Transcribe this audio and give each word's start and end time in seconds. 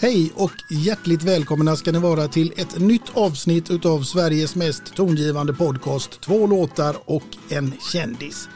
Hej 0.00 0.32
och 0.34 0.52
hjärtligt 0.70 1.22
välkomna 1.22 1.76
ska 1.76 1.92
ni 1.92 1.98
vara 1.98 2.28
till 2.28 2.52
ett 2.56 2.78
nytt 2.78 3.16
avsnitt 3.16 3.70
utav 3.70 4.02
Sveriges 4.02 4.56
mest 4.56 4.94
tongivande 4.94 5.54
podcast 5.54 6.20
Två 6.20 6.46
låtar 6.46 6.96
och 7.04 7.22
en 7.48 7.72
kändis. 7.92 8.48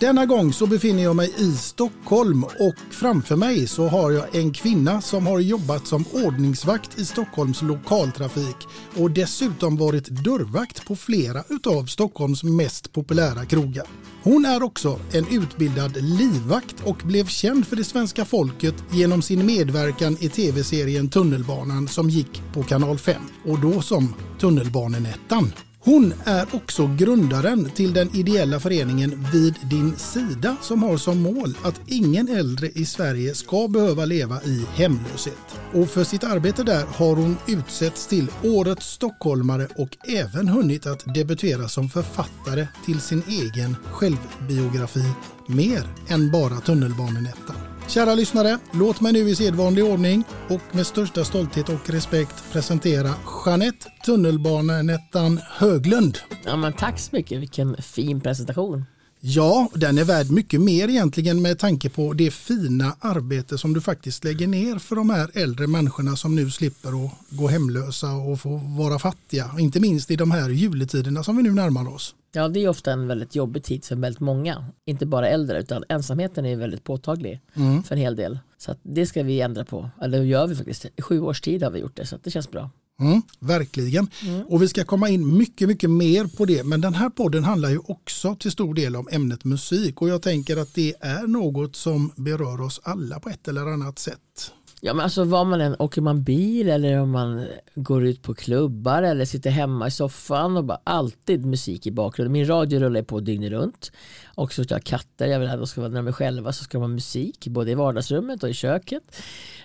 Denna 0.00 0.26
gång 0.26 0.52
så 0.52 0.66
befinner 0.66 1.02
jag 1.02 1.16
mig 1.16 1.34
i 1.38 1.52
Stockholm 1.52 2.44
och 2.44 2.74
framför 2.90 3.36
mig 3.36 3.66
så 3.66 3.88
har 3.88 4.10
jag 4.10 4.34
en 4.34 4.52
kvinna 4.52 5.00
som 5.00 5.26
har 5.26 5.40
jobbat 5.40 5.86
som 5.86 6.04
ordningsvakt 6.12 6.98
i 6.98 7.04
Stockholms 7.04 7.62
lokaltrafik 7.62 8.56
och 8.96 9.10
dessutom 9.10 9.76
varit 9.76 10.08
dörrvakt 10.08 10.86
på 10.86 10.96
flera 10.96 11.44
utav 11.48 11.86
Stockholms 11.86 12.44
mest 12.44 12.92
populära 12.92 13.46
krogar. 13.46 13.86
Hon 14.22 14.44
är 14.44 14.62
också 14.62 15.00
en 15.12 15.26
utbildad 15.28 15.96
livvakt 15.96 16.76
och 16.84 16.96
blev 17.04 17.26
känd 17.26 17.66
för 17.66 17.76
det 17.76 17.84
svenska 17.84 18.24
folket 18.24 18.74
genom 18.90 19.22
sin 19.22 19.46
medverkan 19.46 20.16
i 20.20 20.28
tv-serien 20.28 21.08
Tunnelbanan 21.08 21.88
som 21.88 22.10
gick 22.10 22.42
på 22.54 22.62
kanal 22.62 22.98
5 22.98 23.22
och 23.46 23.58
då 23.58 23.82
som 23.82 24.14
Tunnelbanenettan. 24.40 25.52
Hon 25.82 26.14
är 26.24 26.46
också 26.52 26.96
grundaren 26.98 27.70
till 27.70 27.92
den 27.92 28.16
ideella 28.16 28.60
föreningen 28.60 29.26
Vid 29.32 29.54
din 29.70 29.96
sida 29.96 30.56
som 30.62 30.82
har 30.82 30.96
som 30.96 31.20
mål 31.22 31.56
att 31.62 31.80
ingen 31.86 32.28
äldre 32.28 32.68
i 32.68 32.84
Sverige 32.84 33.34
ska 33.34 33.68
behöva 33.68 34.04
leva 34.04 34.42
i 34.42 34.66
hemlöshet. 34.74 35.60
Och 35.74 35.88
för 35.88 36.04
sitt 36.04 36.24
arbete 36.24 36.62
där 36.62 36.86
har 36.86 37.16
hon 37.16 37.36
utsetts 37.48 38.06
till 38.06 38.30
Årets 38.44 38.86
stockholmare 38.86 39.68
och 39.76 40.08
även 40.08 40.48
hunnit 40.48 40.86
att 40.86 41.14
debutera 41.14 41.68
som 41.68 41.88
författare 41.88 42.66
till 42.86 43.00
sin 43.00 43.22
egen 43.28 43.76
självbiografi 43.92 45.04
Mer 45.46 45.82
än 46.08 46.30
bara 46.30 46.60
tunnelbanenettan. 46.60 47.69
Kära 47.90 48.14
lyssnare, 48.14 48.58
låt 48.72 49.00
mig 49.00 49.12
nu 49.12 49.28
i 49.28 49.36
sedvanlig 49.36 49.84
ordning 49.84 50.24
och 50.48 50.60
med 50.72 50.86
största 50.86 51.24
stolthet 51.24 51.68
och 51.68 51.90
respekt 51.90 52.52
presentera 52.52 53.14
Jeanette 53.46 53.86
Tunnelbanenettan 54.04 55.40
Höglund. 55.50 56.18
Ja, 56.44 56.56
men 56.56 56.72
tack 56.72 56.98
så 56.98 57.08
mycket, 57.12 57.40
vilken 57.40 57.76
fin 57.76 58.20
presentation. 58.20 58.84
Ja, 59.20 59.68
den 59.74 59.98
är 59.98 60.04
värd 60.04 60.30
mycket 60.30 60.60
mer 60.60 60.88
egentligen 60.88 61.42
med 61.42 61.58
tanke 61.58 61.90
på 61.90 62.12
det 62.12 62.30
fina 62.30 62.96
arbete 63.00 63.58
som 63.58 63.72
du 63.72 63.80
faktiskt 63.80 64.24
lägger 64.24 64.46
ner 64.46 64.78
för 64.78 64.96
de 64.96 65.10
här 65.10 65.30
äldre 65.34 65.66
människorna 65.66 66.16
som 66.16 66.34
nu 66.34 66.50
slipper 66.50 67.04
att 67.04 67.12
gå 67.30 67.48
hemlösa 67.48 68.12
och 68.12 68.40
få 68.40 68.56
vara 68.56 68.98
fattiga. 68.98 69.50
Inte 69.58 69.80
minst 69.80 70.10
i 70.10 70.16
de 70.16 70.30
här 70.30 70.48
juletiderna 70.48 71.24
som 71.24 71.36
vi 71.36 71.42
nu 71.42 71.50
närmar 71.50 71.94
oss. 71.94 72.14
Ja, 72.32 72.48
det 72.48 72.64
är 72.64 72.68
ofta 72.68 72.92
en 72.92 73.08
väldigt 73.08 73.34
jobbig 73.34 73.64
tid 73.64 73.84
för 73.84 73.96
väldigt 73.96 74.20
många. 74.20 74.64
Inte 74.84 75.06
bara 75.06 75.28
äldre, 75.28 75.60
utan 75.60 75.84
ensamheten 75.88 76.46
är 76.46 76.56
väldigt 76.56 76.84
påtaglig 76.84 77.40
för 77.84 77.94
en 77.94 78.00
hel 78.00 78.16
del. 78.16 78.38
Så 78.58 78.74
det 78.82 79.06
ska 79.06 79.22
vi 79.22 79.40
ändra 79.40 79.64
på. 79.64 79.90
Eller 80.02 80.18
det 80.18 80.24
gör 80.24 80.46
vi 80.46 80.56
faktiskt. 80.56 80.84
I 80.96 81.02
sju 81.02 81.20
års 81.20 81.40
tid 81.40 81.62
har 81.62 81.70
vi 81.70 81.80
gjort 81.80 81.96
det, 81.96 82.06
så 82.06 82.18
det 82.22 82.30
känns 82.30 82.50
bra. 82.50 82.70
Mm, 83.00 83.22
verkligen. 83.38 84.08
Och 84.48 84.62
vi 84.62 84.68
ska 84.68 84.84
komma 84.84 85.08
in 85.08 85.36
mycket, 85.36 85.68
mycket 85.68 85.90
mer 85.90 86.24
på 86.36 86.44
det. 86.44 86.64
Men 86.64 86.80
den 86.80 86.94
här 86.94 87.10
podden 87.10 87.44
handlar 87.44 87.70
ju 87.70 87.78
också 87.78 88.34
till 88.34 88.50
stor 88.50 88.74
del 88.74 88.96
om 88.96 89.08
ämnet 89.12 89.44
musik. 89.44 90.02
Och 90.02 90.08
jag 90.08 90.22
tänker 90.22 90.56
att 90.56 90.74
det 90.74 90.94
är 91.00 91.26
något 91.26 91.76
som 91.76 92.12
berör 92.16 92.60
oss 92.60 92.80
alla 92.82 93.20
på 93.20 93.28
ett 93.28 93.48
eller 93.48 93.66
annat 93.66 93.98
sätt. 93.98 94.52
Ja 94.82 94.94
men 94.94 95.04
alltså 95.04 95.24
vad 95.24 95.46
man 95.46 95.60
än, 95.60 95.76
åker 95.78 96.00
man 96.00 96.22
bil 96.22 96.68
eller 96.68 97.00
om 97.00 97.10
man 97.10 97.46
går 97.74 98.06
ut 98.06 98.22
på 98.22 98.34
klubbar 98.34 99.02
eller 99.02 99.24
sitter 99.24 99.50
hemma 99.50 99.86
i 99.86 99.90
soffan 99.90 100.56
och 100.56 100.64
bara 100.64 100.80
alltid 100.84 101.46
musik 101.46 101.86
i 101.86 101.90
bakgrunden. 101.90 102.32
Min 102.32 102.46
radio 102.46 102.80
rullar 102.80 103.02
på 103.02 103.20
dygnet 103.20 103.50
runt. 103.50 103.92
Och 104.34 104.52
så 104.52 104.62
har 104.62 104.66
jag 104.70 104.84
katter, 104.84 105.26
jag 105.26 105.40
vill 105.40 105.48
att 105.48 105.58
de 105.58 105.66
ska 105.66 105.80
vara 105.80 105.90
när 105.90 106.02
de 106.02 106.08
är 106.08 106.12
själva 106.12 106.52
så 106.52 106.64
ska 106.64 106.78
de 106.78 106.82
ha 106.82 106.88
musik 106.88 107.48
både 107.48 107.70
i 107.70 107.74
vardagsrummet 107.74 108.42
och 108.42 108.50
i 108.50 108.54
köket. 108.54 109.02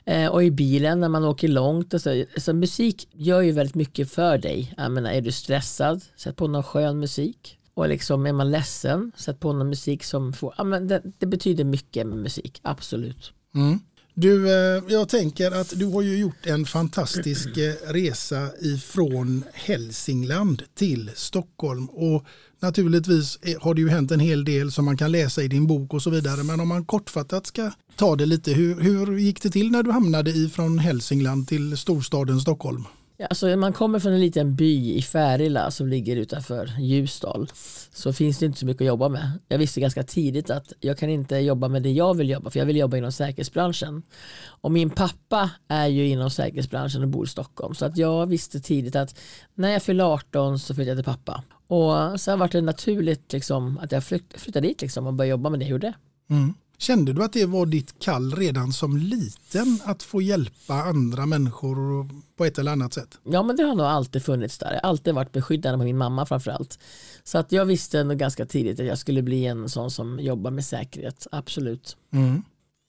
Eh, 0.05 0.27
och 0.27 0.43
i 0.43 0.51
bilen 0.51 0.99
när 0.99 1.09
man 1.09 1.23
åker 1.23 1.47
långt. 1.47 1.93
Och 1.93 2.01
så, 2.01 2.23
så 2.37 2.53
musik 2.53 3.07
gör 3.11 3.41
ju 3.41 3.51
väldigt 3.51 3.75
mycket 3.75 4.11
för 4.11 4.37
dig. 4.37 4.73
Jag 4.77 4.91
menar, 4.91 5.11
är 5.11 5.21
du 5.21 5.31
stressad, 5.31 6.03
sätt 6.15 6.35
på 6.35 6.47
någon 6.47 6.63
skön 6.63 6.99
musik. 6.99 7.57
Och 7.73 7.89
liksom 7.89 8.25
är 8.25 8.33
man 8.33 8.51
ledsen, 8.51 9.11
sätt 9.15 9.39
på 9.39 9.53
någon 9.53 9.69
musik 9.69 10.03
som 10.03 10.33
får, 10.33 10.53
ja, 10.57 10.63
men 10.63 10.87
det, 10.87 11.01
det 11.17 11.25
betyder 11.25 11.63
mycket 11.63 12.07
med 12.07 12.17
musik, 12.17 12.59
absolut. 12.63 13.33
Mm. 13.55 13.79
Du, 14.17 14.49
eh, 14.49 14.83
jag 14.87 15.09
tänker 15.09 15.51
att 15.51 15.79
du 15.79 15.85
har 15.85 16.01
ju 16.01 16.17
gjort 16.17 16.45
en 16.45 16.65
fantastisk 16.65 17.57
eh, 17.57 17.73
resa 17.87 18.49
ifrån 18.61 19.43
Hälsingland 19.53 20.63
till 20.75 21.11
Stockholm 21.15 21.85
och 21.85 22.25
naturligtvis 22.59 23.39
eh, 23.41 23.61
har 23.61 23.73
det 23.73 23.81
ju 23.81 23.89
hänt 23.89 24.11
en 24.11 24.19
hel 24.19 24.45
del 24.45 24.71
som 24.71 24.85
man 24.85 24.97
kan 24.97 25.11
läsa 25.11 25.43
i 25.43 25.47
din 25.47 25.67
bok 25.67 25.93
och 25.93 26.01
så 26.01 26.09
vidare. 26.09 26.43
Men 26.43 26.59
om 26.59 26.67
man 26.67 26.85
kortfattat 26.85 27.47
ska 27.47 27.71
ta 27.95 28.15
det 28.15 28.25
lite, 28.25 28.51
hur, 28.51 28.81
hur 28.81 29.17
gick 29.17 29.41
det 29.41 29.49
till 29.49 29.71
när 29.71 29.83
du 29.83 29.91
hamnade 29.91 30.31
ifrån 30.31 30.79
Hälsingland 30.79 31.47
till 31.47 31.77
storstaden 31.77 32.39
Stockholm? 32.39 32.83
Ja, 33.17 33.25
alltså 33.25 33.57
man 33.57 33.73
kommer 33.73 33.99
från 33.99 34.13
en 34.13 34.19
liten 34.19 34.55
by 34.55 34.95
i 34.95 35.01
Färila 35.01 35.71
som 35.71 35.87
ligger 35.87 36.15
utanför 36.15 36.69
Ljusdal 36.79 37.49
så 37.91 38.13
finns 38.13 38.39
det 38.39 38.45
inte 38.45 38.59
så 38.59 38.65
mycket 38.65 38.81
att 38.81 38.87
jobba 38.87 39.09
med. 39.09 39.31
Jag 39.47 39.57
visste 39.57 39.81
ganska 39.81 40.03
tidigt 40.03 40.49
att 40.49 40.73
jag 40.79 40.97
kan 40.97 41.09
inte 41.09 41.35
jobba 41.35 41.67
med 41.67 41.83
det 41.83 41.91
jag 41.91 42.13
vill 42.13 42.29
jobba 42.29 42.49
för 42.49 42.59
jag 42.59 42.65
vill 42.65 42.77
jobba 42.77 42.97
inom 42.97 43.11
säkerhetsbranschen. 43.11 44.03
Och 44.45 44.71
min 44.71 44.89
pappa 44.89 45.49
är 45.67 45.87
ju 45.87 46.07
inom 46.07 46.29
säkerhetsbranschen 46.29 47.01
och 47.01 47.07
bor 47.07 47.25
i 47.25 47.29
Stockholm 47.29 47.75
så 47.75 47.85
att 47.85 47.97
jag 47.97 48.25
visste 48.25 48.59
tidigt 48.59 48.95
att 48.95 49.19
när 49.53 49.69
jag 49.69 49.83
fyllde 49.83 50.03
18 50.05 50.59
så 50.59 50.75
flyttade 50.75 50.89
jag 50.89 50.97
till 50.97 51.13
pappa. 51.13 51.43
Och 51.67 52.21
sen 52.21 52.39
var 52.39 52.47
det 52.47 52.61
naturligt 52.61 53.33
liksom, 53.33 53.79
att 53.81 53.91
jag 53.91 54.03
flytt, 54.03 54.33
flyttade 54.35 54.67
dit 54.67 54.81
liksom, 54.81 55.07
och 55.07 55.13
började 55.13 55.31
jobba 55.31 55.49
med 55.49 55.59
det 55.59 55.63
jag 55.63 55.71
gjorde. 55.71 55.93
Mm. 56.29 56.53
Kände 56.77 57.13
du 57.13 57.23
att 57.23 57.33
det 57.33 57.45
var 57.45 57.65
ditt 57.65 57.99
kall 57.99 58.35
redan 58.35 58.73
som 58.73 58.97
liten 58.97 59.79
att 59.83 60.03
få 60.03 60.21
hjälpa 60.21 60.73
andra 60.73 61.25
människor 61.25 62.09
på 62.37 62.45
ett 62.45 62.59
eller 62.59 62.71
annat 62.71 62.93
sätt? 62.93 63.17
Ja 63.23 63.43
men 63.43 63.55
det 63.55 63.63
har 63.63 63.75
nog 63.75 63.85
alltid 63.85 64.23
funnits 64.23 64.57
där. 64.57 64.73
Jag 64.73 64.81
har 64.81 64.89
alltid 64.89 65.13
varit 65.13 65.31
beskyddande 65.31 65.77
på 65.77 65.83
min 65.83 65.97
mamma 65.97 66.25
framförallt. 66.25 66.79
Så 67.23 67.37
att 67.37 67.51
jag 67.51 67.65
visste 67.65 68.03
nog 68.03 68.17
ganska 68.17 68.45
tidigt 68.45 68.79
att 68.79 68.85
jag 68.85 68.97
skulle 68.97 69.21
bli 69.21 69.45
en 69.45 69.69
sån 69.69 69.91
som 69.91 70.19
jobbar 70.19 70.51
med 70.51 70.65
säkerhet, 70.65 71.27
absolut. 71.31 71.97
Mm. 72.11 72.43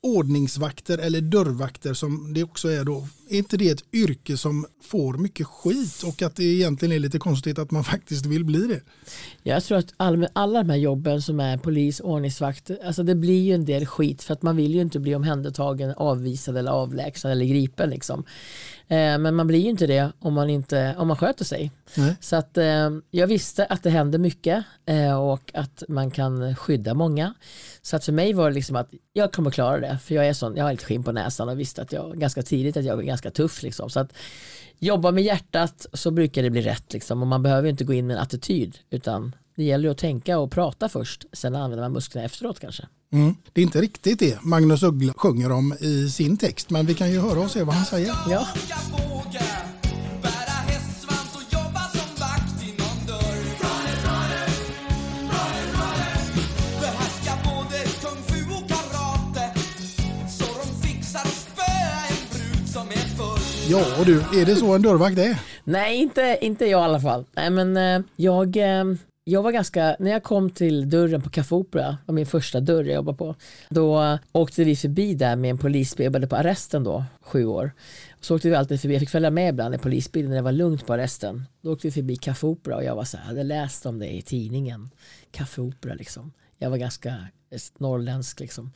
Ordningsvakter 0.06 0.98
eller 0.98 1.20
dörrvakter 1.20 1.94
som 1.94 2.34
det 2.34 2.42
också 2.42 2.68
är 2.68 2.84
då, 2.84 3.08
är 3.28 3.38
inte 3.38 3.56
det 3.56 3.70
ett 3.70 3.84
yrke 3.92 4.36
som 4.36 4.66
får 4.82 5.14
mycket 5.14 5.46
skit 5.46 6.02
och 6.02 6.22
att 6.22 6.36
det 6.36 6.44
egentligen 6.44 6.92
är 6.92 6.98
lite 6.98 7.18
konstigt 7.18 7.58
att 7.58 7.70
man 7.70 7.84
faktiskt 7.94 8.26
vill 8.26 8.44
bli 8.44 8.66
det? 8.66 8.80
Jag 9.42 9.64
tror 9.64 9.78
att 9.78 9.94
all, 9.96 10.26
alla 10.32 10.62
de 10.62 10.70
här 10.70 10.76
jobben 10.76 11.22
som 11.22 11.40
är 11.40 11.58
polis, 11.58 12.00
ordningsvakt, 12.00 12.70
alltså 12.84 13.02
det 13.02 13.14
blir 13.14 13.42
ju 13.42 13.54
en 13.54 13.64
del 13.64 13.86
skit 13.86 14.22
för 14.22 14.32
att 14.32 14.42
man 14.42 14.56
vill 14.56 14.74
ju 14.74 14.80
inte 14.80 14.98
bli 14.98 15.14
omhändertagen, 15.14 15.94
avvisad 15.96 16.56
eller 16.56 16.70
avlägsen 16.70 17.30
eller 17.30 17.44
gripen 17.46 17.90
liksom. 17.90 18.24
Eh, 18.88 19.18
men 19.18 19.34
man 19.34 19.46
blir 19.46 19.58
ju 19.58 19.68
inte 19.68 19.86
det 19.86 20.12
om 20.18 20.34
man, 20.34 20.50
inte, 20.50 20.94
om 20.98 21.08
man 21.08 21.16
sköter 21.16 21.44
sig. 21.44 21.72
Nej. 21.96 22.16
Så 22.20 22.36
att 22.36 22.58
eh, 22.58 22.90
jag 23.10 23.26
visste 23.26 23.64
att 23.64 23.82
det 23.82 23.90
händer 23.90 24.18
mycket 24.18 24.64
eh, 24.86 25.20
och 25.20 25.50
att 25.54 25.82
man 25.88 26.10
kan 26.10 26.56
skydda 26.56 26.94
många. 26.94 27.34
Så 27.82 27.96
att 27.96 28.04
för 28.04 28.12
mig 28.12 28.32
var 28.32 28.48
det 28.48 28.54
liksom 28.54 28.76
att 28.76 28.90
jag 29.12 29.32
kommer 29.32 29.50
klara 29.50 29.80
det. 29.80 29.98
För 30.04 30.14
jag 30.14 30.26
är 30.26 30.32
sån, 30.32 30.56
jag 30.56 30.64
har 30.64 30.72
lite 30.72 30.84
skinn 30.84 31.02
på 31.02 31.12
näsan 31.12 31.48
och 31.48 31.60
visste 31.60 31.82
att 31.82 31.92
jag 31.92 32.18
ganska 32.18 32.42
tidigt 32.42 32.76
att 32.76 32.84
jag 32.84 32.98
är 32.98 33.02
ganska 33.02 33.30
tuff. 33.30 33.62
Liksom. 33.62 33.90
Så 33.90 34.00
att 34.00 34.12
jobba 34.78 35.10
med 35.10 35.24
hjärtat 35.24 35.86
så 35.92 36.10
brukar 36.10 36.42
det 36.42 36.50
bli 36.50 36.62
rätt. 36.62 36.92
Liksom. 36.92 37.22
Och 37.22 37.28
man 37.28 37.42
behöver 37.42 37.68
inte 37.68 37.84
gå 37.84 37.92
in 37.92 38.06
med 38.06 38.16
en 38.16 38.22
attityd 38.22 38.78
utan 38.90 39.34
det 39.56 39.64
gäller 39.64 39.88
att 39.88 39.98
tänka 39.98 40.38
och 40.38 40.50
prata 40.50 40.88
först. 40.88 41.26
Sen 41.32 41.54
använder 41.54 41.84
man 41.84 41.92
musklerna 41.92 42.24
efteråt 42.24 42.60
kanske. 42.60 42.86
Mm. 43.12 43.34
Det 43.52 43.60
är 43.60 43.62
inte 43.62 43.80
riktigt 43.80 44.18
det 44.18 44.42
Magnus 44.42 44.82
Uggla 44.82 45.12
sjunger 45.16 45.52
om 45.52 45.74
i 45.80 46.10
sin 46.10 46.36
text 46.36 46.70
men 46.70 46.86
vi 46.86 46.94
kan 46.94 47.10
ju 47.10 47.20
höra 47.20 47.40
och 47.40 47.50
se 47.50 47.62
vad 47.62 47.74
han 47.74 47.84
säger. 47.84 48.14
Ja. 48.30 48.46
Ja 63.68 64.04
du, 64.04 64.40
är 64.40 64.46
det 64.46 64.56
så 64.56 64.74
en 64.74 64.82
dörrvakt 64.82 65.18
är? 65.18 65.38
Nej, 65.64 65.96
inte, 65.96 66.38
inte 66.40 66.66
jag 66.66 66.80
i 66.80 66.84
alla 66.84 67.00
fall. 67.00 67.24
Nej, 67.32 67.50
men 67.50 67.76
eh, 67.76 68.00
jag, 68.16 68.56
eh, 68.56 68.84
jag 69.28 69.42
var 69.42 69.52
ganska, 69.52 69.96
när 69.98 70.10
jag 70.10 70.22
kom 70.22 70.50
till 70.50 70.90
dörren 70.90 71.22
på 71.22 71.30
Café 71.30 71.54
Opera, 71.54 71.98
var 72.06 72.14
min 72.14 72.26
första 72.26 72.60
dörr 72.60 72.84
jag 72.84 72.94
jobbade 72.94 73.18
på, 73.18 73.34
då 73.68 74.18
åkte 74.32 74.64
vi 74.64 74.76
förbi 74.76 75.14
där 75.14 75.36
med 75.36 75.50
en 75.50 75.58
polisbil, 75.58 76.04
jag 76.04 76.10
jobbade 76.10 76.26
på 76.26 76.36
arresten 76.36 76.84
då, 76.84 77.04
sju 77.20 77.46
år. 77.46 77.72
Så 78.20 78.36
åkte 78.36 78.48
vi 78.48 78.54
alltid 78.54 78.80
förbi, 78.80 78.94
jag 78.94 79.00
fick 79.00 79.10
följa 79.10 79.30
med 79.30 79.48
ibland 79.48 79.74
i 79.74 79.78
polisbilen 79.78 80.30
när 80.30 80.36
det 80.36 80.42
var 80.42 80.52
lugnt 80.52 80.86
på 80.86 80.92
arresten. 80.92 81.44
Då 81.60 81.72
åkte 81.72 81.86
vi 81.86 81.90
förbi 81.90 82.16
Café 82.16 82.46
Opera 82.46 82.76
och 82.76 82.84
jag 82.84 82.96
var 82.96 83.04
så 83.04 83.16
här, 83.16 83.24
hade 83.24 83.42
läst 83.42 83.86
om 83.86 83.98
det 83.98 84.16
i 84.16 84.22
tidningen. 84.22 84.90
Café 85.30 85.62
Opera 85.62 85.94
liksom. 85.94 86.32
Jag 86.58 86.70
var 86.70 86.76
ganska 86.76 87.14
norrländsk 87.78 88.40
liksom. 88.40 88.72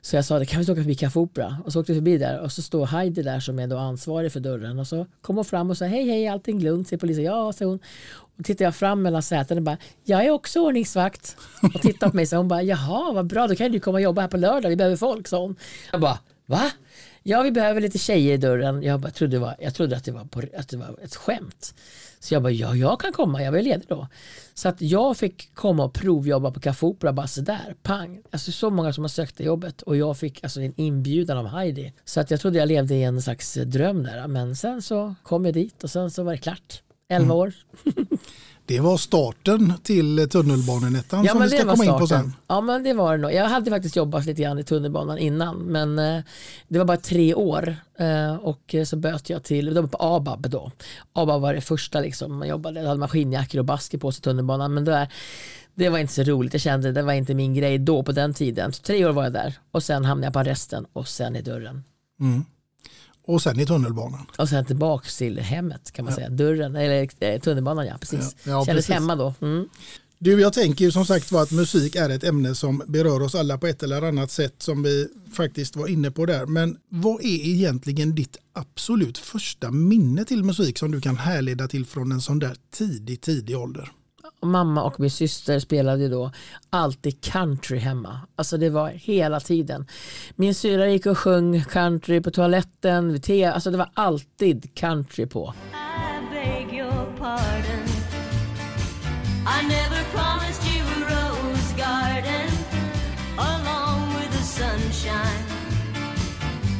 Så 0.00 0.16
jag 0.16 0.24
sa 0.24 0.38
det, 0.38 0.46
kan 0.46 0.58
vi 0.58 0.62
inte 0.62 0.72
åka 0.72 0.80
förbi 0.80 0.94
Café 0.94 1.18
Opera? 1.18 1.56
Och 1.64 1.72
så 1.72 1.80
åkte 1.80 1.92
vi 1.92 1.98
förbi 1.98 2.18
där 2.18 2.40
och 2.40 2.52
så 2.52 2.62
står 2.62 2.86
Heidi 2.86 3.22
där 3.22 3.40
som 3.40 3.58
är 3.58 3.66
då 3.66 3.76
ansvarig 3.76 4.32
för 4.32 4.40
dörren 4.40 4.78
och 4.78 4.86
så 4.86 5.06
kom 5.20 5.36
hon 5.36 5.44
fram 5.44 5.70
och 5.70 5.78
sa 5.78 5.84
hej 5.84 6.04
hej 6.04 6.28
allting 6.28 6.62
lugnt, 6.62 6.88
säger 6.88 7.00
polisen. 7.00 7.24
Ja, 7.24 7.52
säger 7.52 7.68
hon. 7.68 7.80
Och 8.38 8.44
tittar 8.44 8.64
jag 8.64 8.76
fram 8.76 9.02
mellan 9.02 9.22
sätena 9.22 9.58
och 9.58 9.62
bara, 9.62 9.78
jag 10.04 10.26
är 10.26 10.30
också 10.30 10.60
ordningsvakt. 10.60 11.36
Och 11.74 11.82
tittar 11.82 12.10
på 12.10 12.16
mig 12.16 12.26
så 12.26 12.36
hon 12.36 12.48
bara, 12.48 12.62
jaha 12.62 13.12
vad 13.12 13.26
bra 13.26 13.46
då 13.46 13.54
kan 13.54 13.72
du 13.72 13.80
komma 13.80 13.96
och 13.96 14.02
jobba 14.02 14.20
här 14.20 14.28
på 14.28 14.36
lördag, 14.36 14.68
vi 14.68 14.76
behöver 14.76 14.96
folk, 14.96 15.28
sa 15.28 15.38
hon. 15.38 15.56
Jag 15.92 16.00
bara, 16.00 16.18
va? 16.46 16.70
Ja, 17.22 17.42
vi 17.42 17.50
behöver 17.50 17.80
lite 17.80 17.98
tjejer 17.98 18.34
i 18.34 18.36
dörren. 18.36 18.82
Jag, 18.82 19.00
bara, 19.00 19.10
trodde, 19.10 19.38
var, 19.38 19.56
jag 19.58 19.74
trodde 19.74 19.96
att 19.96 20.04
det, 20.04 20.12
var 20.12 20.24
på, 20.24 20.42
att 20.56 20.68
det 20.68 20.76
var 20.76 20.98
ett 21.02 21.16
skämt. 21.16 21.74
Så 22.20 22.34
jag 22.34 22.42
bara, 22.42 22.52
ja, 22.52 22.74
jag 22.74 23.00
kan 23.00 23.12
komma, 23.12 23.42
jag 23.42 23.52
var 23.52 23.62
ledig 23.62 23.88
då. 23.88 24.08
Så 24.54 24.68
att 24.68 24.80
jag 24.80 25.16
fick 25.16 25.54
komma 25.54 25.84
och 25.84 25.94
provjobba 25.94 26.50
på 26.50 26.60
Café 26.60 26.86
Opera 26.86 27.12
bara 27.12 27.26
sådär, 27.26 27.74
pang. 27.82 28.22
Alltså 28.30 28.52
så 28.52 28.70
många 28.70 28.92
som 28.92 29.04
har 29.04 29.08
sökt 29.08 29.36
det 29.36 29.44
jobbet 29.44 29.82
och 29.82 29.96
jag 29.96 30.18
fick 30.18 30.44
alltså 30.44 30.60
en 30.60 30.74
inbjudan 30.76 31.38
av 31.38 31.46
Heidi. 31.46 31.92
Så 32.04 32.20
att 32.20 32.30
jag 32.30 32.40
trodde 32.40 32.58
jag 32.58 32.68
levde 32.68 32.94
i 32.94 33.02
en 33.02 33.22
slags 33.22 33.54
dröm 33.54 34.02
där. 34.02 34.26
Men 34.26 34.56
sen 34.56 34.82
så 34.82 35.14
kom 35.22 35.44
jag 35.44 35.54
dit 35.54 35.84
och 35.84 35.90
sen 35.90 36.10
så 36.10 36.22
var 36.22 36.32
det 36.32 36.38
klart. 36.38 36.82
11 37.08 37.24
mm. 37.24 37.36
år. 37.36 37.52
Det 38.68 38.80
var 38.80 38.96
starten 38.96 39.72
till 39.82 40.28
tunnelbanenettan 40.28 41.24
ja, 41.24 41.32
som 41.32 41.42
vi 41.42 41.48
ska 41.48 41.60
komma 41.60 41.76
starten. 41.76 41.94
in 41.94 42.00
på 42.00 42.06
sen. 42.06 42.32
Ja 42.46 42.60
men 42.60 42.82
det 42.82 42.92
var 42.92 43.16
det 43.16 43.22
nog. 43.22 43.32
Jag 43.32 43.44
hade 43.44 43.70
faktiskt 43.70 43.96
jobbat 43.96 44.26
lite 44.26 44.42
grann 44.42 44.58
i 44.58 44.64
tunnelbanan 44.64 45.18
innan 45.18 45.56
men 45.56 45.98
eh, 45.98 46.22
det 46.68 46.78
var 46.78 46.86
bara 46.86 46.96
tre 46.96 47.34
år 47.34 47.76
eh, 47.98 48.34
och 48.34 48.74
så 48.86 48.96
böt 48.96 49.30
jag 49.30 49.42
till, 49.42 49.74
det 49.74 49.80
var 49.80 49.88
på 49.88 49.98
ABAB 50.00 50.50
då. 50.50 50.70
ABAB 51.12 51.42
var 51.42 51.54
det 51.54 51.60
första 51.60 52.00
liksom, 52.00 52.38
man 52.38 52.48
jobbade, 52.48 52.88
hade 52.88 53.00
maskinjackor 53.00 53.58
och 53.58 53.64
basker 53.64 53.98
på 53.98 54.12
sig 54.12 54.20
i 54.20 54.22
tunnelbanan 54.22 54.74
men 54.74 54.84
det, 54.84 54.90
där, 54.90 55.08
det 55.74 55.88
var 55.88 55.98
inte 55.98 56.12
så 56.12 56.22
roligt, 56.22 56.52
jag 56.52 56.62
kände 56.62 56.92
det 56.92 57.02
var 57.02 57.12
inte 57.12 57.34
min 57.34 57.54
grej 57.54 57.78
då 57.78 58.02
på 58.02 58.12
den 58.12 58.34
tiden. 58.34 58.72
Så 58.72 58.82
tre 58.82 59.06
år 59.06 59.12
var 59.12 59.22
jag 59.22 59.32
där 59.32 59.58
och 59.70 59.82
sen 59.82 60.04
hamnade 60.04 60.26
jag 60.26 60.32
på 60.32 60.38
arresten 60.38 60.86
och 60.92 61.08
sen 61.08 61.36
i 61.36 61.42
dörren. 61.42 61.84
Mm. 62.20 62.44
Och 63.28 63.42
sen 63.42 63.60
i 63.60 63.66
tunnelbanan. 63.66 64.26
Och 64.38 64.48
sen 64.48 64.64
tillbaks 64.64 65.18
till 65.18 65.38
hemmet 65.38 65.90
kan 65.92 66.04
man 66.04 66.12
ja. 66.12 66.16
säga. 66.16 66.30
Dörren, 66.30 66.76
eller 66.76 67.08
eh, 67.20 67.40
tunnelbanan 67.40 67.86
ja, 67.86 67.94
precis. 68.00 68.36
Ja, 68.44 68.50
ja, 68.50 68.64
Kändes 68.64 68.86
precis. 68.86 68.94
hemma 68.94 69.16
då. 69.16 69.34
Mm. 69.40 69.68
Du, 70.18 70.40
jag 70.40 70.52
tänker 70.52 70.84
ju 70.84 70.90
som 70.90 71.06
sagt 71.06 71.32
var 71.32 71.42
att 71.42 71.50
musik 71.50 71.96
är 71.96 72.10
ett 72.10 72.24
ämne 72.24 72.54
som 72.54 72.82
berör 72.86 73.22
oss 73.22 73.34
alla 73.34 73.58
på 73.58 73.66
ett 73.66 73.82
eller 73.82 74.02
annat 74.02 74.30
sätt 74.30 74.54
som 74.58 74.82
vi 74.82 75.08
faktiskt 75.32 75.76
var 75.76 75.88
inne 75.88 76.10
på 76.10 76.26
där. 76.26 76.46
Men 76.46 76.76
vad 76.88 77.20
är 77.20 77.46
egentligen 77.46 78.14
ditt 78.14 78.36
absolut 78.52 79.18
första 79.18 79.70
minne 79.70 80.24
till 80.24 80.44
musik 80.44 80.78
som 80.78 80.90
du 80.90 81.00
kan 81.00 81.16
härleda 81.16 81.68
till 81.68 81.86
från 81.86 82.12
en 82.12 82.20
sån 82.20 82.38
där 82.38 82.56
tidig, 82.70 83.20
tidig 83.20 83.58
ålder? 83.58 83.90
Mamma 84.42 84.82
och 84.82 85.00
min 85.00 85.10
syster 85.10 85.58
spelade 85.58 86.08
då 86.08 86.30
alltid 86.70 87.20
country 87.20 87.78
hemma. 87.78 88.20
Alltså 88.36 88.56
det 88.56 88.70
var 88.70 88.88
hela 88.88 89.40
tiden. 89.40 89.86
Min 90.36 90.54
syra 90.54 90.88
gick 90.88 91.06
och 91.06 91.18
sjöng 91.18 91.64
country 91.64 92.20
på 92.20 92.30
toaletten, 92.30 93.12
vid 93.12 93.22
te, 93.22 93.44
alltså 93.44 93.70
det 93.70 93.78
var 93.78 93.90
alltid 93.94 94.74
country 94.74 95.26
på. 95.26 95.54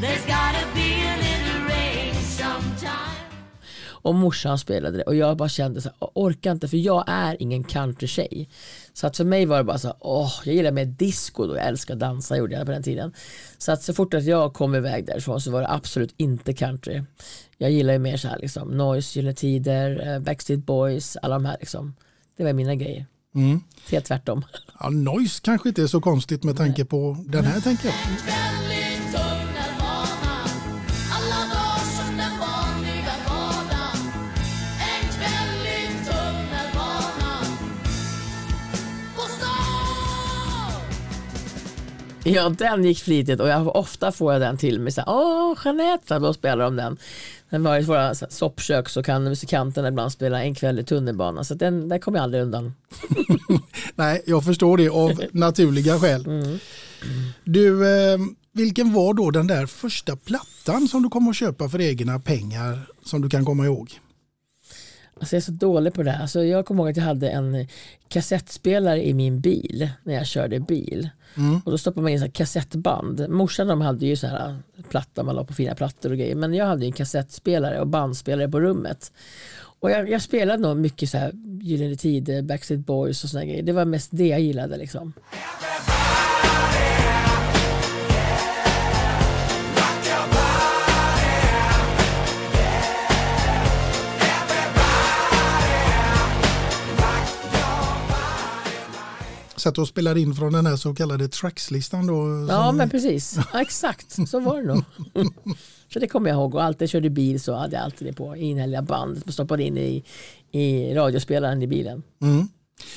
There's 0.00 0.24
gotta 0.26 0.57
och 4.08 4.14
morsan 4.14 4.58
spelade 4.58 4.98
det 4.98 5.02
och 5.02 5.14
jag 5.14 5.36
bara 5.36 5.48
kände 5.48 5.80
så 5.80 5.88
här, 5.88 6.08
orkar 6.14 6.52
inte 6.52 6.68
för 6.68 6.76
jag 6.76 7.04
är 7.06 7.42
ingen 7.42 7.64
countrytjej. 7.64 8.48
Så 8.92 9.06
att 9.06 9.16
för 9.16 9.24
mig 9.24 9.46
var 9.46 9.58
det 9.58 9.64
bara 9.64 9.78
så 9.78 9.88
här, 9.88 9.96
åh, 10.00 10.32
jag 10.44 10.54
gillar 10.54 10.72
mer 10.72 10.84
disco 10.84 11.46
då, 11.46 11.56
jag 11.56 11.66
älskar 11.66 11.94
att 11.94 12.00
dansa 12.00 12.36
gjorde 12.36 12.54
jag 12.54 12.66
på 12.66 12.72
den 12.72 12.82
tiden. 12.82 13.12
Så 13.58 13.72
att 13.72 13.82
så 13.82 13.94
fort 13.94 14.14
att 14.14 14.24
jag 14.24 14.54
kom 14.54 14.74
iväg 14.74 15.06
därifrån 15.06 15.40
så 15.40 15.50
var 15.50 15.60
det 15.60 15.70
absolut 15.70 16.14
inte 16.16 16.52
country. 16.52 17.02
Jag 17.58 17.70
gillar 17.70 17.92
ju 17.92 17.98
mer 17.98 18.16
så 18.16 18.28
här 18.28 18.38
liksom, 18.38 18.68
Noise, 18.68 19.18
Gyllene 19.18 19.34
Tider, 19.34 20.14
eh, 20.14 20.20
Backstreet 20.20 20.66
Boys, 20.66 21.16
alla 21.22 21.34
de 21.34 21.44
här 21.44 21.56
liksom. 21.60 21.94
Det 22.36 22.44
var 22.44 22.52
mina 22.52 22.74
grejer. 22.74 23.06
Mm. 23.34 23.60
Helt 23.90 24.04
tvärtom. 24.04 24.44
Ja, 24.80 24.90
noise 24.90 25.40
kanske 25.44 25.68
inte 25.68 25.82
är 25.82 25.86
så 25.86 26.00
konstigt 26.00 26.44
med 26.44 26.56
tanke 26.56 26.84
på 26.84 27.16
den 27.26 27.44
här 27.44 27.60
tänker 27.60 27.88
jag. 27.88 28.67
Ja, 42.28 42.48
den 42.48 42.84
gick 42.84 42.98
flitigt 42.98 43.40
och 43.40 43.48
jag, 43.48 43.76
ofta 43.76 44.12
får 44.12 44.32
jag 44.32 44.42
den 44.42 44.56
till 44.56 44.80
mig. 44.80 44.92
Så 44.92 45.02
Åh, 45.06 45.58
Jeanette, 45.64 46.18
då 46.18 46.34
spelar 46.34 46.64
de 46.64 46.76
den. 46.76 46.98
Den 47.50 47.62
var 47.62 47.78
i 47.78 47.82
våra 47.82 48.14
soppkök 48.14 48.88
så 48.88 49.02
kan 49.02 49.24
musikanterna 49.24 49.88
ibland 49.88 50.12
spela 50.12 50.42
en 50.42 50.54
kväll 50.54 50.78
i 50.78 50.84
tunnelbanan. 50.84 51.44
Så 51.44 51.54
den, 51.54 51.88
där 51.88 51.98
kommer 51.98 52.18
jag 52.18 52.22
aldrig 52.22 52.42
undan. 52.42 52.74
Nej, 53.94 54.22
jag 54.26 54.44
förstår 54.44 54.76
det 54.76 54.88
av 54.88 55.22
naturliga 55.32 55.98
skäl. 55.98 56.26
Mm. 56.26 56.58
Du, 57.44 57.88
eh, 57.88 58.18
vilken 58.52 58.92
var 58.92 59.14
då 59.14 59.30
den 59.30 59.46
där 59.46 59.66
första 59.66 60.16
plattan 60.16 60.88
som 60.88 61.02
du 61.02 61.08
kom 61.08 61.28
att 61.28 61.36
köpa 61.36 61.68
för 61.68 61.80
egna 61.80 62.18
pengar 62.18 62.88
som 63.04 63.20
du 63.20 63.28
kan 63.28 63.44
komma 63.44 63.64
ihåg? 63.64 63.98
Alltså 65.20 65.36
jag 65.36 65.40
är 65.40 65.44
så 65.44 65.52
dålig 65.52 65.94
på 65.94 66.02
det 66.02 66.10
här. 66.10 66.22
Alltså 66.22 66.44
jag 66.44 66.66
kommer 66.66 66.82
ihåg 66.82 66.90
att 66.90 66.96
jag 66.96 67.04
hade 67.04 67.30
en 67.30 67.66
kassettspelare 68.08 69.06
i 69.06 69.14
min 69.14 69.40
bil 69.40 69.90
när 70.02 70.14
jag 70.14 70.26
körde 70.26 70.60
bil. 70.60 71.08
Mm. 71.36 71.60
Och 71.64 71.70
då 71.70 71.78
stoppade 71.78 72.02
man 72.02 72.12
in 72.12 72.20
så 72.20 72.30
kassettband. 72.30 73.28
Morsan 73.28 73.66
de 73.66 73.80
hade 73.80 74.06
ju 74.06 74.16
så 74.16 74.26
här 74.26 74.56
platta, 74.88 75.22
man 75.22 75.34
la 75.34 75.44
på 75.44 75.54
fina 75.54 75.74
plattor 75.74 76.10
och 76.10 76.18
grejer. 76.18 76.34
Men 76.34 76.54
jag 76.54 76.66
hade 76.66 76.86
en 76.86 76.92
kassettspelare 76.92 77.80
och 77.80 77.86
bandspelare 77.86 78.48
på 78.48 78.60
rummet. 78.60 79.12
Och 79.80 79.90
jag, 79.90 80.10
jag 80.10 80.22
spelade 80.22 80.62
nog 80.62 80.76
mycket 80.76 81.10
så 81.10 81.18
här 81.18 81.32
Gyllene 81.62 81.96
Tider, 81.96 82.42
Backstreet 82.42 82.86
Boys 82.86 83.24
och 83.24 83.30
sådana 83.30 83.46
grejer. 83.46 83.62
Det 83.62 83.72
var 83.72 83.84
mest 83.84 84.08
det 84.12 84.26
jag 84.26 84.40
gillade 84.40 84.76
liksom. 84.76 85.12
Satt 99.58 99.78
och 99.78 99.88
spelade 99.88 100.20
in 100.20 100.34
från 100.34 100.52
den 100.52 100.66
här 100.66 100.76
så 100.76 100.94
kallade 100.94 101.28
trackslistan 101.28 102.06
då. 102.06 102.46
Ja 102.48 102.66
som- 102.66 102.76
men 102.76 102.90
precis, 102.90 103.38
ja, 103.52 103.60
exakt 103.60 104.28
så 104.28 104.40
var 104.40 104.56
det 104.62 104.66
nog. 104.74 104.84
så 105.92 105.98
det 105.98 106.06
kommer 106.08 106.30
jag 106.30 106.36
ihåg 106.36 106.54
och 106.54 106.62
alltid 106.64 106.90
körde 106.90 107.10
bil 107.10 107.40
så 107.40 107.54
hade 107.54 107.76
jag 107.76 107.84
alltid 107.84 108.08
det 108.08 108.12
på 108.12 108.36
inhälliga 108.36 108.82
bandet 108.82 109.26
och 109.26 109.32
stoppade 109.34 109.62
in 109.62 109.78
i, 109.78 110.04
i 110.52 110.94
radiospelaren 110.94 111.62
i 111.62 111.66
bilen. 111.66 112.02
Mm. 112.22 112.48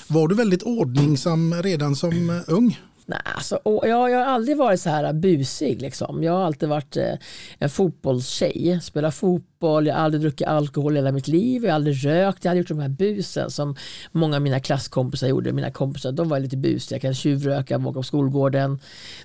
Var 0.08 0.27
du 0.27 0.36
väldigt 0.36 0.63
ordningsam 0.63 1.53
redan 1.53 1.96
som 1.96 2.41
ung? 2.48 2.80
Nej, 3.12 3.20
alltså, 3.24 3.56
och 3.56 3.88
jag, 3.88 4.12
jag 4.12 4.18
har 4.18 4.25
aldrig 4.25 4.58
varit 4.58 4.82
så 4.82 4.89
här 4.89 5.13
busig. 5.13 5.82
Liksom. 5.82 6.24
Jag 6.24 6.34
har 6.34 6.46
alltid 6.46 6.70
varit 6.70 6.98
eh, 6.98 7.13
en 7.60 7.70
fotbollstjej. 7.70 8.80
Spelat 8.82 9.15
fotboll, 9.15 9.88
jag 9.88 9.96
har 9.96 10.01
aldrig 10.01 10.22
druckit 10.22 10.48
alkohol 10.48 10.94
i 10.94 10.96
hela 10.96 11.12
mitt 11.12 11.27
liv. 11.27 11.63
Jag 11.63 11.72
har 11.72 11.75
aldrig 11.75 12.06
rökt. 12.06 12.46
Jag 12.46 12.50
har 12.50 12.51
aldrig 12.51 12.58
gjort 12.58 12.68
de 12.68 12.80
här 12.80 12.89
busen 12.89 13.51
som 13.51 13.75
många 14.12 14.36
av 14.36 14.41
mina 14.41 14.60
klasskompisar 14.60 15.27
gjorde. 15.27 15.53
Mina 15.53 15.72
kompisar 15.72 16.12
de 16.12 16.30
var 16.30 16.39
lite 16.39 16.58
busiga. 16.58 16.96
Jag 16.96 17.01
kan 17.01 17.13
tjuvröka, 17.13 17.77
åka 17.77 17.94
på 17.94 18.03
skolgården, 18.03 18.80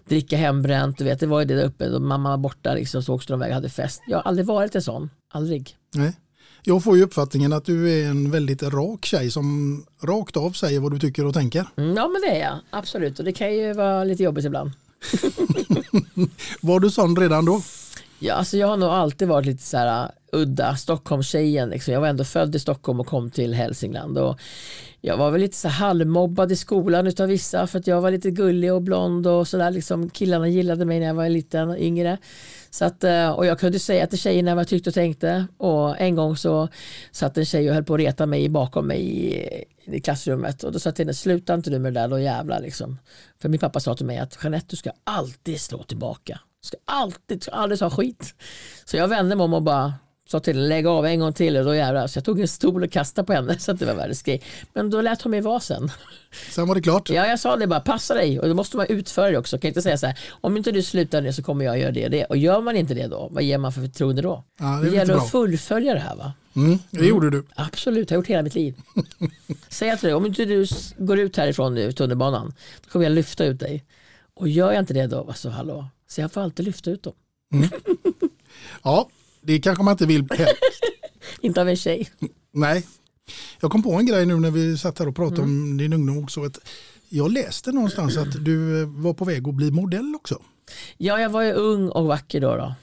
dricka 0.08 0.36
hembränt. 0.36 0.98
Du 0.98 1.04
vet, 1.04 1.20
det 1.20 1.26
var 1.26 1.40
ju 1.40 1.46
det 1.46 1.54
där 1.54 1.64
uppe. 1.64 1.88
Då 1.88 2.00
mamma 2.00 2.30
var 2.30 2.36
borta 2.36 2.74
liksom, 2.74 3.02
så 3.02 3.14
åkte 3.14 3.32
de 3.32 3.40
iväg 3.40 3.50
och 3.50 3.54
hade 3.54 3.68
fest. 3.68 4.02
Jag 4.06 4.18
har 4.18 4.22
aldrig 4.22 4.46
varit 4.46 4.74
en 4.74 4.82
sån. 4.82 5.10
Aldrig. 5.32 5.76
Nej. 5.94 6.12
Jag 6.68 6.84
får 6.84 6.96
ju 6.96 7.02
uppfattningen 7.02 7.52
att 7.52 7.64
du 7.64 7.92
är 7.92 8.06
en 8.06 8.30
väldigt 8.30 8.62
rak 8.62 9.04
tjej 9.04 9.30
som 9.30 9.84
rakt 10.02 10.36
av 10.36 10.50
säger 10.50 10.80
vad 10.80 10.92
du 10.92 10.98
tycker 10.98 11.26
och 11.26 11.34
tänker. 11.34 11.66
Mm, 11.76 11.96
ja 11.96 12.08
men 12.08 12.20
det 12.20 12.36
är 12.36 12.40
jag. 12.40 12.58
Absolut. 12.70 13.18
Och 13.18 13.24
det 13.24 13.32
kan 13.32 13.54
ju 13.54 13.72
vara 13.72 14.04
lite 14.04 14.22
jobbigt 14.22 14.44
ibland. 14.44 14.70
Var 16.60 16.80
du 16.80 16.90
sån 16.90 17.16
redan 17.16 17.44
då? 17.44 17.62
Ja, 18.18 18.34
alltså 18.34 18.56
jag 18.56 18.66
har 18.66 18.76
nog 18.76 18.88
alltid 18.88 19.28
varit 19.28 19.46
lite 19.46 19.62
så 19.62 19.76
här 19.76 20.04
uh, 20.04 20.10
udda 20.32 20.76
Stockholmstjejen. 20.76 21.68
Liksom. 21.68 21.94
Jag 21.94 22.00
var 22.00 22.08
ändå 22.08 22.24
född 22.24 22.54
i 22.54 22.58
Stockholm 22.58 23.00
och 23.00 23.06
kom 23.06 23.30
till 23.30 23.54
Hälsingland. 23.54 24.18
Och 24.18 24.40
jag 25.00 25.16
var 25.16 25.30
väl 25.30 25.40
lite 25.40 25.56
så 25.56 25.68
halvmobbad 25.68 26.52
i 26.52 26.56
skolan 26.56 27.06
utav 27.06 27.28
vissa 27.28 27.66
för 27.66 27.78
att 27.78 27.86
jag 27.86 28.00
var 28.00 28.10
lite 28.10 28.30
gullig 28.30 28.72
och 28.72 28.82
blond 28.82 29.26
och 29.26 29.48
sådär. 29.48 29.70
Liksom, 29.70 30.10
killarna 30.10 30.48
gillade 30.48 30.84
mig 30.84 31.00
när 31.00 31.06
jag 31.06 31.14
var 31.14 31.28
liten 31.28 31.68
och 31.68 31.78
yngre. 31.78 32.18
Så 32.76 32.84
att, 32.84 33.04
eh, 33.04 33.30
och 33.30 33.46
jag 33.46 33.58
kunde 33.58 33.78
säga 33.78 34.06
till 34.06 34.18
tjejerna 34.18 34.54
vad 34.54 34.60
jag 34.60 34.68
tyckte 34.68 34.90
och 34.90 34.94
tänkte. 34.94 35.46
Och 35.56 36.00
en 36.00 36.16
gång 36.16 36.36
så 36.36 36.68
satt 37.10 37.38
en 37.38 37.44
tjej 37.44 37.68
och 37.68 37.74
höll 37.74 37.84
på 37.84 37.94
att 37.94 38.00
reta 38.00 38.26
mig 38.26 38.48
bakom 38.48 38.86
mig 38.86 39.00
i, 39.00 39.64
i 39.84 40.00
klassrummet. 40.00 40.62
Och 40.62 40.72
då 40.72 40.78
sa 40.78 40.88
jag 40.88 40.96
till 40.96 41.04
henne, 41.04 41.14
sluta 41.14 41.54
inte 41.54 41.70
du 41.70 41.78
med 41.78 41.94
det 41.94 42.00
där 42.00 42.08
då 42.08 42.18
jävlar. 42.18 42.60
Liksom. 42.60 42.98
För 43.42 43.48
min 43.48 43.60
pappa 43.60 43.80
sa 43.80 43.94
till 43.94 44.06
mig 44.06 44.18
att 44.18 44.38
Jeanette 44.42 44.66
du 44.70 44.76
ska 44.76 44.90
alltid 45.04 45.60
slå 45.60 45.82
tillbaka. 45.82 46.40
Du 46.62 46.66
ska 46.66 46.76
alltid, 46.84 47.38
du 47.38 47.42
ska 47.42 47.50
aldrig 47.50 47.78
ta 47.78 47.90
skit. 47.90 48.34
Så 48.84 48.96
jag 48.96 49.08
vände 49.08 49.36
mig 49.36 49.44
om 49.44 49.54
och 49.54 49.62
bara 49.62 49.94
sa 50.26 50.40
till 50.40 50.56
henne, 50.56 50.68
lägg 50.68 50.86
av 50.86 51.06
en 51.06 51.20
gång 51.20 51.32
till 51.32 51.56
och 51.56 51.64
då 51.64 51.74
jävlar. 51.74 52.06
Så 52.06 52.16
jag 52.16 52.24
tog 52.24 52.40
en 52.40 52.48
stol 52.48 52.82
och 52.84 52.92
kastade 52.92 53.26
på 53.26 53.32
henne 53.32 53.58
så 53.58 53.72
att 53.72 53.78
det 53.78 53.86
var 53.86 53.94
världens 53.94 54.22
grej. 54.22 54.42
Men 54.72 54.90
då 54.90 55.00
lät 55.00 55.22
hon 55.22 55.30
mig 55.30 55.40
vara 55.40 55.60
sen. 55.60 55.90
Sen 56.50 56.68
var 56.68 56.74
det 56.74 56.82
klart. 56.82 57.10
Ja, 57.10 57.26
jag 57.26 57.40
sa 57.40 57.56
det 57.56 57.66
bara, 57.66 57.80
passa 57.80 58.14
dig. 58.14 58.40
Och 58.40 58.48
då 58.48 58.54
måste 58.54 58.76
man 58.76 58.86
utföra 58.86 59.30
det 59.30 59.38
också. 59.38 59.58
Kan 59.58 59.68
inte 59.68 59.82
säga 59.82 59.98
så 59.98 60.06
här, 60.06 60.18
om 60.30 60.56
inte 60.56 60.72
du 60.72 60.82
slutar 60.82 61.20
nu 61.22 61.32
så 61.32 61.42
kommer 61.42 61.64
jag 61.64 61.78
göra 61.78 61.92
det 61.92 62.04
och 62.04 62.10
det. 62.10 62.24
Och 62.24 62.36
gör 62.36 62.60
man 62.60 62.76
inte 62.76 62.94
det 62.94 63.06
då, 63.06 63.28
vad 63.30 63.42
ger 63.42 63.58
man 63.58 63.72
för 63.72 63.80
förtroende 63.80 64.22
då? 64.22 64.44
Ja, 64.60 64.66
det 64.66 64.90
det 64.90 64.96
gäller 64.96 65.14
att 65.14 65.30
fullfölja 65.30 65.94
det 65.94 66.00
här 66.00 66.16
va? 66.16 66.32
Mm, 66.56 66.78
det 66.90 67.06
gjorde 67.06 67.30
du. 67.30 67.46
Absolut, 67.54 68.10
jag 68.10 68.16
har 68.16 68.22
gjort 68.22 68.28
hela 68.28 68.42
mitt 68.42 68.54
liv. 68.54 68.74
Säg 69.68 69.98
till 69.98 70.06
dig, 70.06 70.14
om 70.14 70.26
inte 70.26 70.44
du 70.44 70.66
går 70.98 71.18
ut 71.18 71.36
härifrån 71.36 71.74
nu, 71.74 71.92
tunnelbanan, 71.92 72.54
då 72.84 72.90
kommer 72.90 73.04
jag 73.04 73.12
lyfta 73.12 73.44
ut 73.44 73.60
dig. 73.60 73.84
Och 74.34 74.48
gör 74.48 74.72
jag 74.72 74.82
inte 74.82 74.94
det 74.94 75.06
då, 75.06 75.24
alltså 75.28 75.48
hallå, 75.48 75.88
så 76.08 76.20
jag 76.20 76.32
får 76.32 76.40
alltid 76.40 76.66
lyfta 76.66 76.90
ut 76.90 77.02
dem. 77.02 77.14
Ja, 78.82 79.08
det 79.46 79.60
kanske 79.60 79.84
man 79.84 79.92
inte 79.92 80.06
vill. 80.06 80.28
Inte 81.40 81.60
av 81.60 81.68
en 81.68 81.76
tjej. 81.76 82.10
Nej. 82.52 82.86
Jag 83.60 83.70
kom 83.70 83.82
på 83.82 83.92
en 83.92 84.06
grej 84.06 84.26
nu 84.26 84.36
när 84.36 84.50
vi 84.50 84.78
satt 84.78 84.98
här 84.98 85.08
och 85.08 85.16
pratade 85.16 85.42
om 85.42 85.76
din 85.76 85.92
ungdom 85.92 86.24
också. 86.24 86.44
Att 86.44 86.58
jag 87.08 87.32
läste 87.32 87.72
någonstans 87.72 88.16
att 88.16 88.44
du 88.44 88.84
var 88.84 89.14
på 89.14 89.24
väg 89.24 89.48
att 89.48 89.54
bli 89.54 89.70
modell 89.70 90.14
också. 90.16 90.42
Ja, 90.96 91.20
jag 91.20 91.30
var 91.30 91.42
ju 91.42 91.52
ung 91.52 91.88
och 91.88 92.06
vacker 92.06 92.40
då. 92.40 92.56
då. 92.56 92.74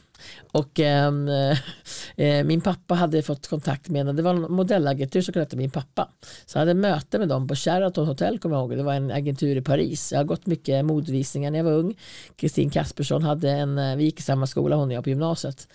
Och 0.54 0.80
ehm, 0.80 1.28
eh, 2.16 2.44
min 2.44 2.62
pappa 2.62 2.94
hade 2.96 3.22
fått 3.22 3.48
kontakt 3.48 3.90
med 3.90 4.08
en, 4.08 4.16
det 4.16 4.22
var 4.22 4.34
en 4.34 4.52
modellagentur 4.52 5.22
som 5.22 5.34
hette 5.40 5.58
min 5.58 5.72
pappa. 5.72 6.10
Så 6.46 6.58
jag 6.58 6.62
hade 6.62 6.74
möte 6.74 7.20
med 7.20 7.30
dem 7.30 7.48
på 7.48 7.56
Sheraton 7.56 8.08
Hotel 8.08 8.40
kommer 8.40 8.56
jag 8.56 8.62
ihåg. 8.62 8.78
Det 8.78 8.84
var 8.84 8.94
en 8.94 9.12
agentur 9.12 9.56
i 9.56 9.62
Paris. 9.62 10.12
Jag 10.12 10.20
har 10.20 10.24
gått 10.26 10.46
mycket 10.46 10.86
modvisningar 10.86 11.52
när 11.52 11.60
jag 11.60 11.64
var 11.64 11.72
ung. 11.72 11.96
Kristin 12.36 12.70
Kaspersson 12.70 13.24
hade 13.24 13.52
en, 13.52 13.78
eh, 13.78 13.96
vi 13.96 14.04
gick 14.04 14.20
i 14.20 14.24
samma 14.24 14.48
skola 14.48 14.76
hon 14.76 14.88
och 14.88 14.94
jag 14.94 15.04
på 15.04 15.10
gymnasiet. 15.10 15.68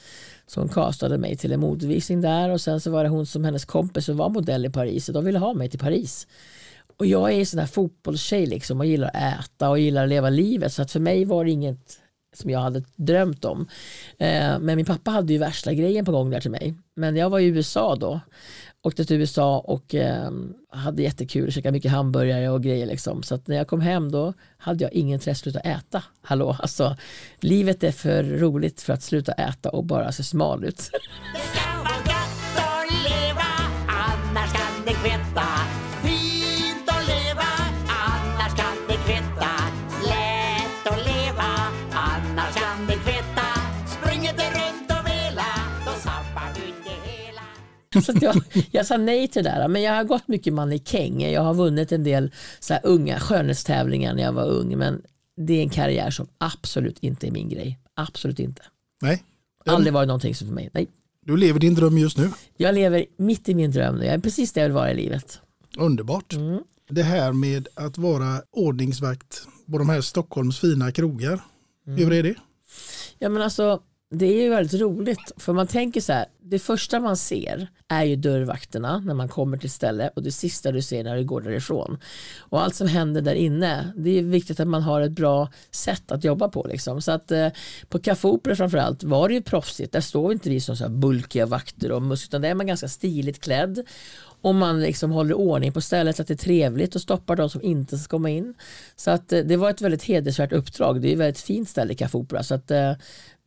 Så 0.47 0.61
hon 0.61 0.68
castade 0.68 1.18
mig 1.18 1.37
till 1.37 1.52
en 1.52 1.61
modevisning 1.61 2.20
där 2.20 2.50
och 2.50 2.61
sen 2.61 2.80
så 2.80 2.90
var 2.90 3.04
det 3.04 3.11
hon 3.11 3.26
som 3.26 3.44
hennes 3.44 3.64
kompis 3.64 4.04
som 4.04 4.16
var 4.16 4.28
modell 4.28 4.66
i 4.66 4.70
Paris 4.70 5.08
och 5.08 5.14
de 5.14 5.25
ville 5.25 5.38
ha 5.38 5.54
mig 5.54 5.70
till 5.70 5.80
Paris. 5.80 6.26
Och 6.97 7.06
jag 7.06 7.32
är 7.32 7.38
en 7.38 7.47
sån 7.47 7.61
här 7.61 7.66
fotbollstjej 7.66 8.47
liksom 8.47 8.80
och 8.80 8.87
gillar 8.87 9.08
att 9.08 9.44
äta 9.44 9.70
och 9.70 9.78
gillar 9.78 10.02
att 10.02 10.08
leva 10.08 10.30
livet 10.30 10.73
så 10.73 10.82
att 10.82 10.90
för 10.90 11.00
mig 11.00 11.25
var 11.25 11.44
det 11.44 11.50
inget 11.50 11.99
som 12.32 12.50
jag 12.50 12.61
hade 12.61 12.82
drömt 12.97 13.44
om. 13.44 13.68
Eh, 14.18 14.58
men 14.58 14.76
min 14.76 14.85
pappa 14.85 15.11
hade 15.11 15.32
ju 15.32 15.38
värsta 15.38 15.75
grejen 15.75 16.04
på 16.04 16.12
gång 16.12 16.30
där 16.30 16.40
till 16.40 16.50
mig. 16.50 16.75
Men 16.94 17.16
jag 17.16 17.30
var 17.30 17.38
i 17.38 17.47
USA 17.47 17.97
då. 17.97 18.20
Åkte 18.82 19.04
till 19.04 19.16
USA 19.16 19.58
och 19.58 19.94
eh, 19.94 20.30
hade 20.70 21.02
jättekul, 21.02 21.52
käkade 21.52 21.73
mycket 21.73 21.90
hamburgare 21.90 22.49
och 22.49 22.62
grejer 22.62 22.87
liksom. 22.87 23.23
Så 23.23 23.35
att 23.35 23.47
när 23.47 23.56
jag 23.56 23.68
kom 23.68 23.80
hem 23.80 24.12
då 24.12 24.35
hade 24.58 24.85
jag 24.85 24.92
ingen 24.92 25.14
intresse 25.14 25.30
att 25.30 25.38
sluta 25.38 25.61
äta. 25.61 26.02
Hallå, 26.23 26.56
alltså 26.61 26.97
livet 27.40 27.85
är 27.85 27.92
för 27.92 28.23
roligt 28.23 28.80
för 28.80 28.92
att 28.92 29.02
sluta 29.02 29.32
äta 29.32 29.70
och 29.70 29.85
bara 29.85 30.12
se 30.12 30.25
smal 30.25 30.64
ut. 30.64 30.90
Så 48.05 48.12
jag, 48.21 48.43
jag 48.71 48.87
sa 48.87 48.97
nej 48.97 49.28
till 49.28 49.45
det 49.45 49.50
där. 49.50 49.69
Men 49.69 49.83
jag 49.83 49.93
har 49.93 50.05
gått 50.05 50.28
mycket 50.28 50.52
mannekäng. 50.55 51.23
Jag 51.23 51.43
har 51.43 51.55
vunnit 51.55 51.93
en 51.93 52.05
del 52.05 52.31
så 52.61 52.73
här 52.75 52.81
unga 52.85 53.21
skönhetstävlingar 53.21 54.14
när 54.14 54.23
jag 54.23 54.33
var 54.33 54.47
ung. 54.47 54.78
Men 54.78 55.02
det 55.37 55.52
är 55.52 55.62
en 55.62 55.71
karriär 55.71 56.11
som 56.11 56.26
absolut 56.38 56.99
inte 57.00 57.26
är 57.26 57.31
min 57.31 57.49
grej. 57.49 57.78
Absolut 57.95 58.38
inte. 58.38 58.62
Nej, 59.02 59.23
Den- 59.64 59.75
Aldrig 59.75 59.93
varit 59.93 60.07
någonting 60.07 60.35
för 60.35 60.45
mig. 60.45 60.71
Nej. 60.73 60.87
du 61.26 61.37
lever 61.37 61.61
din 61.61 61.75
dröm 61.75 61.99
just 61.99 62.19
nu. 62.19 62.31
Jag 62.57 62.75
lever 62.75 63.05
mitt 63.17 63.49
i 63.49 63.55
min 63.55 63.71
dröm 63.71 63.97
nu. 63.97 64.05
Jag 64.05 64.14
är 64.14 64.19
precis 64.19 64.52
där 64.52 64.61
jag 64.62 64.69
vill 64.69 64.75
vara 64.75 64.90
i 64.90 64.95
livet. 64.95 65.40
Underbart. 65.78 66.35
Det 66.90 67.02
här 67.02 67.33
med 67.33 67.69
att 67.75 67.99
vara 67.99 68.43
ordningsvakt 68.50 69.43
på 69.73 69.78
de 69.78 69.88
här 69.88 70.00
Stockholms 70.00 70.59
fina 70.59 70.93
krogar. 70.93 71.40
Hur 71.87 72.12
är 72.12 72.23
det? 72.23 72.35
Ja 73.19 73.28
men 73.28 73.43
alltså 73.43 73.83
det 74.11 74.26
är 74.26 74.43
ju 74.43 74.49
väldigt 74.49 74.81
roligt 74.81 75.33
för 75.37 75.52
man 75.52 75.67
tänker 75.67 76.00
så 76.00 76.12
här 76.12 76.26
det 76.50 76.59
första 76.59 77.00
man 77.00 77.17
ser 77.17 77.69
är 77.88 78.05
ju 78.05 78.17
dörrvakterna 78.17 78.99
när 78.99 79.14
man 79.14 79.28
kommer 79.28 79.57
till 79.57 79.71
stället 79.71 80.17
och 80.17 80.23
det 80.23 80.33
sista 80.33 80.73
du 80.73 80.83
ser 80.83 81.05
när 81.05 81.17
du 81.17 81.25
går 81.25 81.40
därifrån. 81.40 81.99
Och 82.38 82.62
allt 82.62 82.75
som 82.75 82.88
händer 82.88 83.21
där 83.21 83.35
inne 83.35 83.93
det 83.97 84.19
är 84.19 84.23
viktigt 84.23 84.61
att 84.61 84.69
man 84.69 84.83
har 84.83 85.00
ett 85.00 85.12
bra 85.12 85.49
sätt 85.71 86.12
att 86.12 86.25
jobba 86.25 86.49
på 86.49 86.67
liksom. 86.71 87.02
Så 87.02 87.12
att 87.12 87.31
eh, 87.31 87.49
på 87.88 87.99
Café 87.99 88.28
Opera 88.28 88.57
framförallt 88.57 89.02
var 89.02 89.28
det 89.28 89.35
ju 89.35 89.43
proffsigt. 89.43 89.93
Där 89.93 90.00
står 90.00 90.33
inte 90.33 90.50
vi 90.50 90.61
som 90.61 90.76
så 90.76 90.85
här 90.85 90.90
bulkiga 90.90 91.47
vakter 91.47 91.93
och 91.93 92.02
muskler 92.02 92.28
utan 92.28 92.43
där 92.43 92.50
är 92.50 92.55
man 92.55 92.67
ganska 92.67 92.88
stiligt 92.88 93.40
klädd. 93.40 93.87
Och 94.40 94.55
man 94.55 94.81
liksom 94.81 95.11
håller 95.11 95.35
ordning 95.35 95.73
på 95.73 95.81
stället, 95.81 96.21
att 96.21 96.26
det 96.26 96.35
är 96.35 96.38
trevligt 96.38 96.95
och 96.95 97.00
stoppar 97.00 97.37
de 97.37 97.50
som 97.50 97.62
inte 97.62 97.99
ska 97.99 98.11
komma 98.11 98.31
in. 98.31 98.55
Så 98.97 99.11
att 99.11 99.33
eh, 99.33 99.40
det 99.40 99.57
var 99.57 99.71
ett 99.71 99.81
väldigt 99.81 100.05
hedersvärt 100.05 100.52
uppdrag. 100.52 101.00
Det 101.00 101.09
är 101.09 101.12
ett 101.12 101.19
väldigt 101.19 101.40
fint 101.40 101.69
ställe, 101.69 101.95
Café 101.95 102.19
Opera. 102.19 102.43
Så 102.43 102.55
att 102.55 102.71
eh, 102.71 102.93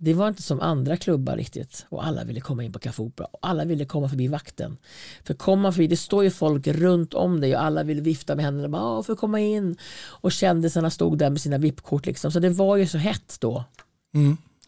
det 0.03 0.13
var 0.13 0.27
inte 0.27 0.41
som 0.41 0.61
andra 0.61 0.97
klubbar 0.97 1.37
riktigt. 1.37 1.85
Och 1.89 2.05
alla 2.05 2.23
ville 2.23 2.41
komma 2.41 2.63
in 2.63 2.73
på 2.73 2.79
Café 2.79 3.01
Opera. 3.03 3.27
Och 3.31 3.39
alla 3.41 3.65
ville 3.65 3.85
komma 3.85 4.09
förbi 4.09 4.27
vakten. 4.27 4.77
För 5.23 5.33
kommer 5.33 5.63
man 5.63 5.73
förbi, 5.73 5.87
det 5.87 5.97
står 5.97 6.23
ju 6.23 6.29
folk 6.31 6.67
runt 6.67 7.13
om 7.13 7.41
dig 7.41 7.55
och 7.55 7.63
alla 7.63 7.83
ville 7.83 8.01
vifta 8.01 8.35
med 8.35 8.45
händerna. 8.45 8.69
Bara, 8.69 8.97
"Åh, 8.97 9.03
får 9.03 9.15
komma 9.15 9.39
in? 9.39 9.75
Och 10.03 10.31
kändisarna 10.31 10.89
stod 10.89 11.17
där 11.17 11.29
med 11.29 11.41
sina 11.41 11.57
VIP-kort. 11.57 12.05
Liksom. 12.05 12.31
Så 12.31 12.39
det 12.39 12.49
var 12.49 12.77
ju 12.77 12.87
så 12.87 12.97
hett 12.97 13.35
då. 13.39 13.63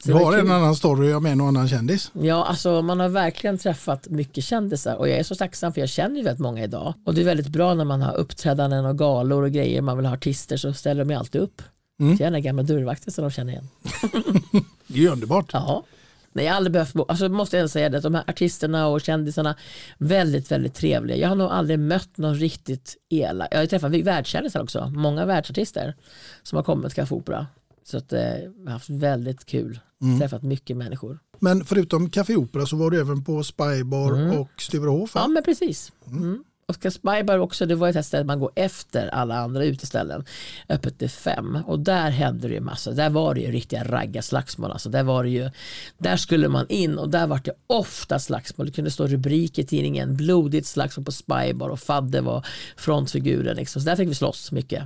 Så 0.03 0.09
Du 0.09 0.13
har 0.13 0.37
en 0.37 0.51
annan 0.51 0.75
story 0.75 1.19
med 1.19 1.31
en 1.31 1.41
och 1.41 1.47
annan 1.47 1.67
kändis. 1.67 2.11
Ja, 2.21 2.45
alltså 2.45 2.81
man 2.81 2.99
har 2.99 3.09
verkligen 3.09 3.57
träffat 3.57 4.07
mycket 4.09 4.43
kändisar 4.43 4.95
och 4.95 5.09
jag 5.09 5.19
är 5.19 5.23
så 5.23 5.35
tacksam 5.35 5.73
för 5.73 5.79
jag 5.81 5.89
känner 5.89 6.15
ju 6.17 6.23
väldigt 6.23 6.39
många 6.41 6.63
idag. 6.63 6.93
Och 7.05 7.13
det 7.13 7.21
är 7.21 7.25
väldigt 7.25 7.47
bra 7.47 7.73
när 7.73 7.85
man 7.85 8.01
har 8.01 8.15
uppträdanden 8.15 8.85
och 8.85 8.97
galor 8.97 9.43
och 9.43 9.51
grejer, 9.51 9.81
man 9.81 9.97
vill 9.97 10.05
ha 10.05 10.13
artister 10.13 10.57
så 10.57 10.73
ställer 10.73 11.05
de 11.05 11.11
ju 11.11 11.19
alltid 11.19 11.41
upp. 11.41 11.61
Mm. 11.99 12.15
Gärna 12.15 12.39
gamla 12.39 12.63
dörrvakter 12.63 13.11
som 13.11 13.21
de 13.23 13.31
känner 13.31 13.53
igen. 13.53 13.69
Det 14.87 14.99
är 14.99 15.01
ju 15.01 15.09
underbart. 15.09 15.49
Ja. 15.53 15.83
Nej, 16.31 16.45
jag 16.45 16.51
har 16.51 16.57
aldrig 16.57 16.73
behövt 16.73 16.93
bo. 16.93 17.05
Alltså 17.07 17.29
måste 17.29 17.57
jag 17.57 17.69
säga 17.69 17.89
det, 17.89 17.99
de 17.99 18.15
här 18.15 18.23
artisterna 18.27 18.87
och 18.87 19.01
kändisarna, 19.01 19.55
väldigt, 19.97 20.51
väldigt 20.51 20.73
trevliga. 20.73 21.17
Jag 21.17 21.29
har 21.29 21.35
nog 21.35 21.51
aldrig 21.51 21.79
mött 21.79 22.17
någon 22.17 22.35
riktigt 22.35 22.97
elak. 23.09 23.47
Jag 23.51 23.59
har 23.59 23.65
träffat 23.65 23.91
världskändisar 23.91 24.63
också, 24.63 24.91
många 24.95 25.25
världsartister 25.25 25.95
som 26.43 26.55
har 26.55 26.63
kommit 26.63 26.85
till 26.85 26.95
Café 26.95 27.15
Opera. 27.15 27.47
Så 27.83 27.97
att, 27.97 28.13
eh, 28.13 28.21
jag 28.21 28.65
har 28.65 28.71
haft 28.71 28.89
väldigt 28.89 29.45
kul, 29.45 29.79
träffat 30.19 30.43
mycket 30.43 30.77
människor. 30.77 31.19
Men 31.39 31.65
förutom 31.65 32.09
Café 32.09 32.35
Opera 32.35 32.65
så 32.65 32.75
var 32.75 32.91
du 32.91 33.01
även 33.01 33.23
på 33.23 33.43
Spybar 33.43 34.39
och 34.39 34.61
Sturehof. 34.61 35.11
Ja 35.15 35.27
men 35.27 35.43
precis. 35.43 35.91
Mm. 36.07 36.43
Oscar 36.67 36.89
Spybar 36.89 37.37
också, 37.37 37.65
det 37.65 37.75
var 37.75 37.89
ett 37.89 38.05
ställe 38.05 38.23
man 38.23 38.39
går 38.39 38.51
efter 38.55 39.07
alla 39.07 39.35
andra 39.35 39.65
uteställen. 39.65 40.25
Öppet 40.69 40.99
till 40.99 41.09
fem 41.09 41.57
och 41.67 41.79
där 41.79 42.09
hände 42.09 42.47
det 42.47 42.53
ju 42.53 42.59
massa. 42.59 42.91
Där 42.91 43.09
var 43.09 43.35
det 43.35 43.41
ju 43.41 43.51
riktiga 43.51 43.83
raggarslagsmål. 43.83 44.71
Alltså 44.71 44.89
där, 44.89 45.03
var 45.03 45.23
det 45.23 45.29
ju, 45.29 45.49
där 45.97 46.17
skulle 46.17 46.47
man 46.47 46.65
in 46.69 46.97
och 46.97 47.09
där 47.09 47.27
var 47.27 47.41
det 47.43 47.53
ofta 47.67 48.19
slagsmål. 48.19 48.67
Det 48.67 48.73
kunde 48.73 48.91
stå 48.91 49.07
rubriker 49.07 49.61
i 49.61 49.65
tidningen, 49.65 50.15
blodigt 50.15 50.67
slagsmål 50.67 51.05
på 51.05 51.11
Spybar 51.11 51.69
och 51.69 51.79
Fadde 51.79 52.21
var 52.21 52.45
frontfiguren. 52.77 53.55
Liksom. 53.55 53.81
Så 53.81 53.89
där 53.89 53.95
fick 53.95 54.09
vi 54.09 54.15
slåss 54.15 54.51
mycket. 54.51 54.83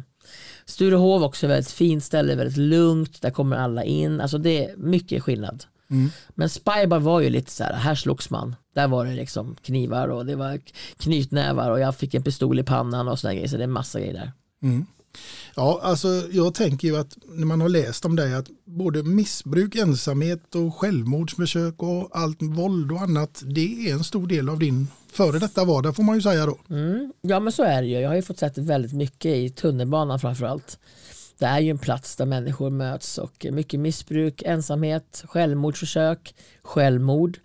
Sturehov 0.65 1.23
också 1.23 1.47
väldigt 1.47 1.71
fint 1.71 2.03
ställe, 2.03 2.35
väldigt 2.35 2.57
lugnt, 2.57 3.21
där 3.21 3.29
kommer 3.29 3.55
alla 3.57 3.83
in. 3.83 4.21
Alltså 4.21 4.37
det 4.37 4.65
är 4.65 4.77
mycket 4.77 5.23
skillnad. 5.23 5.65
Mm. 5.89 6.09
Men 6.29 6.49
Spybar 6.49 6.99
var 6.99 7.19
ju 7.19 7.29
lite 7.29 7.51
så 7.51 7.63
här, 7.63 7.73
här 7.73 7.95
slogs 7.95 8.29
man. 8.29 8.55
Där 8.75 8.87
var 8.87 9.05
det 9.05 9.15
liksom 9.15 9.55
knivar 9.61 10.07
och 10.07 10.25
det 10.25 10.35
var 10.35 10.59
knytnävar 10.97 11.71
och 11.71 11.79
jag 11.79 11.95
fick 11.95 12.13
en 12.13 12.23
pistol 12.23 12.59
i 12.59 12.63
pannan 12.63 13.07
och 13.07 13.19
sådana 13.19 13.33
grejer. 13.33 13.47
Så 13.47 13.57
det 13.57 13.63
är 13.63 13.67
massa 13.67 13.99
grejer 13.99 14.13
där. 14.13 14.31
Mm. 14.61 14.85
Ja, 15.55 15.79
alltså 15.83 16.07
jag 16.31 16.53
tänker 16.53 16.87
ju 16.87 16.97
att 16.97 17.17
när 17.27 17.45
man 17.45 17.61
har 17.61 17.69
läst 17.69 18.05
om 18.05 18.15
det 18.15 18.37
att 18.37 18.47
både 18.65 19.03
missbruk, 19.03 19.75
ensamhet 19.75 20.55
och 20.55 20.75
självmordsförsök 20.75 21.83
och 21.83 22.09
allt 22.11 22.41
våld 22.41 22.91
och 22.91 23.01
annat, 23.01 23.43
det 23.45 23.89
är 23.89 23.93
en 23.93 24.03
stor 24.03 24.27
del 24.27 24.49
av 24.49 24.59
din 24.59 24.87
före 25.11 25.39
detta 25.39 25.65
vardag 25.65 25.95
får 25.95 26.03
man 26.03 26.15
ju 26.15 26.21
säga 26.21 26.45
då. 26.45 26.57
Mm. 26.69 27.13
Ja 27.21 27.39
men 27.39 27.53
så 27.53 27.63
är 27.63 27.81
det 27.81 27.87
ju. 27.87 27.99
Jag 27.99 28.09
har 28.09 28.15
ju 28.15 28.21
fått 28.21 28.39
sett 28.39 28.57
väldigt 28.57 28.93
mycket 28.93 29.35
i 29.35 29.49
tunnelbanan 29.49 30.19
framförallt. 30.19 30.79
Det 31.37 31.45
är 31.45 31.59
ju 31.59 31.69
en 31.69 31.77
plats 31.77 32.15
där 32.15 32.25
människor 32.25 32.69
möts 32.69 33.17
och 33.17 33.45
mycket 33.51 33.79
missbruk, 33.79 34.43
ensamhet, 34.45 35.23
självmordsförsök, 35.27 36.35
självmord. 36.61 37.39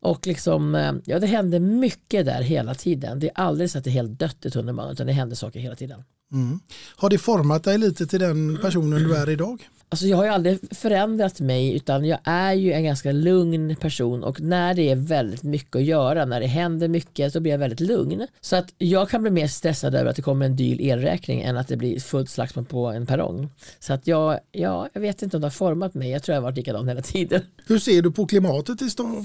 Och 0.00 0.26
liksom, 0.26 0.74
eh, 0.74 0.92
ja 1.04 1.18
det 1.18 1.26
händer 1.26 1.60
mycket 1.60 2.26
där 2.26 2.42
hela 2.42 2.74
tiden. 2.74 3.20
Det 3.20 3.26
är 3.26 3.32
aldrig 3.34 3.70
så 3.70 3.78
att 3.78 3.84
det 3.84 3.90
är 3.90 3.92
helt 3.92 4.18
dött 4.18 4.46
i 4.46 4.50
tunnelbanan 4.50 4.92
utan 4.92 5.06
det 5.06 5.12
händer 5.12 5.36
saker 5.36 5.60
hela 5.60 5.76
tiden. 5.76 6.04
Mm. 6.32 6.60
Har 6.96 7.10
det 7.10 7.18
format 7.18 7.64
dig 7.64 7.78
lite 7.78 8.06
till 8.06 8.20
den 8.20 8.58
personen 8.62 9.02
du 9.02 9.16
är 9.16 9.30
idag? 9.30 9.68
Alltså 9.90 10.06
jag 10.06 10.16
har 10.16 10.24
ju 10.24 10.30
aldrig 10.30 10.58
förändrat 10.70 11.40
mig 11.40 11.76
utan 11.76 12.04
jag 12.04 12.18
är 12.24 12.52
ju 12.52 12.72
en 12.72 12.84
ganska 12.84 13.12
lugn 13.12 13.76
person 13.76 14.24
och 14.24 14.40
när 14.40 14.74
det 14.74 14.90
är 14.90 14.96
väldigt 14.96 15.42
mycket 15.42 15.76
att 15.76 15.84
göra, 15.84 16.24
när 16.24 16.40
det 16.40 16.46
händer 16.46 16.88
mycket 16.88 17.32
så 17.32 17.40
blir 17.40 17.52
jag 17.52 17.58
väldigt 17.58 17.80
lugn. 17.80 18.26
Så 18.40 18.56
att 18.56 18.74
jag 18.78 19.08
kan 19.08 19.22
bli 19.22 19.30
mer 19.30 19.48
stressad 19.48 19.94
över 19.94 20.10
att 20.10 20.16
det 20.16 20.22
kommer 20.22 20.46
en 20.46 20.56
dyr 20.56 20.80
elräkning 20.80 21.42
än 21.42 21.56
att 21.56 21.68
det 21.68 21.76
blir 21.76 22.00
fullt 22.00 22.30
slagsmål 22.30 22.64
på 22.64 22.86
en 22.86 23.06
perrong. 23.06 23.48
Så 23.80 23.92
att 23.92 24.06
jag, 24.06 24.38
ja, 24.52 24.88
jag 24.92 25.00
vet 25.00 25.22
inte 25.22 25.36
om 25.36 25.40
det 25.40 25.46
har 25.46 25.50
format 25.50 25.94
mig, 25.94 26.10
jag 26.10 26.22
tror 26.22 26.34
jag 26.34 26.42
har 26.42 26.44
varit 26.44 26.56
likadan 26.56 26.88
hela 26.88 27.02
tiden. 27.02 27.42
Hur 27.66 27.78
ser 27.78 28.02
du 28.02 28.10
på 28.10 28.26
klimatet 28.26 28.78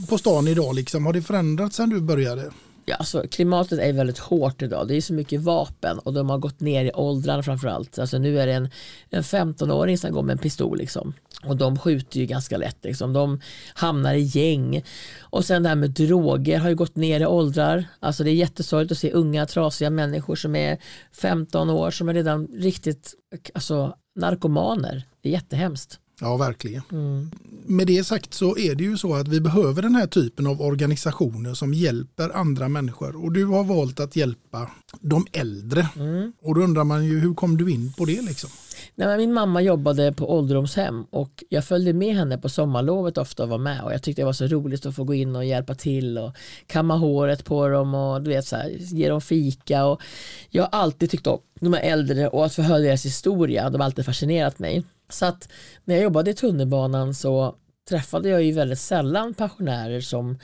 på 0.09 0.17
stan 0.17 0.47
idag? 0.47 0.75
Liksom? 0.75 1.05
Har 1.05 1.13
det 1.13 1.21
förändrats 1.21 1.75
sedan 1.75 1.89
du 1.89 2.01
började? 2.01 2.51
Ja, 2.85 2.95
alltså, 2.95 3.23
klimatet 3.31 3.79
är 3.79 3.93
väldigt 3.93 4.17
hårt 4.17 4.61
idag. 4.61 4.87
Det 4.87 4.95
är 4.95 5.01
så 5.01 5.13
mycket 5.13 5.41
vapen 5.41 5.99
och 5.99 6.13
de 6.13 6.29
har 6.29 6.37
gått 6.37 6.59
ner 6.59 6.85
i 6.85 6.91
åldrarna 6.93 7.43
framförallt. 7.43 7.99
Alltså, 7.99 8.17
nu 8.17 8.39
är 8.39 8.47
det 8.47 8.53
en, 8.53 8.69
en 9.09 9.23
15-åring 9.23 9.97
som 9.97 10.11
går 10.11 10.23
med 10.23 10.33
en 10.33 10.37
pistol. 10.37 10.77
Liksom. 10.77 11.13
Och 11.45 11.57
de 11.57 11.79
skjuter 11.79 12.19
ju 12.19 12.25
ganska 12.25 12.57
lätt. 12.57 12.77
Liksom. 12.83 13.13
De 13.13 13.41
hamnar 13.73 14.13
i 14.13 14.21
gäng. 14.21 14.83
Och 15.19 15.45
sen 15.45 15.63
det 15.63 15.69
här 15.69 15.75
med 15.75 15.89
droger 15.89 16.59
har 16.59 16.69
ju 16.69 16.75
gått 16.75 16.95
ner 16.95 17.21
i 17.21 17.25
åldrar. 17.25 17.85
Alltså, 17.99 18.23
det 18.23 18.29
är 18.31 18.35
jättesorgligt 18.35 18.91
att 18.91 18.97
se 18.97 19.11
unga 19.11 19.45
trasiga 19.45 19.89
människor 19.89 20.35
som 20.35 20.55
är 20.55 20.77
15 21.11 21.69
år 21.69 21.91
som 21.91 22.09
är 22.09 22.13
redan 22.13 22.47
riktigt 22.47 23.13
alltså, 23.53 23.95
narkomaner. 24.15 25.03
Det 25.21 25.29
är 25.29 25.33
jättehemskt. 25.33 25.99
Ja, 26.19 26.37
verkligen. 26.37 26.81
Mm. 26.91 27.31
Med 27.65 27.87
det 27.87 28.03
sagt 28.03 28.33
så 28.33 28.57
är 28.57 28.75
det 28.75 28.83
ju 28.83 28.97
så 28.97 29.15
att 29.15 29.27
vi 29.27 29.41
behöver 29.41 29.81
den 29.81 29.95
här 29.95 30.07
typen 30.07 30.47
av 30.47 30.61
organisationer 30.61 31.53
som 31.53 31.73
hjälper 31.73 32.29
andra 32.35 32.69
människor. 32.69 33.23
Och 33.23 33.31
du 33.31 33.45
har 33.45 33.63
valt 33.63 33.99
att 33.99 34.15
hjälpa 34.15 34.71
de 35.01 35.25
äldre. 35.31 35.87
Mm. 35.95 36.33
Och 36.41 36.55
då 36.55 36.61
undrar 36.61 36.83
man 36.83 37.05
ju, 37.05 37.19
hur 37.19 37.33
kom 37.33 37.57
du 37.57 37.71
in 37.71 37.93
på 37.93 38.05
det 38.05 38.21
liksom? 38.21 38.49
Nej, 38.95 39.17
min 39.17 39.33
mamma 39.33 39.61
jobbade 39.61 40.13
på 40.13 40.37
ålderdomshem 40.37 41.03
och 41.09 41.43
jag 41.49 41.65
följde 41.65 41.93
med 41.93 42.15
henne 42.15 42.37
på 42.37 42.49
sommarlovet 42.49 43.17
ofta 43.17 43.43
och 43.43 43.49
var 43.49 43.57
med 43.57 43.81
och 43.81 43.93
jag 43.93 44.03
tyckte 44.03 44.21
det 44.21 44.25
var 44.25 44.33
så 44.33 44.47
roligt 44.47 44.85
att 44.85 44.95
få 44.95 45.03
gå 45.03 45.13
in 45.13 45.35
och 45.35 45.45
hjälpa 45.45 45.75
till 45.75 46.17
och 46.17 46.35
kamma 46.67 46.95
håret 46.95 47.45
på 47.45 47.67
dem 47.67 47.95
och 47.95 48.21
du 48.21 48.29
vet 48.29 48.45
så 48.45 48.55
här, 48.55 48.69
ge 48.69 49.09
dem 49.09 49.21
fika 49.21 49.85
och 49.85 50.01
jag 50.49 50.63
har 50.63 50.69
alltid 50.79 51.09
tyckt 51.09 51.27
om 51.27 51.39
de 51.59 51.73
här 51.73 51.81
äldre 51.81 52.27
och 52.27 52.45
att 52.45 52.55
få 52.55 52.61
höra 52.61 52.79
deras 52.79 53.05
historia, 53.05 53.69
de 53.69 53.81
har 53.81 53.85
alltid 53.85 54.05
fascinerat 54.05 54.59
mig. 54.59 54.83
Så 55.09 55.25
att 55.25 55.49
när 55.83 55.95
jag 55.95 56.03
jobbade 56.03 56.31
i 56.31 56.33
tunnelbanan 56.33 57.13
så 57.13 57.55
träffade 57.89 58.29
jag 58.29 58.43
ju 58.43 58.51
väldigt 58.51 58.79
sällan 58.79 59.33
pensionärer 59.33 60.01
som 60.01 60.39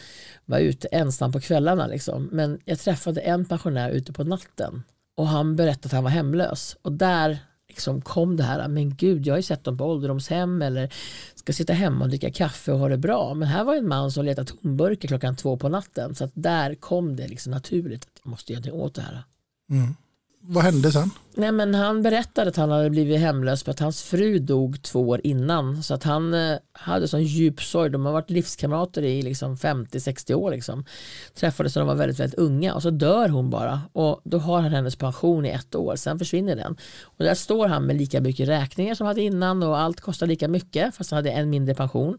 var 0.45 0.59
ute 0.59 0.87
ensam 0.87 1.31
på 1.31 1.39
kvällarna. 1.39 1.87
Liksom. 1.87 2.29
Men 2.31 2.59
jag 2.65 2.79
träffade 2.79 3.21
en 3.21 3.45
pensionär 3.45 3.89
ute 3.89 4.13
på 4.13 4.23
natten 4.23 4.83
och 5.15 5.27
han 5.27 5.55
berättade 5.55 5.85
att 5.85 5.91
han 5.91 6.03
var 6.03 6.11
hemlös. 6.11 6.77
Och 6.81 6.91
där 6.91 7.39
liksom 7.67 8.01
kom 8.01 8.37
det 8.37 8.43
här, 8.43 8.67
men 8.67 8.95
gud 8.95 9.27
jag 9.27 9.33
har 9.33 9.39
ju 9.39 9.43
sett 9.43 9.63
dem 9.63 9.77
på 9.77 9.85
ålderdomshem 9.85 10.61
eller 10.61 10.93
ska 11.35 11.53
sitta 11.53 11.73
hemma 11.73 12.03
och 12.03 12.09
dricka 12.09 12.31
kaffe 12.31 12.71
och 12.71 12.79
ha 12.79 12.89
det 12.89 12.97
bra. 12.97 13.33
Men 13.33 13.47
här 13.47 13.63
var 13.63 13.75
en 13.75 13.87
man 13.87 14.11
som 14.11 14.25
letade 14.25 14.51
tomburkar 14.51 15.07
klockan 15.07 15.35
två 15.35 15.57
på 15.57 15.69
natten. 15.69 16.15
Så 16.15 16.23
att 16.23 16.31
där 16.33 16.75
kom 16.75 17.15
det 17.15 17.27
liksom 17.27 17.51
naturligt 17.51 18.03
att 18.03 18.21
jag 18.23 18.29
måste 18.29 18.53
göra 18.53 18.65
något 18.65 18.73
åt 18.73 18.95
det 18.95 19.01
här. 19.01 19.23
Mm. 19.69 19.95
Vad 20.41 20.63
hände 20.63 20.91
sen? 20.91 21.11
Nej, 21.35 21.51
men 21.51 21.75
han 21.75 22.01
berättade 22.01 22.49
att 22.49 22.55
han 22.55 22.71
hade 22.71 22.89
blivit 22.89 23.19
hemlös 23.19 23.63
för 23.63 23.71
att 23.71 23.79
hans 23.79 24.03
fru 24.03 24.39
dog 24.39 24.81
två 24.81 25.09
år 25.09 25.21
innan. 25.23 25.83
Så 25.83 25.93
att 25.93 26.03
han 26.03 26.33
eh, 26.33 26.57
hade 26.71 27.07
sån 27.07 27.23
djup 27.23 27.61
sorg. 27.61 27.89
De 27.89 28.05
har 28.05 28.13
varit 28.13 28.29
livskamrater 28.29 29.01
i 29.01 29.21
liksom 29.21 29.55
50-60 29.55 30.33
år. 30.33 30.51
Liksom. 30.51 30.85
Träffades 31.33 31.75
när 31.75 31.81
de 31.81 31.87
var 31.87 31.95
väldigt, 31.95 32.19
väldigt 32.19 32.39
unga 32.39 32.73
och 32.73 32.81
så 32.81 32.89
dör 32.89 33.29
hon 33.29 33.49
bara. 33.49 33.81
Och 33.91 34.21
då 34.23 34.37
har 34.37 34.61
han 34.61 34.71
hennes 34.71 34.95
pension 34.95 35.45
i 35.45 35.49
ett 35.49 35.75
år, 35.75 35.95
sen 35.95 36.19
försvinner 36.19 36.55
den. 36.55 36.77
Och 37.03 37.25
där 37.25 37.35
står 37.35 37.67
han 37.67 37.85
med 37.85 37.95
lika 37.95 38.21
mycket 38.21 38.47
räkningar 38.47 38.95
som 38.95 39.07
han 39.07 39.15
hade 39.15 39.21
innan 39.21 39.63
och 39.63 39.79
allt 39.79 40.01
kostar 40.01 40.27
lika 40.27 40.47
mycket 40.47 40.95
fast 40.95 41.11
han 41.11 41.17
hade 41.17 41.31
en 41.31 41.49
mindre 41.49 41.75
pension. 41.75 42.17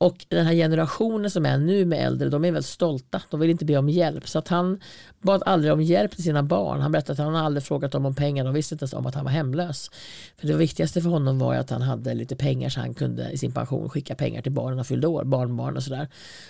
Och 0.00 0.26
den 0.28 0.46
här 0.46 0.54
generationen 0.54 1.30
som 1.30 1.46
är 1.46 1.58
nu 1.58 1.84
med 1.84 2.06
äldre, 2.06 2.28
de 2.28 2.44
är 2.44 2.52
väldigt 2.52 2.70
stolta. 2.70 3.22
De 3.30 3.40
vill 3.40 3.50
inte 3.50 3.64
be 3.64 3.76
om 3.76 3.88
hjälp. 3.88 4.28
Så 4.28 4.38
att 4.38 4.48
han 4.48 4.80
bad 5.20 5.42
aldrig 5.46 5.72
om 5.72 5.82
hjälp 5.82 6.10
till 6.10 6.24
sina 6.24 6.42
barn. 6.42 6.80
Han 6.80 6.92
berättade 6.92 7.12
att 7.12 7.26
han 7.26 7.36
aldrig 7.36 7.62
frågat 7.62 7.92
dem 7.92 8.06
om 8.06 8.14
pengar. 8.14 8.44
De 8.44 8.54
visste 8.54 8.74
inte 8.74 8.82
ens 8.82 8.92
om 8.92 9.06
att 9.06 9.14
han 9.14 9.24
var 9.24 9.32
hemlös. 9.32 9.90
För 10.36 10.46
det 10.46 10.54
viktigaste 10.54 11.00
för 11.00 11.10
honom 11.10 11.38
var 11.38 11.54
att 11.54 11.70
han 11.70 11.82
hade 11.82 12.14
lite 12.14 12.36
pengar 12.36 12.68
så 12.68 12.80
han 12.80 12.94
kunde 12.94 13.30
i 13.30 13.38
sin 13.38 13.52
pension 13.52 13.90
skicka 13.90 14.14
pengar 14.14 14.42
till 14.42 14.52
barnen 14.52 14.78
och 14.78 14.86
fyllde 14.86 15.06
år, 15.06 15.24
barnbarn 15.24 15.76
och 15.76 15.82
sådär. 15.82 16.08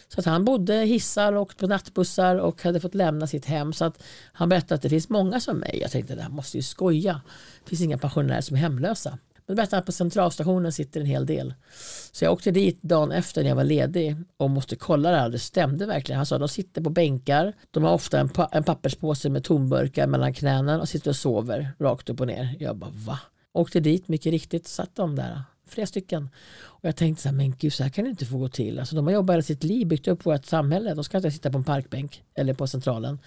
Så 0.09 0.21
att 0.21 0.27
han 0.27 0.45
bodde 0.45 0.83
i 0.83 0.87
hissar 0.87 1.33
och 1.33 1.57
på 1.57 1.67
nattbussar 1.67 2.37
och 2.37 2.63
hade 2.63 2.81
fått 2.81 2.95
lämna 2.95 3.27
sitt 3.27 3.45
hem. 3.45 3.73
Så 3.73 3.85
att 3.85 4.03
han 4.33 4.49
berättade 4.49 4.75
att 4.75 4.83
det 4.83 4.89
finns 4.89 5.09
många 5.09 5.41
som 5.41 5.57
mig. 5.57 5.79
Jag 5.83 5.91
tänkte 5.91 6.15
det 6.15 6.23
här 6.23 6.31
måste 6.31 6.57
ju 6.57 6.63
skoja. 6.63 7.21
Det 7.65 7.69
finns 7.69 7.83
inga 7.83 7.99
pensionärer 7.99 8.41
som 8.41 8.57
är 8.57 8.61
hemlösa. 8.61 9.19
Men 9.49 9.57
berättade 9.57 9.81
att 9.81 9.87
på 9.87 9.93
centralstationen 9.93 10.73
sitter 10.73 11.01
en 11.01 11.07
hel 11.07 11.27
del. 11.27 11.55
Så 12.13 12.25
jag 12.25 12.33
åkte 12.33 12.51
dit 12.51 12.83
dagen 12.83 13.13
efter 13.13 13.43
när 13.43 13.49
jag 13.49 13.57
var 13.57 13.65
ledig 13.65 14.17
och 14.37 14.51
måste 14.51 14.77
kolla 14.77 15.11
det 15.11 15.17
här. 15.17 15.29
Det 15.29 15.39
stämde 15.39 15.87
verkligen. 15.87 16.17
Han 16.17 16.27
sa 16.27 16.37
att 16.37 16.41
de 16.41 16.49
sitter 16.49 16.83
på 16.83 16.91
bänkar. 16.91 17.53
De 17.71 17.85
har 17.85 17.93
ofta 17.93 18.21
en, 18.21 18.29
pa 18.29 18.49
en 18.53 18.65
papperspåse 18.65 19.31
med 19.31 19.45
tomburkar 19.45 20.07
mellan 20.07 20.35
knäna 20.35 20.81
och 20.81 20.89
sitter 20.89 21.11
och 21.11 21.17
sover 21.17 21.71
rakt 21.79 22.11
upp 22.11 22.21
och 22.21 22.27
ner. 22.27 22.57
Jag 22.59 22.77
bara 22.77 22.91
va? 22.91 23.19
Åkte 23.53 23.81
dit, 23.81 24.09
mycket 24.09 24.31
riktigt 24.31 24.67
satt 24.67 24.97
de 24.97 25.17
där. 25.17 25.43
Flera 25.69 25.87
stycken. 25.87 26.29
Och 26.59 26.89
jag 26.89 26.97
tänkte 26.97 27.23
så 27.23 27.29
här, 27.29 27.37
men 27.37 27.57
gud 27.59 27.73
så 27.73 27.83
här 27.83 27.91
kan 27.91 28.05
det 28.05 28.11
inte 28.11 28.27
få 28.27 28.39
gå 28.39 28.49
till. 28.49 28.79
Alltså, 28.79 28.97
de 28.97 29.07
har 29.07 29.13
jobbat 29.13 29.35
hela 29.35 29.43
sitt 29.43 29.65
liv, 29.65 29.87
byggt 29.87 30.09
upp 30.09 30.27
vårt 30.27 30.45
samhälle. 30.45 30.95
De 30.95 31.05
ska 31.05 31.17
inte 31.17 31.31
sitta 31.31 31.51
på 31.51 31.59
en 31.59 31.65
parkbänk 31.65 32.23
eller 32.35 32.55
på 32.55 32.67
centralen. 32.67 33.19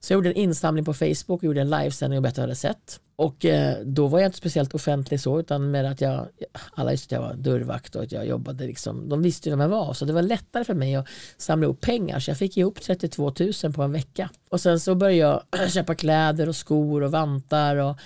Så 0.00 0.12
jag 0.12 0.16
gjorde 0.16 0.30
en 0.30 0.36
insamling 0.36 0.84
på 0.84 0.94
Facebook 0.94 1.28
och 1.28 1.44
gjorde 1.44 1.60
en 1.60 1.70
livesändning 1.70 2.18
och 2.18 2.22
berättade 2.22 2.46
vad 2.46 2.56
jag 2.56 2.68
hade 2.68 2.74
sett. 2.78 3.00
Och 3.18 3.44
eh, 3.44 3.76
då 3.84 4.06
var 4.06 4.18
jag 4.18 4.28
inte 4.28 4.38
speciellt 4.38 4.74
offentlig 4.74 5.20
så 5.20 5.40
utan 5.40 5.70
mer 5.70 5.84
att 5.84 6.00
jag, 6.00 6.26
alla 6.74 6.90
visste 6.90 7.16
att 7.16 7.22
jag 7.22 7.28
var 7.28 7.34
dörrvakt 7.34 7.96
och 7.96 8.02
att 8.02 8.12
jag 8.12 8.26
jobbade 8.26 8.66
liksom, 8.66 9.08
de 9.08 9.22
visste 9.22 9.48
ju 9.48 9.50
vem 9.50 9.60
jag 9.60 9.68
var 9.68 9.94
så 9.94 10.04
det 10.04 10.12
var 10.12 10.22
lättare 10.22 10.64
för 10.64 10.74
mig 10.74 10.94
att 10.94 11.08
samla 11.36 11.64
ihop 11.64 11.80
pengar 11.80 12.20
så 12.20 12.30
jag 12.30 12.38
fick 12.38 12.56
ihop 12.56 12.80
32 12.80 13.32
000 13.62 13.72
på 13.72 13.82
en 13.82 13.92
vecka. 13.92 14.30
Och 14.48 14.60
sen 14.60 14.80
så 14.80 14.94
började 14.94 15.42
jag 15.58 15.70
köpa 15.72 15.94
kläder 15.94 16.48
och 16.48 16.56
skor 16.56 17.02
och 17.02 17.10
vantar 17.10 17.76
och 17.76 17.96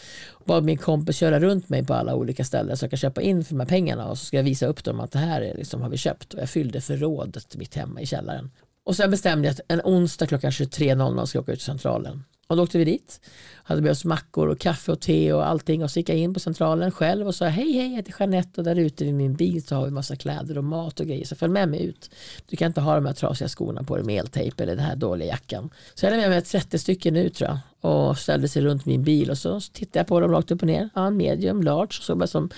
bad 0.44 0.64
min 0.64 0.78
kompis 0.78 1.16
köra 1.16 1.40
runt 1.40 1.68
mig 1.68 1.84
på 1.86 1.94
alla 1.94 2.14
olika 2.14 2.44
ställen 2.44 2.76
så 2.76 2.84
jag 2.84 2.90
kan 2.90 2.98
köpa 2.98 3.22
in 3.22 3.44
för 3.44 3.54
de 3.54 3.60
här 3.60 3.66
pengarna 3.66 4.08
och 4.08 4.18
så 4.18 4.24
ska 4.24 4.36
jag 4.36 4.44
visa 4.44 4.66
upp 4.66 4.84
dem 4.84 5.00
att 5.00 5.12
det 5.12 5.18
här 5.18 5.40
är 5.40 5.56
liksom, 5.56 5.82
har 5.82 5.88
vi 5.88 5.96
köpt 5.96 6.34
och 6.34 6.40
jag 6.40 6.50
fyllde 6.50 6.80
förrådet 6.80 7.56
mitt 7.56 7.74
hemma 7.74 8.00
i 8.00 8.06
källaren. 8.06 8.50
Och 8.90 8.96
sen 8.96 9.10
bestämde 9.10 9.48
jag 9.48 9.52
att 9.52 9.60
en 9.68 9.80
onsdag 9.84 10.26
klockan 10.26 10.50
23.00 10.50 11.26
ska 11.26 11.36
jag 11.36 11.42
åka 11.42 11.52
ut 11.52 11.58
till 11.58 11.66
centralen. 11.66 12.24
Och 12.46 12.56
då 12.56 12.62
åkte 12.62 12.78
vi 12.78 12.84
dit. 12.84 13.20
Hade 13.54 13.82
med 13.82 13.90
oss 13.90 14.04
mackor 14.04 14.48
och 14.48 14.58
kaffe 14.58 14.92
och 14.92 15.00
te 15.00 15.32
och 15.32 15.48
allting. 15.48 15.84
Och 15.84 15.90
så 15.90 15.98
gick 15.98 16.08
jag 16.08 16.18
in 16.18 16.34
på 16.34 16.40
centralen 16.40 16.90
själv 16.90 17.26
och 17.26 17.34
sa 17.34 17.46
hej 17.46 17.72
hej 17.72 17.90
jag 17.90 17.96
heter 17.96 18.14
Jeanette 18.18 18.60
och 18.60 18.64
där 18.64 18.78
ute 18.78 19.04
vid 19.04 19.14
min 19.14 19.34
bil 19.34 19.66
så 19.66 19.74
har 19.74 19.84
vi 19.84 19.90
massa 19.90 20.16
kläder 20.16 20.58
och 20.58 20.64
mat 20.64 21.00
och 21.00 21.06
grejer. 21.06 21.24
Så 21.24 21.36
följ 21.36 21.52
med 21.52 21.68
mig 21.68 21.84
ut. 21.84 22.10
Du 22.46 22.56
kan 22.56 22.66
inte 22.66 22.80
ha 22.80 22.94
de 22.94 23.06
här 23.06 23.12
trasiga 23.12 23.48
skorna 23.48 23.82
på 23.82 23.96
dig 23.96 24.04
med 24.04 24.20
eltejp 24.20 24.62
eller 24.62 24.76
den 24.76 24.84
här 24.84 24.96
dåliga 24.96 25.28
jackan. 25.28 25.70
Så 25.94 26.06
jag 26.06 26.10
hade 26.10 26.22
med 26.22 26.30
mig 26.30 26.42
30 26.42 26.78
stycken 26.78 27.16
ut 27.16 27.34
tror 27.34 27.50
jag. 27.50 27.58
Och 27.92 28.18
ställde 28.18 28.48
sig 28.48 28.62
runt 28.62 28.86
min 28.86 29.02
bil 29.02 29.30
och 29.30 29.38
så 29.38 29.60
tittade 29.60 29.98
jag 29.98 30.06
på 30.06 30.20
dem 30.20 30.30
rakt 30.30 30.50
upp 30.50 30.62
och 30.62 30.66
ner. 30.66 30.90
Ja, 30.94 31.10
medium, 31.10 31.62
large. 31.62 31.92
Så, 31.92 32.26
som, 32.26 32.50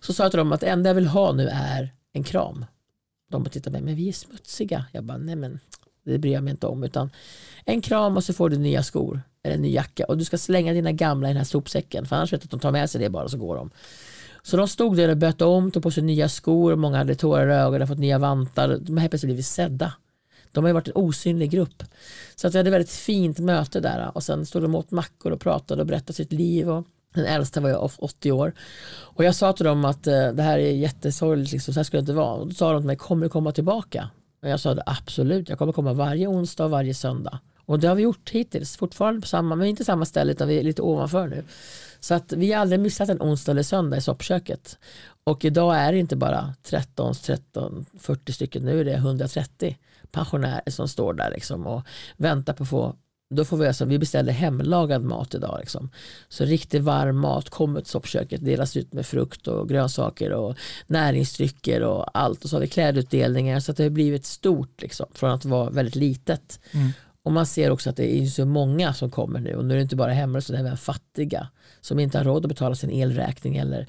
så 0.00 0.12
sa 0.12 0.22
jag 0.22 0.32
till 0.32 0.38
dem 0.38 0.52
att 0.52 0.60
det 0.60 0.66
enda 0.66 0.90
jag 0.90 0.94
vill 0.94 1.06
ha 1.06 1.32
nu 1.32 1.48
är 1.48 1.94
en 2.12 2.24
kram. 2.24 2.64
De 3.28 3.44
tittade 3.44 3.64
på 3.64 3.70
mig, 3.72 3.82
men 3.82 3.94
vi 3.94 4.08
är 4.08 4.12
smutsiga. 4.12 4.84
Jag 4.92 5.04
bara, 5.04 5.18
nej 5.18 5.36
men 5.36 5.60
det 6.04 6.18
bryr 6.18 6.32
jag 6.32 6.42
mig 6.42 6.50
inte 6.50 6.66
om. 6.66 6.82
Utan 6.84 7.10
en 7.64 7.80
kram 7.80 8.16
och 8.16 8.24
så 8.24 8.32
får 8.32 8.50
du 8.50 8.58
nya 8.58 8.82
skor. 8.82 9.20
eller 9.42 9.54
en 9.54 9.62
ny 9.62 9.72
jacka 9.72 10.04
och 10.04 10.18
du 10.18 10.24
ska 10.24 10.38
slänga 10.38 10.72
dina 10.72 10.92
gamla 10.92 11.28
i 11.28 11.30
den 11.30 11.36
här 11.36 11.44
sopsäcken 11.44 12.06
för 12.06 12.16
annars 12.16 12.32
vet 12.32 12.40
du 12.40 12.44
att 12.44 12.50
de 12.50 12.60
tar 12.60 12.72
med 12.72 12.90
sig 12.90 13.00
det 13.00 13.10
bara 13.10 13.24
och 13.24 13.30
så 13.30 13.38
går 13.38 13.56
de. 13.56 13.70
Så 14.42 14.56
de 14.56 14.68
stod 14.68 14.96
där 14.96 15.08
och 15.08 15.16
bytte 15.16 15.44
om, 15.44 15.70
tog 15.70 15.82
på 15.82 15.90
sig 15.90 16.02
nya 16.02 16.28
skor, 16.28 16.76
många 16.76 16.96
hade 16.96 17.14
tårar 17.14 17.48
i 17.48 17.52
ögonen, 17.52 17.88
fått 17.88 17.98
nya 17.98 18.18
vantar. 18.18 18.68
De 18.68 18.92
har 18.92 19.00
helt 19.00 19.10
plötsligt 19.10 19.28
blivit 19.28 19.46
sedda. 19.46 19.92
De 20.52 20.64
har 20.64 20.68
ju 20.68 20.74
varit 20.74 20.88
en 20.88 20.94
osynlig 20.96 21.50
grupp. 21.50 21.84
Så 22.36 22.46
att 22.46 22.54
vi 22.54 22.58
hade 22.58 22.68
ett 22.68 22.74
väldigt 22.74 22.90
fint 22.90 23.38
möte 23.38 23.80
där 23.80 24.10
och 24.14 24.22
sen 24.22 24.46
stod 24.46 24.62
de 24.62 24.74
åt 24.74 24.90
mackor 24.90 25.32
och 25.32 25.40
pratade 25.40 25.80
och 25.80 25.86
berättade 25.86 26.12
sitt 26.12 26.32
liv. 26.32 26.70
Och 26.70 26.86
den 27.14 27.24
äldsta 27.24 27.60
var 27.60 27.70
jag 27.70 27.90
80 27.98 28.32
år. 28.32 28.52
Och 28.90 29.24
jag 29.24 29.34
sa 29.34 29.52
till 29.52 29.66
dem 29.66 29.84
att 29.84 30.06
eh, 30.06 30.28
det 30.28 30.42
här 30.42 30.58
är 30.58 30.70
jättesorgligt, 30.70 31.52
liksom, 31.52 31.74
så 31.74 31.80
här 31.80 31.84
skulle 31.84 32.00
det 32.00 32.02
inte 32.02 32.12
vara. 32.12 32.34
Och 32.34 32.46
då 32.46 32.54
sa 32.54 32.72
de 32.72 32.82
till 32.82 32.86
mig, 32.86 32.96
kommer 32.96 33.26
du 33.26 33.30
komma 33.30 33.52
tillbaka? 33.52 34.10
Och 34.42 34.48
jag 34.48 34.60
sa 34.60 34.76
absolut, 34.86 35.48
jag 35.48 35.58
kommer 35.58 35.72
komma 35.72 35.92
varje 35.92 36.26
onsdag 36.26 36.64
och 36.64 36.70
varje 36.70 36.94
söndag. 36.94 37.38
Och 37.64 37.78
det 37.78 37.88
har 37.88 37.94
vi 37.94 38.02
gjort 38.02 38.30
hittills, 38.30 38.76
fortfarande 38.76 39.20
på 39.20 39.26
samma, 39.26 39.56
men 39.56 39.66
inte 39.66 39.84
samma 39.84 40.04
ställe 40.04 40.32
utan 40.32 40.48
vi 40.48 40.58
är 40.58 40.62
lite 40.62 40.82
ovanför 40.82 41.28
nu. 41.28 41.44
Så 42.00 42.14
att 42.14 42.32
vi 42.32 42.52
har 42.52 42.60
aldrig 42.60 42.80
missat 42.80 43.08
en 43.08 43.22
onsdag 43.22 43.52
eller 43.52 43.62
söndag 43.62 43.96
i 43.96 44.00
soppköket. 44.00 44.78
Och 45.24 45.44
idag 45.44 45.76
är 45.76 45.92
det 45.92 45.98
inte 45.98 46.16
bara 46.16 46.54
13, 46.62 47.14
13, 47.14 47.86
40 47.98 48.32
stycken, 48.32 48.62
nu 48.62 48.80
är 48.80 48.84
det 48.84 48.94
130 48.94 49.78
pensionärer 50.12 50.70
som 50.70 50.88
står 50.88 51.14
där 51.14 51.30
liksom 51.30 51.66
och 51.66 51.82
väntar 52.16 52.52
på 52.52 52.62
att 52.62 52.68
få 52.68 52.96
då 53.30 53.44
får 53.44 53.56
vi, 53.56 53.66
alltså, 53.66 53.84
vi 53.84 53.98
beställer 53.98 54.32
hemlagad 54.32 55.04
mat 55.04 55.34
idag. 55.34 55.56
Liksom. 55.60 55.90
Så 56.28 56.44
riktigt 56.44 56.82
varm 56.82 57.18
mat 57.18 57.50
kommer 57.50 57.80
till 57.80 57.90
soppköket, 57.90 58.44
delas 58.44 58.76
ut 58.76 58.92
med 58.92 59.06
frukt 59.06 59.48
och 59.48 59.68
grönsaker 59.68 60.32
och 60.32 60.56
näringsdrycker 60.86 61.82
och 61.82 62.18
allt. 62.18 62.44
Och 62.44 62.50
så 62.50 62.56
har 62.56 62.60
vi 62.60 62.68
klädutdelningar 62.68 63.60
så 63.60 63.70
att 63.70 63.76
det 63.76 63.82
har 63.82 63.90
blivit 63.90 64.26
stort 64.26 64.82
liksom, 64.82 65.06
från 65.14 65.30
att 65.30 65.44
vara 65.44 65.70
väldigt 65.70 65.96
litet. 65.96 66.60
Mm. 66.72 66.90
Och 67.22 67.32
man 67.32 67.46
ser 67.46 67.70
också 67.70 67.90
att 67.90 67.96
det 67.96 68.16
är 68.16 68.26
så 68.26 68.44
många 68.44 68.94
som 68.94 69.10
kommer 69.10 69.40
nu 69.40 69.54
och 69.54 69.64
nu 69.64 69.74
är 69.74 69.76
det 69.78 69.82
inte 69.82 69.96
bara 69.96 70.12
hemlösa 70.12 70.52
utan 70.52 70.66
även 70.66 70.78
fattiga 70.78 71.48
som 71.88 71.98
inte 71.98 72.18
har 72.18 72.24
råd 72.24 72.44
att 72.44 72.48
betala 72.48 72.74
sin 72.74 72.90
elräkning 72.90 73.56
eller 73.56 73.86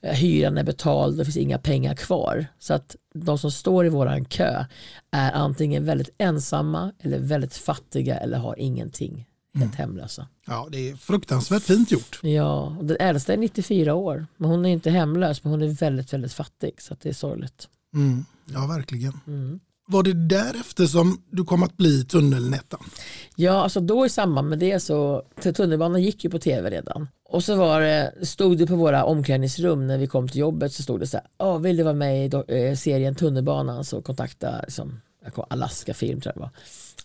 eh, 0.00 0.14
hyran 0.14 0.58
är 0.58 0.64
betald, 0.64 1.18
det 1.18 1.24
finns 1.24 1.36
inga 1.36 1.58
pengar 1.58 1.94
kvar. 1.94 2.46
Så 2.58 2.74
att 2.74 2.96
de 3.14 3.38
som 3.38 3.50
står 3.50 3.86
i 3.86 3.88
våran 3.88 4.24
kö 4.24 4.64
är 5.10 5.32
antingen 5.32 5.84
väldigt 5.84 6.10
ensamma 6.18 6.92
eller 7.00 7.18
väldigt 7.18 7.56
fattiga 7.56 8.16
eller 8.16 8.38
har 8.38 8.58
ingenting. 8.58 9.26
Helt 9.54 9.78
mm. 9.78 9.88
hemlösa. 9.88 10.26
Ja, 10.46 10.68
det 10.72 10.90
är 10.90 10.96
fruktansvärt 10.96 11.62
fint 11.62 11.92
gjort. 11.92 12.20
Ja, 12.22 12.76
och 12.78 12.84
den 12.84 12.96
äldsta 13.00 13.32
är 13.32 13.36
94 13.36 13.94
år. 13.94 14.26
Men 14.36 14.50
hon 14.50 14.66
är 14.66 14.70
inte 14.70 14.90
hemlös, 14.90 15.44
men 15.44 15.50
hon 15.50 15.62
är 15.62 15.68
väldigt, 15.68 16.12
väldigt 16.12 16.32
fattig. 16.32 16.82
Så 16.82 16.96
det 17.02 17.08
är 17.08 17.12
sorgligt. 17.12 17.68
Mm. 17.94 18.24
Ja, 18.44 18.66
verkligen. 18.66 19.12
Mm. 19.26 19.60
Var 19.88 20.02
det 20.02 20.12
därefter 20.12 20.86
som 20.86 21.22
du 21.30 21.44
kom 21.44 21.62
att 21.62 21.76
bli 21.76 22.04
tunnelnättan? 22.04 22.80
Ja, 23.36 23.52
alltså 23.62 23.80
då 23.80 24.06
i 24.06 24.08
samband 24.08 24.48
med 24.48 24.58
det 24.58 24.80
så, 24.80 25.22
tunnelbanan 25.56 26.02
gick 26.02 26.24
ju 26.24 26.30
på 26.30 26.38
tv 26.38 26.70
redan. 26.70 27.08
Och 27.28 27.44
så 27.44 27.56
var 27.56 27.80
det, 27.80 28.12
stod 28.22 28.58
det 28.58 28.66
på 28.66 28.76
våra 28.76 29.04
omklädningsrum 29.04 29.86
när 29.86 29.98
vi 29.98 30.06
kom 30.06 30.28
till 30.28 30.40
jobbet 30.40 30.72
så 30.72 30.82
stod 30.82 31.00
det 31.00 31.06
så 31.06 31.16
här, 31.16 31.26
oh, 31.38 31.60
vill 31.60 31.76
du 31.76 31.82
vara 31.82 31.94
med 31.94 32.26
i 32.26 32.30
eh, 32.48 32.74
serien 32.74 33.14
Tunnelbanan 33.14 33.84
så 33.84 34.02
kontakta 34.02 34.60
liksom, 34.62 35.00
Alaska 35.48 35.94
film 35.94 36.20
tror 36.20 36.32
jag 36.34 36.36
det 36.36 36.40
var. 36.40 36.50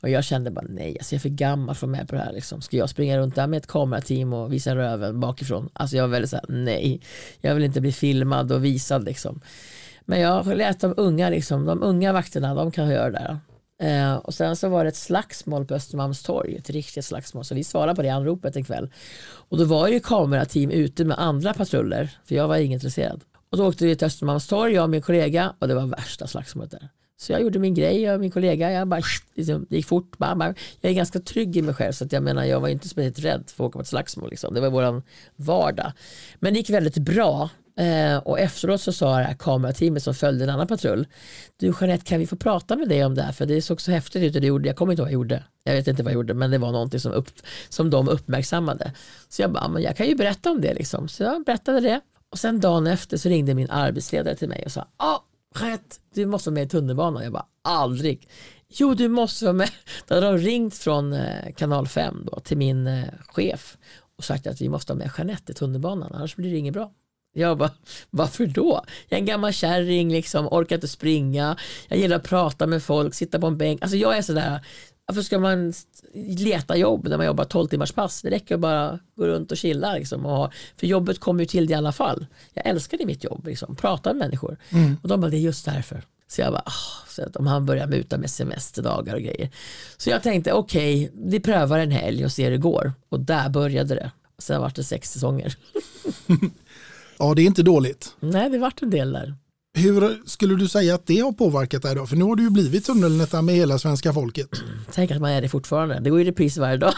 Och 0.01 0.09
jag 0.09 0.23
kände 0.23 0.51
bara 0.51 0.65
nej, 0.69 0.97
alltså 0.99 1.15
jag 1.15 1.19
är 1.19 1.21
för 1.21 1.29
gammal 1.29 1.75
för 1.75 1.87
att 1.87 1.91
vara 1.91 1.99
med 1.99 2.09
på 2.09 2.15
det 2.15 2.21
här. 2.21 2.33
Liksom. 2.33 2.61
Ska 2.61 2.77
jag 2.77 2.89
springa 2.89 3.17
runt 3.17 3.35
där 3.35 3.47
med 3.47 3.57
ett 3.57 3.67
kamerateam 3.67 4.33
och 4.33 4.53
visa 4.53 4.75
röven 4.75 5.19
bakifrån? 5.19 5.69
Alltså 5.73 5.95
jag 5.95 6.03
var 6.03 6.09
väldigt 6.09 6.29
såhär, 6.29 6.45
nej, 6.49 7.01
jag 7.41 7.55
vill 7.55 7.63
inte 7.63 7.81
bli 7.81 7.91
filmad 7.91 8.51
och 8.51 8.65
visad 8.65 9.05
liksom. 9.05 9.41
Men 10.05 10.19
jag 10.19 10.57
lät 10.57 10.79
de 10.79 10.93
unga, 10.97 11.29
liksom, 11.29 11.65
de 11.65 11.83
unga 11.83 12.13
vakterna, 12.13 12.55
de 12.55 12.71
kan 12.71 12.89
göra 12.89 13.09
det 13.09 13.19
där. 13.19 13.39
Eh, 13.81 14.15
och 14.15 14.33
sen 14.33 14.55
så 14.55 14.69
var 14.69 14.83
det 14.83 14.87
ett 14.87 14.95
slagsmål 14.95 15.65
på 15.65 15.73
Östermalmstorg, 15.73 16.55
ett 16.55 16.69
riktigt 16.69 17.05
slagsmål. 17.05 17.45
Så 17.45 17.55
vi 17.55 17.63
svarade 17.63 17.95
på 17.95 18.01
det 18.01 18.09
anropet 18.09 18.55
en 18.55 18.63
kväll. 18.63 18.91
Och 19.49 19.57
då 19.57 19.65
var 19.65 19.87
ju 19.87 19.99
kamerateam 19.99 20.71
ute 20.71 21.05
med 21.05 21.19
andra 21.19 21.53
patruller, 21.53 22.09
för 22.25 22.35
jag 22.35 22.47
var 22.47 22.57
inte 22.57 22.73
intresserad. 22.73 23.23
Och 23.49 23.57
då 23.57 23.67
åkte 23.67 23.85
vi 23.85 23.95
till 23.95 24.07
Östermalmstorg, 24.07 24.73
jag 24.73 24.83
och 24.83 24.89
min 24.89 25.01
kollega, 25.01 25.53
och 25.59 25.67
det 25.67 25.75
var 25.75 25.85
värsta 25.85 26.27
slagsmålet 26.27 26.71
där. 26.71 26.89
Så 27.21 27.31
jag 27.31 27.41
gjorde 27.41 27.59
min 27.59 27.73
grej, 27.73 28.01
jag 28.01 28.13
och 28.13 28.19
min 28.19 28.31
kollega, 28.31 28.71
jag 28.71 28.87
bara, 28.87 29.01
liksom, 29.35 29.65
det 29.69 29.75
gick 29.75 29.85
fort. 29.85 30.17
Bam, 30.17 30.39
bam. 30.39 30.53
Jag 30.81 30.89
är 30.89 30.95
ganska 30.95 31.19
trygg 31.19 31.57
i 31.57 31.61
mig 31.61 31.75
själv, 31.75 31.91
så 31.91 32.05
att 32.05 32.11
jag 32.11 32.23
menar, 32.23 32.45
jag 32.45 32.59
var 32.59 32.69
inte 32.69 32.89
speciellt 32.89 33.19
rädd 33.19 33.43
för 33.47 33.63
att 33.63 33.67
åka 33.67 33.77
på 33.77 33.81
ett 33.81 33.87
slagsmål. 33.87 34.29
Liksom. 34.29 34.53
Det 34.53 34.61
var 34.61 34.69
vår 34.69 35.01
vardag. 35.35 35.91
Men 36.39 36.53
det 36.53 36.59
gick 36.59 36.69
väldigt 36.69 36.97
bra. 36.97 37.49
Eh, 37.81 38.17
och 38.17 38.39
efteråt 38.39 38.81
så 38.81 38.93
sa 38.93 39.17
det 39.17 39.23
här 39.23 39.33
kamerateamet 39.33 40.03
som 40.03 40.13
följde 40.13 40.43
en 40.43 40.49
annan 40.49 40.67
patrull. 40.67 41.07
Du 41.57 41.73
Jeanette, 41.81 42.05
kan 42.05 42.19
vi 42.19 42.27
få 42.27 42.35
prata 42.35 42.75
med 42.75 42.89
dig 42.89 43.05
om 43.05 43.15
det 43.15 43.21
här? 43.21 43.31
För 43.31 43.45
det 43.45 43.61
såg 43.61 43.81
så 43.81 43.91
häftigt 43.91 44.23
ut 44.23 44.35
och 44.35 44.41
det 44.41 44.47
gjorde, 44.47 44.69
jag 44.69 44.75
kommer 44.75 44.93
inte 44.93 45.01
ihåg 45.01 45.05
vad 45.05 45.11
jag 45.11 45.13
gjorde. 45.13 45.43
Jag 45.63 45.73
vet 45.73 45.87
inte 45.87 46.03
vad 46.03 46.11
jag 46.11 46.15
gjorde, 46.15 46.33
men 46.33 46.51
det 46.51 46.57
var 46.57 46.71
någonting 46.71 46.99
som, 46.99 47.11
upp, 47.11 47.29
som 47.69 47.89
de 47.89 48.09
uppmärksammade. 48.09 48.93
Så 49.29 49.41
jag 49.41 49.51
bara, 49.51 49.67
men 49.67 49.81
jag 49.81 49.97
kan 49.97 50.07
ju 50.07 50.15
berätta 50.15 50.51
om 50.51 50.61
det 50.61 50.73
liksom. 50.73 51.07
Så 51.07 51.23
jag 51.23 51.43
berättade 51.45 51.79
det. 51.79 52.01
Och 52.29 52.39
sen 52.39 52.59
dagen 52.59 52.87
efter 52.87 53.17
så 53.17 53.29
ringde 53.29 53.53
min 53.53 53.69
arbetsledare 53.69 54.35
till 54.35 54.49
mig 54.49 54.63
och 54.65 54.71
sa, 54.71 54.87
ja, 54.97 55.05
ah, 55.05 55.23
Jeanette, 55.59 55.95
du 56.13 56.25
måste 56.25 56.49
vara 56.49 56.53
med 56.53 56.63
i 56.63 56.69
tunnelbanan. 56.69 57.23
Jag 57.23 57.33
bara, 57.33 57.45
aldrig. 57.61 58.29
Jo, 58.67 58.93
du 58.93 59.07
måste 59.07 59.45
vara 59.45 59.53
med. 59.53 59.69
Då 60.07 60.15
hade 60.15 60.27
de 60.27 60.37
ringt 60.37 60.75
från 60.75 61.13
eh, 61.13 61.53
kanal 61.55 61.87
5 61.87 62.27
då, 62.31 62.39
till 62.39 62.57
min 62.57 62.87
eh, 62.87 63.05
chef 63.27 63.77
och 64.17 64.23
sagt 64.23 64.47
att 64.47 64.61
vi 64.61 64.69
måste 64.69 64.93
ha 64.93 64.97
med 64.97 65.11
Jeanette 65.17 65.51
i 65.51 65.55
tunnelbanan, 65.55 66.11
annars 66.13 66.35
blir 66.35 66.51
det 66.51 66.57
inget 66.57 66.73
bra. 66.73 66.91
Jag 67.33 67.57
bara, 67.57 67.71
varför 68.09 68.45
då? 68.45 68.81
Jag 69.09 69.17
är 69.17 69.21
en 69.21 69.25
gammal 69.25 69.53
kärring, 69.53 70.11
liksom, 70.11 70.47
orkar 70.47 70.75
inte 70.75 70.87
springa, 70.87 71.57
jag 71.87 71.99
gillar 71.99 72.15
att 72.15 72.23
prata 72.23 72.67
med 72.67 72.83
folk, 72.83 73.13
sitta 73.13 73.39
på 73.39 73.47
en 73.47 73.57
bänk. 73.57 73.81
Alltså 73.81 73.97
jag 73.97 74.17
är 74.17 74.21
sådär, 74.21 74.59
varför 75.05 75.21
ska 75.21 75.39
man 75.39 75.73
leta 76.13 76.77
jobb 76.77 77.07
när 77.07 77.17
man 77.17 77.25
jobbar 77.25 77.43
12 77.43 77.67
timmars 77.67 77.91
pass? 77.91 78.21
Det 78.21 78.29
räcker 78.29 78.55
att 78.55 78.61
bara 78.61 78.99
gå 79.15 79.27
runt 79.27 79.51
och 79.51 79.57
chilla. 79.57 79.93
Liksom, 79.93 80.25
och 80.25 80.31
ha, 80.31 80.51
för 80.77 80.87
jobbet 80.87 81.19
kommer 81.19 81.39
ju 81.39 81.45
till 81.45 81.67
det 81.67 81.71
i 81.71 81.75
alla 81.75 81.91
fall. 81.91 82.27
Jag 82.53 82.65
älskar 82.65 83.05
mitt 83.05 83.23
jobb, 83.23 83.47
liksom, 83.47 83.75
prata 83.75 84.13
med 84.13 84.19
människor. 84.19 84.57
Mm. 84.69 84.97
Och 85.01 85.09
de 85.09 85.21
bara, 85.21 85.31
det 85.31 85.37
är 85.37 85.39
just 85.39 85.65
därför. 85.65 86.03
Så 86.27 86.41
jag 86.41 86.51
bara, 86.51 86.63
oh, 86.65 87.07
så 87.07 87.23
att 87.23 87.35
om 87.35 87.47
han 87.47 87.65
börjar 87.65 87.87
muta 87.87 88.17
med 88.17 88.29
semesterdagar 88.29 89.15
och 89.15 89.21
grejer. 89.21 89.49
Så 89.97 90.09
jag 90.09 90.23
tänkte, 90.23 90.53
okej, 90.53 91.05
okay, 91.05 91.29
vi 91.29 91.39
prövar 91.39 91.79
en 91.79 91.91
helg 91.91 92.25
och 92.25 92.31
ser 92.31 92.43
hur 92.43 92.51
det 92.51 92.57
går. 92.57 92.93
Och 93.09 93.19
där 93.19 93.49
började 93.49 93.95
det. 93.95 94.11
Sen 94.37 94.61
var 94.61 94.71
det 94.75 94.83
sex 94.83 95.11
säsonger. 95.11 95.55
Ja, 97.21 97.33
det 97.33 97.41
är 97.41 97.45
inte 97.45 97.63
dåligt. 97.63 98.15
Nej, 98.19 98.49
det 98.49 98.57
vart 98.57 98.81
en 98.81 98.89
del 98.89 99.13
där. 99.13 99.35
Hur 99.77 100.21
skulle 100.25 100.55
du 100.55 100.67
säga 100.67 100.95
att 100.95 101.07
det 101.07 101.19
har 101.19 101.31
påverkat 101.31 101.81
dig 101.81 101.95
då? 101.95 102.05
För 102.05 102.15
nu 102.15 102.25
har 102.25 102.35
du 102.35 102.43
ju 102.43 102.49
blivit 102.49 102.85
tunnelnätta 102.85 103.41
med 103.41 103.55
hela 103.55 103.79
svenska 103.79 104.13
folket. 104.13 104.49
Tänk 104.91 105.11
att 105.11 105.21
man 105.21 105.31
är 105.31 105.41
det 105.41 105.49
fortfarande. 105.49 105.99
Det 105.99 106.09
går 106.09 106.19
ju 106.19 106.25
repris 106.25 106.57
varje 106.57 106.77
dag. 106.77 106.93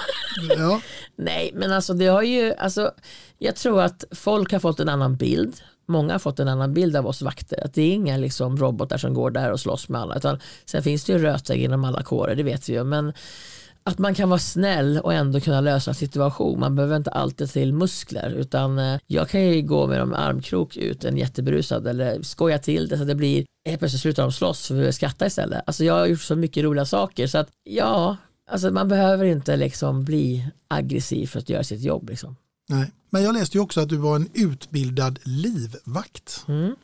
Ja. 0.58 0.82
Nej, 1.16 1.52
men 1.54 1.72
alltså 1.72 1.94
det 1.94 2.06
har 2.06 2.22
ju, 2.22 2.54
alltså, 2.54 2.92
jag 3.38 3.56
tror 3.56 3.82
att 3.82 4.04
folk 4.12 4.52
har 4.52 4.60
fått 4.60 4.80
en 4.80 4.90
annan 4.90 5.16
bild. 5.16 5.56
Många 5.88 6.14
har 6.14 6.20
fått 6.20 6.40
en 6.40 6.48
annan 6.48 6.74
bild 6.74 6.96
av 6.96 7.08
oss 7.08 7.22
vakter. 7.22 7.66
Att 7.66 7.74
det 7.74 7.82
är 7.82 7.94
inga 7.94 8.18
liksom, 8.18 8.58
robotar 8.58 8.98
som 8.98 9.14
går 9.14 9.32
där 9.32 9.52
och 9.52 9.60
slåss 9.60 9.90
med 9.90 10.02
alla. 10.02 10.18
Utan, 10.18 10.40
sen 10.66 10.84
finns 10.84 11.04
det 11.04 11.14
ju 11.14 11.20
rötägg 11.20 11.64
inom 11.64 11.84
alla 11.84 12.04
kårer, 12.04 12.36
det 12.36 12.44
vet 12.44 12.70
vi 12.70 12.74
ju. 12.74 12.84
Men 12.84 13.14
att 13.84 13.98
man 13.98 14.16
kan 14.16 14.30
vara 14.30 14.40
snäll 14.40 15.00
och 15.04 15.14
ändå 15.14 15.40
kunna 15.40 15.62
lösa 15.62 15.92
en 15.92 15.96
situation. 15.96 16.60
Man 16.60 16.76
behöver 16.76 16.96
inte 16.96 17.12
alltid 17.12 17.50
till 17.50 17.74
muskler 17.74 18.30
utan 18.30 18.80
eh, 18.80 19.00
jag 19.08 19.30
kan 19.30 19.42
ju 19.42 19.62
gå 19.62 19.88
med 19.88 20.00
dem 20.00 20.14
armkrok 20.14 20.78
ut 20.78 21.06
en 21.06 21.18
jätteberusad 21.18 21.88
eller 21.88 22.22
skoja 22.22 22.60
till 22.60 22.88
det 22.88 22.98
så 22.98 23.02
att 23.02 23.08
det 23.08 23.16
blir 23.16 23.46
helt 23.66 23.80
plötsligt 23.80 24.02
slutar 24.02 24.24
de 24.24 24.32
slåss 24.32 24.68
för 24.68 24.76
vi 24.76 24.94
skrattar 24.94 25.26
istället. 25.26 25.64
Alltså 25.66 25.84
jag 25.84 25.94
har 25.94 26.06
gjort 26.06 26.22
så 26.22 26.36
mycket 26.36 26.64
roliga 26.64 26.86
saker 26.86 27.28
så 27.28 27.38
att 27.38 27.50
ja, 27.64 28.18
alltså 28.52 28.72
man 28.72 28.88
behöver 28.88 29.26
inte 29.26 29.56
liksom 29.56 30.04
bli 30.04 30.48
aggressiv 30.68 31.28
för 31.28 31.40
att 31.40 31.50
göra 31.50 31.64
sitt 31.64 31.82
jobb. 31.82 32.10
Liksom. 32.10 32.36
Nej. 32.70 32.92
Men 33.10 33.24
jag 33.24 33.34
läste 33.34 33.58
ju 33.58 33.62
också 33.62 33.82
att 33.82 33.90
du 33.90 33.98
var 33.98 34.16
en 34.16 34.30
utbildad 34.34 35.20
livvakt. 35.24 36.46
Mm. 36.48 36.76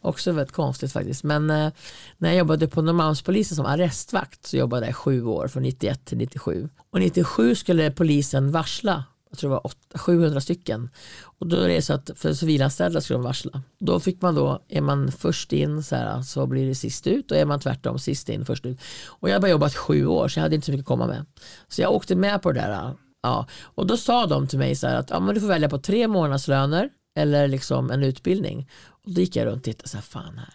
Också 0.00 0.32
väldigt 0.32 0.54
konstigt 0.54 0.92
faktiskt. 0.92 1.24
Men 1.24 1.50
eh, 1.50 1.72
när 2.18 2.28
jag 2.28 2.38
jobbade 2.38 2.68
på 2.68 2.82
Norrmalmspolisen 2.82 3.56
som 3.56 3.66
arrestvakt 3.66 4.46
så 4.46 4.56
jobbade 4.56 4.86
jag 4.86 4.96
sju 4.96 5.24
år 5.24 5.48
från 5.48 5.62
91 5.62 6.04
till 6.04 6.18
97. 6.18 6.68
Och 6.90 7.00
97 7.00 7.54
skulle 7.54 7.90
polisen 7.90 8.52
varsla 8.52 9.04
jag 9.30 9.38
tror 9.38 9.50
det 9.50 9.54
var 9.54 9.66
800, 9.66 9.98
700 9.98 10.40
stycken. 10.40 10.90
Och 11.22 11.46
då 11.46 11.56
är 11.56 11.68
det 11.68 11.82
så 11.82 11.92
att 11.92 12.10
för 12.16 12.32
civilanställda 12.32 13.00
skulle 13.00 13.16
de 13.16 13.22
varsla. 13.24 13.62
Då 13.78 14.00
fick 14.00 14.22
man 14.22 14.34
då, 14.34 14.62
är 14.68 14.80
man 14.80 15.12
först 15.12 15.52
in 15.52 15.82
så, 15.82 15.96
här, 15.96 16.22
så 16.22 16.46
blir 16.46 16.66
det 16.66 16.74
sist 16.74 17.06
ut 17.06 17.30
och 17.30 17.36
är 17.36 17.44
man 17.44 17.60
tvärtom 17.60 17.98
sist 17.98 18.28
in 18.28 18.44
först 18.44 18.66
ut. 18.66 18.80
Och 19.06 19.28
jag 19.28 19.34
har 19.34 19.40
bara 19.40 19.50
jobbat 19.50 19.76
sju 19.76 20.06
år 20.06 20.28
så 20.28 20.38
jag 20.38 20.42
hade 20.42 20.54
inte 20.54 20.64
så 20.64 20.72
mycket 20.72 20.84
att 20.84 20.88
komma 20.88 21.06
med. 21.06 21.26
Så 21.68 21.82
jag 21.82 21.92
åkte 21.92 22.16
med 22.16 22.42
på 22.42 22.52
det 22.52 22.60
där. 22.60 22.94
Ja. 23.22 23.46
Och 23.62 23.86
då 23.86 23.96
sa 23.96 24.26
de 24.26 24.46
till 24.46 24.58
mig 24.58 24.76
så 24.76 24.86
här 24.86 24.96
att 24.96 25.10
ja, 25.10 25.20
men 25.20 25.34
du 25.34 25.40
får 25.40 25.48
välja 25.48 25.68
på 25.68 25.78
tre 25.78 26.08
månadslöner 26.08 26.90
eller 27.18 27.48
liksom 27.48 27.90
en 27.90 28.02
utbildning. 28.02 28.68
Och 28.88 29.12
då 29.12 29.20
gick 29.20 29.36
jag 29.36 29.46
runt 29.46 29.56
och 29.56 29.64
tittade 29.64 29.88
så 29.88 29.96
här, 29.96 30.02
fan 30.02 30.38
här, 30.38 30.54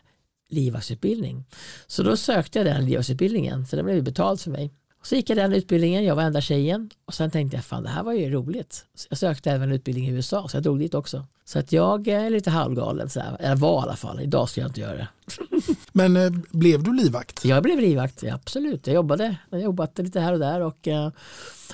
livvaktsutbildning. 0.49 1.45
Så 1.87 2.03
då 2.03 2.17
sökte 2.17 2.59
jag 2.59 2.65
den 2.65 2.85
livvaktsutbildningen, 2.85 3.65
så 3.65 3.75
den 3.75 3.85
blev 3.85 4.03
betald 4.03 4.39
för 4.39 4.51
mig. 4.51 4.73
Och 4.99 5.07
så 5.07 5.15
gick 5.15 5.29
jag 5.29 5.37
den 5.37 5.53
utbildningen, 5.53 6.03
jag 6.03 6.15
var 6.15 6.23
enda 6.23 6.41
tjejen 6.41 6.89
och 7.05 7.13
sen 7.13 7.31
tänkte 7.31 7.57
jag 7.57 7.65
fan 7.65 7.83
det 7.83 7.89
här 7.89 8.03
var 8.03 8.13
ju 8.13 8.29
roligt. 8.29 8.85
Så 8.95 9.07
jag 9.09 9.17
sökte 9.17 9.51
även 9.51 9.71
utbildning 9.71 10.07
i 10.07 10.11
USA 10.11 10.47
så 10.47 10.57
jag 10.57 10.63
drog 10.63 10.79
dit 10.79 10.93
också. 10.93 11.27
Så 11.45 11.59
att 11.59 11.71
jag 11.71 12.07
är 12.07 12.29
lite 12.29 12.49
halvgalen, 12.49 13.09
så 13.09 13.19
här. 13.19 13.37
eller 13.39 13.55
var 13.55 13.79
i 13.79 13.83
alla 13.83 13.95
fall, 13.95 14.21
idag 14.21 14.49
ska 14.49 14.61
jag 14.61 14.69
inte 14.69 14.81
göra 14.81 14.97
det. 14.97 15.07
Men 15.91 16.17
eh, 16.17 16.31
blev 16.51 16.83
du 16.83 16.93
livvakt? 16.93 17.45
Jag 17.45 17.63
blev 17.63 17.79
livvakt, 17.79 18.23
ja, 18.23 18.35
absolut. 18.35 18.87
Jag 18.87 18.93
jobbade, 18.93 19.37
jag 19.49 19.61
jobbat 19.61 19.97
lite 19.97 20.19
här 20.19 20.33
och 20.33 20.39
där 20.39 20.61
och 20.61 20.87
eh, 20.87 21.11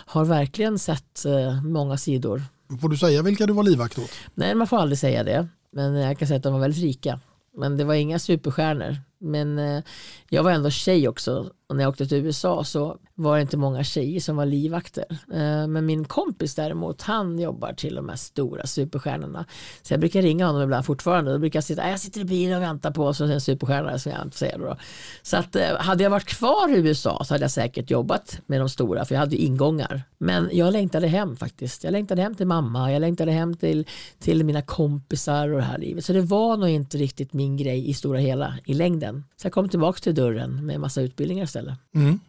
har 0.05 0.25
verkligen 0.25 0.79
sett 0.79 1.25
eh, 1.25 1.63
många 1.63 1.97
sidor. 1.97 2.43
Får 2.81 2.89
du 2.89 2.97
säga 2.97 3.21
vilka 3.21 3.45
du 3.45 3.53
var 3.53 3.63
livvakt 3.63 3.97
åt? 3.97 4.11
Nej, 4.35 4.55
man 4.55 4.67
får 4.67 4.77
aldrig 4.77 4.99
säga 4.99 5.23
det. 5.23 5.47
Men 5.71 5.95
jag 5.95 6.19
kan 6.19 6.27
säga 6.27 6.37
att 6.37 6.43
de 6.43 6.53
var 6.53 6.59
väldigt 6.59 6.83
rika. 6.83 7.19
Men 7.57 7.77
det 7.77 7.83
var 7.83 7.93
inga 7.93 8.19
superstjärnor. 8.19 8.95
Men 9.19 9.59
eh, 9.59 9.83
jag 10.29 10.43
var 10.43 10.51
ändå 10.51 10.69
tjej 10.69 11.07
också. 11.07 11.51
Och 11.69 11.75
när 11.75 11.83
jag 11.83 11.89
åkte 11.89 12.05
till 12.05 12.17
USA 12.17 12.63
så 12.63 12.97
var 13.15 13.35
det 13.35 13.41
inte 13.41 13.57
många 13.57 13.83
tjejer 13.83 14.19
som 14.19 14.35
var 14.35 14.45
livvakter. 14.45 15.05
Eh, 15.09 15.67
men 15.67 15.85
min 15.85 16.05
kompis 16.05 16.55
däremot, 16.55 17.01
han 17.01 17.39
jobbar 17.39 17.73
till 17.73 17.95
de 17.95 18.09
här 18.09 18.15
stora 18.15 18.67
superstjärnorna. 18.67 19.45
Så 19.81 19.93
jag 19.93 19.99
brukar 19.99 20.21
ringa 20.21 20.45
honom 20.45 20.61
ibland 20.61 20.85
fortfarande. 20.85 21.31
Då 21.31 21.39
brukar 21.39 21.57
jag 21.57 21.63
sitta, 21.63 21.83
äh, 21.83 21.89
jag 21.89 21.99
sitter 21.99 22.21
i 22.21 22.25
bilen 22.25 22.57
och 22.57 22.63
väntar 22.63 22.91
på 22.91 23.05
oss 23.05 23.21
och 23.21 23.29
en 23.29 23.41
superstjärna 23.41 23.99
som 23.99 24.11
jag 24.11 24.21
inte 24.23 24.37
säger 24.37 24.57
då. 24.59 24.77
Så 25.21 25.37
att 25.37 25.55
eh, 25.55 25.77
hade 25.77 26.03
jag 26.03 26.09
varit 26.09 26.25
kvar 26.25 26.75
i 26.75 26.77
USA 26.77 27.23
så 27.23 27.33
hade 27.33 27.43
jag 27.43 27.51
säkert 27.51 27.91
jobbat 27.91 28.39
med 28.45 28.61
de 28.61 28.69
stora 28.69 29.05
för 29.05 29.15
jag 29.15 29.19
hade 29.19 29.35
ju 29.35 29.41
ingångar. 29.45 30.03
Men 30.17 30.49
jag 30.51 30.73
längtade 30.73 31.07
hem 31.07 31.37
faktiskt. 31.37 31.83
Jag 31.83 31.91
längtade 31.91 32.21
hem 32.21 32.35
till 32.35 32.47
mamma, 32.47 32.91
jag 32.91 32.99
längtade 32.99 33.31
hem 33.31 33.57
till, 33.57 33.87
till 34.19 34.43
mina 34.43 34.61
kompisar 34.61 35.49
och 35.49 35.57
det 35.57 35.65
här 35.65 35.77
livet. 35.77 36.05
Så 36.05 36.13
det 36.13 36.21
var 36.21 36.57
nog 36.57 36.69
inte 36.69 36.97
riktigt 36.97 37.33
min 37.33 37.57
grej 37.57 37.89
i 37.89 37.93
stora 37.93 38.19
hela 38.19 38.53
i 38.65 38.73
längden. 38.73 39.08
Så 39.37 39.45
jag 39.45 39.53
kom 39.53 39.69
tillbaka 39.69 39.99
till 39.99 40.15
dörren 40.15 40.65
med 40.65 40.79
massa 40.79 41.01
utbildningar 41.01 41.43
istället. 41.43 41.79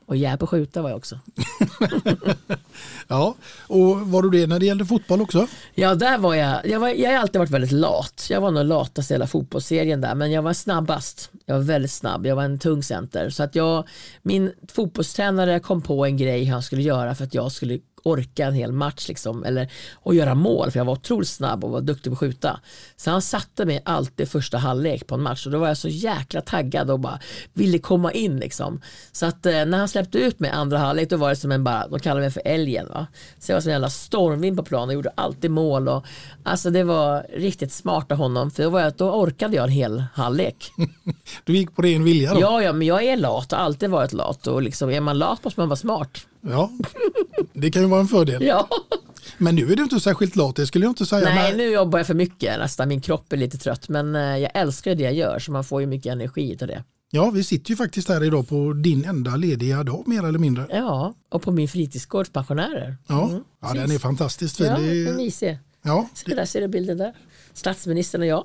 Och 0.06 0.16
jä 0.16 0.36
på 0.36 0.46
skjuta 0.46 0.82
var 0.82 0.88
jag 0.90 0.96
också. 0.96 1.18
Ja, 3.08 3.34
och 3.66 4.00
var 4.00 4.22
du 4.22 4.30
det 4.30 4.46
när 4.46 4.58
det 4.58 4.66
gällde 4.66 4.84
fotboll 4.84 5.20
också? 5.20 5.46
Ja, 5.74 5.94
där 5.94 6.18
var 6.18 6.34
jag. 6.34 6.66
Jag, 6.66 6.80
var, 6.80 6.88
jag 6.88 7.10
har 7.10 7.18
alltid 7.18 7.38
varit 7.38 7.50
väldigt 7.50 7.72
lat. 7.72 8.26
Jag 8.30 8.40
var 8.40 8.50
nog 8.50 8.64
latast 8.64 9.10
i 9.10 9.14
hela 9.14 9.26
fotbollsserien 9.26 10.00
där, 10.00 10.14
men 10.14 10.32
jag 10.32 10.42
var 10.42 10.52
snabbast. 10.52 11.30
Jag 11.46 11.54
var 11.54 11.62
väldigt 11.62 11.90
snabb. 11.90 12.26
Jag 12.26 12.36
var 12.36 12.42
en 12.42 12.58
tung 12.58 12.82
center. 12.82 13.30
Så 13.30 13.42
att 13.42 13.54
jag, 13.54 13.88
min 14.22 14.52
fotbollstränare 14.72 15.60
kom 15.60 15.82
på 15.82 16.06
en 16.06 16.16
grej 16.16 16.44
han 16.44 16.62
skulle 16.62 16.82
göra 16.82 17.14
för 17.14 17.24
att 17.24 17.34
jag 17.34 17.52
skulle 17.52 17.78
orka 18.02 18.46
en 18.46 18.54
hel 18.54 18.72
match 18.72 19.08
liksom, 19.08 19.44
eller, 19.44 19.72
och 19.94 20.14
göra 20.14 20.34
mål 20.34 20.70
för 20.70 20.80
jag 20.80 20.84
var 20.84 20.92
otroligt 20.92 21.28
snabb 21.28 21.64
och 21.64 21.70
var 21.70 21.80
duktig 21.80 22.10
på 22.10 22.14
att 22.14 22.18
skjuta. 22.18 22.60
Så 22.96 23.10
han 23.10 23.22
satte 23.22 23.64
mig 23.64 23.82
alltid 23.84 24.28
första 24.28 24.58
halvlek 24.58 25.06
på 25.06 25.14
en 25.14 25.22
match 25.22 25.46
och 25.46 25.52
då 25.52 25.58
var 25.58 25.68
jag 25.68 25.76
så 25.76 25.88
jäkla 25.88 26.40
taggad 26.40 26.90
och 26.90 27.00
bara 27.00 27.20
ville 27.52 27.78
komma 27.78 28.12
in 28.12 28.38
liksom. 28.38 28.80
Så 29.12 29.26
att 29.26 29.46
eh, 29.46 29.64
när 29.64 29.78
han 29.78 29.88
släppte 29.88 30.18
ut 30.18 30.40
mig 30.40 30.50
andra 30.50 30.78
halvlek 30.78 31.10
då 31.10 31.16
var 31.16 31.28
det 31.28 31.36
som 31.36 31.52
en 31.52 31.64
bara, 31.64 31.88
de 31.88 32.00
kallar 32.00 32.20
mig 32.20 32.30
för 32.30 32.42
älgen 32.44 32.88
va. 32.88 33.06
Så 33.38 33.52
jag 33.52 33.56
var 33.56 33.60
som 33.60 33.68
en 33.68 33.74
jävla 33.74 33.90
stormvind 33.90 34.56
på 34.56 34.62
planen 34.62 34.88
och 34.88 34.94
gjorde 34.94 35.12
alltid 35.14 35.50
mål 35.50 35.88
och 35.88 36.04
alltså 36.42 36.70
det 36.70 36.84
var 36.84 37.26
riktigt 37.36 37.72
smart 37.72 38.12
av 38.12 38.18
honom 38.18 38.50
för 38.50 38.62
då, 38.62 38.70
var 38.70 38.80
jag, 38.80 38.92
då 38.96 39.10
orkade 39.10 39.56
jag 39.56 39.64
en 39.64 39.70
hel 39.70 40.04
halvlek. 40.14 40.72
Du 41.44 41.56
gick 41.56 41.76
på 41.76 41.82
ren 41.82 42.04
vilja 42.04 42.34
då? 42.34 42.40
Ja, 42.40 42.62
ja, 42.62 42.72
men 42.72 42.86
jag 42.86 43.04
är 43.04 43.16
lat 43.16 43.52
och 43.52 43.58
har 43.58 43.64
alltid 43.64 43.90
varit 43.90 44.12
lat 44.12 44.46
och 44.46 44.62
liksom, 44.62 44.90
är 44.90 45.00
man 45.00 45.18
lat 45.18 45.44
måste 45.44 45.60
man 45.60 45.68
vara 45.68 45.76
smart. 45.76 46.26
Ja, 46.42 46.70
det 47.52 47.70
kan 47.70 47.82
ju 47.82 47.88
vara 47.88 48.00
en 48.00 48.08
fördel. 48.08 48.42
Ja. 48.42 48.68
Men 49.38 49.54
nu 49.54 49.72
är 49.72 49.76
du 49.76 49.82
inte 49.82 50.00
särskilt 50.00 50.36
lat, 50.36 50.56
det 50.56 50.66
skulle 50.66 50.84
jag 50.84 50.90
inte 50.90 51.06
säga. 51.06 51.34
Nej, 51.34 51.56
nu 51.56 51.64
jobbar 51.64 51.98
jag 51.98 52.06
för 52.06 52.14
mycket 52.14 52.58
nästan. 52.58 52.88
Min 52.88 53.00
kropp 53.00 53.32
är 53.32 53.36
lite 53.36 53.58
trött, 53.58 53.88
men 53.88 54.14
eh, 54.16 54.36
jag 54.38 54.50
älskar 54.54 54.94
det 54.94 55.02
jag 55.02 55.14
gör 55.14 55.38
så 55.38 55.52
man 55.52 55.64
får 55.64 55.80
ju 55.80 55.86
mycket 55.86 56.12
energi 56.12 56.58
av 56.62 56.68
det. 56.68 56.84
Ja, 57.10 57.30
vi 57.30 57.44
sitter 57.44 57.70
ju 57.70 57.76
faktiskt 57.76 58.08
här 58.08 58.24
idag 58.24 58.48
på 58.48 58.72
din 58.72 59.04
enda 59.04 59.36
lediga 59.36 59.82
dag 59.84 60.02
mer 60.08 60.24
eller 60.26 60.38
mindre. 60.38 60.66
Ja, 60.70 61.14
och 61.28 61.42
på 61.42 61.52
min 61.52 61.68
fritidsgårds 61.68 62.30
pensionärer. 62.30 62.96
Ja, 63.06 63.30
ja 63.62 63.72
den 63.74 63.90
är 63.90 63.98
fantastiskt 63.98 64.56
fin. 64.56 64.66
Ja, 64.66 64.76
Det 64.78 65.02
en 65.02 65.08
är, 65.08 65.12
mysig. 65.16 65.58
ja, 65.82 66.08
Så 66.14 66.30
där 66.30 66.44
ser 66.44 66.60
du 66.60 66.68
bilden 66.68 66.98
där. 66.98 67.14
Statsministern 67.52 68.20
och 68.20 68.26
jag. 68.26 68.44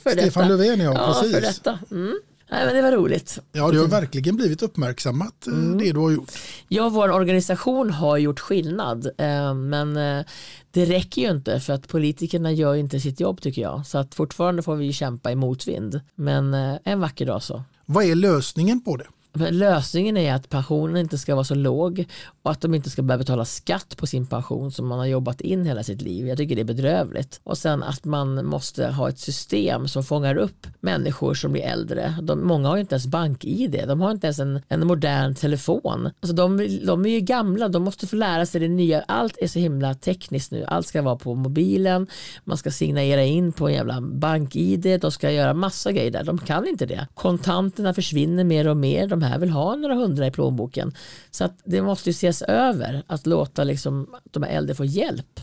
Stefan 0.12 0.48
Löfven, 0.48 0.80
ja, 0.80 0.92
ja 0.94 1.12
precis. 1.14 1.34
för 1.34 1.40
detta. 1.40 1.78
Mm. 1.90 2.18
Nej, 2.50 2.66
men 2.66 2.74
det 2.74 2.82
var 2.82 2.92
roligt. 2.92 3.38
ja, 3.52 3.70
det 3.70 3.78
har 3.78 3.86
verkligen 3.88 4.36
blivit 4.36 4.62
uppmärksammat 4.62 5.46
eh, 5.46 5.52
Mm. 5.52 5.78
det 5.78 5.92
du 5.92 5.98
har 6.00 6.10
gjort. 6.10 6.30
Ja, 6.68 6.88
vår 6.88 7.10
organisation 7.10 7.90
har 7.90 8.16
gjort 8.18 8.40
skillnad, 8.40 9.06
eh, 9.18 9.54
men 9.54 9.96
eh, 9.96 10.24
det 10.70 10.84
räcker 10.84 11.22
ju 11.22 11.30
inte 11.30 11.60
för 11.60 11.72
att 11.72 11.88
politikerna 11.88 12.52
gör 12.52 12.74
inte 12.74 13.00
sitt 13.00 13.20
jobb 13.20 13.40
tycker 13.40 13.62
jag. 13.62 13.86
Så 13.86 13.98
att 13.98 14.14
fortfarande 14.14 14.62
får 14.62 14.76
vi 14.76 14.92
kämpa 14.92 15.32
i 15.32 15.34
motvind. 15.34 16.00
Men 16.14 16.54
en 16.84 17.00
vacker 17.00 17.26
dag 17.26 17.42
så. 17.42 17.62
Vad 17.86 18.04
är 18.04 18.14
lösningen 18.14 18.80
på 18.84 18.96
det? 18.96 19.06
Men 19.32 19.58
lösningen 19.58 20.16
är 20.16 20.34
att 20.34 20.48
pensionen 20.48 20.96
inte 20.96 21.18
ska 21.18 21.34
vara 21.34 21.44
så 21.44 21.54
låg 21.54 22.04
och 22.48 22.52
att 22.52 22.60
de 22.60 22.74
inte 22.74 22.90
ska 22.90 23.02
behöva 23.02 23.18
betala 23.18 23.44
skatt 23.44 23.96
på 23.96 24.06
sin 24.06 24.26
pension 24.26 24.72
som 24.72 24.86
man 24.86 24.98
har 24.98 25.06
jobbat 25.06 25.40
in 25.40 25.66
hela 25.66 25.82
sitt 25.82 26.02
liv. 26.02 26.28
Jag 26.28 26.38
tycker 26.38 26.54
det 26.54 26.60
är 26.60 26.64
bedrövligt. 26.64 27.40
Och 27.44 27.58
sen 27.58 27.82
att 27.82 28.04
man 28.04 28.46
måste 28.46 28.86
ha 28.86 29.08
ett 29.08 29.18
system 29.18 29.88
som 29.88 30.04
fångar 30.04 30.36
upp 30.36 30.66
människor 30.80 31.34
som 31.34 31.52
blir 31.52 31.62
äldre. 31.62 32.14
De, 32.22 32.46
många 32.46 32.68
har 32.68 32.76
ju 32.76 32.80
inte 32.80 32.94
ens 32.94 33.06
bank-id, 33.06 33.84
de 33.88 34.00
har 34.00 34.10
inte 34.10 34.26
ens 34.26 34.38
en, 34.38 34.60
en 34.68 34.86
modern 34.86 35.34
telefon. 35.34 36.10
Alltså 36.20 36.36
de, 36.36 36.78
de 36.86 37.06
är 37.06 37.10
ju 37.10 37.20
gamla, 37.20 37.68
de 37.68 37.82
måste 37.82 38.06
få 38.06 38.16
lära 38.16 38.46
sig 38.46 38.60
det 38.60 38.68
nya. 38.68 39.04
Allt 39.08 39.38
är 39.40 39.46
så 39.46 39.58
himla 39.58 39.94
tekniskt 39.94 40.52
nu. 40.52 40.64
Allt 40.64 40.86
ska 40.86 41.02
vara 41.02 41.16
på 41.16 41.34
mobilen, 41.34 42.06
man 42.44 42.56
ska 42.56 42.70
signera 42.70 43.24
in 43.24 43.52
på 43.52 43.68
en 43.68 43.74
jävla 43.74 44.00
bank-id, 44.00 45.00
de 45.00 45.10
ska 45.10 45.30
göra 45.30 45.54
massa 45.54 45.92
grejer 45.92 46.10
där. 46.10 46.24
De 46.24 46.38
kan 46.38 46.68
inte 46.68 46.86
det. 46.86 47.06
Kontanterna 47.14 47.94
försvinner 47.94 48.44
mer 48.44 48.68
och 48.68 48.76
mer. 48.76 49.06
De 49.06 49.22
här 49.22 49.38
vill 49.38 49.50
ha 49.50 49.76
några 49.76 49.94
hundra 49.94 50.26
i 50.26 50.30
plånboken. 50.30 50.94
Så 51.30 51.44
att 51.44 51.58
det 51.64 51.82
måste 51.82 52.08
ju 52.08 52.12
ses 52.12 52.37
över 52.42 53.02
att 53.06 53.26
låta 53.26 53.64
liksom 53.64 54.06
de 54.30 54.42
här 54.42 54.50
äldre 54.50 54.74
få 54.74 54.84
hjälp. 54.84 55.40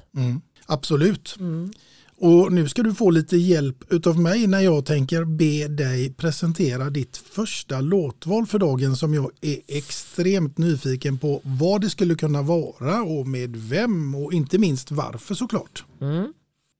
Absolut. 0.65 1.36
Mm. 1.39 1.73
Och 2.17 2.51
nu 2.51 2.67
ska 2.67 2.84
du 2.84 2.93
få 2.93 3.10
lite 3.10 3.38
hjälp 3.38 3.84
utav 3.89 4.19
mig 4.19 4.47
när 4.47 4.60
jag 4.60 4.86
tänker 4.86 5.23
be 5.23 5.67
dig 5.67 6.13
presentera 6.13 6.89
ditt 6.89 7.17
första 7.17 7.81
låtval 7.81 8.45
för 8.45 8.60
dagen 8.60 8.95
som 8.95 9.13
jag 9.13 9.31
är 9.41 9.58
extremt 9.67 10.58
nyfiken 10.58 11.17
på 11.17 11.41
vad 11.43 11.81
det 11.81 11.89
skulle 11.89 12.15
kunna 12.15 12.41
vara 12.41 13.03
och 13.03 13.27
med 13.27 13.55
vem 13.55 14.15
och 14.15 14.34
inte 14.34 14.58
minst 14.58 14.91
varför 14.91 15.36
såklart. 15.36 15.84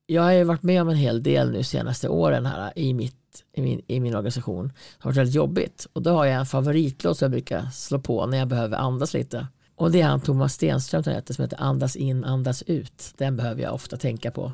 Jag 0.06 0.22
har 0.22 0.32
ju 0.32 0.44
varit 0.44 0.62
med 0.62 0.82
om 0.82 0.88
en 0.88 0.96
hel 0.96 1.22
del 1.22 1.50
nu 1.50 1.62
senaste 1.62 2.08
åren 2.08 2.46
här 2.46 2.72
i, 2.76 2.94
mitt, 2.94 3.44
i, 3.56 3.62
min, 3.62 3.82
i 3.86 4.00
min 4.00 4.14
organisation. 4.14 4.66
Det 4.66 4.72
har 4.98 5.10
varit 5.10 5.16
väldigt 5.16 5.34
jobbigt 5.34 5.86
och 5.92 6.02
då 6.02 6.10
har 6.10 6.24
jag 6.24 6.40
en 6.40 6.46
favoritlåt 6.46 7.18
som 7.18 7.26
jag 7.26 7.30
brukar 7.30 7.70
slå 7.70 7.98
på 7.98 8.26
när 8.26 8.38
jag 8.38 8.48
behöver 8.48 8.76
andas 8.76 9.14
lite. 9.14 9.46
Och 9.76 9.90
det 9.90 10.00
är 10.00 10.06
han 10.06 10.20
Thomas 10.20 10.54
Stenström 10.54 11.02
som 11.02 11.12
heter, 11.12 11.34
som 11.34 11.42
heter 11.42 11.60
Andas 11.60 11.96
in, 11.96 12.24
andas 12.24 12.62
ut. 12.62 13.12
Den 13.16 13.36
behöver 13.36 13.62
jag 13.62 13.74
ofta 13.74 13.96
tänka 13.96 14.30
på. 14.30 14.52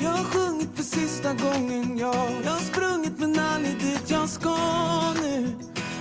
Jag 0.00 0.10
har 0.10 0.24
sjungit 0.24 0.68
för 0.74 0.82
sista 0.82 1.34
gången, 1.34 1.98
ja 1.98 2.28
Jag 2.44 2.50
har 2.50 2.60
sprungit 2.60 3.18
men 3.18 3.38
aldrig 3.38 3.78
dit 3.78 4.10
jag 4.10 4.28
ska 4.28 4.56
nu 5.22 5.54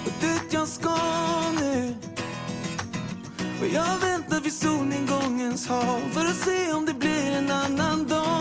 Och 0.06 0.12
dit 0.21 0.54
jag 0.54 0.67
ska 0.67 0.97
nu 1.62 1.95
Och 3.62 3.67
jag 3.73 4.00
väntar 4.00 4.41
vid 4.43 4.54
solnedgångens 4.54 5.67
hav 5.67 6.00
För 6.12 6.21
att 6.21 6.36
se 6.36 6.73
om 6.73 6.86
det 6.86 6.93
blir 6.93 7.32
en 7.38 7.52
annan 7.52 8.08
dag 8.08 8.37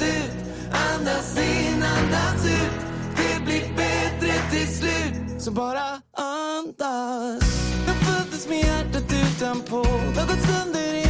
andas 0.00 0.02
ut 0.02 0.30
Andas 0.72 1.36
in, 1.36 1.82
andas 1.82 2.46
ut. 2.46 2.72
Det 3.16 3.44
blir 3.44 3.76
bättre 3.76 4.32
till 4.50 4.74
slut. 4.74 5.42
Så 5.42 5.50
bara 5.50 6.00
andas. 6.16 7.42
Jag 7.86 7.96
föddes 7.96 8.48
med 8.48 8.58
hjärtat 8.58 9.12
utanpå. 9.12 9.82
Det 10.14 10.20
har 10.20 10.26
gått 10.26 10.46
sönder 10.46 10.94
i 10.94 11.09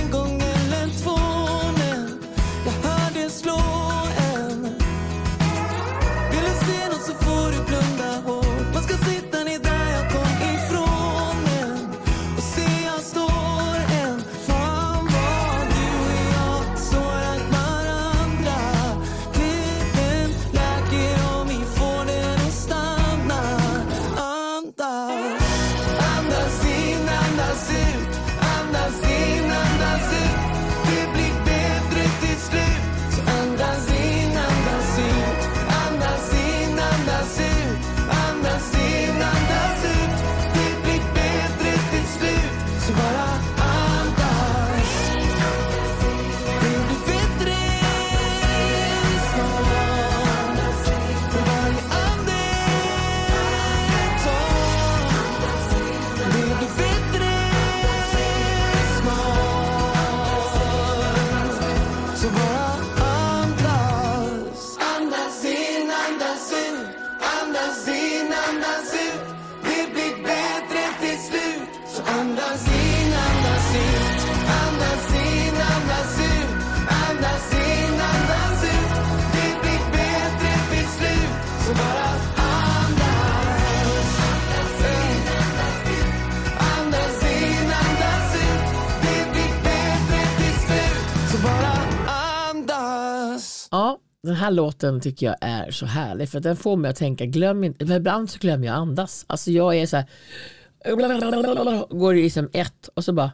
här 94.41 94.51
låten 94.51 95.01
tycker 95.01 95.27
jag 95.27 95.37
är 95.41 95.71
så 95.71 95.87
härlig 95.87 96.29
för 96.29 96.41
den 96.41 96.57
får 96.57 96.77
mig 96.77 96.91
att 96.91 96.97
tänka, 96.97 97.27
glöm 97.27 97.65
inte, 97.65 97.85
ibland 97.85 98.31
så 98.31 98.39
glömmer 98.39 98.67
jag 98.67 98.77
andas. 98.77 99.25
Alltså 99.29 99.51
jag 99.51 99.77
är 99.77 99.87
så 99.87 99.97
här, 99.97 100.07
går 101.91 102.17
i 102.17 102.23
liksom 102.23 102.49
ett 102.53 102.89
och 102.95 103.05
så 103.05 103.13
bara 103.13 103.33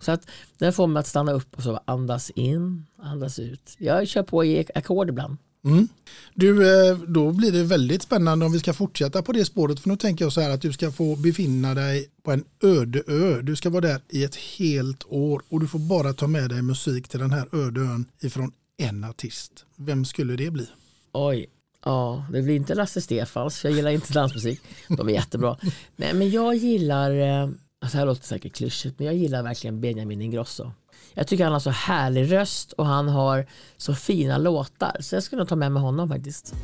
så 0.00 0.12
att 0.12 0.28
den 0.58 0.72
får 0.72 0.86
mig 0.86 1.00
att 1.00 1.06
stanna 1.06 1.32
upp 1.32 1.56
och 1.56 1.62
så 1.62 1.80
andas 1.84 2.30
in, 2.30 2.86
andas 3.02 3.38
ut. 3.38 3.76
Jag 3.78 4.08
kör 4.08 4.22
på 4.22 4.44
i 4.44 4.66
ackord 4.74 5.08
ibland. 5.08 5.36
Mm. 5.64 5.88
Du, 6.34 6.80
eh, 6.88 6.98
då 6.98 7.32
blir 7.32 7.52
det 7.52 7.62
väldigt 7.62 8.02
spännande 8.02 8.46
om 8.46 8.52
vi 8.52 8.58
ska 8.58 8.72
fortsätta 8.72 9.22
på 9.22 9.32
det 9.32 9.44
spåret. 9.44 9.80
För 9.80 9.88
nu 9.88 9.96
tänker 9.96 10.24
jag 10.24 10.32
så 10.32 10.40
här 10.40 10.50
att 10.50 10.62
du 10.62 10.72
ska 10.72 10.92
få 10.92 11.16
befinna 11.16 11.74
dig 11.74 12.08
på 12.22 12.32
en 12.32 12.44
öde 12.62 13.02
ö. 13.06 13.40
Du 13.42 13.56
ska 13.56 13.70
vara 13.70 13.80
där 13.80 14.00
i 14.08 14.24
ett 14.24 14.36
helt 14.36 15.04
år 15.08 15.42
och 15.48 15.60
du 15.60 15.68
får 15.68 15.78
bara 15.78 16.12
ta 16.12 16.26
med 16.26 16.50
dig 16.50 16.62
musik 16.62 17.08
till 17.08 17.20
den 17.20 17.30
här 17.30 17.48
öde 17.52 17.80
ön 17.80 18.04
ifrån 18.20 18.52
en 18.76 19.04
artist. 19.04 19.64
Vem 19.76 20.04
skulle 20.04 20.36
det 20.36 20.50
bli? 20.50 20.68
Oj, 21.12 21.46
ja 21.84 22.24
det 22.32 22.42
blir 22.42 22.56
inte 22.56 22.74
Lasse 22.74 23.00
Stefans 23.00 23.58
för 23.60 23.68
jag 23.68 23.76
gillar 23.76 23.90
inte 23.90 24.12
dansmusik. 24.12 24.60
De 24.88 25.08
är 25.08 25.12
jättebra. 25.12 25.56
Nej 25.96 26.14
men 26.14 26.30
jag 26.30 26.54
gillar, 26.54 27.10
eh, 27.10 27.42
alltså 27.42 27.96
det 27.96 27.98
här 27.98 28.06
låter 28.06 28.24
säkert 28.24 28.54
klyschigt 28.56 28.98
men 28.98 29.06
jag 29.06 29.16
gillar 29.16 29.42
verkligen 29.42 29.80
Benjamin 29.80 30.22
Ingrosso. 30.22 30.72
Jag 31.14 31.26
tycker 31.26 31.44
han 31.44 31.52
har 31.52 31.60
så 31.60 31.70
härlig 31.70 32.32
röst 32.32 32.72
och 32.72 32.86
han 32.86 33.08
har 33.08 33.46
så 33.76 33.94
fina 33.94 34.38
låtar 34.38 34.96
så 35.00 35.16
jag 35.16 35.22
skulle 35.22 35.40
nog 35.40 35.48
ta 35.48 35.56
med 35.56 35.72
mig 35.72 35.82
honom 35.82 36.08
faktiskt. 36.08 36.54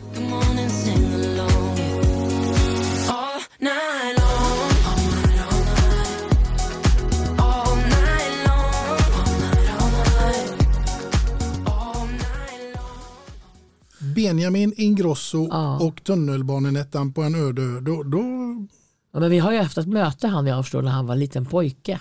Benjamin 14.14 14.74
Ingrosso 14.76 15.48
Ja. 15.50 15.78
och 15.80 16.04
tunnelbanenettan 16.04 17.12
på 17.12 17.22
en 17.22 17.34
öde 17.34 17.62
ö. 17.62 17.80
Då, 17.80 18.02
då, 18.02 18.22
Ja, 19.12 19.20
men 19.20 19.30
vi 19.30 19.38
har 19.38 19.52
ju 19.52 19.58
haft 19.58 19.78
ett 19.78 19.88
möte 19.88 20.28
han 20.28 20.46
jag 20.46 20.64
förstår 20.64 20.82
när 20.82 20.90
han 20.90 21.06
var 21.06 21.16
liten 21.16 21.46
pojke. 21.46 22.00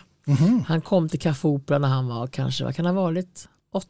Han 0.67 0.81
kom 0.81 1.09
till 1.09 1.19
Café 1.19 1.47
Opera 1.47 1.77
när 1.79 1.87
han 1.87 2.07
var 2.07 2.27
kanske, 2.27 2.63
vad 2.63 2.75
kan 2.75 2.85
han 2.85 2.95
ha 2.95 3.03
varit, 3.03 3.47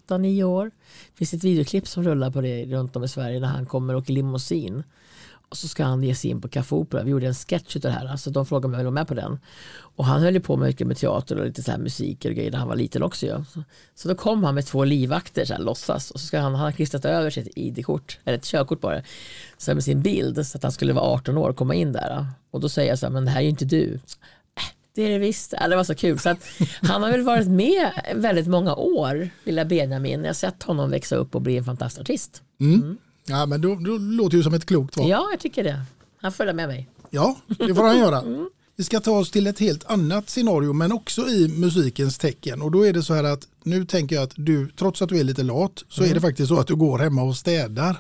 8-9 0.10 0.44
år. 0.44 0.66
Det 1.12 1.18
finns 1.18 1.34
ett 1.34 1.44
videoklipp 1.44 1.88
som 1.88 2.04
rullar 2.04 2.32
på 2.32 2.42
det 2.42 2.66
runt 2.66 2.96
om 2.96 3.04
i 3.04 3.08
Sverige 3.08 3.40
när 3.40 3.48
han 3.48 3.66
kommer 3.66 3.94
och 3.96 4.02
åker 4.02 4.14
limousin. 4.14 4.84
Och 5.52 5.58
så 5.58 5.68
ska 5.68 5.84
han 5.84 6.04
ge 6.04 6.16
sig 6.16 6.30
in 6.30 6.42
på 6.42 6.48
Café 6.48 6.76
Opera. 6.76 7.04
Vi 7.04 7.12
gjorde 7.12 7.28
en 7.28 7.34
sketch 7.34 7.76
av 7.76 7.82
det 7.82 7.90
här, 7.90 8.06
alltså 8.06 8.30
de 8.30 8.46
frågade 8.46 8.66
om 8.68 8.74
jag 8.74 8.78
ville 8.78 8.86
vara 8.90 8.94
med 9.02 9.08
på 9.08 9.14
den. 9.14 9.40
Och 9.96 10.06
han 10.06 10.22
höll 10.22 10.34
ju 10.34 10.40
på 10.40 10.58
mycket 10.58 10.88
med 10.88 10.98
teater 10.98 11.40
och 11.40 11.46
lite 11.46 11.64
så 11.64 11.72
här 11.72 11.78
musik 11.78 12.26
och 12.26 12.32
grejer 12.32 12.52
när 12.52 12.58
han 12.58 12.68
var 12.68 12.76
liten 12.76 13.04
också. 13.04 13.26
Ja. 13.26 13.46
Så, 13.54 13.64
så 13.96 14.08
då 14.08 14.16
kom 14.16 14.44
han 14.44 14.56
med 14.56 14.66
två 14.66 14.84
livvakter, 14.84 15.46
så 15.46 15.54
här, 15.54 15.62
låtsas. 15.62 16.12
Och 16.12 16.20
så 16.20 16.26
ska 16.28 16.40
han, 16.40 16.56
han 16.56 16.64
har 16.66 16.72
klistrat 16.72 17.06
över 17.06 17.30
sitt 17.30 17.48
ID-kort, 17.58 18.20
eller 18.26 18.38
ett 18.38 18.44
körkort 18.46 18.82
bara, 18.82 19.02
så 19.58 19.72
här 19.72 19.76
med 19.76 19.84
sin 19.84 20.02
bild 20.02 20.48
så 20.48 20.58
att 20.58 20.64
han 20.64 20.72
skulle 20.72 20.94
vara 20.94 21.06
18 21.06 21.38
år 21.38 21.50
och 21.50 21.56
komma 21.56 21.76
in 21.76 21.92
där. 21.92 22.26
Och 22.52 22.60
då 22.60 22.70
säger 22.70 22.90
jag 22.90 23.00
så 23.00 23.06
här, 23.06 23.14
men 23.14 23.26
det 23.26 23.32
här 23.32 23.40
är 23.40 23.44
ju 23.44 23.50
inte 23.50 23.66
du. 23.66 23.94
"Äh, 23.94 24.64
Det 24.96 25.02
är 25.02 25.10
det 25.10 25.18
visst. 25.20 25.54
Ja, 25.60 25.68
det 25.68 25.76
var 25.76 25.84
så 25.84 25.96
kul. 25.96 26.20
Så 26.20 26.30
att 26.30 26.38
han 26.82 27.04
har 27.04 27.12
väl 27.12 27.22
varit 27.22 27.48
med 27.48 27.92
väldigt 28.16 28.48
många 28.48 28.76
år, 28.76 29.30
lilla 29.44 29.66
Benjamin. 29.66 30.22
Jag 30.22 30.30
har 30.30 30.34
sett 30.34 30.64
honom 30.64 30.90
växa 30.90 31.16
upp 31.16 31.36
och 31.36 31.42
bli 31.42 31.58
en 31.58 31.64
fantastisk 31.64 32.02
artist. 32.02 32.42
Ja, 33.26 33.46
men 33.46 33.62
då, 33.62 33.76
då 33.76 33.98
låter 33.98 34.38
det 34.38 34.44
som 34.44 34.54
ett 34.54 34.66
klokt 34.66 34.98
val. 34.98 35.10
Ja, 35.10 35.28
jag 35.32 35.40
tycker 35.40 35.64
det. 35.64 35.82
Han 36.22 36.32
följer 36.32 36.54
med 36.54 36.68
mig. 36.68 36.90
Ja, 37.10 37.38
det 37.48 37.76
får 37.76 37.88
han 37.88 38.00
göra. 38.00 38.24
Vi 38.76 38.84
ska 38.84 39.00
ta 39.00 39.12
oss 39.12 39.32
till 39.32 39.48
ett 39.48 39.60
helt 39.60 39.84
annat 39.92 40.30
scenario 40.30 40.74
men 40.74 40.92
också 40.92 41.22
i 41.22 41.48
musikens 41.48 42.18
tecken. 42.18 42.62
Och 42.62 42.72
då 42.72 42.86
är 42.86 42.94
det 42.94 43.04
så 43.04 43.14
här 43.14 43.24
att 43.24 43.48
nu 43.64 43.86
tänker 43.86 44.16
jag 44.16 44.24
att 44.24 44.34
du, 44.36 44.70
trots 44.70 45.02
att 45.02 45.10
du 45.10 45.20
är 45.20 45.24
lite 45.24 45.44
lat, 45.44 45.84
så 45.90 46.04
är 46.04 46.14
det 46.14 46.22
faktiskt 46.22 46.50
så 46.50 46.60
att 46.60 46.68
du 46.68 46.76
går 46.76 47.00
hemma 47.00 47.24
och 47.24 47.38
städar. 47.38 47.98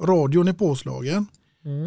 Radion 0.00 0.48
är 0.48 0.52
påslagen. 0.52 1.26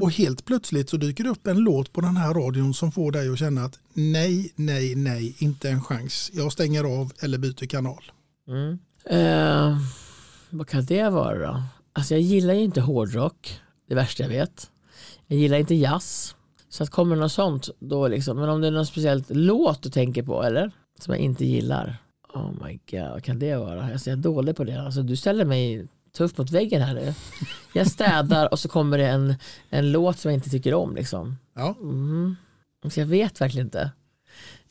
Och 0.01 0.11
helt 0.11 0.45
plötsligt 0.45 0.89
så 0.89 0.97
dyker 0.97 1.23
det 1.23 1.29
upp 1.29 1.47
en 1.47 1.57
låt 1.57 1.93
på 1.93 2.01
den 2.01 2.17
här 2.17 2.33
radion 2.33 2.73
som 2.73 2.91
får 2.91 3.11
dig 3.11 3.29
att 3.29 3.39
känna 3.39 3.63
att 3.65 3.79
nej, 3.93 4.53
nej, 4.55 4.95
nej, 4.95 5.35
inte 5.37 5.69
en 5.69 5.83
chans. 5.83 6.31
Jag 6.33 6.51
stänger 6.51 6.83
av 6.83 7.11
eller 7.19 7.37
byter 7.37 7.65
kanal. 7.65 8.03
Eh, 9.09 9.77
vad 10.49 10.67
kan 10.67 10.85
det 10.85 11.09
vara 11.09 11.47
då? 11.47 11.63
Alltså 11.97 12.13
jag 12.13 12.21
gillar 12.21 12.53
ju 12.53 12.63
inte 12.63 12.81
hårdrock, 12.81 13.61
det 13.87 13.95
värsta 13.95 14.23
jag 14.23 14.29
vet. 14.29 14.71
Jag 15.27 15.39
gillar 15.39 15.57
inte 15.57 15.75
jazz. 15.75 16.35
Så 16.69 16.83
att 16.83 16.89
kommer 16.89 17.15
något 17.15 17.31
sånt 17.31 17.69
då 17.79 18.07
liksom. 18.07 18.37
Men 18.37 18.49
om 18.49 18.61
det 18.61 18.67
är 18.67 18.71
någon 18.71 18.85
speciellt 18.85 19.25
låt 19.29 19.81
du 19.81 19.89
tänker 19.89 20.23
på 20.23 20.43
eller? 20.43 20.71
Som 20.99 21.13
jag 21.13 21.21
inte 21.23 21.45
gillar. 21.45 21.97
Oh 22.33 22.51
my 22.65 22.79
god, 22.91 23.11
vad 23.11 23.23
kan 23.23 23.39
det 23.39 23.55
vara? 23.55 23.83
Alltså 23.83 24.09
jag 24.09 24.17
är 24.17 24.23
dålig 24.23 24.55
på 24.55 24.63
det. 24.63 24.81
Alltså 24.81 25.01
du 25.01 25.15
ställer 25.15 25.45
mig 25.45 25.87
tufft 26.17 26.37
mot 26.37 26.51
väggen 26.51 26.81
här 26.81 26.93
nu. 26.93 27.13
Jag 27.73 27.87
städar 27.87 28.51
och 28.51 28.59
så 28.59 28.69
kommer 28.69 28.97
det 28.97 29.07
en, 29.07 29.35
en 29.69 29.91
låt 29.91 30.17
som 30.19 30.31
jag 30.31 30.37
inte 30.37 30.49
tycker 30.49 30.73
om 30.73 30.95
liksom. 30.95 31.37
Ja, 31.53 31.75
Så 32.89 32.99
jag 32.99 33.07
vet 33.07 33.41
verkligen 33.41 33.67
inte. 33.67 33.91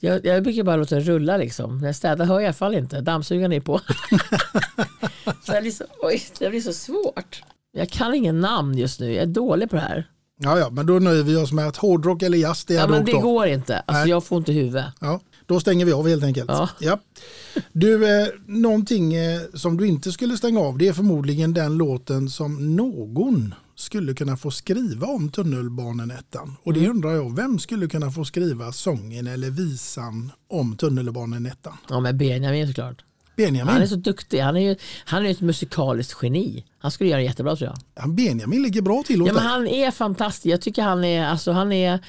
Jag, 0.04 0.26
jag 0.26 0.42
brukar 0.42 0.62
bara 0.62 0.76
låta 0.76 0.94
det 0.94 1.00
rulla 1.00 1.36
liksom. 1.36 1.78
När 1.78 1.86
jag 1.86 1.96
städar 1.96 2.24
hör 2.24 2.34
jag 2.34 2.42
i 2.42 2.46
alla 2.46 2.52
fall 2.52 2.74
inte. 2.74 3.00
Dammsugaren 3.00 3.52
är 3.52 3.60
på. 3.60 3.78
så 5.46 5.52
det, 5.52 5.60
blir 5.60 5.70
så, 5.70 5.84
oj, 6.02 6.22
det 6.38 6.50
blir 6.50 6.60
så 6.60 6.72
svårt. 6.72 7.42
Jag 7.72 7.90
kan 7.90 8.14
ingen 8.14 8.40
namn 8.40 8.78
just 8.78 9.00
nu. 9.00 9.12
Jag 9.12 9.22
är 9.22 9.26
dålig 9.26 9.70
på 9.70 9.76
det 9.76 9.82
här. 9.82 10.08
ja, 10.40 10.58
ja 10.58 10.70
men 10.70 10.86
då 10.86 10.92
nöjer 10.92 11.22
vi 11.22 11.36
oss 11.36 11.52
med 11.52 11.68
att 11.68 11.76
hårdrock 11.76 12.22
eller 12.22 12.38
jazz 12.38 12.64
det 12.64 12.74
är 12.74 12.78
Ja, 12.78 12.86
men 12.86 13.04
det 13.04 13.12
går 13.12 13.46
inte. 13.46 13.78
Alltså, 13.78 14.00
Nej. 14.00 14.10
jag 14.10 14.24
får 14.24 14.38
inte 14.38 14.52
huvud. 14.52 14.84
Ja, 15.00 15.20
då 15.46 15.60
stänger 15.60 15.84
vi 15.86 15.92
av 15.92 16.08
helt 16.08 16.24
enkelt. 16.24 16.50
Ja. 16.80 16.98
Du, 17.72 18.20
eh, 18.20 18.26
någonting 18.46 19.14
eh, 19.14 19.40
som 19.54 19.76
du 19.76 19.86
inte 19.86 20.12
skulle 20.12 20.36
stänga 20.36 20.60
av 20.60 20.78
det 20.78 20.88
är 20.88 20.92
förmodligen 20.92 21.54
den 21.54 21.76
låten 21.76 22.28
som 22.30 22.76
någon 22.76 23.54
skulle 23.76 24.14
kunna 24.14 24.36
få 24.36 24.50
skriva 24.50 25.06
om 25.06 25.30
tunnelbanenettan. 25.30 26.56
Och 26.62 26.72
det 26.72 26.78
Mm. 26.80 26.90
undrar 26.90 27.10
jag, 27.10 27.36
vem 27.36 27.58
skulle 27.58 27.86
kunna 27.86 28.10
få 28.10 28.24
skriva 28.24 28.72
sången 28.72 29.26
eller 29.26 29.50
visan 29.50 30.30
om 30.50 30.76
tunnelbanenettan? 30.76 31.76
Ja, 31.90 32.00
men 32.00 32.18
Benjamin 32.18 32.66
såklart. 32.68 33.04
Benjamin, 33.36 33.72
Han 33.72 33.82
är 33.82 33.86
så 33.86 33.96
duktig. 33.96 34.38
Han 34.40 34.56
är 34.56 34.60
ju 34.60 34.76
han 35.04 35.26
är 35.26 35.30
ett 35.30 35.40
musikaliskt 35.40 36.18
geni. 36.22 36.64
Han 36.78 36.90
skulle 36.90 37.10
göra 37.10 37.20
det 37.20 37.24
jättebra 37.26 37.56
tror 37.56 37.70
jag. 37.70 38.02
han 38.02 38.16
Benjamin 38.16 38.62
ligger 38.62 38.82
bra 38.82 39.02
till 39.06 39.24
Ja, 39.26 39.32
men 39.32 39.42
han 39.42 39.66
är 39.66 39.90
fantastisk. 39.90 40.46
Jag 40.52 40.60
tycker 40.60 40.82
han 40.82 41.04
är, 41.04 41.26
alltså 41.26 41.52
han 41.52 41.72
är 41.72 42.00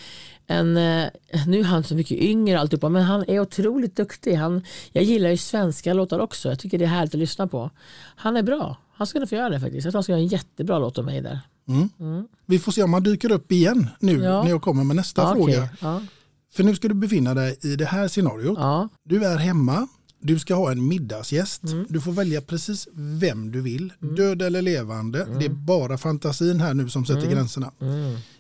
en, 0.47 0.77
eh, 0.77 1.09
nu 1.47 1.59
är 1.59 1.63
han 1.63 1.83
så 1.83 1.95
mycket 1.95 2.17
yngre 2.17 2.59
alltihopa, 2.59 2.89
men 2.89 3.03
han 3.03 3.23
är 3.27 3.39
otroligt 3.39 3.95
duktig. 3.95 4.33
Han, 4.35 4.61
jag 4.91 5.03
gillar 5.03 5.29
ju 5.29 5.37
svenska 5.37 5.93
låtar 5.93 6.19
också. 6.19 6.49
Jag 6.49 6.59
tycker 6.59 6.77
det 6.77 6.85
är 6.85 6.89
härligt 6.89 7.13
att 7.13 7.19
lyssna 7.19 7.47
på. 7.47 7.69
Han 8.15 8.37
är 8.37 8.43
bra. 8.43 8.77
Han 8.97 9.07
skulle 9.07 9.27
få 9.27 9.35
göra 9.35 9.49
det 9.49 9.59
faktiskt. 9.59 9.85
Jag 9.85 9.91
tror 9.91 9.97
han 9.97 10.03
ska 10.03 10.11
göra 10.11 10.21
en 10.21 10.27
jättebra 10.27 10.79
låt 10.79 10.97
om 10.97 11.05
mig 11.05 11.21
där. 11.21 11.39
Vi 12.45 12.59
får 12.59 12.71
se 12.71 12.83
om 12.83 12.93
han 12.93 13.03
dyker 13.03 13.31
upp 13.31 13.51
igen 13.51 13.89
nu 13.99 14.23
Ja. 14.23 14.43
när 14.43 14.49
jag 14.49 14.61
kommer 14.61 14.83
med 14.83 14.95
nästa 14.95 15.21
Ja, 15.21 15.33
fråga. 15.33 15.43
okej. 15.63 15.69
Ja, 15.81 16.01
För 16.53 16.63
nu 16.63 16.75
ska 16.75 16.87
du 16.87 16.93
befinna 16.93 17.33
dig 17.33 17.57
i 17.63 17.75
det 17.75 17.85
här 17.85 18.07
scenariot. 18.07 18.59
Du 19.03 19.25
är 19.25 19.37
hemma, 19.37 19.87
du 20.25 20.39
ska 20.39 20.55
ha 20.55 20.71
en 20.71 20.87
middagsgäst. 20.87 21.63
Mm. 21.63 21.85
Du 21.89 22.01
får 22.01 22.11
välja 22.11 22.41
precis 22.41 22.87
vem 22.93 23.51
du 23.51 23.61
vill, 23.61 23.93
död 23.99 24.41
eller 24.41 24.61
levande. 24.61 25.25
Det 25.39 25.45
är 25.45 25.49
bara 25.49 25.97
fantasin 25.97 26.59
här 26.61 26.73
nu 26.73 26.89
som 26.89 27.05
sätter 27.05 27.21
Mm. 27.21 27.33
gränserna. 27.33 27.71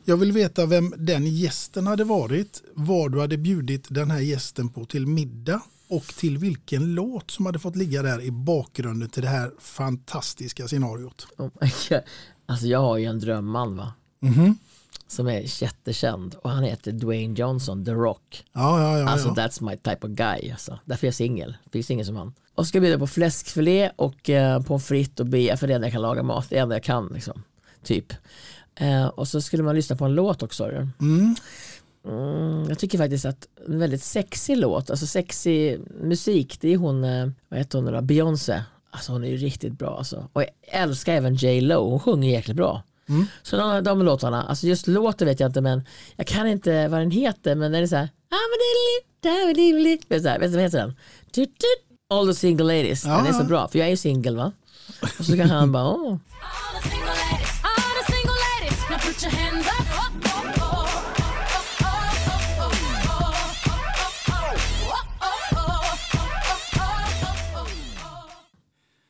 Jag 0.05 0.17
vill 0.17 0.31
veta 0.31 0.65
vem 0.65 0.93
den 0.97 1.25
gästen 1.27 1.87
hade 1.87 2.03
varit, 2.03 2.63
vad 2.73 3.11
du 3.11 3.21
hade 3.21 3.37
bjudit 3.37 3.85
den 3.89 4.11
här 4.11 4.19
gästen 4.19 4.69
på 4.69 4.85
till 4.85 5.07
middag 5.07 5.61
och 5.87 6.03
till 6.05 6.37
vilken 6.37 6.93
låt 6.95 7.31
som 7.31 7.45
hade 7.45 7.59
fått 7.59 7.75
ligga 7.75 8.01
där 8.01 8.21
i 8.21 8.31
bakgrunden 8.31 9.09
till 9.09 9.21
det 9.23 9.29
här 9.29 9.51
fantastiska 9.59 10.67
scenariot. 10.67 11.27
Oh. 11.37 11.49
Alltså 12.47 12.67
jag 12.67 12.79
har 12.79 12.97
ju 12.97 13.05
en 13.05 13.19
drömman 13.19 13.77
va. 13.77 13.93
Mhm. 14.19 14.57
Som 15.07 15.27
är 15.27 15.63
jättekänd 15.63 16.35
och 16.41 16.49
han 16.49 16.63
heter 16.63 16.91
Dwayne 16.91 17.35
Johnson, 17.39 17.85
The 17.85 17.91
Rock. 17.91 18.45
Ja, 18.53 18.81
ja, 18.81 18.99
ja. 18.99 19.09
Alltså 19.09 19.27
ja. 19.27 19.33
that's 19.33 19.63
my 19.63 19.77
type 19.77 20.07
of 20.07 20.13
guy. 20.13 20.51
Alltså. 20.51 20.79
Därför 20.85 21.05
är 21.05 21.07
jag 21.07 21.15
singel. 21.15 21.57
Finns 21.71 21.91
ingen 21.91 22.05
som 22.05 22.15
han. 22.15 22.33
Och 22.55 22.67
ska 22.67 22.79
bjuda 22.79 22.99
på 22.99 23.07
fläskfilé 23.07 23.91
och 23.95 24.29
eh, 24.29 24.61
pommes 24.61 24.85
frites 24.85 25.19
och 25.19 25.25
bea 25.25 25.57
för 25.57 25.67
det 25.67 25.73
enda 25.73 25.87
jag 25.87 25.93
kan 25.93 26.01
laga 26.01 26.23
mat. 26.23 26.49
Det 26.49 26.57
enda 26.57 26.75
jag 26.75 26.83
kan 26.83 27.07
liksom. 27.13 27.43
Typ. 27.83 28.13
Eh, 28.75 29.05
och 29.05 29.27
så 29.27 29.41
skulle 29.41 29.63
man 29.63 29.75
lyssna 29.75 29.95
på 29.95 30.05
en 30.05 30.15
låt 30.15 30.43
också. 30.43 30.65
Mm. 30.65 31.35
Mm, 32.07 32.65
jag 32.69 32.79
tycker 32.79 32.97
faktiskt 32.97 33.25
att 33.25 33.47
en 33.67 33.79
väldigt 33.79 34.03
sexig 34.03 34.57
låt, 34.57 34.89
alltså 34.89 35.07
sexig 35.07 35.79
musik, 36.01 36.57
det 36.61 36.73
är 36.73 36.77
hon, 36.77 37.03
eh, 37.03 37.27
vad 37.49 37.59
heter 37.59 37.79
hon 37.81 37.93
då, 37.93 38.01
Beyoncé. 38.01 38.61
Alltså 38.89 39.11
hon 39.11 39.23
är 39.23 39.27
ju 39.27 39.37
riktigt 39.37 39.73
bra 39.73 39.97
alltså. 39.97 40.29
Och 40.33 40.41
jag 40.41 40.49
älskar 40.61 41.13
även 41.13 41.35
J 41.35 41.61
Lo, 41.61 41.89
hon 41.89 41.99
sjunger 41.99 42.29
jäkligt 42.29 42.57
bra. 42.57 42.83
Så 43.43 43.55
de, 43.57 43.83
de 43.83 44.01
låtarna, 44.01 44.43
alltså 44.43 44.67
just 44.67 44.87
låten 44.87 45.27
vet 45.27 45.39
jag 45.39 45.49
inte 45.49 45.61
men 45.61 45.85
jag 46.15 46.27
kan 46.27 46.47
inte 46.47 46.87
vad 46.87 46.99
den 46.99 47.11
heter 47.11 47.55
men 47.55 47.71
den 47.71 47.83
är 47.83 47.87
så 47.87 47.95
här. 47.95 48.09
Vet 50.09 50.09
du 50.09 50.19
så 50.23 50.29
här, 50.29 50.39
vet 50.39 50.51
du 50.51 50.55
vad 50.55 50.63
heter 50.63 50.77
den? 50.77 50.95
All 52.09 52.27
the 52.27 52.33
single 52.33 52.65
ladies. 52.65 53.03
Den 53.03 53.11
är 53.11 53.25
Ja, 53.25 53.33
så 53.33 53.39
ja. 53.39 53.43
bra 53.43 53.67
för 53.67 53.79
jag 53.79 53.85
är 53.85 53.91
ju 53.91 53.97
singel 53.97 54.35
va. 54.37 54.51
Och 55.19 55.25
så 55.25 55.37
kan 55.37 55.49
han 55.49 55.71
bara 55.71 55.87
åh. 55.87 56.17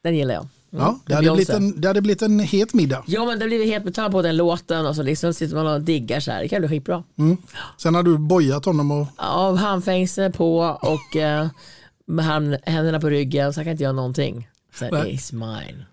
Den 0.01 0.15
gillar 0.15 0.33
jag. 0.33 0.47
Mm. 0.75 0.85
Ja, 0.87 0.99
det 1.05 1.13
hade, 1.13 1.31
blivit 1.31 1.49
en, 1.49 1.81
det 1.81 1.87
hade 1.87 2.01
blivit 2.01 2.21
en 2.21 2.39
het 2.39 2.73
middag. 2.73 3.03
Ja 3.07 3.25
men 3.25 3.39
det 3.39 3.45
blir 3.45 3.65
helt 3.65 3.85
betald 3.85 4.11
på 4.11 4.21
den 4.21 4.37
låten 4.37 4.85
och 4.85 4.95
så 4.95 5.03
liksom 5.03 5.33
sitter 5.33 5.55
man 5.55 5.67
och 5.67 5.81
diggar 5.81 6.19
så 6.19 6.31
här. 6.31 6.41
Det 6.41 6.47
kan 6.47 6.61
bli 6.61 6.67
skitbra. 6.69 7.03
Sen 7.77 7.95
har 7.95 8.03
du 8.03 8.17
bojat 8.17 8.65
honom 8.65 8.91
och 8.91 9.07
Av 9.17 9.57
handfängsel 9.57 10.31
på 10.31 10.57
och 10.81 11.15
eh, 11.15 11.47
med 12.07 12.25
hand, 12.25 12.55
händerna 12.63 12.99
på 12.99 13.09
ryggen 13.09 13.53
så 13.53 13.59
han 13.59 13.65
kan 13.65 13.71
inte 13.71 13.83
göra 13.83 13.93
någonting. 13.93 14.49
Så 14.79 14.85
it's 14.85 15.33
mine. 15.33 15.85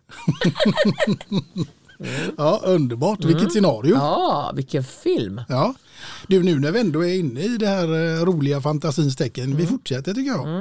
ja, 2.36 2.60
underbart. 2.64 3.24
Mm. 3.24 3.34
Vilket 3.34 3.52
scenario. 3.52 3.94
Ja, 3.94 4.52
vilken 4.54 4.84
film. 4.84 5.40
Ja. 5.48 5.74
Du, 6.26 6.42
nu 6.42 6.58
när 6.60 6.72
vi 6.72 6.80
ändå 6.80 7.04
är 7.04 7.18
inne 7.18 7.40
i 7.40 7.48
det 7.56 7.66
här 7.66 7.84
eh, 8.18 8.24
roliga 8.24 8.60
fantasins 8.60 9.16
tecken, 9.16 9.44
Mm. 9.44 9.56
vi 9.56 9.66
fortsätter 9.66 10.14
tycker 10.14 10.30
jag. 10.30 10.60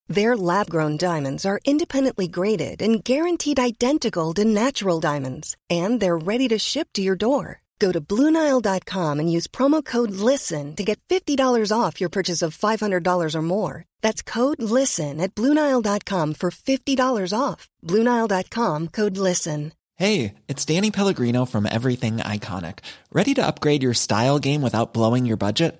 Their 0.11 0.35
lab 0.35 0.69
grown 0.69 0.97
diamonds 0.97 1.45
are 1.45 1.61
independently 1.63 2.27
graded 2.27 2.81
and 2.81 3.01
guaranteed 3.01 3.59
identical 3.59 4.33
to 4.33 4.43
natural 4.43 4.99
diamonds, 4.99 5.55
and 5.69 6.01
they're 6.01 6.17
ready 6.17 6.49
to 6.49 6.59
ship 6.59 6.89
to 6.95 7.01
your 7.01 7.15
door. 7.15 7.61
Go 7.79 7.93
to 7.93 8.01
BlueNile.com 8.01 9.19
and 9.19 9.31
use 9.31 9.47
promo 9.47 9.83
code 9.83 10.11
LISTEN 10.11 10.75
to 10.75 10.83
get 10.83 10.99
$50 11.07 11.71
off 11.71 12.01
your 12.01 12.09
purchase 12.09 12.41
of 12.41 12.57
$500 12.57 13.33
or 13.33 13.41
more. 13.41 13.85
That's 14.01 14.21
code 14.21 14.61
LISTEN 14.61 15.21
at 15.21 15.33
BlueNile.com 15.33 16.33
for 16.33 16.51
$50 16.51 17.33
off. 17.33 17.69
BlueNile.com 17.87 18.89
code 18.89 19.17
LISTEN. 19.17 19.71
Hey, 19.95 20.33
it's 20.49 20.65
Danny 20.65 20.91
Pellegrino 20.91 21.45
from 21.45 21.65
Everything 21.65 22.17
Iconic. 22.17 22.79
Ready 23.13 23.33
to 23.35 23.47
upgrade 23.47 23.83
your 23.83 23.93
style 23.93 24.39
game 24.39 24.61
without 24.61 24.93
blowing 24.93 25.25
your 25.25 25.37
budget? 25.37 25.79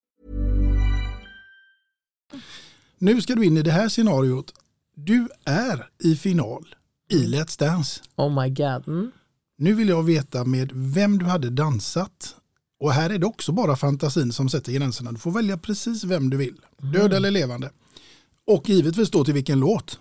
Nu 2.97 3.21
ska 3.21 3.35
du 3.35 3.45
in 3.45 3.57
i 3.57 3.61
det 3.61 3.71
här 3.71 3.89
scenariot. 3.89 4.53
Du 4.95 5.27
är 5.45 5.89
i 6.03 6.15
final 6.15 6.75
i 7.09 7.25
Let's 7.25 7.59
Dance. 7.59 8.01
Oh 8.15 8.41
my 8.41 8.49
god. 8.49 8.87
Mm. 8.87 9.11
Nu 9.57 9.73
vill 9.73 9.89
jag 9.89 10.03
veta 10.03 10.45
med 10.45 10.71
vem 10.73 11.17
du 11.17 11.25
hade 11.25 11.49
dansat. 11.49 12.35
Och 12.79 12.91
här 12.91 13.09
är 13.09 13.17
det 13.17 13.25
också 13.25 13.51
bara 13.51 13.75
fantasin 13.75 14.31
som 14.33 14.49
sätter 14.49 14.71
gränserna. 14.71 15.11
Du 15.11 15.17
får 15.17 15.31
välja 15.31 15.57
precis 15.57 16.03
vem 16.03 16.29
du 16.29 16.37
vill. 16.37 16.55
Död 16.93 17.13
eller 17.13 17.31
levande. 17.31 17.69
Och 18.47 18.69
givetvis 18.69 19.11
då 19.11 19.25
till 19.25 19.33
vilken 19.33 19.59
låt. 19.59 19.99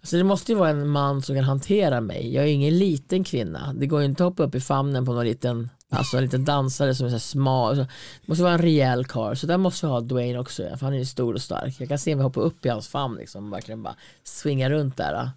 Alltså 0.00 0.16
det 0.16 0.24
måste 0.24 0.52
ju 0.52 0.58
vara 0.58 0.70
en 0.70 0.88
man 0.88 1.22
som 1.22 1.34
kan 1.36 1.44
hantera 1.44 2.00
mig. 2.00 2.34
Jag 2.34 2.44
är 2.44 2.48
ju 2.48 2.54
ingen 2.54 2.78
liten 2.78 3.24
kvinna. 3.24 3.74
Det 3.74 3.86
går 3.86 4.00
ju 4.00 4.06
inte 4.06 4.24
att 4.24 4.30
hoppa 4.30 4.42
upp 4.42 4.54
i 4.54 4.60
famnen 4.60 5.06
på 5.06 5.12
någon 5.12 5.24
liten, 5.24 5.68
alltså 5.90 6.16
en 6.16 6.22
liten 6.22 6.44
dansare 6.44 6.94
som 6.94 7.06
är 7.06 7.10
så 7.10 7.18
smal. 7.18 7.76
Så 7.76 7.82
Det 7.82 7.88
måste 8.26 8.42
vara 8.42 8.54
en 8.54 8.62
rejäl 8.62 9.04
karl. 9.04 9.34
Så 9.34 9.46
där 9.46 9.58
måste 9.58 9.86
jag 9.86 9.92
ha 9.92 10.00
Dwayne 10.00 10.38
också. 10.38 10.62
För 10.62 10.86
han 10.86 10.94
är 10.94 10.98
ju 10.98 11.04
stor 11.04 11.34
och 11.34 11.42
stark. 11.42 11.74
Jag 11.78 11.88
kan 11.88 11.98
se 11.98 12.16
mig 12.16 12.22
hoppa 12.22 12.40
upp 12.40 12.66
i 12.66 12.68
hans 12.68 12.88
famn 12.88 13.16
liksom. 13.16 13.50
Verkligen 13.50 13.82
bara 13.82 13.96
swinga 14.24 14.70
runt 14.70 14.96
där. 14.96 15.30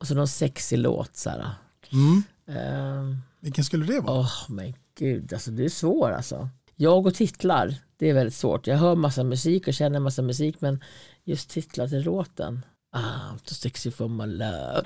Och 0.00 0.06
så 0.06 0.14
någon 0.14 0.28
sexig 0.28 0.78
låt 0.78 1.16
så 1.16 1.30
här. 1.30 1.50
Mm. 1.92 2.22
Ehm, 2.48 3.16
Vilken 3.40 3.64
skulle 3.64 3.86
det 3.86 4.00
vara? 4.00 4.18
Åh 4.20 4.32
men 4.48 4.74
gud, 4.98 5.32
alltså 5.32 5.50
det 5.50 5.64
är 5.64 5.68
svårt 5.68 6.12
alltså. 6.12 6.48
Jag 6.76 7.06
och 7.06 7.14
titlar, 7.14 7.74
det 7.96 8.10
är 8.10 8.14
väldigt 8.14 8.34
svårt. 8.34 8.66
Jag 8.66 8.76
hör 8.76 8.94
massa 8.94 9.24
musik 9.24 9.68
och 9.68 9.74
känner 9.74 10.00
massa 10.00 10.22
musik 10.22 10.60
men 10.60 10.84
just 11.24 11.50
titlar 11.50 11.88
till 11.88 12.02
låten. 12.02 12.64
I'm 12.96 13.38
too 13.38 13.54
sexy 13.54 13.90
for 13.90 14.08
my 14.08 14.26
love. 14.26 14.82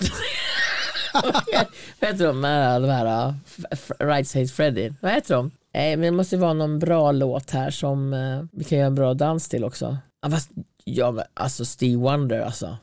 Vad 2.00 2.10
heter 2.10 2.26
de? 2.26 2.44
äh, 2.44 2.80
De 2.80 2.88
här, 2.88 3.34
F- 3.70 3.90
Right 3.98 4.28
Says 4.28 4.52
Freddy. 4.52 4.92
Vad 5.00 5.12
heter 5.12 5.34
de? 5.34 5.50
Nej, 5.74 5.96
men 5.96 6.04
det 6.04 6.10
måste 6.16 6.36
vara 6.36 6.52
någon 6.52 6.78
bra 6.78 7.12
låt 7.12 7.50
här 7.50 7.70
som 7.70 8.12
eh, 8.14 8.42
vi 8.52 8.64
kan 8.64 8.78
göra 8.78 8.86
en 8.86 8.94
bra 8.94 9.14
dans 9.14 9.48
till 9.48 9.64
också. 9.64 9.96
Fast, 10.30 10.50
ja 10.84 11.10
men 11.10 11.24
alltså 11.34 11.64
Steve 11.64 11.96
Wonder 12.02 12.40
alltså. 12.40 12.76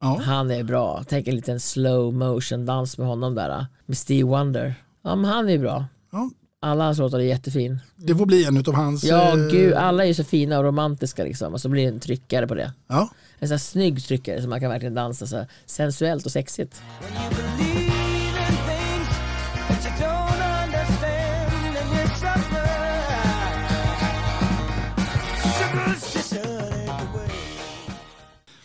Ja. 0.00 0.20
Han 0.24 0.50
är 0.50 0.62
bra. 0.62 1.02
Tänk 1.08 1.28
en 1.28 1.36
liten 1.36 1.60
slow 1.60 2.14
motion 2.14 2.66
dans 2.66 2.98
med 2.98 3.06
honom 3.06 3.34
där. 3.34 3.66
Med 3.86 3.96
Steve 3.98 4.28
Wonder. 4.28 4.74
Ja 5.02 5.14
men 5.16 5.30
han 5.30 5.48
är 5.48 5.58
bra. 5.58 5.84
Ja. 6.12 6.30
Alla 6.64 6.84
hans 6.84 6.98
låtar 6.98 7.18
är 7.18 7.22
jättefin. 7.22 7.78
Det 7.96 8.14
får 8.14 8.26
bli 8.26 8.44
en 8.44 8.56
av 8.56 8.74
hans... 8.74 9.04
Ja 9.04 9.28
eh, 9.28 9.46
gud, 9.50 9.74
alla 9.74 10.04
är 10.04 10.08
ju 10.08 10.14
så 10.14 10.24
fina 10.24 10.58
och 10.58 10.64
romantiska 10.64 11.24
liksom. 11.24 11.52
Och 11.52 11.60
så 11.60 11.68
blir 11.68 11.82
det 11.82 11.88
en 11.88 12.00
tryckare 12.00 12.46
på 12.46 12.54
det. 12.54 12.72
Ja. 12.86 13.08
En 13.38 13.48
sån 13.48 13.52
här 13.52 13.58
snygg 13.58 14.04
tryckare 14.04 14.40
som 14.40 14.50
man 14.50 14.60
kan 14.60 14.70
verkligen 14.70 14.94
dansa 14.94 15.26
så 15.26 15.36
här 15.36 15.46
sensuellt 15.66 16.26
och 16.26 16.32
sexigt. 16.32 16.82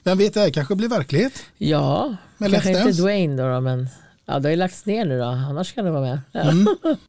Vem 0.04 0.18
vet, 0.18 0.34
det 0.34 0.40
här 0.40 0.50
kanske 0.50 0.76
blir 0.76 0.90
verklighet. 0.90 1.34
Ja, 1.58 2.16
Men 2.38 2.52
kanske 2.52 2.70
inte? 2.72 3.02
Dwayne 3.02 3.44
då, 3.44 3.54
då 3.54 3.62
men 3.62 3.90
ja, 4.30 4.40
det 4.40 4.48
har 4.48 4.52
ju 4.52 4.56
lagts 4.56 4.86
ner 4.86 5.06
nu 5.06 5.20
då. 5.20 5.26
Annars 5.26 5.74
kan 5.74 5.86
det 5.86 5.92
vara 5.92 6.02
med. 6.02 6.22
Ja. 6.32 6.42
Mm. 6.42 6.66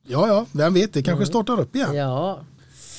Ja, 0.08 0.28
ja, 0.28 0.46
vem 0.52 0.74
vet, 0.74 0.92
det 0.92 1.02
kanske 1.02 1.26
startar 1.26 1.60
upp 1.60 1.76
igen. 1.76 1.94
Ja. 1.94 2.44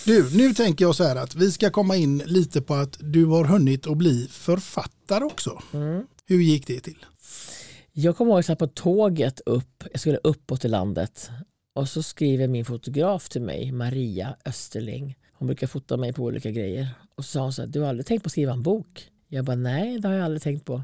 Du, 0.05 0.37
nu 0.37 0.53
tänker 0.53 0.85
jag 0.85 0.95
så 0.95 1.03
här 1.03 1.15
att 1.15 1.35
vi 1.35 1.51
ska 1.51 1.69
komma 1.69 1.95
in 1.95 2.17
lite 2.17 2.61
på 2.61 2.73
att 2.73 2.97
du 2.99 3.25
har 3.25 3.45
hunnit 3.45 3.87
att 3.87 3.97
bli 3.97 4.27
författare 4.31 5.23
också. 5.23 5.61
Mm. 5.73 6.03
Hur 6.25 6.41
gick 6.41 6.67
det 6.67 6.79
till? 6.79 7.05
Jag 7.93 8.17
kommer 8.17 8.31
ihåg 8.31 8.39
att 8.39 8.49
jag 8.49 8.57
satt 8.57 8.59
på 8.59 8.67
tåget 8.67 9.41
upp, 9.45 9.83
jag 9.91 9.99
skulle 9.99 10.19
uppåt 10.23 10.65
i 10.65 10.67
landet 10.67 11.29
och 11.75 11.89
så 11.89 12.03
skriver 12.03 12.47
min 12.47 12.65
fotograf 12.65 13.29
till 13.29 13.41
mig, 13.41 13.71
Maria 13.71 14.35
Österling. 14.45 15.15
Hon 15.33 15.47
brukar 15.47 15.67
fota 15.67 15.97
mig 15.97 16.13
på 16.13 16.23
olika 16.23 16.51
grejer. 16.51 16.87
Och 17.15 17.25
så 17.25 17.31
sa 17.31 17.41
hon 17.41 17.53
så 17.53 17.61
här, 17.61 17.69
du 17.69 17.79
har 17.79 17.89
aldrig 17.89 18.05
tänkt 18.05 18.23
på 18.23 18.27
att 18.27 18.31
skriva 18.31 18.53
en 18.53 18.63
bok? 18.63 19.07
Jag 19.27 19.45
bara, 19.45 19.55
nej 19.55 19.99
det 19.99 20.07
har 20.07 20.15
jag 20.15 20.25
aldrig 20.25 20.41
tänkt 20.41 20.65
på. 20.65 20.83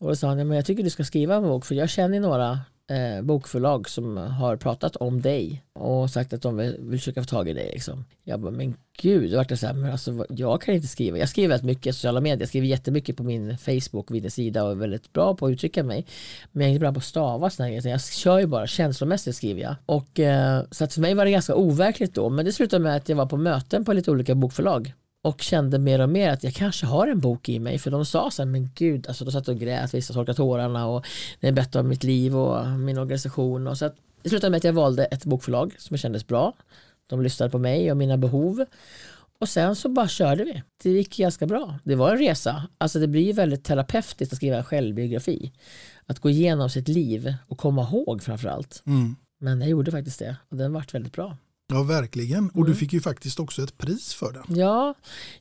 Och 0.00 0.08
då 0.08 0.16
sa 0.16 0.28
han, 0.28 0.36
men 0.36 0.56
jag 0.56 0.66
tycker 0.66 0.82
du 0.82 0.90
ska 0.90 1.04
skriva 1.04 1.34
en 1.34 1.42
bok 1.42 1.64
för 1.64 1.74
jag 1.74 1.90
känner 1.90 2.20
några 2.20 2.60
eh, 2.90 3.22
bokförlag 3.22 3.88
som 3.88 4.16
har 4.16 4.56
pratat 4.56 4.96
om 4.96 5.22
dig 5.22 5.62
och 5.72 6.10
sagt 6.10 6.32
att 6.32 6.42
de 6.42 6.56
vill, 6.56 6.76
vill 6.78 6.98
försöka 6.98 7.22
få 7.22 7.26
tag 7.26 7.48
i 7.48 7.52
dig. 7.52 7.70
Liksom. 7.72 8.04
Jag 8.24 8.40
bara, 8.40 8.50
men 8.50 8.74
gud, 8.98 9.30
då 9.30 9.36
vart 9.36 9.48
det 9.48 9.56
så 9.56 9.66
här, 9.66 9.74
men 9.74 9.92
alltså, 9.92 10.26
jag 10.28 10.62
kan 10.62 10.74
inte 10.74 10.88
skriva. 10.88 11.18
Jag 11.18 11.28
skriver 11.28 11.48
väldigt 11.48 11.66
mycket 11.66 11.86
i 11.86 11.92
sociala 11.92 12.20
medier, 12.20 12.40
jag 12.40 12.48
skriver 12.48 12.66
jättemycket 12.66 13.16
på 13.16 13.22
min 13.22 13.58
Facebook, 13.58 14.10
min 14.10 14.30
sida 14.30 14.64
och 14.64 14.70
är 14.70 14.74
väldigt 14.74 15.12
bra 15.12 15.34
på 15.34 15.46
att 15.46 15.52
uttrycka 15.52 15.84
mig. 15.84 16.06
Men 16.52 16.60
jag 16.60 16.68
är 16.68 16.72
inte 16.72 16.80
bra 16.80 16.92
på 16.92 16.98
att 16.98 17.04
stava 17.04 17.50
sådana 17.50 17.70
grejer. 17.70 17.88
Jag 17.88 18.02
kör 18.02 18.38
ju 18.38 18.46
bara 18.46 18.66
känslomässigt 18.66 19.36
skriver 19.36 19.62
jag. 19.62 19.74
Och, 19.86 20.20
eh, 20.20 20.62
så 20.70 20.84
att 20.84 20.94
för 20.94 21.00
mig 21.00 21.14
var 21.14 21.24
det 21.24 21.30
ganska 21.30 21.54
overkligt 21.54 22.14
då, 22.14 22.28
men 22.28 22.44
det 22.44 22.52
slutade 22.52 22.82
med 22.82 22.96
att 22.96 23.08
jag 23.08 23.16
var 23.16 23.26
på 23.26 23.36
möten 23.36 23.84
på 23.84 23.92
lite 23.92 24.10
olika 24.10 24.34
bokförlag 24.34 24.92
och 25.22 25.40
kände 25.40 25.78
mer 25.78 26.00
och 26.00 26.08
mer 26.08 26.30
att 26.30 26.44
jag 26.44 26.54
kanske 26.54 26.86
har 26.86 27.06
en 27.06 27.20
bok 27.20 27.48
i 27.48 27.58
mig 27.58 27.78
för 27.78 27.90
de 27.90 28.04
sa 28.04 28.30
så 28.30 28.42
här, 28.42 28.46
men 28.46 28.70
gud, 28.74 29.06
alltså 29.08 29.24
de 29.24 29.30
satt 29.30 29.48
och 29.48 29.58
grät, 29.58 29.94
vissa 29.94 30.14
torkade 30.14 30.36
tårarna 30.36 30.86
och 30.86 31.06
det 31.40 31.48
är 31.48 31.52
bättre 31.52 31.80
om 31.80 31.88
mitt 31.88 32.04
liv 32.04 32.36
och 32.36 32.66
min 32.66 32.98
organisation 32.98 33.66
och 33.66 33.78
så 33.78 33.84
att 33.84 33.96
det 34.22 34.28
slutade 34.28 34.50
med 34.50 34.58
att 34.58 34.64
jag 34.64 34.72
valde 34.72 35.04
ett 35.04 35.24
bokförlag 35.24 35.74
som 35.78 35.96
kändes 35.96 36.26
bra. 36.26 36.52
De 37.06 37.22
lyssnade 37.22 37.50
på 37.50 37.58
mig 37.58 37.90
och 37.90 37.96
mina 37.96 38.16
behov 38.16 38.64
och 39.38 39.48
sen 39.48 39.76
så 39.76 39.88
bara 39.88 40.08
körde 40.08 40.44
vi. 40.44 40.62
Det 40.82 40.90
gick 40.90 41.16
ganska 41.16 41.46
bra. 41.46 41.78
Det 41.84 41.94
var 41.94 42.10
en 42.10 42.18
resa. 42.18 42.68
Alltså 42.78 42.98
det 42.98 43.08
blir 43.08 43.22
ju 43.22 43.32
väldigt 43.32 43.64
terapeutiskt 43.64 44.32
att 44.32 44.36
skriva 44.36 44.56
en 44.56 44.64
självbiografi. 44.64 45.52
Att 46.06 46.18
gå 46.18 46.30
igenom 46.30 46.70
sitt 46.70 46.88
liv 46.88 47.34
och 47.46 47.58
komma 47.58 47.82
ihåg 47.82 48.22
framförallt. 48.22 48.82
Mm. 48.86 49.16
Men 49.40 49.60
jag 49.60 49.70
gjorde 49.70 49.90
faktiskt 49.90 50.18
det 50.18 50.36
och 50.48 50.56
den 50.56 50.72
vart 50.72 50.94
väldigt 50.94 51.12
bra. 51.12 51.36
Ja, 51.72 51.82
verkligen. 51.82 52.48
Och 52.50 52.64
du 52.64 52.70
Mm. 52.70 52.74
fick 52.76 52.92
ju 52.92 53.00
faktiskt 53.00 53.40
också 53.40 53.62
ett 53.62 53.78
pris 53.78 54.14
för 54.14 54.32
den. 54.32 54.56
Ja, 54.58 54.94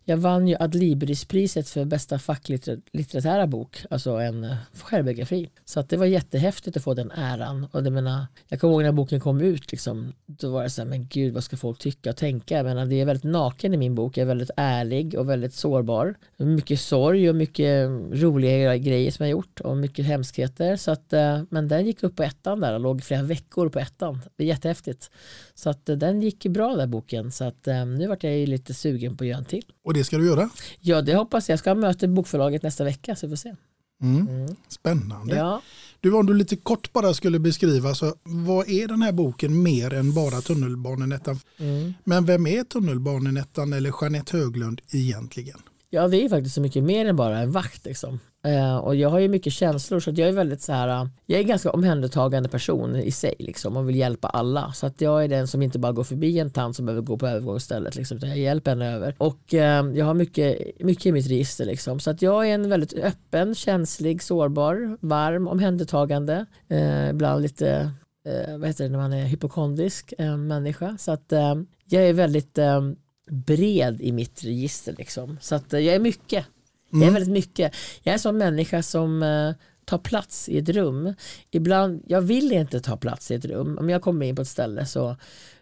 jag 0.05 0.17
vann 0.17 0.47
ju 0.47 0.55
Adlibrispriset 0.59 1.69
för 1.69 1.85
bästa 1.85 2.19
facklitterära 2.19 3.47
bok, 3.47 3.83
alltså 3.89 4.11
en 4.11 4.43
eh, 4.43 4.55
självbiografi. 4.83 5.49
Så 5.65 5.79
att 5.79 5.89
det 5.89 5.97
var 5.97 6.05
jättehäftigt 6.05 6.77
att 6.77 6.83
få 6.83 6.93
den 6.93 7.11
äran. 7.11 7.67
Och 7.71 7.83
det 7.83 7.91
menar, 7.91 8.25
jag 8.47 8.59
kommer 8.59 8.73
ihåg 8.73 8.83
när 8.83 8.91
boken 8.91 9.19
kom 9.19 9.41
ut, 9.41 9.71
liksom, 9.71 10.13
då 10.25 10.51
var 10.51 10.63
det 10.63 10.69
så 10.69 10.81
här, 10.81 10.89
men 10.89 11.07
gud 11.07 11.33
vad 11.33 11.43
ska 11.43 11.57
folk 11.57 11.79
tycka 11.79 12.09
och 12.09 12.17
tänka? 12.17 12.55
Jag 12.57 12.63
menar, 12.65 12.85
det 12.85 13.01
är 13.01 13.05
väldigt 13.05 13.23
naken 13.31 13.73
i 13.73 13.77
min 13.77 13.95
bok, 13.95 14.17
jag 14.17 14.21
är 14.21 14.27
väldigt 14.27 14.51
ärlig 14.57 15.15
och 15.19 15.29
väldigt 15.29 15.53
sårbar. 15.53 16.15
Mycket 16.37 16.79
sorg 16.79 17.29
och 17.29 17.35
mycket 17.35 17.87
roliga 18.11 18.77
grejer 18.77 19.11
som 19.11 19.25
jag 19.25 19.31
gjort 19.31 19.59
och 19.59 19.77
mycket 19.77 20.05
hemskheter. 20.05 20.75
Så 20.75 20.91
att, 20.91 21.13
eh, 21.13 21.41
men 21.49 21.67
den 21.67 21.85
gick 21.85 22.03
upp 22.03 22.15
på 22.15 22.23
ettan 22.23 22.59
där 22.59 22.73
och 22.73 22.79
låg 22.79 23.03
flera 23.03 23.23
veckor 23.23 23.69
på 23.69 23.79
ettan. 23.79 24.19
Det 24.37 24.43
är 24.43 24.47
jättehäftigt. 24.47 25.11
Så 25.57 25.69
att 25.69 25.89
eh, 25.89 25.95
den 25.95 26.21
gick 26.21 26.45
ju 26.45 26.51
bra 26.51 26.75
där 26.75 26.87
boken. 26.87 27.31
Så 27.31 27.43
att 27.43 27.67
eh, 27.67 27.85
nu 27.85 28.07
vart 28.07 28.23
jag 28.23 28.37
ju 28.37 28.45
lite 28.45 28.73
sugen 28.73 29.17
på 29.17 29.23
att 29.23 29.27
göra 29.27 29.37
en 29.37 29.45
till. 29.45 29.65
Och 29.83 29.93
det 29.93 30.03
ska 30.03 30.17
du 30.17 30.25
göra. 30.25 30.49
Ja, 30.79 31.01
det 31.01 31.15
hoppas 31.15 31.49
jag. 31.49 31.53
Jag 31.53 31.59
ska 31.59 31.69
ha 31.69 31.75
möte 31.75 32.05
i 32.05 32.07
bokförlaget 32.07 32.63
nästa 32.63 32.83
vecka 32.83 33.15
så 33.15 33.27
vi 33.27 33.31
får 33.31 33.37
se. 33.37 33.55
Mm. 34.01 34.55
Spännande. 34.67 35.35
Ja. 35.35 35.61
Du, 35.99 36.13
om 36.13 36.25
du 36.25 36.33
lite 36.33 36.55
kort 36.55 36.93
bara 36.93 37.13
skulle 37.13 37.39
beskriva, 37.39 37.95
så 37.95 38.15
vad 38.23 38.69
är 38.69 38.87
den 38.87 39.01
här 39.01 39.11
boken 39.11 39.63
mer 39.63 39.93
än 39.93 40.13
bara 40.13 40.41
Tunnelbanenettan? 40.41 41.39
Mm. 41.57 41.93
Men 42.03 42.25
vem 42.25 42.47
är 42.47 42.63
Tunnelbanenettan 42.63 43.73
eller 43.73 43.93
Jeanette 44.01 44.37
Höglund 44.37 44.81
egentligen? 44.91 45.59
Ja, 45.89 46.07
det 46.07 46.17
är 46.17 46.21
ju 46.21 46.29
faktiskt 46.29 46.55
så 46.55 46.61
mycket 46.61 46.83
mer 46.83 47.05
än 47.05 47.15
bara 47.15 47.39
en 47.39 47.51
vakt. 47.51 47.85
Liksom. 47.85 48.19
Eh, 48.45 48.77
och 48.77 48.95
jag 48.95 49.09
har 49.09 49.19
ju 49.19 49.27
mycket 49.27 49.53
känslor 49.53 49.99
så 49.99 50.09
att 50.09 50.17
jag 50.17 50.29
är 50.29 50.33
väldigt 50.33 50.61
så 50.61 50.73
här, 50.73 50.87
eh, 50.87 51.09
jag 51.25 51.37
är 51.37 51.41
en 51.41 51.47
ganska 51.47 51.71
omhändertagande 51.71 52.49
person 52.49 52.95
i 52.95 53.11
sig 53.11 53.35
liksom, 53.39 53.77
och 53.77 53.89
vill 53.89 53.95
hjälpa 53.95 54.27
alla. 54.27 54.73
Så 54.73 54.85
att 54.85 55.01
jag 55.01 55.23
är 55.23 55.27
den 55.27 55.47
som 55.47 55.61
inte 55.61 55.79
bara 55.79 55.91
går 55.91 56.03
förbi 56.03 56.39
en 56.39 56.49
tant 56.49 56.75
som 56.75 56.85
behöver 56.85 57.01
gå 57.01 57.17
på 57.17 57.27
övergångsstället, 57.27 57.95
liksom, 57.95 58.17
utan 58.17 58.29
jag 58.29 58.37
hjälper 58.37 58.71
henne 58.71 58.93
över. 58.93 59.15
Och 59.17 59.53
eh, 59.53 59.85
jag 59.93 60.05
har 60.05 60.13
mycket, 60.13 60.57
mycket 60.79 61.05
i 61.05 61.11
mitt 61.11 61.27
register. 61.27 61.65
Liksom. 61.65 61.99
Så 61.99 62.09
att 62.09 62.21
jag 62.21 62.49
är 62.49 62.53
en 62.53 62.69
väldigt 62.69 62.93
öppen, 62.93 63.55
känslig, 63.55 64.23
sårbar, 64.23 64.97
varm, 65.01 65.47
omhändertagande, 65.47 66.45
eh, 66.69 67.09
ibland 67.09 67.41
lite 67.41 67.91
eh, 68.25 68.57
vad 68.57 68.67
heter 68.67 68.83
det 68.83 68.89
när 68.89 68.99
man 68.99 69.13
är 69.13 69.25
hypokondrisk 69.25 70.13
eh, 70.17 70.37
människa. 70.37 70.97
Så 70.99 71.11
att 71.11 71.31
eh, 71.31 71.55
jag 71.89 72.03
är 72.03 72.13
väldigt 72.13 72.57
eh, 72.57 72.81
bred 73.29 74.01
i 74.01 74.11
mitt 74.11 74.43
register. 74.43 74.95
Liksom. 74.97 75.37
Så 75.41 75.55
att 75.55 75.73
eh, 75.73 75.79
jag 75.79 75.95
är 75.95 75.99
mycket. 75.99 76.45
Jag 76.89 77.03
är 77.03 77.11
väldigt 77.11 77.33
mycket. 77.33 77.75
Jag 78.03 78.11
är 78.11 78.13
en 78.13 78.19
sån 78.19 78.37
människa 78.37 78.83
som 78.83 79.23
eh, 79.23 79.51
tar 79.85 79.97
plats 79.97 80.49
i 80.49 80.57
ett 80.57 80.69
rum. 80.69 81.13
Ibland, 81.51 82.03
jag 82.07 82.21
vill 82.21 82.51
inte 82.51 82.79
ta 82.79 82.97
plats 82.97 83.31
i 83.31 83.35
ett 83.35 83.45
rum. 83.45 83.77
Om 83.77 83.89
jag 83.89 84.01
kommer 84.01 84.25
in 84.25 84.35
på 84.35 84.41
ett 84.41 84.47
ställe 84.47 84.85
så 84.85 85.15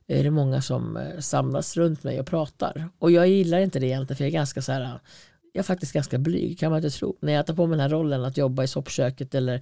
är 0.08 0.24
det 0.24 0.32
många 0.32 0.62
som 0.62 0.98
eh, 0.98 1.20
samlas 1.20 1.78
runt 1.78 2.04
mig 2.04 2.20
och 2.20 2.28
pratar. 2.28 2.90
Och 3.00 3.12
jag 3.12 3.28
gillar 3.28 3.60
inte 3.60 3.80
det 3.80 3.86
egentligen 3.86 4.18
för 4.18 4.24
jag 4.24 4.30
är 4.30 4.34
ganska 4.34 4.62
så 4.62 4.72
här 4.72 5.00
jag 5.56 5.60
är 5.60 5.64
faktiskt 5.64 5.94
ganska 5.94 6.18
blyg 6.18 6.60
kan 6.60 6.72
man 6.72 6.84
inte 6.84 6.98
tro. 6.98 7.18
När 7.20 7.34
jag 7.34 7.46
tar 7.46 7.54
på 7.54 7.68
mig 7.68 7.78
den 7.78 7.80
här 7.80 7.90
rollen 7.90 8.24
att 8.24 8.38
jobba 8.38 8.64
i 8.64 8.68
soppköket 8.68 9.36
eller 9.36 9.62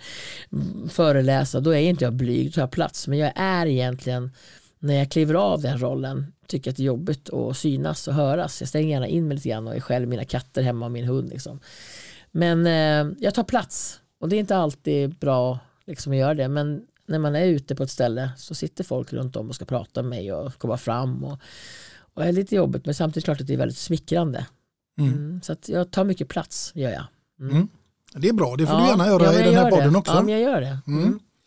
mm, 0.51 0.89
föreläsa 0.89 1.59
då 1.59 1.71
är 1.71 1.79
inte 1.79 2.03
jag 2.03 2.13
blyg, 2.13 2.47
då 2.47 2.51
tar 2.51 2.61
jag 2.61 2.71
plats. 2.71 3.07
Men 3.07 3.19
jag 3.19 3.31
är 3.35 3.65
egentligen, 3.65 4.31
när 4.79 4.93
jag 4.93 5.11
kliver 5.11 5.33
av 5.33 5.61
den 5.61 5.77
rollen, 5.77 6.33
tycker 6.53 6.71
att 6.71 6.77
det 6.77 6.83
är 6.83 6.85
jobbigt 6.85 7.29
att 7.29 7.57
synas 7.57 8.07
och 8.07 8.13
höras. 8.13 8.61
Jag 8.61 8.69
stänger 8.69 8.89
gärna 8.89 9.07
in 9.07 9.27
mig 9.27 9.35
lite 9.35 9.49
grann 9.49 9.67
och 9.67 9.75
är 9.75 9.79
själv 9.79 10.07
mina 10.07 10.25
katter 10.25 10.61
hemma 10.61 10.85
och 10.85 10.91
min 10.91 11.05
hund. 11.05 11.29
Liksom. 11.29 11.59
Men 12.31 12.65
eh, 12.65 13.15
jag 13.19 13.33
tar 13.33 13.43
plats 13.43 13.99
och 14.19 14.29
det 14.29 14.35
är 14.35 14.39
inte 14.39 14.57
alltid 14.57 15.15
bra 15.15 15.59
liksom, 15.85 16.11
att 16.11 16.17
göra 16.17 16.33
det. 16.33 16.47
Men 16.47 16.81
när 17.07 17.19
man 17.19 17.35
är 17.35 17.45
ute 17.45 17.75
på 17.75 17.83
ett 17.83 17.91
ställe 17.91 18.29
så 18.37 18.55
sitter 18.55 18.83
folk 18.83 19.13
runt 19.13 19.35
om 19.35 19.49
och 19.49 19.55
ska 19.55 19.65
prata 19.65 20.01
med 20.01 20.09
mig 20.09 20.33
och 20.33 20.57
komma 20.57 20.77
fram. 20.77 21.23
Och, 21.23 21.39
och 21.97 22.21
det 22.21 22.27
är 22.27 22.31
lite 22.31 22.55
jobbigt 22.55 22.85
men 22.85 22.95
samtidigt 22.95 23.25
klart 23.25 23.41
att 23.41 23.47
det 23.47 23.53
är 23.53 23.57
väldigt 23.57 23.77
smickrande. 23.77 24.47
Mm. 24.99 25.13
Mm, 25.13 25.41
så 25.41 25.53
att 25.53 25.69
jag 25.69 25.91
tar 25.91 26.03
mycket 26.03 26.27
plats, 26.27 26.71
gör 26.75 26.91
jag. 26.91 27.05
Mm. 27.39 27.67
Det 28.15 28.29
är 28.29 28.33
bra, 28.33 28.55
det 28.55 28.67
får 28.67 28.75
Ja, 28.75 28.81
du 28.81 28.87
gärna 28.87 29.07
göra 29.07 29.23
ja, 29.23 29.39
i 29.39 29.43
den 29.43 29.55
här 29.55 29.71
podden 29.71 29.93
det. 29.93 29.99
också. 29.99 30.13
Ja, 30.13 30.21
men 30.21 30.33
jag 30.33 30.41
gör 30.41 30.61
det. 30.61 30.77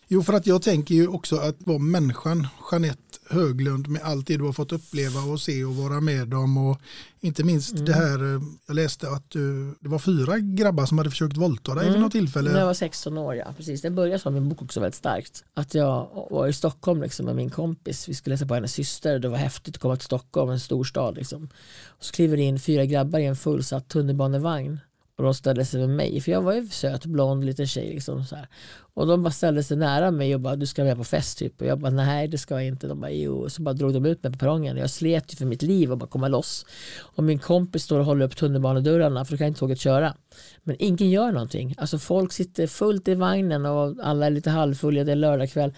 Mm. 0.09 0.15
Mm. 0.15 0.21
Jo, 0.21 0.23
för 0.23 0.33
att 0.33 0.47
jag 0.47 0.63
tänker 0.63 0.95
ju 0.95 1.09
också 1.09 1.37
att 1.37 1.57
vara 1.59 1.79
människan 1.79 2.47
Jeanette 2.73 3.01
Höglund 3.31 3.89
med 3.89 4.03
allt 4.03 4.27
det 4.27 4.37
du 4.37 4.45
har 4.45 4.53
fått 4.53 4.73
uppleva 4.73 5.21
och 5.21 5.41
se 5.41 5.65
och 5.65 5.77
vara 5.77 6.01
med 6.01 6.35
om 6.35 6.57
och 6.59 6.81
inte 7.21 7.45
minst 7.45 7.73
Mm. 7.73 7.85
det 7.85 7.93
här, 7.93 8.35
eh, 8.35 8.43
jag 8.67 8.75
läste 8.75 9.09
att 9.11 9.31
du, 9.31 9.75
det 9.81 9.89
var 9.89 9.99
fyra 9.99 10.39
grabbar 10.39 10.87
som 10.87 10.99
hade 10.99 11.11
försökt 11.11 11.37
våldta 11.37 11.75
dig 11.75 11.91
vid 11.91 12.01
något 12.01 12.13
tillfälle. 12.13 12.53
När 12.53 12.59
jag 12.59 12.67
var 12.67 12.75
16 12.75 13.19
år, 13.19 13.35
ja. 13.35 13.55
Precis. 13.57 13.83
Det 13.83 13.91
började 13.91 14.19
som 14.19 14.35
min 14.35 14.49
bok 14.49 14.63
också 14.63 14.81
väldigt 14.81 14.95
starkt. 14.99 15.45
Att 15.55 15.75
jag 15.75 16.27
var 16.31 16.47
i 16.49 16.53
Stockholm 16.53 17.03
liksom, 17.03 17.27
med 17.27 17.37
min 17.37 17.51
kompis. 17.51 18.09
Vi 18.09 18.15
skulle 18.15 18.35
läsa 18.35 18.47
på 18.47 18.55
hennes 18.55 18.73
syster. 18.73 19.19
Det 19.19 19.29
var 19.29 19.39
häftigt 19.39 19.75
att 19.77 19.81
komma 19.83 19.97
till 19.97 20.05
Stockholm, 20.05 20.51
en 20.51 20.61
stor 20.61 20.85
stad. 20.85 21.15
Liksom. 21.17 21.49
Och 21.87 22.05
så 22.05 22.13
kliver 22.13 22.37
det 22.37 22.43
in 22.43 22.61
fyra 22.61 22.85
grabbar 22.85 23.19
i 23.19 23.25
en 23.25 23.37
fullsatt 23.37 23.89
tunnelbanevagn. 23.89 24.79
Och 25.17 25.25
de 25.25 25.35
ställde 25.35 25.65
sig 25.65 25.81
med 25.81 25.89
mig, 25.89 26.21
för 26.21 26.33
jag 26.33 26.43
var 26.43 26.53
ju 26.53 26.69
söt, 26.69 27.07
blond, 27.07 27.45
liten 27.45 27.67
tjej. 27.67 27.95
Liksom, 27.95 28.25
så 28.25 28.37
här. 28.37 28.49
Och 28.95 29.07
de 29.07 29.23
bara 29.23 29.31
ställde 29.31 29.63
sig 29.63 29.77
nära 29.77 30.11
mig 30.11 30.35
och 30.35 30.41
bara, 30.41 30.57
du 30.57 30.67
ska 30.67 30.85
med 30.85 30.97
på 30.97 31.05
fest 31.05 31.39
typ. 31.39 31.61
Och 31.61 31.67
jag 31.67 31.79
bara, 31.79 31.91
nej 31.91 32.29
det 32.29 32.39
ska 32.39 32.55
jag 32.55 32.67
inte. 32.67 32.87
De 32.87 33.01
bara, 33.01 33.11
jo. 33.11 33.37
Och 33.37 33.53
så 33.53 33.63
bara 33.63 33.73
drog 33.73 33.93
de 33.93 34.07
ut 34.07 34.23
mig 34.23 34.33
på 34.33 34.39
perrongen. 34.39 34.77
Jag 34.77 34.91
slet 34.91 35.33
ju 35.33 35.37
för 35.37 35.45
mitt 35.45 35.63
liv 35.63 35.93
och 35.93 35.99
bara 35.99 36.07
komma 36.07 36.29
loss. 36.29 36.67
Och 36.99 37.25
min 37.25 37.39
kompis 37.39 37.83
står 37.83 37.99
och 37.99 38.05
håller 38.05 38.25
upp 38.25 38.37
tunnelbanedörrarna 38.37 39.25
för 39.25 39.33
då 39.33 39.39
kan 39.39 39.47
inte 39.47 39.61
tåget 39.61 39.81
köra. 39.81 40.15
Men 40.63 40.77
ingen 40.79 41.11
gör 41.11 41.33
någonting. 41.33 41.75
Alltså 41.79 41.99
folk 41.99 42.33
sitter 42.33 42.67
fullt 42.67 43.09
i 43.09 43.15
vagnen 43.15 43.67
och 43.67 43.97
alla 44.03 44.27
är 44.27 44.31
lite 44.31 44.51
halvfulla, 44.51 45.05
det 45.05 45.13
är 45.13 45.17
lördagkväll. 45.17 45.75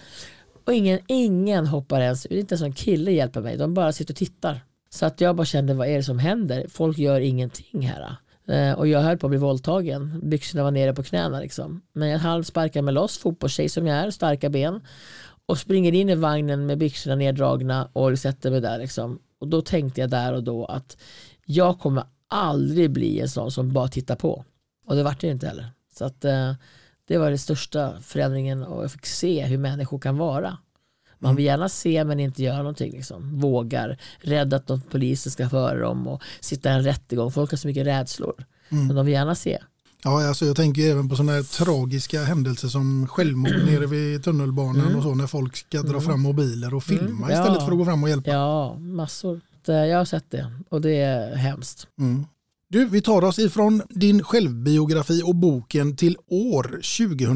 Och 0.65 0.73
ingen, 0.73 0.99
ingen 1.07 1.67
hoppar 1.67 2.01
ens 2.01 2.25
ut, 2.25 2.31
inte 2.31 2.55
ens 2.55 2.61
en 2.61 2.73
kille 2.73 3.11
hjälper 3.11 3.41
mig. 3.41 3.57
De 3.57 3.73
bara 3.73 3.91
sitter 3.91 4.13
och 4.13 4.17
tittar. 4.17 4.61
Så 4.89 5.05
att 5.05 5.21
jag 5.21 5.35
bara 5.35 5.45
kände, 5.45 5.73
vad 5.73 5.87
är 5.87 5.97
det 5.97 6.03
som 6.03 6.19
händer? 6.19 6.65
Folk 6.69 6.97
gör 6.97 7.19
ingenting 7.19 7.87
här. 7.87 8.15
Eh, 8.49 8.73
och 8.73 8.87
jag 8.87 9.01
höll 9.01 9.17
på 9.17 9.27
att 9.27 9.31
bli 9.31 9.39
våldtagen. 9.39 10.19
Byxorna 10.23 10.63
var 10.63 10.71
nere 10.71 10.93
på 10.93 11.03
knäna 11.03 11.39
liksom. 11.39 11.81
Men 11.93 12.09
jag 12.09 12.19
halv 12.19 12.43
sparkar 12.43 12.81
mig 12.81 12.93
loss, 12.93 13.17
fotbollstjej 13.17 13.69
som 13.69 13.87
jag 13.87 13.97
är, 13.97 14.11
starka 14.11 14.49
ben. 14.49 14.81
Och 15.45 15.57
springer 15.57 15.93
in 15.93 16.09
i 16.09 16.15
vagnen 16.15 16.65
med 16.65 16.77
byxorna 16.77 17.15
neddragna 17.15 17.89
och 17.93 18.19
sätter 18.19 18.51
mig 18.51 18.61
där 18.61 18.77
liksom. 18.77 19.19
Och 19.39 19.47
då 19.47 19.61
tänkte 19.61 20.01
jag 20.01 20.09
där 20.09 20.33
och 20.33 20.43
då 20.43 20.65
att 20.65 20.97
jag 21.45 21.79
kommer 21.79 22.03
aldrig 22.27 22.91
bli 22.91 23.19
en 23.19 23.29
sån 23.29 23.51
som 23.51 23.73
bara 23.73 23.87
tittar 23.87 24.15
på. 24.15 24.45
Och 24.85 24.95
det 24.95 25.03
vart 25.03 25.21
det 25.21 25.27
inte 25.27 25.47
heller. 25.47 25.65
Så 25.97 26.05
att 26.05 26.25
eh, 26.25 26.53
det 27.07 27.17
var 27.17 27.29
den 27.29 27.37
största 27.37 28.01
förändringen 28.01 28.63
och 28.63 28.83
jag 28.83 28.91
fick 28.91 29.05
se 29.05 29.45
hur 29.45 29.57
människor 29.57 29.99
kan 29.99 30.17
vara. 30.17 30.57
Man 31.19 31.35
vill 31.35 31.45
gärna 31.45 31.69
se 31.69 32.03
men 32.03 32.19
inte 32.19 32.43
göra 32.43 32.57
någonting. 32.57 32.91
Liksom. 32.91 33.39
Vågar, 33.39 33.97
rädd 34.21 34.53
att 34.53 34.67
de 34.67 34.81
poliser 34.81 35.29
ska 35.31 35.49
föra 35.49 35.79
dem 35.79 36.07
och 36.07 36.21
sitta 36.39 36.69
i 36.69 36.73
en 36.73 36.83
rättegång. 36.83 37.31
Folk 37.31 37.51
har 37.51 37.57
så 37.57 37.67
mycket 37.67 37.87
rädslor. 37.87 38.33
Mm. 38.69 38.87
Men 38.87 38.95
de 38.95 39.05
vill 39.05 39.13
gärna 39.13 39.35
se. 39.35 39.57
Ja, 40.03 40.27
alltså 40.27 40.45
jag 40.45 40.55
tänker 40.55 40.81
även 40.91 41.09
på 41.09 41.15
sådana 41.15 41.31
här 41.31 41.43
tragiska 41.43 42.23
händelser 42.23 42.67
som 42.67 43.07
självmord 43.07 43.51
nere 43.65 43.85
vid 43.85 44.23
tunnelbanan 44.23 44.81
Mm. 44.81 44.95
och 44.97 45.03
så 45.03 45.15
när 45.15 45.27
folk 45.27 45.55
ska 45.57 45.81
dra 45.81 45.89
Mm. 45.89 46.01
fram 46.01 46.21
mobiler 46.21 46.73
och 46.73 46.83
filma 46.83 47.27
Mm. 47.27 47.29
istället 47.31 47.59
Ja. 47.59 47.65
för 47.65 47.71
att 47.71 47.77
gå 47.77 47.85
fram 47.85 48.03
och 48.03 48.09
hjälpa. 48.09 48.31
Ja, 48.31 48.75
massor. 48.79 49.41
jag 49.65 49.97
har 49.97 50.05
sett 50.05 50.31
det 50.31 50.51
och 50.69 50.81
det 50.81 50.95
är 51.01 51.35
hemskt. 51.35 51.87
Mm. 51.99 52.25
Du, 52.71 52.85
vi 52.85 53.01
tar 53.01 53.23
oss 53.23 53.39
ifrån 53.39 53.81
din 53.89 54.23
självbiografi 54.23 55.21
och 55.25 55.35
boken 55.35 55.95
till 55.95 56.17
år 56.27 56.63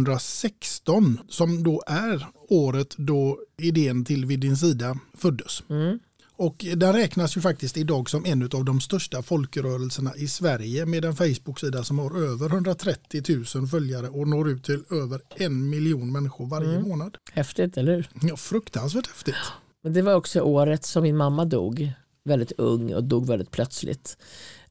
2016 0.07 1.19
som 1.29 1.63
då 1.63 1.83
är 1.87 2.25
året 2.49 2.95
då 2.97 3.39
idén 3.61 4.05
till 4.05 4.25
Vid 4.25 4.39
din 4.39 4.57
sida 4.57 4.97
föddes. 5.17 5.63
Mm. 5.69 5.99
Och 6.35 6.65
den 6.75 6.93
räknas 6.93 7.37
ju 7.37 7.41
faktiskt 7.41 7.77
idag 7.77 8.09
som 8.09 8.25
en 8.25 8.43
av 8.43 8.65
de 8.65 8.81
största 8.81 9.21
folkrörelserna 9.23 10.15
i 10.15 10.27
Sverige 10.27 10.85
med 10.85 11.05
en 11.05 11.15
Facebook-sida 11.15 11.83
som 11.83 11.99
har 11.99 12.17
över 12.23 12.45
130 12.49 13.23
000 13.55 13.67
följare 13.67 14.09
och 14.09 14.27
når 14.27 14.49
ut 14.49 14.63
till 14.63 14.83
över 14.91 15.21
en 15.35 15.69
miljon 15.69 16.11
människor 16.11 16.47
varje 16.47 16.69
Mm. 16.75 16.87
månad. 16.89 17.17
Häftigt, 17.33 17.77
eller 17.77 17.95
hur? 17.95 18.09
Ja, 18.21 18.37
fruktansvärt 18.37 19.07
häftigt. 19.07 19.35
Men 19.83 19.93
det 19.93 20.01
var 20.01 20.13
också 20.15 20.41
året 20.41 20.85
som 20.85 21.03
min 21.03 21.17
mamma 21.17 21.45
dog, 21.45 21.91
väldigt 22.25 22.51
ung 22.51 22.93
och 22.93 23.03
dog 23.03 23.27
väldigt 23.27 23.51
plötsligt. 23.51 24.17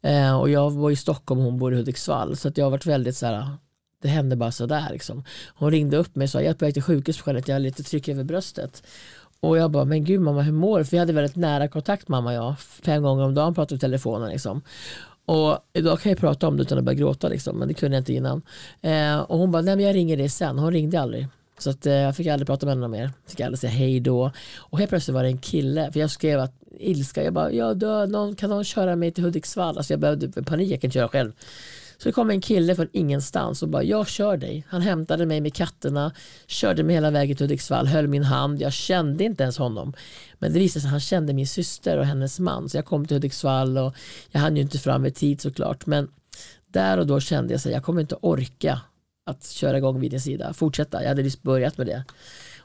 Eh, 0.03 0.41
och 0.41 0.51
jag 0.51 0.71
var 0.71 0.91
i 0.91 0.97
Stockholm 0.97 1.41
och 1.41 1.47
hon 1.47 1.59
bor 1.59 1.75
i 1.75 1.77
Hudiksvall 1.77 2.37
så 2.37 2.49
att 2.49 2.59
jag 2.59 2.65
har 2.65 2.71
varit 2.71 2.87
väldigt 2.87 3.17
så 3.17 3.27
här, 3.27 3.35
ah, 3.35 3.49
det 4.03 4.09
hände 4.09 4.37
bara 4.37 4.53
sådär 4.53 4.89
liksom. 4.93 5.25
Hon 5.55 5.71
ringde 5.71 5.97
upp 5.97 6.17
mig 6.17 6.25
och 6.25 6.31
sa 6.31 6.41
jag 6.41 6.51
är 6.51 6.55
på 6.55 6.65
väg 6.65 6.75
till 6.75 6.83
sjukhus 6.83 7.23
på 7.23 7.31
att 7.31 7.49
jag 7.49 7.55
har 7.55 7.61
lite 7.61 7.83
tryck 7.83 8.09
över 8.09 8.25
bröstet. 8.25 8.83
Och 9.41 9.59
jag 9.59 9.71
bara, 9.71 9.85
men 9.85 10.05
gud 10.05 10.21
mamma 10.21 10.43
hur 10.43 10.53
mår 10.53 10.79
du? 10.79 10.85
För 10.85 10.91
vi 10.91 10.99
hade 10.99 11.13
väldigt 11.13 11.37
nära 11.37 11.69
kontakt 11.69 12.09
mamma 12.09 12.31
och 12.31 12.37
jag, 12.37 12.59
fem 12.61 13.03
gånger 13.03 13.25
om 13.25 13.35
dagen 13.35 13.55
pratade 13.55 13.75
vi 13.75 13.77
i 13.77 13.81
telefonen 13.81 14.31
liksom. 14.31 14.63
Och 15.25 15.59
idag 15.73 16.01
kan 16.01 16.11
jag 16.11 16.19
prata 16.19 16.49
om 16.49 16.57
det 16.57 16.63
utan 16.63 16.79
att 16.79 16.85
börja 16.85 16.99
gråta 16.99 17.29
liksom, 17.29 17.59
men 17.59 17.69
det 17.69 17.75
kunde 17.75 17.97
jag 17.97 18.01
inte 18.01 18.13
innan. 18.13 18.43
Eh, 18.81 19.19
och 19.19 19.39
hon 19.39 19.51
bara, 19.51 19.63
nej 19.63 19.77
men 19.77 19.85
jag 19.85 19.95
ringer 19.95 20.17
dig 20.17 20.29
sen. 20.29 20.59
Hon 20.59 20.73
ringde 20.73 21.01
aldrig. 21.01 21.29
Så 21.59 21.71
att, 21.71 21.87
eh, 21.87 21.93
jag 21.93 22.17
fick 22.17 22.27
aldrig 22.27 22.47
prata 22.47 22.67
med 22.67 22.75
henne 22.75 22.89
mer. 22.89 23.11
Fick 23.27 23.41
aldrig 23.41 23.59
säga 23.59 23.71
hej 23.71 24.01
då. 24.01 24.31
Och 24.57 24.79
helt 24.79 24.89
plötsligt 24.89 25.15
var 25.15 25.23
det 25.23 25.29
en 25.29 25.39
kille, 25.39 25.93
för 25.93 26.01
jag 26.01 26.11
skrev 26.11 26.41
att 26.41 26.62
ilska, 26.79 27.25
jag 27.25 27.33
bara, 27.33 27.53
jag 27.53 27.77
dör, 27.77 28.07
någon, 28.07 28.37
kan 28.37 28.51
någon 28.51 28.65
köra 28.65 28.97
mig 28.97 29.13
till 29.13 29.25
Hudiksvall? 29.25 29.77
Alltså 29.77 29.93
jag 29.93 30.01
behövde 30.01 30.43
panik, 30.43 30.71
jag 30.71 30.81
kan 30.81 30.89
inte 30.89 30.99
köra 30.99 31.09
själv. 31.09 31.33
Så 31.99 32.09
det 32.09 32.13
kom 32.13 32.31
en 32.31 32.41
kille 32.41 32.75
från 32.75 32.89
ingenstans 32.93 33.63
och 33.63 33.69
bara, 33.69 33.83
jag 33.83 34.09
kör 34.09 34.37
dig. 34.37 34.65
Han 34.69 34.83
hämtade 34.83 35.27
mig 35.27 35.41
med 35.41 35.55
katterna, 35.55 36.13
körde 36.47 36.83
mig 36.83 36.95
hela 36.95 37.11
vägen 37.11 37.37
till 37.37 37.47
Hudiksvall, 37.47 37.87
höll 37.87 38.09
min 38.09 38.23
hand. 38.25 38.61
Jag 38.61 38.73
kände 38.73 39.25
inte 39.25 39.43
ens 39.43 39.59
honom. 39.59 39.93
Men 40.39 40.53
det 40.53 40.59
visade 40.59 40.81
sig 40.81 40.89
att 40.89 40.93
han 40.93 41.01
kände 41.01 41.33
min 41.33 41.47
syster 41.47 41.99
och 41.99 42.07
hennes 42.07 42.41
man. 42.41 42.69
Så 42.69 42.77
jag 42.77 42.85
kom 42.85 43.07
till 43.07 43.17
Hudiksvall 43.17 43.79
och 43.79 43.95
jag 44.31 44.41
hann 44.41 44.57
ju 44.57 44.63
inte 44.63 44.79
fram 44.79 45.07
i 45.07 45.11
tid 45.11 45.41
såklart. 45.41 45.87
Men 45.87 46.09
där 46.67 46.99
och 46.99 47.07
då 47.07 47.21
kände 47.21 47.53
jag 47.53 47.59
att 47.59 47.65
jag 47.65 47.83
kommer 47.83 48.01
inte 48.01 48.17
orka 48.21 48.81
att 49.27 49.45
köra 49.45 49.79
igång 49.79 50.01
vid 50.01 50.11
din 50.11 50.21
sida, 50.21 50.53
fortsätta. 50.53 51.03
Jag 51.03 51.09
hade 51.09 51.23
just 51.23 51.43
börjat 51.43 51.79
med 51.79 51.87
det. 51.87 52.05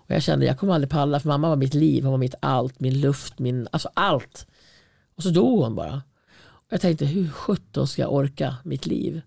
Och 0.07 0.15
jag 0.15 0.23
kände 0.23 0.45
jag 0.45 0.59
kommer 0.59 0.73
aldrig 0.73 0.89
palla 0.89 1.19
för 1.19 1.29
mamma 1.29 1.49
var 1.49 1.55
mitt 1.55 1.73
liv, 1.73 2.03
hon 2.03 2.11
var 2.11 2.17
mitt 2.17 2.35
allt, 2.39 2.79
min 2.79 3.01
luft, 3.01 3.39
min, 3.39 3.67
alltså 3.71 3.89
allt. 3.93 4.47
Och 5.15 5.23
så 5.23 5.29
dog 5.29 5.63
hon 5.63 5.75
bara. 5.75 6.01
Och 6.47 6.73
jag 6.73 6.81
tänkte 6.81 7.05
hur 7.05 7.29
sjutton 7.29 7.87
ska 7.87 8.01
jag 8.01 8.13
orka 8.13 8.55
mitt 8.63 8.85
liv? 8.85 9.21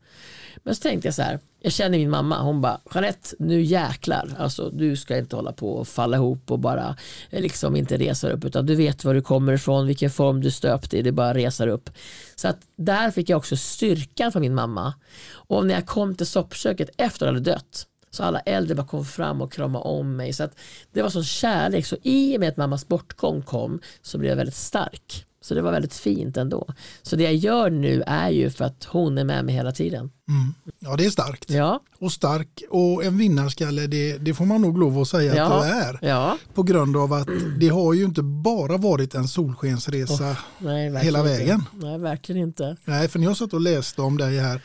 Men 0.63 0.75
så 0.75 0.83
tänkte 0.83 1.09
jag 1.09 1.15
så 1.15 1.23
här, 1.23 1.39
jag 1.63 1.73
känner 1.73 1.99
min 1.99 2.11
mamma, 2.11 2.43
hon 2.43 2.61
bara 2.61 2.81
Jeanette 2.95 3.29
nu 3.39 3.63
jäklar, 3.63 4.35
alltså 4.39 4.71
du 4.71 4.97
ska 4.97 5.19
inte 5.19 5.37
hålla 5.37 5.53
på 5.53 5.73
och 5.73 5.89
falla 5.89 6.17
ihop 6.17 6.51
och 6.51 6.59
bara 6.59 6.97
eh, 7.31 7.43
liksom 7.43 7.77
inte 7.77 7.97
resa 7.97 8.27
dig 8.27 8.37
upp 8.37 8.45
utan 8.45 8.67
du 8.67 8.75
vet 8.75 9.05
var 9.05 9.15
du 9.15 9.23
kommer 9.23 9.53
ifrån, 9.53 9.87
vilken 9.87 10.11
form 10.11 10.41
du 10.41 10.51
stöpt 10.51 10.95
i, 10.95 11.03
det 11.03 11.13
bara 11.13 11.35
resa 11.35 11.67
upp. 11.69 11.91
Så 12.37 12.49
att 12.49 12.59
där 12.77 13.11
fick 13.11 13.29
jag 13.29 13.37
också 13.37 13.57
styrkan 13.57 14.33
från 14.33 14.43
min 14.43 14.55
mamma. 14.55 14.95
Och 15.33 15.67
när 15.67 15.75
jag 15.75 15.87
kom 15.87 16.15
till 16.15 16.27
soppköket 16.27 16.91
efter 16.97 17.27
att 17.27 17.29
jag 17.29 17.35
hade 17.35 17.51
dött 17.51 17.87
så 18.11 18.23
alla 18.23 18.41
äldre 18.41 18.75
bara 18.75 18.87
kom 18.87 19.05
fram 19.05 19.41
och 19.41 19.53
kramade 19.53 19.85
om 19.85 20.17
mig. 20.17 20.33
Så 20.33 20.43
att 20.45 20.55
det 20.93 21.03
var 21.03 21.11
sån 21.11 21.25
kärlek. 21.25 21.87
Så 21.87 21.97
i 22.03 22.37
och 22.37 22.41
med 22.41 22.49
att 22.49 22.57
mammas 22.57 22.89
bortgång 22.89 23.43
kom 23.43 23.81
så 24.03 24.19
blev 24.19 24.29
jag 24.29 24.37
väldigt 24.37 24.55
stark. 24.55 25.27
Så 25.43 25.55
det 25.55 25.63
var 25.63 25.73
väldigt 25.73 25.95
fint 25.95 26.37
ändå. 26.37 26.67
Så 27.03 27.17
det 27.17 27.23
jag 27.23 27.35
gör 27.35 27.71
nu 27.71 28.03
är 28.07 28.31
ju 28.31 28.51
för 28.51 28.65
att 28.65 28.85
hon 28.85 29.19
är 29.19 29.25
med 29.25 29.45
mig 29.45 29.55
hela 29.55 29.73
tiden. 29.73 30.11
Mm. 30.29 30.55
Ja, 30.79 30.97
det 30.97 31.05
är 31.07 31.11
starkt. 31.11 31.51
Ja. 31.51 31.81
Och 31.99 32.13
stark 32.13 32.63
och 32.71 33.05
en 33.05 33.19
vinnarskalle, 33.19 33.87
det, 33.87 34.19
det 34.19 34.35
får 34.35 34.45
man 34.45 34.63
nog 34.63 34.79
lov 34.79 34.99
att 34.99 35.09
säga 35.09 35.37
Ja. 35.37 35.45
att 35.45 35.63
du 35.63 35.69
är. 35.69 35.99
Ja. 36.03 36.39
På 36.55 36.63
grund 36.63 36.97
av 36.97 37.13
att 37.13 37.29
det 37.61 37.69
har 37.69 37.95
ju 37.95 38.05
inte 38.05 38.23
bara 38.23 38.77
varit 38.77 39.15
en 39.15 39.29
solskensresa 39.29 40.37
Nej, 40.59 40.91
verkligen 40.91 40.97
hela 40.97 41.19
inte. 41.19 41.31
vägen. 41.31 41.63
Nej, 41.73 41.99
verkligen 41.99 42.43
inte. 42.43 42.77
Nej, 42.85 43.09
för 43.09 43.19
när 43.19 43.27
jag 43.27 43.37
satt 43.37 43.53
och 43.53 43.61
läste 43.61 44.03
om 44.03 44.17
dig 44.19 44.39
här 44.39 44.61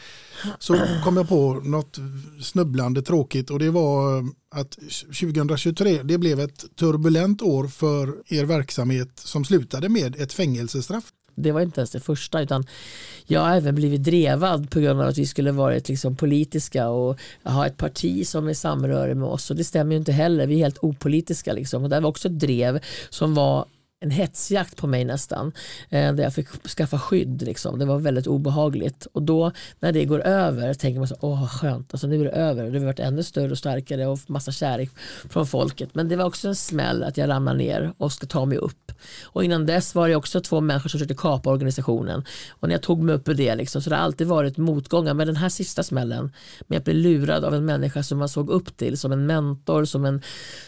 så 0.59 0.77
kom 1.03 1.17
jag 1.17 1.29
på 1.29 1.53
något 1.53 1.99
snubblande 2.41 3.01
tråkigt 3.01 3.49
och 3.49 3.59
det 3.59 3.71
var 3.71 4.17
eh, 4.17 4.23
att 4.51 4.71
2023 4.71 6.03
det 6.03 6.17
blev 6.17 6.39
ett 6.39 6.65
turbulent 6.75 7.41
år 7.41 7.67
för 7.67 8.13
er 8.27 8.45
verksamhet 8.45 9.09
som 9.15 9.45
slutade 9.45 9.89
med 9.89 10.15
ett 10.15 10.33
fängelsestraff. 10.33 11.13
Det 11.35 11.51
var 11.51 11.61
inte 11.61 11.81
ens 11.81 11.91
det 11.91 11.99
första 11.99 12.41
utan 12.41 12.65
jag 13.25 13.41
har 13.41 13.55
även 13.55 13.75
blivit 13.75 14.03
drevad 14.03 14.69
på 14.69 14.79
grund 14.79 15.01
av 15.01 15.07
att 15.07 15.17
vi 15.17 15.25
skulle 15.25 15.51
varit 15.51 15.89
liksom 15.89 16.15
politiska 16.15 16.89
och 16.89 17.19
ha 17.43 17.67
ett 17.67 17.77
parti 17.77 18.27
som 18.27 18.47
är 18.47 18.53
samröre 18.53 19.15
med 19.15 19.27
oss 19.27 19.49
och 19.49 19.55
det 19.55 19.63
stämmer 19.63 19.91
ju 19.91 19.97
inte 19.97 20.11
heller. 20.11 20.47
Vi 20.47 20.55
är 20.55 20.57
helt 20.57 20.77
opolitiska 20.81 21.53
liksom. 21.53 21.83
och 21.83 21.89
det 21.89 21.99
var 21.99 22.09
också 22.09 22.27
ett 22.27 22.39
drev 22.39 22.79
som 23.09 23.33
var 23.33 23.65
en 23.99 24.11
hetsjakt 24.11 24.77
på 24.77 24.87
mig 24.87 25.05
nästan. 25.05 25.51
Eh, 25.89 26.13
där 26.13 26.23
jag 26.23 26.33
fick 26.33 26.67
skaffa 26.67 26.99
skydd. 26.99 27.41
Liksom. 27.41 27.79
Det 27.79 27.85
var 27.85 27.99
väldigt 27.99 28.27
obehagligt. 28.27 29.07
Och 29.13 29.21
då 29.21 29.51
när 29.79 29.91
det 29.91 30.05
går 30.05 30.19
över 30.19 30.73
tänker 30.73 30.99
man 30.99 31.07
så 31.07 31.15
åh 31.19 31.41
vad 31.41 31.51
skönt, 31.51 31.93
alltså, 31.93 32.07
nu 32.07 32.21
är 32.21 32.25
det 32.25 32.31
över. 32.31 32.71
Det 32.71 32.79
har 32.79 32.85
varit 32.85 32.99
ännu 32.99 33.23
större 33.23 33.51
och 33.51 33.57
starkare 33.57 34.07
och 34.07 34.19
massa 34.27 34.51
kärlek 34.51 34.89
från 35.29 35.47
folket. 35.47 35.89
Men 35.93 36.09
det 36.09 36.15
var 36.15 36.25
också 36.25 36.47
en 36.47 36.55
smäll 36.55 37.03
att 37.03 37.17
jag 37.17 37.29
ramlar 37.29 37.53
ner 37.53 37.93
och 37.97 38.11
ska 38.11 38.27
ta 38.27 38.45
mig 38.45 38.57
upp. 38.57 38.91
Och 39.23 39.43
innan 39.43 39.65
dess 39.65 39.95
var 39.95 40.09
det 40.09 40.15
också 40.15 40.41
två 40.41 40.61
människor 40.61 40.89
som 40.89 40.99
försökte 40.99 41.15
kapa 41.15 41.49
organisationen. 41.49 42.23
Och 42.49 42.67
när 42.67 42.75
jag 42.75 42.81
tog 42.81 43.03
mig 43.03 43.15
upp 43.15 43.29
ur 43.29 43.33
det, 43.33 43.55
liksom, 43.55 43.81
så 43.81 43.89
det 43.89 43.95
har 43.95 44.03
alltid 44.03 44.27
varit 44.27 44.57
motgångar. 44.57 45.13
Men 45.13 45.27
den 45.27 45.35
här 45.35 45.49
sista 45.49 45.83
smällen, 45.83 46.31
med 46.67 46.77
att 46.77 46.83
bli 46.83 46.93
lurad 46.93 47.45
av 47.45 47.53
en 47.53 47.65
människa 47.65 48.03
som 48.03 48.17
man 48.17 48.29
såg 48.29 48.49
upp 48.49 48.77
till 48.77 48.97
som 48.97 49.11
en 49.11 49.25
mentor, 49.25 49.85
som, 49.85 50.05
en, 50.05 50.21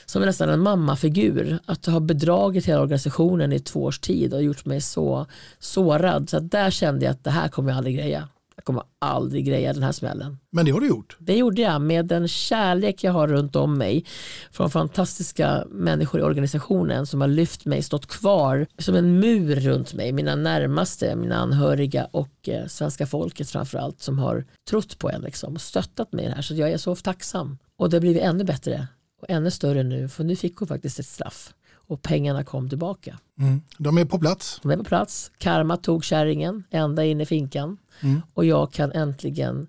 som 0.05 0.21
nästan 0.21 0.49
en 0.49 0.59
mammafigur. 0.59 1.59
Att 1.65 1.85
ha 1.85 1.99
bedragit 1.99 2.65
hela 2.65 2.81
organisationen 2.81 3.16
i 3.53 3.59
två 3.59 3.83
års 3.83 3.99
tid 3.99 4.33
och 4.33 4.43
gjort 4.43 4.65
mig 4.65 4.81
så 4.81 5.25
sårad. 5.59 6.29
Så 6.29 6.39
där 6.39 6.71
kände 6.71 7.05
jag 7.05 7.11
att 7.11 7.23
det 7.23 7.31
här 7.31 7.47
kommer 7.47 7.69
jag 7.69 7.77
aldrig 7.77 7.95
greja. 7.95 8.29
Jag 8.57 8.65
kommer 8.65 8.83
aldrig 8.99 9.45
greja 9.45 9.73
den 9.73 9.83
här 9.83 9.91
smällen. 9.91 10.37
Men 10.49 10.65
det 10.65 10.71
har 10.71 10.79
du 10.79 10.87
gjort. 10.87 11.17
Det 11.19 11.37
gjorde 11.37 11.61
jag 11.61 11.81
med 11.81 12.05
den 12.05 12.27
kärlek 12.27 13.03
jag 13.03 13.11
har 13.11 13.27
runt 13.27 13.55
om 13.55 13.77
mig 13.77 14.05
från 14.51 14.69
fantastiska 14.69 15.65
människor 15.69 16.19
i 16.21 16.23
organisationen 16.23 17.05
som 17.05 17.21
har 17.21 17.27
lyft 17.27 17.65
mig, 17.65 17.83
stått 17.83 18.07
kvar 18.07 18.67
som 18.77 18.95
en 18.95 19.19
mur 19.19 19.55
runt 19.55 19.93
mig. 19.93 20.11
Mina 20.11 20.35
närmaste, 20.35 21.15
mina 21.15 21.35
anhöriga 21.35 22.07
och 22.11 22.49
eh, 22.49 22.67
svenska 22.67 23.05
folket 23.05 23.49
framförallt 23.49 24.01
som 24.01 24.19
har 24.19 24.45
trott 24.69 24.99
på 24.99 25.09
en 25.09 25.21
liksom, 25.21 25.53
och 25.53 25.61
stöttat 25.61 26.13
mig 26.13 26.25
i 26.25 26.27
det 26.27 26.35
här. 26.35 26.41
Så 26.41 26.53
jag 26.53 26.71
är 26.71 26.77
så 26.77 26.95
tacksam. 26.95 27.57
Och 27.77 27.89
det 27.89 27.97
har 27.97 28.01
blivit 28.01 28.23
ännu 28.23 28.43
bättre 28.43 28.87
och 29.21 29.29
ännu 29.29 29.51
större 29.51 29.83
nu 29.83 30.09
för 30.09 30.23
nu 30.23 30.35
fick 30.35 30.57
hon 30.57 30.67
faktiskt 30.67 30.99
ett 30.99 31.05
straff 31.05 31.53
och 31.87 32.01
pengarna 32.01 32.43
kom 32.43 32.69
tillbaka. 32.69 33.19
Mm. 33.39 33.61
De 33.77 33.97
är 33.97 34.05
på 34.05 34.19
plats. 34.19 34.59
De 34.63 34.71
är 34.71 34.77
på 34.77 34.83
plats. 34.83 35.31
Karma 35.37 35.77
tog 35.77 36.03
kärringen 36.03 36.63
ända 36.69 37.05
in 37.05 37.21
i 37.21 37.25
finkan. 37.25 37.77
Mm. 38.01 38.21
Och 38.33 38.45
jag 38.45 38.71
kan 38.71 38.91
äntligen 38.91 39.67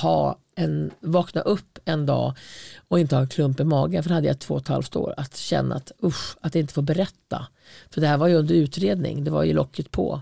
ha 0.00 0.38
en, 0.54 0.90
vakna 1.00 1.40
upp 1.40 1.78
en 1.84 2.06
dag 2.06 2.34
och 2.88 3.00
inte 3.00 3.14
ha 3.16 3.22
en 3.22 3.28
klump 3.28 3.60
i 3.60 3.64
magen. 3.64 4.02
För 4.02 4.08
det 4.08 4.14
hade 4.14 4.26
jag 4.26 4.38
två 4.38 4.54
och 4.54 4.60
ett 4.60 4.68
halvt 4.68 4.96
år. 4.96 5.14
Att 5.16 5.36
känna 5.36 5.74
att 5.74 5.92
usch, 6.04 6.36
att 6.40 6.54
inte 6.54 6.74
få 6.74 6.82
berätta. 6.82 7.46
För 7.90 8.00
det 8.00 8.06
här 8.06 8.16
var 8.16 8.28
ju 8.28 8.34
under 8.34 8.54
utredning. 8.54 9.24
Det 9.24 9.30
var 9.30 9.44
ju 9.44 9.52
locket 9.52 9.90
på. 9.90 10.20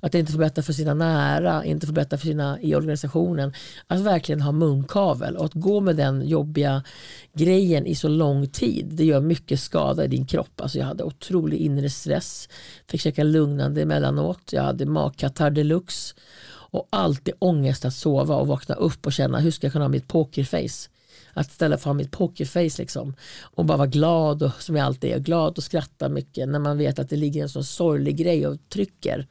Att 0.00 0.14
inte 0.14 0.32
få 0.32 0.38
berätta 0.38 0.62
för 0.62 0.72
sina 0.72 0.94
nära, 0.94 1.64
inte 1.64 1.86
få 1.86 1.92
berätta 1.92 2.18
för 2.18 2.26
sina 2.26 2.60
i 2.60 2.74
organisationen. 2.74 3.52
Att 3.86 4.00
verkligen 4.00 4.40
ha 4.40 4.52
munkavel 4.52 5.36
och 5.36 5.44
att 5.44 5.54
gå 5.54 5.80
med 5.80 5.96
den 5.96 6.28
jobbiga 6.28 6.82
grejen 7.32 7.86
i 7.86 7.94
så 7.94 8.08
lång 8.08 8.46
tid. 8.46 8.86
Det 8.90 9.04
gör 9.04 9.20
mycket 9.20 9.60
skada 9.60 10.04
i 10.04 10.08
din 10.08 10.26
kropp. 10.26 10.60
Alltså 10.60 10.78
jag 10.78 10.86
hade 10.86 11.04
otrolig 11.04 11.58
inre 11.58 11.90
stress. 11.90 12.48
Fick 12.86 13.00
käka 13.00 13.24
lugnande 13.24 13.82
emellanåt. 13.82 14.52
Jag 14.52 14.62
hade 14.62 14.86
magkatarr 14.86 15.50
deluxe. 15.50 16.14
Och 16.68 16.88
alltid 16.90 17.34
ångest 17.38 17.84
att 17.84 17.94
sova 17.94 18.36
och 18.36 18.46
vakna 18.46 18.74
upp 18.74 19.06
och 19.06 19.12
känna 19.12 19.38
hur 19.38 19.50
ska 19.50 19.66
jag 19.66 19.72
kunna 19.72 19.84
ha 19.84 19.88
mitt 19.90 20.08
pokerface. 20.08 20.88
Att 21.36 21.52
ställa 21.52 21.78
fram 21.78 21.96
mitt 21.96 22.10
pokerface 22.10 22.82
liksom. 22.82 23.14
Och 23.42 23.64
bara 23.64 23.78
vara 23.78 23.88
glad 23.88 24.42
och, 24.42 24.62
som 24.62 24.76
jag 24.76 24.86
alltid 24.86 25.10
är. 25.10 25.18
Glad 25.18 25.58
och 25.58 25.64
skratta 25.64 26.08
mycket 26.08 26.48
när 26.48 26.58
man 26.58 26.78
vet 26.78 26.98
att 26.98 27.08
det 27.08 27.16
ligger 27.16 27.42
en 27.42 27.48
sån 27.48 27.64
sorglig 27.64 28.16
grej 28.16 28.46
och 28.46 28.68
trycker. 28.68 29.26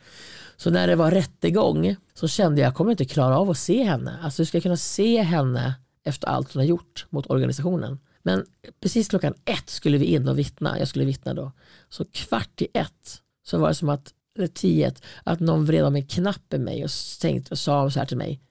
Så 0.58 0.70
när 0.70 0.88
det 0.88 0.96
var 0.96 1.12
rättegång 1.12 1.96
så 2.14 2.28
kände 2.28 2.62
jag 2.62 2.68
att 2.68 2.72
jag 2.72 2.78
kommer 2.78 2.92
inte 2.92 3.06
klara 3.06 3.38
av 3.40 3.50
att 3.50 3.58
se 3.58 3.84
henne. 3.84 4.20
Alltså 4.22 4.42
hur 4.42 4.46
ska 4.46 4.58
jag 4.58 4.64
kunna 4.64 4.78
se 4.78 5.22
henne 5.22 5.74
efter 6.04 6.28
allt 6.28 6.54
hon 6.54 6.60
har 6.60 6.68
gjort 6.68 7.06
mot 7.10 7.30
organisationen. 7.30 8.00
Men 8.24 8.46
precis 8.82 9.08
klockan 9.08 9.34
ett 9.46 9.70
skulle 9.70 9.98
vi 9.98 10.06
in 10.06 10.28
och 10.28 10.40
vittna. 10.40 10.80
Jag 10.80 10.88
skulle 10.88 11.06
vittna 11.06 11.34
då. 11.34 11.52
Så 11.90 12.06
kvart 12.06 12.62
i 12.62 12.68
ett 12.74 13.22
så 13.46 13.58
var 13.58 13.70
det 13.70 13.76
som 13.76 13.90
att, 13.90 14.14
eller 14.38 14.48
tio, 14.48 14.88
ett, 14.88 15.02
att 15.24 15.40
någon 15.40 15.66
vred 15.66 15.86
om 15.86 15.96
en 15.96 16.08
knapp 16.08 16.54
i 16.54 16.58
mig 16.58 16.84
och, 16.84 16.90
tänkte, 17.22 17.52
och 17.52 17.60
sa 17.60 17.90
så 17.90 18.00
här 18.00 18.06
till 18.06 18.18
mig. 18.18 18.42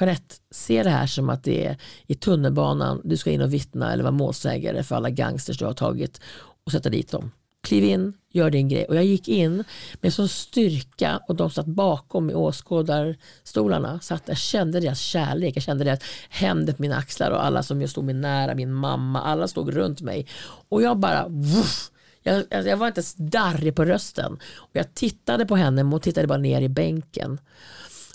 Jeanette, 0.00 0.34
se 0.50 0.82
det 0.82 0.90
här 0.90 1.06
som 1.06 1.30
att 1.30 1.44
det 1.44 1.66
är 1.66 1.76
i 2.06 2.14
tunnelbanan, 2.14 3.00
du 3.04 3.16
ska 3.16 3.30
in 3.30 3.40
och 3.40 3.52
vittna 3.52 3.92
eller 3.92 4.02
vara 4.02 4.12
målsägare 4.12 4.82
för 4.82 4.96
alla 4.96 5.10
gangsters 5.10 5.58
du 5.58 5.64
har 5.64 5.72
tagit 5.72 6.20
och 6.64 6.72
sätta 6.72 6.90
dit 6.90 7.10
dem. 7.10 7.30
kliv 7.62 7.84
in, 7.84 8.12
gör 8.32 8.50
din 8.50 8.68
grej. 8.68 8.84
Och 8.84 8.96
jag 8.96 9.04
gick 9.04 9.28
in 9.28 9.64
med 10.00 10.14
sån 10.14 10.28
styrka 10.28 11.20
och 11.28 11.36
de 11.36 11.50
satt 11.50 11.66
bakom 11.66 12.30
i 12.30 12.34
åskådarstolarna. 12.34 14.00
Så 14.00 14.14
att 14.14 14.22
jag 14.28 14.36
kände 14.36 14.80
deras 14.80 15.00
kärlek, 15.00 15.56
jag 15.56 15.62
kände 15.62 15.84
deras 15.84 16.00
händer 16.28 16.72
på 16.72 16.82
mina 16.82 16.96
axlar 16.96 17.30
och 17.30 17.44
alla 17.44 17.62
som 17.62 17.80
jag 17.80 17.90
stod 17.90 18.04
mig 18.04 18.14
nära, 18.14 18.54
min 18.54 18.72
mamma, 18.72 19.22
alla 19.22 19.48
stod 19.48 19.74
runt 19.74 20.00
mig. 20.00 20.26
Och 20.68 20.82
jag 20.82 20.98
bara, 20.98 21.28
vuff, 21.28 21.90
jag, 22.22 22.36
alltså, 22.36 22.70
jag 22.70 22.76
var 22.76 22.86
inte 22.86 22.98
ens 22.98 23.14
darrig 23.14 23.74
på 23.74 23.84
rösten. 23.84 24.32
Och 24.54 24.70
jag 24.72 24.94
tittade 24.94 25.46
på 25.46 25.56
henne, 25.56 25.82
men 25.82 25.92
hon 25.92 26.00
tittade 26.00 26.26
bara 26.26 26.38
ner 26.38 26.60
i 26.60 26.68
bänken. 26.68 27.40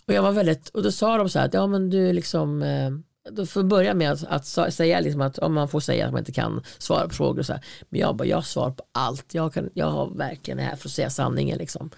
Och 0.07 0.13
jag 0.13 0.21
var 0.21 0.31
väldigt, 0.31 0.69
och 0.69 0.83
då 0.83 0.91
sa 0.91 1.17
de 1.17 1.29
så 1.29 1.39
här 1.39 1.45
att 1.45 1.53
ja 1.53 1.67
men 1.67 1.89
du 1.89 2.13
liksom 2.13 2.63
eh, 2.63 2.89
då 3.31 3.45
får 3.45 3.61
jag 3.61 3.67
börja 3.67 3.93
med 3.93 4.11
att, 4.11 4.57
att 4.57 4.73
säga 4.73 4.99
liksom 4.99 5.21
att 5.21 5.37
om 5.37 5.53
man 5.53 5.69
får 5.69 5.79
säga 5.79 6.05
att 6.05 6.11
man 6.11 6.19
inte 6.19 6.31
kan 6.31 6.63
svara 6.77 7.07
på 7.07 7.13
frågor 7.13 7.39
och 7.39 7.45
så 7.45 7.53
här. 7.53 7.65
Men 7.89 7.99
jag 7.99 8.15
bara, 8.15 8.27
jag 8.27 8.45
svarar 8.45 8.71
på 8.71 8.83
allt. 8.91 9.33
Jag, 9.33 9.53
kan, 9.53 9.69
jag 9.73 9.91
har 9.91 10.09
verkligen 10.09 10.59
här 10.59 10.75
för 10.75 10.89
att 10.89 10.93
säga 10.93 11.09
sanningen 11.09 11.57
liksom. 11.57 11.89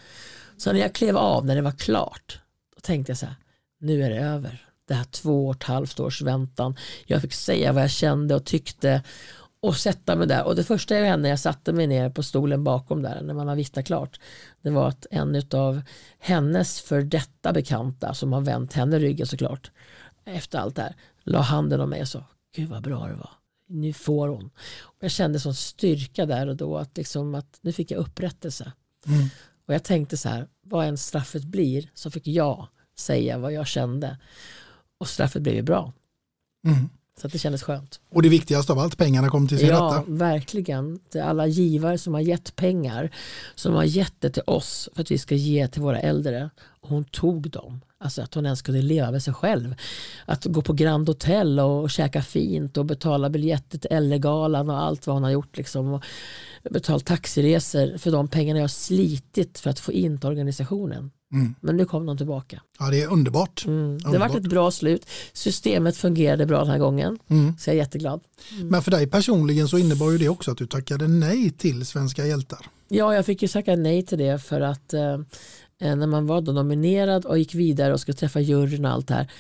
Så 0.58 0.74
när 0.74 0.80
jag 0.80 0.94
klev 0.94 1.18
av, 1.18 1.46
när 1.46 1.56
det 1.56 1.62
var 1.62 1.72
klart, 1.72 2.40
då 2.76 2.82
tänkte 2.82 3.12
jag 3.12 3.18
så 3.18 3.26
här, 3.26 3.36
nu 3.80 4.04
är 4.04 4.10
det 4.10 4.20
över. 4.20 4.66
Det 4.88 4.94
här 4.94 5.04
två 5.04 5.48
och 5.48 5.56
ett 5.56 5.64
halvt 5.64 6.00
års 6.00 6.22
väntan. 6.22 6.76
Jag 7.06 7.22
fick 7.22 7.34
säga 7.34 7.74
vad 7.74 7.84
jag 7.84 7.92
kände 7.92 8.36
och 8.36 8.46
tyckte 8.46 9.04
och 9.62 9.78
sätta 9.78 10.16
mig 10.16 10.28
där. 10.28 10.44
Och 10.44 10.56
det 10.56 10.64
första 10.64 10.96
jag 10.96 11.06
hände 11.06 11.22
när 11.22 11.30
jag 11.30 11.40
satte 11.40 11.74
mig 11.74 11.88
ner 11.88 12.10
på 12.10 12.24
stolen 12.24 12.64
bakom 12.64 13.02
där 13.02 13.22
när 13.22 13.34
man 13.34 13.48
har 13.48 13.56
vittnat 13.56 13.86
klart. 13.86 14.20
Det 14.62 14.70
var 14.70 14.88
att 14.88 15.06
en 15.12 15.44
av 15.52 15.82
hennes 16.20 16.82
för 16.82 17.02
detta 17.02 17.54
bekanta 17.54 18.14
som 18.14 18.34
har 18.34 18.42
vänt 18.42 18.74
henne 18.74 19.00
ryggen 19.00 19.28
såklart. 19.28 19.72
Efter 20.26 20.60
allt 20.60 20.76
det 20.76 20.82
här. 20.82 20.96
La 21.24 21.42
handen 21.42 21.82
om 21.82 21.90
mig 21.90 22.02
och 22.02 22.08
sa 22.08 22.24
Gud 22.56 22.70
vad 22.70 22.84
bra 22.84 23.08
det 23.08 23.16
var. 23.16 23.30
Nu 23.68 23.94
får 23.94 24.28
hon. 24.28 24.50
Och 24.82 25.04
jag 25.04 25.12
kände 25.12 25.40
sån 25.40 25.56
styrka 25.56 26.26
där 26.26 26.48
och 26.48 26.56
då 26.56 26.78
att, 26.78 26.98
liksom 26.98 27.36
att 27.36 27.60
nu 27.62 27.72
fick 27.72 27.92
jag 27.92 28.00
upprättelse. 28.00 28.72
Mm. 29.08 29.30
Och 29.68 29.74
jag 29.74 29.84
tänkte 29.84 30.18
så 30.18 30.30
här, 30.30 30.48
vad 30.62 30.86
än 30.86 30.98
straffet 30.98 31.44
blir 31.44 31.90
så 31.94 32.12
fick 32.12 32.28
jag 32.28 32.68
säga 32.98 33.38
vad 33.38 33.54
jag 33.54 33.68
kände. 33.68 34.18
Och 34.98 35.08
straffet 35.08 35.42
blev 35.42 35.56
ju 35.56 35.62
bra. 35.62 35.94
Mm. 36.66 36.90
Så 37.22 37.28
att 37.28 37.34
det 37.34 37.40
kändes 37.40 37.64
skönt. 37.64 38.00
Och 38.12 38.22
det 38.22 38.30
viktigaste 38.30 38.72
av 38.72 38.80
allt, 38.80 38.98
pengarna 38.98 39.30
kom 39.30 39.48
till 39.48 39.58
sin 39.60 39.68
Ja, 39.68 39.76
rätta. 40.00 40.12
verkligen. 40.12 41.00
Till 41.12 41.22
alla 41.22 41.48
givare 41.48 41.98
som 41.98 42.14
har 42.14 42.22
gett 42.22 42.56
pengar, 42.56 43.10
som 43.56 43.74
har 43.74 43.84
gett 43.84 44.14
det 44.20 44.30
till 44.30 44.44
oss 44.48 44.90
för 44.96 45.02
att 45.02 45.12
vi 45.12 45.18
ska 45.18 45.36
ge 45.36 45.68
till 45.68 45.82
våra 45.82 46.00
äldre. 46.00 46.50
Och 46.82 46.90
hon 46.90 47.04
tog 47.04 47.50
dem. 47.50 47.82
Alltså 48.02 48.22
att 48.22 48.34
hon 48.34 48.46
ens 48.46 48.62
kunde 48.62 48.82
leva 48.82 49.12
med 49.12 49.24
sig 49.24 49.34
själv. 49.34 49.76
Att 50.26 50.46
gå 50.46 50.62
på 50.62 50.74
Grand 50.74 51.08
Hotel 51.08 51.60
och 51.60 51.90
käka 51.90 52.22
fint 52.22 52.78
och 52.78 52.86
betala 52.86 53.30
biljetter 53.30 53.78
till 53.78 53.92
Ellegalan 53.92 54.70
och 54.70 54.78
allt 54.78 55.08
vad 55.08 55.16
hon 55.16 55.24
har 55.24 55.32
gjort. 55.32 55.58
Liksom. 55.58 55.94
Och 55.94 56.04
betalt 56.70 57.06
taxiresor 57.06 57.98
för 57.98 58.12
de 58.12 58.28
pengarna 58.28 58.60
jag 58.60 58.64
har 58.64 58.68
slitit 58.68 59.60
för 59.60 59.70
att 59.70 59.80
få 59.80 59.92
in 59.92 60.18
till 60.20 60.30
organisationen. 60.30 61.12
Mm. 61.34 61.56
Men 61.60 61.78
nu 61.78 61.86
kom 61.86 62.06
de 62.06 62.18
tillbaka. 62.18 62.62
Ja, 62.80 62.90
det 62.90 63.02
är 63.02 63.12
underbart. 63.12 63.66
Mm. 63.68 63.98
Det 63.98 64.06
underbart. 64.06 64.32
var 64.32 64.38
ett 64.40 64.50
bra 64.50 64.72
slut. 64.72 65.06
Systemet 65.34 65.98
fungerade 65.98 66.46
bra 66.46 66.60
den 66.60 66.68
här 66.68 66.80
gången. 66.80 67.20
Mm. 67.28 67.58
Så 67.58 67.70
jag 67.70 67.76
är 67.76 67.78
jätteglad. 67.78 68.22
Men 68.64 68.82
för 68.82 68.92
dig 68.92 69.08
personligen 69.08 69.68
så 69.68 69.78
innebar 69.78 70.12
ju 70.12 70.18
det 70.18 70.30
också 70.30 70.52
att 70.52 70.58
du 70.58 70.68
tackade 70.68 71.08
nej 71.08 71.52
till 71.52 71.86
Svenska 71.86 72.26
hjältar. 72.26 72.66
Ja, 72.88 73.16
jag 73.16 73.26
fick 73.26 73.42
ju 73.42 73.48
tacka 73.48 73.76
nej 73.76 74.06
till 74.06 74.18
det 74.18 74.44
för 74.44 74.62
att 74.62 74.94
eh, 74.94 75.18
när 75.80 76.08
man 76.08 76.28
var 76.28 76.42
då 76.42 76.52
nominerad 76.52 77.26
och 77.26 77.40
gick 77.40 77.56
vidare 77.56 77.94
och 77.94 78.00
skulle 78.00 78.16
träffa 78.16 78.40
juryn 78.40 78.86
och 78.86 78.92
allt 78.92 79.08
det 79.08 79.14
här 79.14 79.32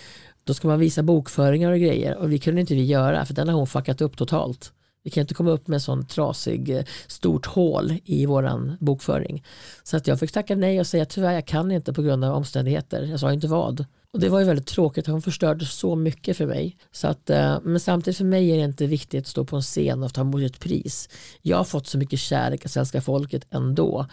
då 0.43 0.53
ska 0.53 0.67
man 0.67 0.79
visa 0.79 1.03
bokföringar 1.03 1.71
och 1.71 1.79
grejer 1.79 2.17
och 2.17 2.29
det 2.29 2.39
kunde 2.39 2.61
inte 2.61 2.75
vi 2.75 2.85
göra 2.85 3.25
för 3.25 3.33
den 3.33 3.47
har 3.47 3.55
hon 3.55 3.67
fuckat 3.67 4.01
upp 4.01 4.17
totalt. 4.17 4.73
Vi 5.03 5.09
kan 5.09 5.21
inte 5.21 5.33
komma 5.33 5.51
upp 5.51 5.67
med 5.67 5.81
sån 5.81 6.05
trasig 6.05 6.69
eh, 6.69 6.83
stort 7.07 7.45
hål 7.45 7.93
i 8.05 8.25
våran 8.25 8.77
bokföring. 8.79 9.43
Så 9.83 9.97
att 9.97 10.07
jag 10.07 10.19
fick 10.19 10.31
tacka 10.31 10.55
nej 10.55 10.79
och 10.79 10.87
säga 10.87 11.05
tyvärr 11.05 11.33
jag 11.33 11.47
kan 11.47 11.71
inte 11.71 11.93
på 11.93 12.01
grund 12.01 12.23
av 12.23 12.35
omständigheter. 12.35 13.03
Jag 13.03 13.19
sa 13.19 13.33
inte 13.33 13.47
vad. 13.47 13.85
Och 14.13 14.19
det 14.19 14.29
var 14.29 14.39
ju 14.39 14.45
väldigt 14.45 14.67
tråkigt, 14.67 15.07
hon 15.07 15.21
förstörde 15.21 15.65
så 15.65 15.95
mycket 15.95 16.37
för 16.37 16.45
mig. 16.45 16.77
Så 16.91 17.07
att, 17.07 17.29
eh, 17.29 17.57
men 17.63 17.79
samtidigt 17.79 18.17
för 18.17 18.25
mig 18.25 18.51
är 18.51 18.57
det 18.57 18.63
inte 18.63 18.85
viktigt 18.87 19.21
att 19.21 19.27
stå 19.27 19.45
på 19.45 19.55
en 19.55 19.61
scen 19.61 20.03
och 20.03 20.13
ta 20.13 20.21
emot 20.21 20.41
ett 20.41 20.59
pris. 20.59 21.09
Jag 21.41 21.57
har 21.57 21.63
fått 21.63 21.87
så 21.87 21.97
mycket 21.97 22.19
kärlek 22.19 22.65
av 22.65 22.69
svenska 22.69 23.01
folket 23.01 23.45
ändå. 23.51 24.05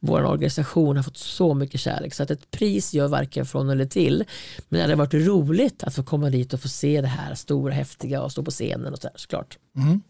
Vår 0.00 0.24
organisation 0.24 0.96
har 0.96 1.02
fått 1.02 1.16
så 1.16 1.54
mycket 1.54 1.80
kärlek 1.80 2.14
så 2.14 2.22
att 2.22 2.30
ett 2.30 2.50
pris 2.50 2.94
gör 2.94 3.08
varken 3.08 3.46
från 3.46 3.70
eller 3.70 3.86
till. 3.86 4.24
Men 4.68 4.78
det 4.78 4.82
hade 4.82 4.94
varit 4.94 5.14
roligt 5.14 5.82
att 5.84 5.94
få 5.94 6.02
komma 6.02 6.30
dit 6.30 6.54
och 6.54 6.60
få 6.60 6.68
se 6.68 7.00
det 7.00 7.06
här 7.08 7.34
stora 7.34 7.74
häftiga 7.74 8.22
och 8.22 8.32
stå 8.32 8.42
på 8.42 8.50
scenen 8.50 8.92
och 8.92 8.98
så 8.98 9.08
här, 9.08 9.16
såklart. 9.16 9.58
Mm. 9.76 10.02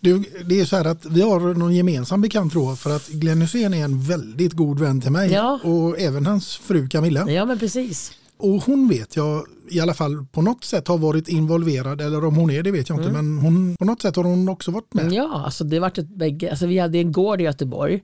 Du, 0.00 0.24
det 0.44 0.60
är 0.60 0.64
så 0.64 0.76
här 0.76 0.84
att 0.84 1.04
vi 1.06 1.20
har 1.22 1.54
någon 1.54 1.74
gemensam 1.74 2.20
bekant 2.20 2.52
tror 2.52 2.68
jag, 2.68 2.78
för 2.78 2.96
att 2.96 3.08
Glenn 3.08 3.40
Hysén 3.42 3.74
är 3.74 3.84
en 3.84 4.00
väldigt 4.02 4.52
god 4.52 4.80
vän 4.80 5.00
till 5.00 5.10
mig 5.12 5.32
Ja. 5.32 5.60
och 5.62 5.98
även 6.00 6.26
hans 6.26 6.56
fru 6.56 6.88
Camilla. 6.88 7.30
Ja 7.30 7.44
men 7.44 7.58
precis. 7.58 8.12
Och 8.40 8.62
hon 8.62 8.88
vet 8.88 9.16
jag 9.16 9.44
i 9.70 9.80
alla 9.80 9.94
fall 9.94 10.26
på 10.32 10.42
något 10.42 10.64
sätt 10.64 10.88
har 10.88 10.98
varit 10.98 11.28
involverad 11.28 12.00
eller 12.00 12.24
om 12.24 12.36
hon 12.36 12.50
är 12.50 12.62
det 12.62 12.70
vet 12.70 12.88
jag 12.88 12.98
inte 12.98 13.08
Mm. 13.08 13.34
men 13.34 13.44
hon, 13.44 13.76
på 13.76 13.84
något 13.84 14.02
sätt 14.02 14.16
har 14.16 14.24
hon 14.24 14.48
också 14.48 14.70
varit 14.70 14.94
med. 14.94 15.12
Ja, 15.12 15.42
alltså 15.44 15.64
det 15.64 15.80
vart 15.80 15.98
ett 15.98 16.16
bägge. 16.16 16.50
Alltså 16.50 16.66
vi 16.66 16.78
hade 16.78 16.98
en 16.98 17.12
gård 17.12 17.40
i 17.40 17.44
Göteborg, 17.44 17.94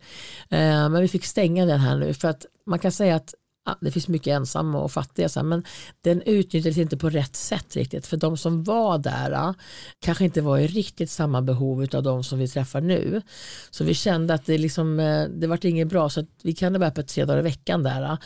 eh, 0.50 0.88
men 0.88 1.00
vi 1.00 1.08
fick 1.08 1.24
stänga 1.24 1.66
den 1.66 1.80
här 1.80 1.96
nu 1.96 2.14
för 2.14 2.28
att 2.28 2.46
man 2.66 2.78
kan 2.78 2.92
säga 2.92 3.16
att 3.16 3.34
ja, 3.66 3.78
det 3.80 3.90
finns 3.90 4.08
mycket 4.08 4.26
ensamma 4.32 4.78
och 4.78 4.92
fattiga, 4.92 5.28
så 5.28 5.42
men 5.42 5.64
den 6.00 6.22
utnyttjades 6.22 6.78
inte 6.78 6.96
på 6.96 7.10
rätt 7.10 7.36
sätt 7.36 7.76
riktigt. 7.76 8.06
För 8.06 8.16
de 8.16 8.36
som 8.36 8.62
var 8.62 8.98
där 8.98 9.32
ah, 9.32 9.54
kanske 10.00 10.24
inte 10.24 10.40
var 10.40 10.58
i 10.58 10.66
riktigt 10.66 11.10
samma 11.10 11.42
behov 11.42 11.86
av 11.94 12.02
de 12.02 12.24
som 12.24 12.38
vi 12.38 12.48
träffar 12.48 12.80
nu. 12.80 13.22
Så 13.70 13.84
vi 13.84 13.94
kände 13.94 14.34
att 14.34 14.46
det, 14.46 14.58
liksom, 14.58 15.00
eh, 15.00 15.24
det 15.24 15.46
vart 15.46 15.64
inget 15.64 15.88
bra, 15.88 16.08
så 16.08 16.20
att 16.20 16.28
vi 16.42 16.52
kan 16.52 16.72
vara 16.72 16.88
öppet 16.88 17.08
tre 17.08 17.24
dagar 17.24 17.38
i 17.38 17.42
veckan 17.42 17.82
där. 17.82 18.18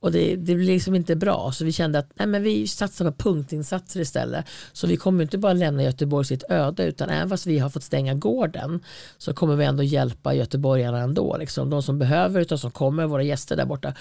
Och 0.00 0.12
det, 0.12 0.36
det 0.36 0.54
blir 0.54 0.66
liksom 0.66 0.94
inte 0.94 1.16
bra, 1.16 1.52
så 1.52 1.64
vi 1.64 1.72
kände 1.72 1.98
att 1.98 2.08
nej, 2.14 2.26
men 2.26 2.42
vi 2.42 2.66
satsar 2.66 3.10
på 3.10 3.12
punktinsatser 3.12 4.00
istället. 4.00 4.46
Så 4.72 4.86
vi 4.86 4.96
kommer 4.96 5.22
inte 5.22 5.38
bara 5.38 5.52
lämna 5.52 5.82
Göteborg 5.82 6.26
sitt 6.26 6.44
öde, 6.48 6.84
utan 6.84 7.10
även 7.10 7.28
fast 7.28 7.46
vi 7.46 7.58
har 7.58 7.70
fått 7.70 7.82
stänga 7.82 8.14
gården 8.14 8.80
så 9.18 9.34
kommer 9.34 9.56
vi 9.56 9.64
ändå 9.64 9.82
hjälpa 9.82 10.34
göteborgarna 10.34 10.98
ändå. 10.98 11.36
Liksom. 11.36 11.70
De 11.70 11.82
som 11.82 11.98
behöver, 11.98 12.40
utan 12.40 12.58
som 12.58 12.70
kommer, 12.70 13.06
våra 13.06 13.22
gäster 13.22 13.56
där 13.56 13.66
borta, 13.66 13.94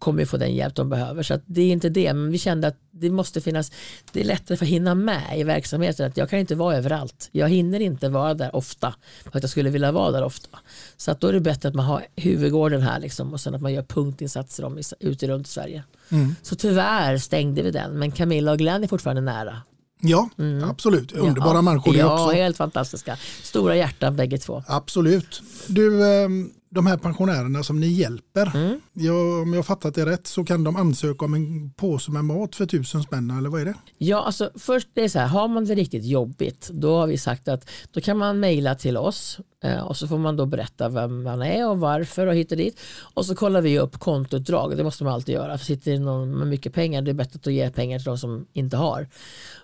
kommer 0.00 0.24
få 0.24 0.36
den 0.36 0.54
hjälp 0.54 0.74
de 0.74 0.88
behöver. 0.88 1.22
Så 1.22 1.34
att 1.34 1.42
det 1.46 1.62
är 1.62 1.72
inte 1.72 1.88
det, 1.88 2.14
men 2.14 2.30
vi 2.30 2.38
kände 2.38 2.68
att 2.68 2.76
det 2.90 3.10
måste 3.10 3.40
finnas, 3.40 3.72
det 4.12 4.20
är 4.20 4.24
lättare 4.24 4.56
för 4.56 4.64
att 4.64 4.70
hinna 4.70 4.94
med 4.94 5.38
i 5.38 5.44
verksamheten. 5.44 6.06
Att 6.06 6.16
jag 6.16 6.30
kan 6.30 6.38
inte 6.38 6.54
vara 6.54 6.76
överallt. 6.76 7.28
Jag 7.32 7.48
hinner 7.48 7.80
inte 7.80 8.08
vara 8.08 8.34
där 8.34 8.56
ofta, 8.56 8.94
för 9.30 9.38
att 9.38 9.42
jag 9.42 9.50
skulle 9.50 9.70
vilja 9.70 9.92
vara 9.92 10.10
där 10.10 10.24
ofta. 10.24 10.58
Så 11.00 11.10
att 11.10 11.20
då 11.20 11.26
är 11.28 11.32
det 11.32 11.40
bättre 11.40 11.68
att 11.68 11.74
man 11.74 11.86
har 11.86 12.06
huvudgården 12.16 12.82
här 12.82 13.00
liksom, 13.00 13.32
och 13.32 13.40
sen 13.40 13.54
att 13.54 13.60
man 13.60 13.72
gör 13.72 13.82
punktinsatser 13.82 14.64
om, 14.64 14.78
i- 14.78 14.82
ute 15.00 15.28
runt 15.28 15.46
Sverige. 15.46 15.82
Mm. 16.10 16.34
Så 16.42 16.54
tyvärr 16.56 17.18
stängde 17.18 17.62
vi 17.62 17.70
den, 17.70 17.98
men 17.98 18.10
Camilla 18.12 18.52
och 18.52 18.58
Glenn 18.58 18.82
är 18.84 18.88
fortfarande 18.88 19.22
nära. 19.22 19.56
Ja, 20.00 20.28
absolut. 20.70 21.12
Underbara 21.12 21.54
ja, 21.54 21.62
människor 21.62 21.92
det 21.92 21.98
Ja, 21.98 22.24
också. 22.24 22.36
helt 22.36 22.56
fantastiska. 22.56 23.16
Stora 23.42 23.76
hjärtan 23.76 24.16
bägge 24.16 24.38
två. 24.38 24.62
Absolut. 24.66 25.42
Du, 25.66 26.04
ehm, 26.24 26.50
de 26.72 26.86
här 26.86 26.96
pensionärerna 26.96 27.62
som 27.62 27.80
ni 27.80 27.86
hjälper, 27.86 28.50
Mm. 28.56 28.80
ja, 28.92 29.42
om 29.42 29.52
jag 29.54 29.66
fattat 29.66 29.94
det 29.94 30.06
rätt 30.06 30.26
så 30.26 30.44
kan 30.44 30.64
de 30.64 30.76
ansöka 30.76 31.24
om 31.24 31.34
en 31.34 31.70
påse 31.72 32.10
med 32.10 32.24
mat 32.24 32.54
för 32.56 32.66
tusen 32.66 33.02
spänn 33.02 33.30
eller 33.38 33.48
vad 33.50 33.60
är 33.60 33.64
det? 33.64 33.74
Ja, 33.98 34.22
alltså 34.22 34.50
först 34.54 34.88
det 34.94 35.04
är 35.04 35.08
så 35.08 35.18
här, 35.18 35.26
har 35.26 35.48
man 35.48 35.64
det 35.64 35.74
riktigt 35.74 36.04
jobbigt, 36.04 36.70
då 36.72 36.96
har 36.96 37.06
vi 37.06 37.18
sagt 37.18 37.48
att 37.48 37.68
då 37.90 38.00
kan 38.00 38.18
man 38.18 38.40
mejla 38.40 38.74
till 38.74 38.96
oss 38.96 39.38
eh, 39.64 39.80
och 39.80 39.96
så 39.96 40.08
får 40.08 40.18
man 40.18 40.36
då 40.36 40.46
berätta 40.46 40.88
vem 40.88 41.22
man 41.22 41.42
är 41.42 41.68
och 41.68 41.78
varför 41.80 42.26
och 42.26 42.34
hit 42.34 42.50
och 42.52 42.58
dit. 42.58 42.80
Och 43.14 43.26
så 43.26 43.34
kollar 43.34 43.60
vi 43.60 43.78
upp 43.78 43.98
kontoutdrag, 43.98 44.76
det 44.76 44.84
måste 44.84 45.04
man 45.04 45.12
alltid 45.12 45.34
göra. 45.34 45.58
För 45.58 45.64
sitter 45.64 45.98
någon 45.98 46.38
med 46.38 46.46
mycket 46.48 46.74
pengar, 46.74 47.02
det 47.02 47.10
är 47.10 47.14
bättre 47.14 47.38
att 47.44 47.52
ge 47.52 47.70
pengar 47.70 47.98
till 47.98 48.04
de 48.06 48.18
som 48.18 48.46
inte 48.52 48.76
har. 48.76 49.08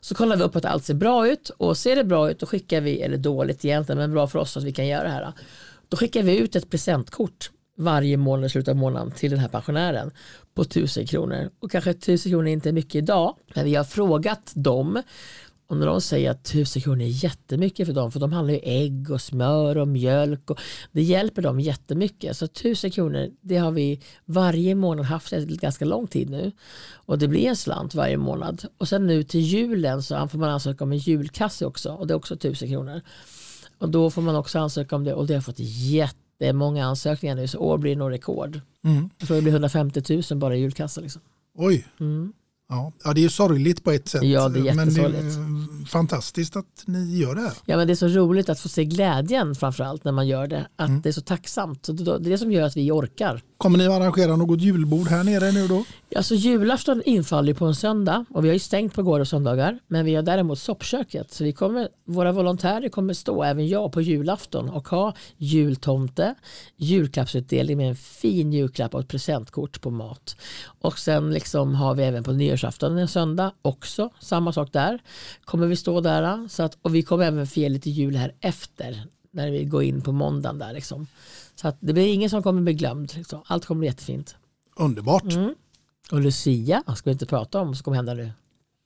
Så 0.00 0.14
kollar 0.14 0.36
vi 0.36 0.42
upp 0.42 0.56
att 0.56 0.64
allt 0.64 0.84
ser 0.84 0.94
bra 0.94 1.28
ut 1.28 1.50
och 1.58 1.76
ser 1.78 1.96
det 1.96 2.04
bra 2.04 2.30
ut, 2.30 2.38
då 2.40 2.46
skickar 2.46 2.80
vi, 2.80 3.00
eller 3.02 3.16
dåligt 3.18 3.64
egentligen, 3.64 3.98
men 3.98 4.12
bra 4.12 4.26
för 4.26 4.38
oss 4.38 4.56
att 4.56 4.62
vi 4.64 4.72
kan 4.72 4.86
göra 4.86 5.02
det 5.02 5.10
här. 5.10 5.32
Då 5.88 5.96
skickar 5.96 6.22
vi 6.22 6.38
ut 6.38 6.56
ett 6.56 6.70
presentkort 6.70 7.50
varje 7.78 8.16
månad 8.16 8.46
i 8.46 8.48
slutet 8.48 8.68
av 8.68 8.76
månaden 8.76 9.10
till 9.10 9.30
den 9.30 9.40
här 9.40 9.48
pensionären 9.48 10.10
på 10.54 10.62
1000 10.62 11.06
kronor. 11.06 11.50
Och 11.60 11.70
kanske 11.70 11.90
1000 11.90 12.32
kronor 12.32 12.48
är 12.48 12.52
inte 12.52 12.72
mycket 12.72 12.94
idag, 12.94 13.36
men 13.54 13.64
vi 13.64 13.74
har 13.74 13.84
frågat 13.84 14.52
dem 14.54 15.02
och 15.68 15.76
när 15.76 15.86
de 15.86 16.00
säger 16.00 16.30
att 16.30 16.46
1000 16.46 16.82
kronor 16.82 17.02
är 17.02 17.24
jättemycket 17.24 17.86
för 17.86 17.94
dem, 17.94 18.12
för 18.12 18.20
de 18.20 18.32
handlar 18.32 18.54
ju 18.54 18.60
ägg 18.62 19.10
och 19.10 19.20
smör 19.20 19.78
och 19.78 19.88
mjölk 19.88 20.50
och 20.50 20.60
det 20.92 21.02
hjälper 21.02 21.42
dem 21.42 21.60
jättemycket. 21.60 22.36
Så 22.36 22.44
1000 22.44 22.90
kronor, 22.90 23.30
det 23.40 23.56
har 23.56 23.70
vi 23.70 24.00
varje 24.24 24.74
månad 24.74 25.04
haft 25.04 25.32
ganska 25.32 25.84
lång 25.84 26.06
tid 26.06 26.30
nu. 26.30 26.52
Och 26.94 27.18
det 27.18 27.28
blir 27.28 27.46
en 27.46 27.56
slant 27.56 27.94
varje 27.94 28.16
månad. 28.16 28.64
Och 28.78 28.88
sen 28.88 29.06
nu 29.06 29.22
till 29.22 29.40
julen 29.40 30.02
så 30.02 30.28
får 30.28 30.38
man 30.38 30.50
ansöka 30.50 30.84
om 30.84 30.92
en 30.92 30.98
julkasse 30.98 31.66
också 31.66 31.90
och 31.90 32.06
det 32.06 32.14
är 32.14 32.16
också 32.16 32.34
1000 32.34 32.68
kronor. 32.68 33.00
Och 33.78 33.88
då 33.88 34.10
får 34.10 34.22
man 34.22 34.36
också 34.36 34.58
ansöka 34.58 34.96
om 34.96 35.04
det 35.04 35.14
och 35.14 35.26
det 35.26 35.34
har 35.34 35.40
fått 35.40 35.58
jättemånga 35.58 36.86
ansökningar 36.86 37.34
nu 37.36 37.48
så 37.48 37.58
år 37.58 37.78
blir 37.78 37.92
det 37.92 37.98
nog 37.98 38.12
rekord. 38.12 38.60
Mm. 38.84 39.10
Jag 39.18 39.28
tror 39.28 39.36
det 39.36 39.42
blir 39.42 39.52
150 39.52 40.22
000 40.30 40.38
bara 40.38 40.56
i 40.56 40.60
julkassa. 40.60 41.00
Liksom. 41.00 41.22
Oj. 41.58 41.86
Mm. 42.00 42.32
Ja. 42.68 43.12
det 43.14 43.24
är 43.24 43.28
sorgligt 43.28 43.84
på 43.84 43.90
ett 43.90 44.08
sätt. 44.08 44.22
Ja, 44.22 44.48
det 44.48 44.58
är 44.68 44.74
Men 44.74 44.88
jättesorgligt. 44.88 45.90
fantastiskt 45.90 46.56
att 46.56 46.82
ni 46.86 47.16
gör 47.18 47.34
det 47.34 47.40
här. 47.40 47.52
Ja, 47.64 47.76
men 47.76 47.86
det 47.86 47.92
är 47.92 47.94
så 47.94 48.08
roligt 48.08 48.48
att 48.48 48.60
få 48.60 48.68
se 48.68 48.84
glädjen 48.84 49.54
framförallt 49.54 50.04
när 50.04 50.12
man 50.12 50.28
gör 50.28 50.46
det. 50.46 50.66
Att 50.76 51.02
det 51.02 51.08
är 51.08 51.12
så 51.12 51.20
tacksamt. 51.20 51.88
Det 51.92 52.12
är 52.12 52.18
det 52.18 52.38
som 52.38 52.52
gör 52.52 52.62
att 52.62 52.76
vi 52.76 52.90
orkar. 52.90 53.42
Kommer 53.58 53.78
ni 53.78 53.86
att 53.86 53.92
arrangera 53.92 54.36
något 54.36 54.60
julbord 54.60 55.06
här 55.08 55.24
nere 55.24 55.52
nu 55.52 55.68
då? 55.68 55.84
Alltså 56.14 56.34
julafton 56.34 57.02
infaller 57.04 57.54
på 57.54 57.64
en 57.64 57.74
söndag 57.74 58.24
och 58.30 58.44
vi 58.44 58.48
har 58.48 58.52
ju 58.52 58.58
stängt 58.58 58.94
på 58.94 59.02
gård 59.02 59.20
och 59.20 59.28
söndagar. 59.28 59.78
Men 59.86 60.04
vi 60.04 60.14
har 60.14 60.22
däremot 60.22 60.58
soppköket. 60.58 61.32
Så 61.32 61.44
vi 61.44 61.52
kommer, 61.52 61.88
våra 62.04 62.32
volontärer 62.32 62.88
kommer 62.88 63.14
stå, 63.14 63.42
även 63.42 63.68
jag, 63.68 63.92
på 63.92 64.00
julafton 64.00 64.68
och 64.68 64.88
ha 64.88 65.14
jultomte, 65.36 66.34
julklappsutdelning 66.76 67.76
med 67.76 67.88
en 67.88 67.96
fin 67.96 68.52
julklapp 68.52 68.94
och 68.94 69.00
ett 69.00 69.08
presentkort 69.08 69.80
på 69.80 69.90
mat. 69.90 70.36
Och 70.80 70.98
sen 70.98 71.32
liksom 71.32 71.74
har 71.74 71.94
vi 71.94 72.02
även 72.02 72.24
på 72.24 72.32
nyårsafton 72.32 72.98
en 72.98 73.08
söndag 73.08 73.52
också, 73.62 74.10
samma 74.20 74.52
sak 74.52 74.72
där. 74.72 75.02
Kommer 75.44 75.66
vi 75.66 75.76
stå 75.76 76.00
där. 76.00 76.48
Så 76.48 76.62
att, 76.62 76.78
och 76.82 76.94
vi 76.94 77.02
kommer 77.02 77.24
även 77.24 77.46
fira 77.46 77.68
lite 77.68 77.90
jul 77.90 78.16
här 78.16 78.32
efter 78.40 79.02
när 79.30 79.50
vi 79.50 79.64
går 79.64 79.82
in 79.82 80.00
på 80.00 80.12
måndagen 80.12 80.58
där 80.58 80.72
liksom. 80.72 81.06
Så 81.54 81.68
att 81.68 81.76
det 81.80 81.92
blir 81.92 82.06
ingen 82.06 82.30
som 82.30 82.42
kommer 82.42 82.62
bli 82.62 82.74
glömd. 82.74 83.12
Liksom. 83.16 83.42
Allt 83.46 83.64
kommer 83.64 83.78
bli 83.78 83.88
jättefint. 83.88 84.36
Underbart. 84.76 85.32
Mm. 85.32 85.54
Och 86.12 86.20
Lucia 86.20 86.82
ska 86.96 87.10
vi 87.10 87.12
inte 87.12 87.26
prata 87.26 87.60
om, 87.60 87.66
vad 87.66 87.76
som 87.76 87.84
kommer 87.84 87.96
hända 87.96 88.14
nu. 88.14 88.32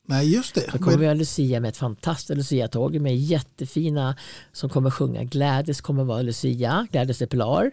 Nej, 0.06 0.34
just 0.34 0.54
det. 0.54 0.66
Då 0.72 0.78
kommer 0.78 0.96
vi 0.96 1.06
ha 1.06 1.14
Lucia 1.14 1.60
med 1.60 1.68
ett 1.68 1.76
fantastiskt 1.76 2.36
Lucia-tåg 2.36 3.00
med 3.00 3.16
jättefina 3.16 4.16
som 4.52 4.70
kommer 4.70 4.90
sjunga. 4.90 5.24
Gladys 5.24 5.80
kommer 5.80 6.04
vara 6.04 6.22
Lucia, 6.22 6.86
Gladys 6.92 7.18
Pilar. 7.18 7.70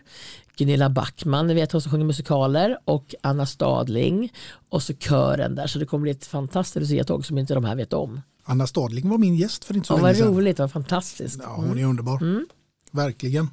Gunilla 0.58 0.90
Backman, 0.90 1.48
ni 1.48 1.54
vet 1.54 1.72
hon 1.72 1.82
som 1.82 1.92
sjunger 1.92 2.06
musikaler 2.06 2.78
och 2.86 3.16
Anna 3.22 3.46
Stadling 3.46 4.34
och 4.70 4.84
så 4.84 4.94
kören 4.94 5.56
där. 5.56 5.68
Så 5.68 5.80
det 5.80 5.86
kommer 5.86 6.02
bli 6.02 6.12
ett 6.12 6.26
fantastiskt 6.26 6.76
Lucia-tåg 6.82 7.26
som 7.26 7.38
inte 7.38 7.54
de 7.54 7.66
här 7.66 7.76
vet 7.76 7.94
om. 7.94 8.22
Anna 8.44 8.68
Stadling 8.68 9.10
var 9.10 9.18
min 9.18 9.36
gäst 9.36 9.66
för 9.66 9.76
inte 9.76 9.88
så 9.88 9.94
Ja, 9.94 9.96
länge 9.98 10.08
vad 10.08 10.16
sedan. 10.18 10.28
roligt, 10.28 10.60
vad 10.60 10.72
fantastiskt. 10.72 11.40
Ja, 11.44 11.56
hon 11.56 11.78
är 11.80 11.84
underbar. 11.86 12.22
Mm. 12.22 12.46
Verkligen. 12.92 13.50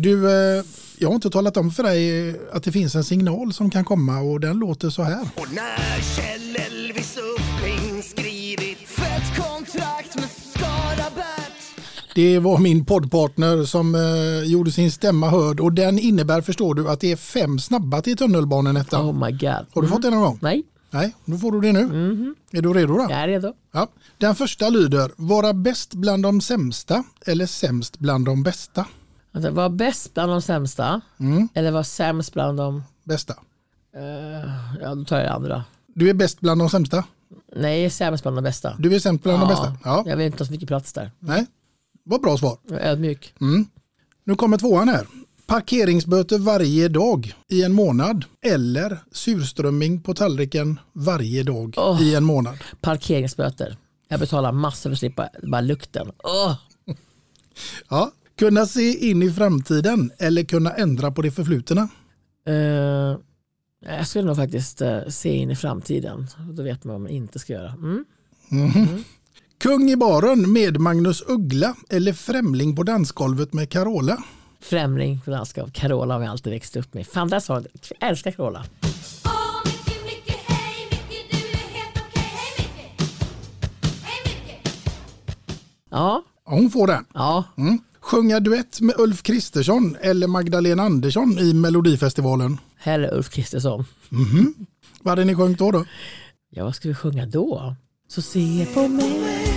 Du, 0.00 0.30
eh, 0.30 0.64
jag 0.98 1.08
har 1.08 1.14
inte 1.14 1.30
talat 1.30 1.56
om 1.56 1.70
för 1.70 1.82
dig 1.82 2.34
att 2.52 2.62
det 2.62 2.72
finns 2.72 2.94
en 2.94 3.04
signal 3.04 3.52
som 3.52 3.70
kan 3.70 3.84
komma 3.84 4.20
och 4.20 4.40
den 4.40 4.58
låter 4.58 4.90
så 4.90 5.02
här. 5.02 5.20
Och 5.20 5.46
när 5.52 6.02
Kjell 6.16 6.56
Elvis 6.56 7.18
Uppling 7.18 8.02
skrivit 8.02 8.78
fett 8.78 9.36
kontrakt 9.36 10.16
med 10.16 10.28
Skarabert 10.30 11.52
Det 12.14 12.38
var 12.38 12.58
min 12.58 12.84
poddpartner 12.84 13.64
som 13.64 13.94
eh, 13.94 14.50
gjorde 14.50 14.70
sin 14.70 14.92
stämma 14.92 15.30
hörd 15.30 15.60
och 15.60 15.72
den 15.72 15.98
innebär, 15.98 16.40
förstår 16.40 16.74
du, 16.74 16.88
att 16.88 17.00
det 17.00 17.12
är 17.12 17.16
fem 17.16 17.58
snabba 17.58 18.02
till 18.02 18.16
tunnelbanenettan. 18.16 19.06
Oh 19.10 19.26
my 19.26 19.32
god. 19.32 19.66
Har 19.74 19.82
du 19.82 19.88
fått 19.88 20.02
det 20.02 20.10
någon 20.10 20.20
gång? 20.20 20.38
Nej. 20.42 20.62
Nej, 20.90 21.14
då 21.24 21.38
får 21.38 21.52
du 21.52 21.60
det 21.60 21.72
nu. 21.72 22.34
Är 22.52 22.62
du 22.62 22.72
redo 22.72 22.94
då? 22.94 23.06
Jag 23.10 23.20
är 23.20 23.28
redo. 23.28 23.52
Ja. 23.72 23.88
Den 24.18 24.34
första 24.34 24.68
lyder, 24.68 25.10
vara 25.16 25.52
bäst 25.52 25.94
bland 25.94 26.22
de 26.22 26.40
sämsta 26.40 27.04
eller 27.26 27.46
sämst 27.46 27.98
bland 27.98 28.24
de 28.24 28.42
bästa? 28.42 28.86
Alltså, 29.32 29.50
var 29.50 29.68
bäst 29.68 30.14
bland 30.14 30.32
de 30.32 30.42
sämsta 30.42 31.00
Mm. 31.18 31.48
eller 31.54 31.70
var 31.70 31.82
sämst 31.82 32.32
bland 32.32 32.58
de... 32.58 32.82
Bästa. 33.04 33.34
Eh, 33.96 34.50
ja, 34.82 34.94
då 34.94 35.04
tar 35.04 35.16
jag 35.16 35.26
det 35.26 35.32
andra. 35.32 35.64
Du 35.86 36.10
är 36.10 36.14
bäst 36.14 36.40
bland 36.40 36.60
de 36.60 36.70
sämsta? 36.70 37.04
Nej, 37.56 37.90
sämst 37.90 38.24
bland 38.24 38.36
de 38.36 38.42
bästa. 38.44 38.76
Du 38.78 38.94
är 38.94 38.98
sämst 38.98 39.22
bland 39.24 39.40
de 39.42 39.48
bästa? 39.48 39.76
Ja. 39.84 40.04
Jag 40.06 40.16
vill 40.16 40.26
inte 40.26 40.38
ha 40.42 40.46
så 40.46 40.52
mycket 40.52 40.68
plats 40.68 40.92
där. 40.92 41.10
Nej, 41.18 41.46
vad 42.04 42.20
bra 42.22 42.38
svar. 42.38 42.58
Jag 42.68 42.80
är 42.80 42.90
ödmjuk. 42.90 43.34
Mm. 43.40 43.66
Nu 44.24 44.34
kommer 44.34 44.58
tvåan 44.58 44.88
här. 44.88 45.06
Parkeringsböter 45.46 46.38
varje 46.38 46.88
dag 46.88 47.34
i 47.48 47.62
en 47.64 47.72
månad 47.72 48.24
eller 48.46 48.98
surströmming 49.12 50.00
på 50.00 50.14
tallriken 50.14 50.80
varje 50.92 51.42
dag 51.42 51.74
Åh. 51.76 52.02
i 52.02 52.14
en 52.14 52.24
månad. 52.24 52.58
Parkeringsböter. 52.80 53.76
Jag 54.08 54.20
betalar 54.20 54.52
massor 54.52 54.90
för 54.90 54.92
att 54.92 54.98
slippa 54.98 55.28
bara 55.42 55.60
lukten. 55.60 56.12
Åh! 56.24 56.54
Ja. 57.88 58.10
Kunna 58.38 58.66
se 58.66 59.10
in 59.10 59.22
i 59.22 59.30
framtiden 59.32 60.10
eller 60.18 60.44
kunna 60.44 60.70
ändra 60.72 61.10
på 61.10 61.22
det 61.22 61.30
förflutna. 61.30 61.88
Eh, 62.46 62.54
jag 63.96 64.06
skulle 64.06 64.24
nog 64.24 64.36
faktiskt 64.36 64.80
eh, 64.80 65.00
se 65.08 65.28
in 65.36 65.50
i 65.50 65.56
framtiden. 65.56 66.26
Då 66.52 66.62
vet 66.62 66.84
man 66.84 66.92
vad 66.92 67.00
man 67.00 67.10
inte 67.10 67.38
ska 67.38 67.52
göra. 67.52 67.72
Mm. 67.72 68.04
Mhm. 68.48 69.04
Kung 69.58 69.90
i 69.90 69.96
baren 69.96 70.52
med 70.52 70.80
Magnus 70.80 71.22
Uggla 71.26 71.74
eller 71.88 72.12
främling 72.12 72.76
på 72.76 72.82
dansgolvet 72.82 73.52
med 73.52 73.70
Carola. 73.70 74.22
Främling 74.60 75.20
för 75.24 75.30
landskap. 75.30 75.72
Carola 75.72 76.14
har 76.14 76.20
vi 76.20 76.26
alltid 76.26 76.52
växt 76.52 76.76
upp 76.76 76.94
med. 76.94 77.06
Fan, 77.06 77.28
där 77.28 77.40
sa. 77.40 77.62
Jag 78.00 78.10
älskar 78.10 78.30
Carola. 78.30 78.64
Ja. 85.90 86.22
Hon 86.44 86.70
får 86.70 86.86
den. 86.86 87.04
Ja. 87.14 87.44
Mm. 87.56 87.78
Sjunga 88.08 88.40
duett 88.40 88.80
med 88.80 88.94
Ulf 88.98 89.22
Kristersson 89.22 89.96
eller 90.00 90.26
Magdalena 90.26 90.82
Andersson 90.82 91.38
i 91.38 91.52
Melodifestivalen. 91.54 92.58
Hellre 92.76 93.10
Ulf 93.16 93.28
Kristersson. 93.28 93.84
Mhm. 94.08 94.54
Vad 95.02 95.10
hade 95.12 95.24
ni 95.24 95.34
sjungit 95.34 95.58
då? 95.58 95.70
då? 95.70 95.84
Ja, 96.50 96.64
vad 96.64 96.74
ska 96.74 96.88
vi 96.88 96.94
sjunga 96.94 97.26
då? 97.26 97.74
Så 98.08 98.22
se 98.22 98.66
på 98.74 98.88
mig. 98.88 99.47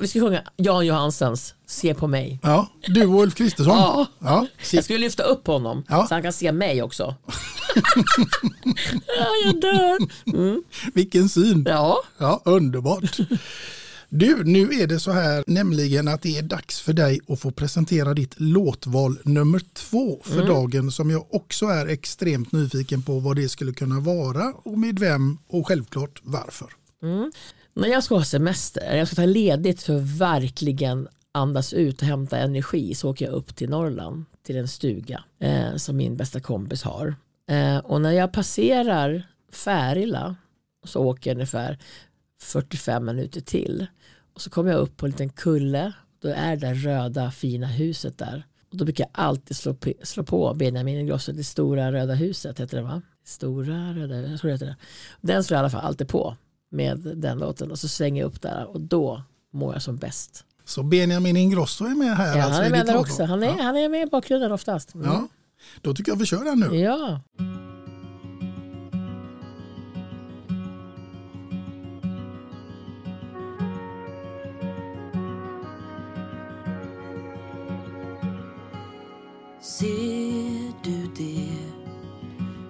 Vi 0.00 0.08
ska 0.08 0.20
sjunga 0.20 0.42
Jan 0.56 0.86
Johansens 0.86 1.54
Se 1.66 1.94
på 1.94 2.06
mig. 2.06 2.38
Ja, 2.42 2.68
du 2.86 3.06
och 3.06 3.22
Ulf 3.22 3.34
Kristersson. 3.34 3.76
Ja. 3.76 4.06
Ja, 4.18 4.46
Jag 4.72 4.84
skulle 4.84 4.98
lyfta 4.98 5.22
upp 5.22 5.46
honom 5.46 5.84
Ja. 5.88 6.06
så 6.06 6.14
han 6.14 6.22
kan 6.22 6.32
se 6.32 6.52
mig 6.52 6.82
också. 6.82 7.14
ja, 9.18 9.26
jag 9.44 9.60
dör. 9.60 9.98
Mm. 10.36 10.62
Vilken 10.94 11.28
syn. 11.28 11.64
Ja. 11.68 11.96
Ja, 12.18 12.42
underbart. 12.44 13.16
Du, 14.08 14.44
nu 14.44 14.60
är 14.82 14.86
det 14.86 15.00
så 15.00 15.10
här 15.12 15.44
nämligen 15.46 16.08
att 16.08 16.22
det 16.22 16.38
är 16.38 16.42
dags 16.42 16.80
för 16.80 16.92
dig 16.92 17.20
att 17.28 17.40
få 17.40 17.50
presentera 17.50 18.14
ditt 18.14 18.34
låtval 18.40 19.18
nummer 19.24 19.62
två 19.74 20.20
för 20.24 20.34
Mm. 20.34 20.46
dagen 20.48 20.90
som 20.92 21.10
jag 21.10 21.26
också 21.34 21.66
är 21.66 21.86
extremt 21.86 22.52
nyfiken 22.52 23.02
på 23.02 23.18
vad 23.20 23.36
det 23.36 23.48
skulle 23.48 23.72
kunna 23.72 24.00
vara 24.00 24.52
och 24.62 24.78
med 24.78 24.98
vem 24.98 25.38
och 25.48 25.66
självklart 25.68 26.20
varför. 26.22 26.68
Mm. 27.02 27.32
När 27.74 27.88
jag 27.88 28.04
ska 28.04 28.14
ha 28.14 28.24
semester, 28.24 28.96
jag 28.96 29.06
ska 29.06 29.16
ta 29.16 29.26
ledigt 29.26 29.82
för 29.82 29.96
att 29.96 30.02
verkligen 30.02 31.08
andas 31.32 31.72
ut 31.72 32.02
och 32.02 32.08
hämta 32.08 32.38
energi 32.38 32.94
så 32.94 33.10
åker 33.10 33.24
jag 33.24 33.34
upp 33.34 33.56
till 33.56 33.70
Norrland 33.70 34.24
till 34.42 34.56
en 34.56 34.68
stuga 34.68 35.24
eh, 35.38 35.76
som 35.76 35.96
min 35.96 36.16
bästa 36.16 36.40
kompis 36.40 36.82
har. 36.82 37.14
Eh, 37.50 37.78
och 37.78 38.00
när 38.00 38.10
jag 38.10 38.32
passerar 38.32 39.22
Färila 39.52 40.36
så 40.84 41.00
åker 41.00 41.30
jag 41.30 41.34
ungefär 41.34 41.78
45 42.40 43.04
minuter 43.04 43.40
till. 43.40 43.86
Och 44.34 44.40
så 44.40 44.50
kommer 44.50 44.70
jag 44.70 44.80
upp 44.80 44.96
på 44.96 45.06
en 45.06 45.10
liten 45.10 45.30
kulle. 45.30 45.92
Då 46.22 46.28
är 46.28 46.56
det 46.56 46.66
där 46.66 46.74
röda 46.74 47.30
fina 47.30 47.66
huset 47.66 48.18
där. 48.18 48.46
Och 48.70 48.76
då 48.76 48.84
brukar 48.84 49.04
jag 49.04 49.10
alltid 49.24 49.56
slå, 49.56 49.76
slå 50.02 50.24
på 50.24 50.54
Benjamin 50.54 50.98
Ingrosso, 50.98 51.32
det 51.32 51.44
stora 51.44 51.92
röda 51.92 52.14
huset 52.14 52.60
heter 52.60 52.76
det 52.76 52.82
va? 52.82 53.02
Stora 53.24 53.94
röda, 53.94 54.16
jag 54.16 54.40
tror 54.40 54.48
det 54.48 54.54
heter 54.54 54.66
det. 54.66 54.76
Den 55.20 55.44
slår 55.44 55.56
jag 55.56 55.60
i 55.60 55.62
alla 55.62 55.70
fall 55.70 55.86
alltid 55.86 56.08
på 56.08 56.36
med 56.70 56.98
den 57.16 57.38
låten 57.38 57.70
och 57.70 57.78
så 57.78 57.88
svänger 57.88 58.22
jag 58.22 58.28
upp 58.28 58.42
där 58.42 58.66
och 58.68 58.80
då 58.80 59.22
mår 59.52 59.72
jag 59.72 59.82
som 59.82 59.96
bäst. 59.96 60.44
Så 60.64 60.82
Benjamin 60.82 61.36
Ingrosso 61.36 61.84
är 61.84 61.94
med 61.94 62.16
här. 62.16 62.36
Ja, 62.36 62.44
alltså 62.44 62.62
han 62.62 62.66
är 62.66 62.70
med 62.70 62.86
där 62.86 62.96
också. 62.96 63.24
Han 63.24 63.42
är, 63.42 63.46
Ja. 63.46 63.62
han 63.62 63.76
är 63.76 63.88
med 63.88 64.02
i 64.02 64.10
bakgrunden 64.10 64.52
oftast. 64.52 64.94
Mm. 64.94 65.06
Ja, 65.06 65.28
då 65.80 65.94
tycker 65.94 66.12
jag 66.12 66.16
vi 66.18 66.26
kör 66.26 66.44
den 66.44 66.58
nu. 66.60 66.76
Ja. 66.76 67.20
Ser 79.60 80.72
du 80.84 81.06
det 81.16 81.48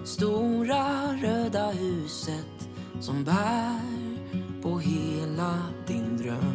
stora 0.04 1.12
röda 1.22 1.70
huset 1.70 2.59
som 3.00 3.24
bär 3.24 3.80
på 4.62 4.78
hela 4.78 5.58
din 5.86 6.16
dröm? 6.16 6.54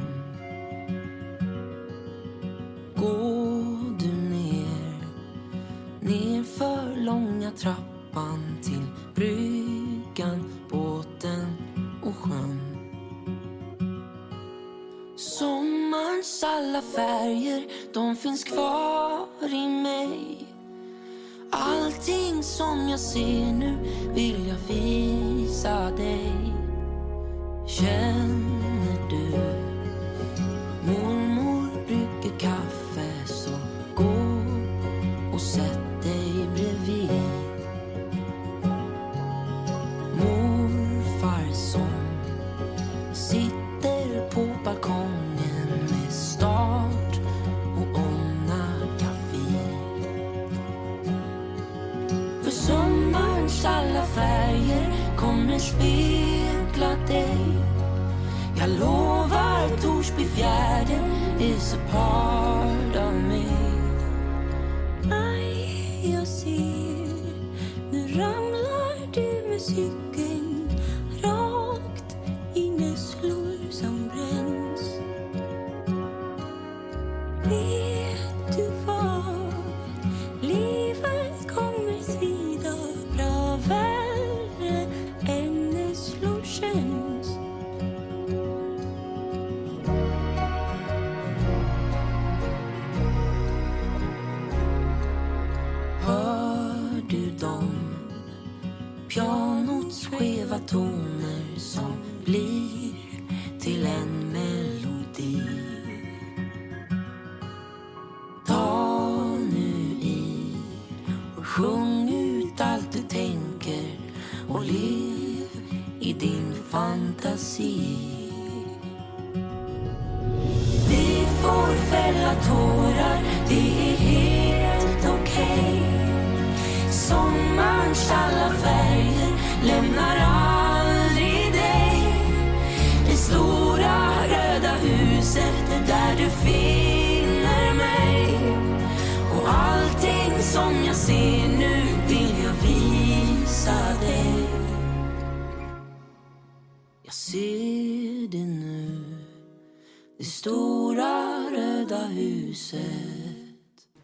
Gå 2.95 3.15
du 3.99 4.11
ner, 4.11 4.99
ner 5.99 6.43
för 6.43 6.95
långa 6.95 7.51
trappan 7.51 8.57
till 8.63 8.85
bryggan, 9.15 10.43
båten 10.69 11.57
och 12.03 12.15
sjön. 12.15 12.59
Sommarns 15.15 16.43
alla 16.43 16.81
färger, 16.81 17.63
de 17.93 18.15
finns 18.15 18.43
kvar 18.43 19.27
i 19.41 19.67
mig. 19.67 20.34
Allting 21.57 22.43
som 22.43 22.89
jag 22.89 22.99
ser 22.99 23.53
nu 23.53 23.77
vill 24.13 24.47
jag 24.47 24.75
visa 24.75 25.91
dig. 25.91 26.31
Känn 27.67 28.44
Pianots 99.15 100.07
skeva 100.07 100.59
toner 100.59 101.59
som 101.59 101.91
blir 102.25 102.93
till 103.59 103.85
en 103.85 104.14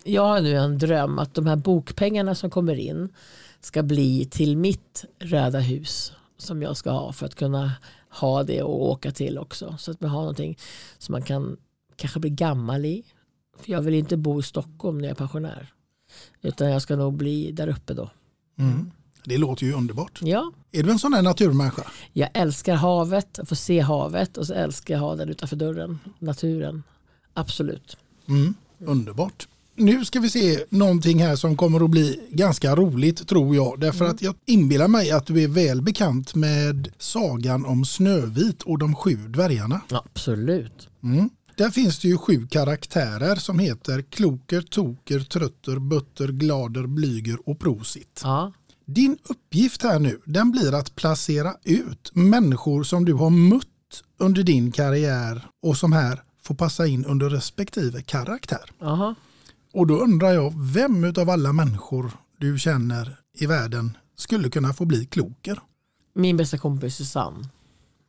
Jag 0.03 0.21
har 0.21 0.41
nu 0.41 0.55
en 0.55 0.77
dröm 0.77 1.19
att 1.19 1.33
de 1.33 1.47
här 1.47 1.55
bokpengarna 1.55 2.35
som 2.35 2.49
kommer 2.49 2.75
in 2.75 3.09
ska 3.61 3.83
bli 3.83 4.25
till 4.25 4.57
mitt 4.57 5.05
röda 5.19 5.59
hus 5.59 6.11
som 6.37 6.61
jag 6.61 6.77
ska 6.77 6.91
ha 6.91 7.13
för 7.13 7.25
att 7.25 7.35
kunna 7.35 7.71
ha 8.09 8.43
det 8.43 8.61
och 8.63 8.89
åka 8.89 9.11
till 9.11 9.37
också. 9.37 9.75
Så 9.79 9.91
att 9.91 10.01
man 10.01 10.09
har 10.09 10.19
någonting 10.19 10.57
som 10.97 11.13
man 11.13 11.21
kan 11.21 11.57
kanske 11.95 12.19
bli 12.19 12.29
gammal 12.29 12.85
i. 12.85 13.03
För 13.59 13.71
jag 13.71 13.81
vill 13.81 13.93
inte 13.93 14.17
bo 14.17 14.39
i 14.39 14.43
Stockholm 14.43 14.97
när 14.97 15.03
jag 15.05 15.11
är 15.11 15.15
pensionär. 15.15 15.73
Utan 16.41 16.71
jag 16.71 16.81
ska 16.81 16.95
nog 16.95 17.13
bli 17.13 17.51
där 17.51 17.67
uppe 17.67 17.93
då. 17.93 18.09
Mm. 18.57 18.91
Det 19.23 19.37
låter 19.37 19.65
ju 19.65 19.73
underbart. 19.73 20.19
Ja, 20.21 20.51
Är 20.71 20.83
du 20.83 20.91
en 20.91 20.99
sån 20.99 21.11
där 21.11 21.21
naturmänniska? 21.21 21.83
jag 22.13 22.29
älskar 22.33 22.75
havet, 22.75 23.39
att 23.39 23.49
få 23.49 23.55
se 23.55 23.79
havet 23.79 24.37
och 24.37 24.47
så 24.47 24.53
älskar 24.53 24.93
jag 24.93 25.01
ha 25.01 25.15
den 25.15 25.29
utanför 25.29 25.55
dörren, 25.55 25.99
naturen. 26.19 26.83
Absolut. 27.33 27.97
Mm. 28.27 28.53
Underbart. 28.79 29.47
Nu 29.75 30.05
ska 30.05 30.19
vi 30.19 30.29
se 30.29 30.65
någonting 30.69 31.19
här 31.19 31.35
som 31.35 31.57
kommer 31.57 31.83
att 31.83 31.89
bli 31.89 32.19
ganska 32.29 32.75
roligt 32.75 33.27
tror 33.27 33.55
jag. 33.55 33.79
Därför 33.79 34.05
att 34.05 34.21
jag 34.21 34.35
inbillar 34.45 34.87
mig 34.87 35.11
att 35.11 35.25
du 35.25 35.43
är 35.43 35.47
väl 35.47 35.81
bekant 35.81 36.35
med 36.35 36.93
sagan 36.97 37.65
om 37.65 37.85
Snövit 37.85 38.61
och 38.61 38.77
de 38.79 38.95
sju 38.95 39.15
dvärgarna. 39.15 39.81
Absolut. 39.89 40.89
Mm. 41.03 41.29
Där 41.55 41.69
finns 41.69 41.99
det 41.99 42.07
ju 42.07 42.17
sju 42.17 42.47
karaktärer 42.47 43.35
som 43.35 43.59
heter 43.59 44.01
Kloker, 44.01 44.61
Toker, 44.61 45.19
Trötter, 45.19 45.79
Butter, 45.79 46.27
Glader, 46.27 46.87
Blyger 46.87 47.37
och 47.49 47.59
Prosit. 47.59 48.21
Ja. 48.23 48.53
Din 48.85 49.17
uppgift 49.23 49.83
här 49.83 49.99
nu 49.99 50.19
den 50.25 50.51
blir 50.51 50.73
att 50.73 50.95
placera 50.95 51.53
ut 51.63 52.11
människor 52.13 52.83
som 52.83 53.05
du 53.05 53.13
har 53.13 53.29
mött 53.29 53.67
under 54.19 54.43
din 54.43 54.71
karriär 54.71 55.47
och 55.63 55.77
som 55.77 55.93
här 55.93 56.23
får 56.41 56.55
passa 56.55 56.87
in 56.87 57.05
under 57.05 57.29
respektive 57.29 58.01
karaktär. 58.01 58.71
Aha. 58.81 59.15
Och 59.73 59.87
då 59.87 59.97
undrar 59.99 60.31
jag, 60.31 60.53
vem 60.73 61.13
av 61.17 61.29
alla 61.29 61.53
människor 61.53 62.11
du 62.37 62.59
känner 62.59 63.17
i 63.33 63.45
världen 63.45 63.97
skulle 64.15 64.49
kunna 64.49 64.73
få 64.73 64.85
bli 64.85 65.05
kloker? 65.05 65.59
Min 66.13 66.37
bästa 66.37 66.57
kompis 66.57 66.95
Susanne. 66.95 67.49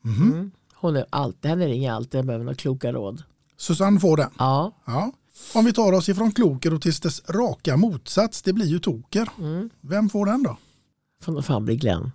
Mhm. 0.02 0.32
Mm. 0.32 0.50
Hon 0.74 0.96
är 0.96 1.06
alltid, 1.10 1.50
henne 1.50 1.66
ringer 1.66 1.88
jag 1.88 1.96
alltid 1.96 2.18
jag 2.18 2.26
behöver 2.26 2.44
några 2.44 2.56
kloka 2.56 2.92
råd. 2.92 3.22
Susanne 3.56 4.00
får 4.00 4.16
den. 4.16 4.30
Ja. 4.38 4.72
ja. 4.84 5.12
Om 5.54 5.64
vi 5.64 5.72
tar 5.72 5.92
oss 5.92 6.08
ifrån 6.08 6.32
kloker 6.32 6.74
och 6.74 6.82
tills 6.82 7.00
dess 7.00 7.22
raka 7.28 7.76
motsats, 7.76 8.42
det 8.42 8.52
blir 8.52 8.66
ju 8.66 8.78
toker. 8.78 9.28
Mm. 9.38 9.70
Vem 9.80 10.08
får 10.08 10.26
den 10.26 10.42
då? 10.42 10.58
Får 11.22 11.32
nog 11.32 11.44
fan 11.44 11.64
bli 11.64 11.76
Glenn. 11.76 12.12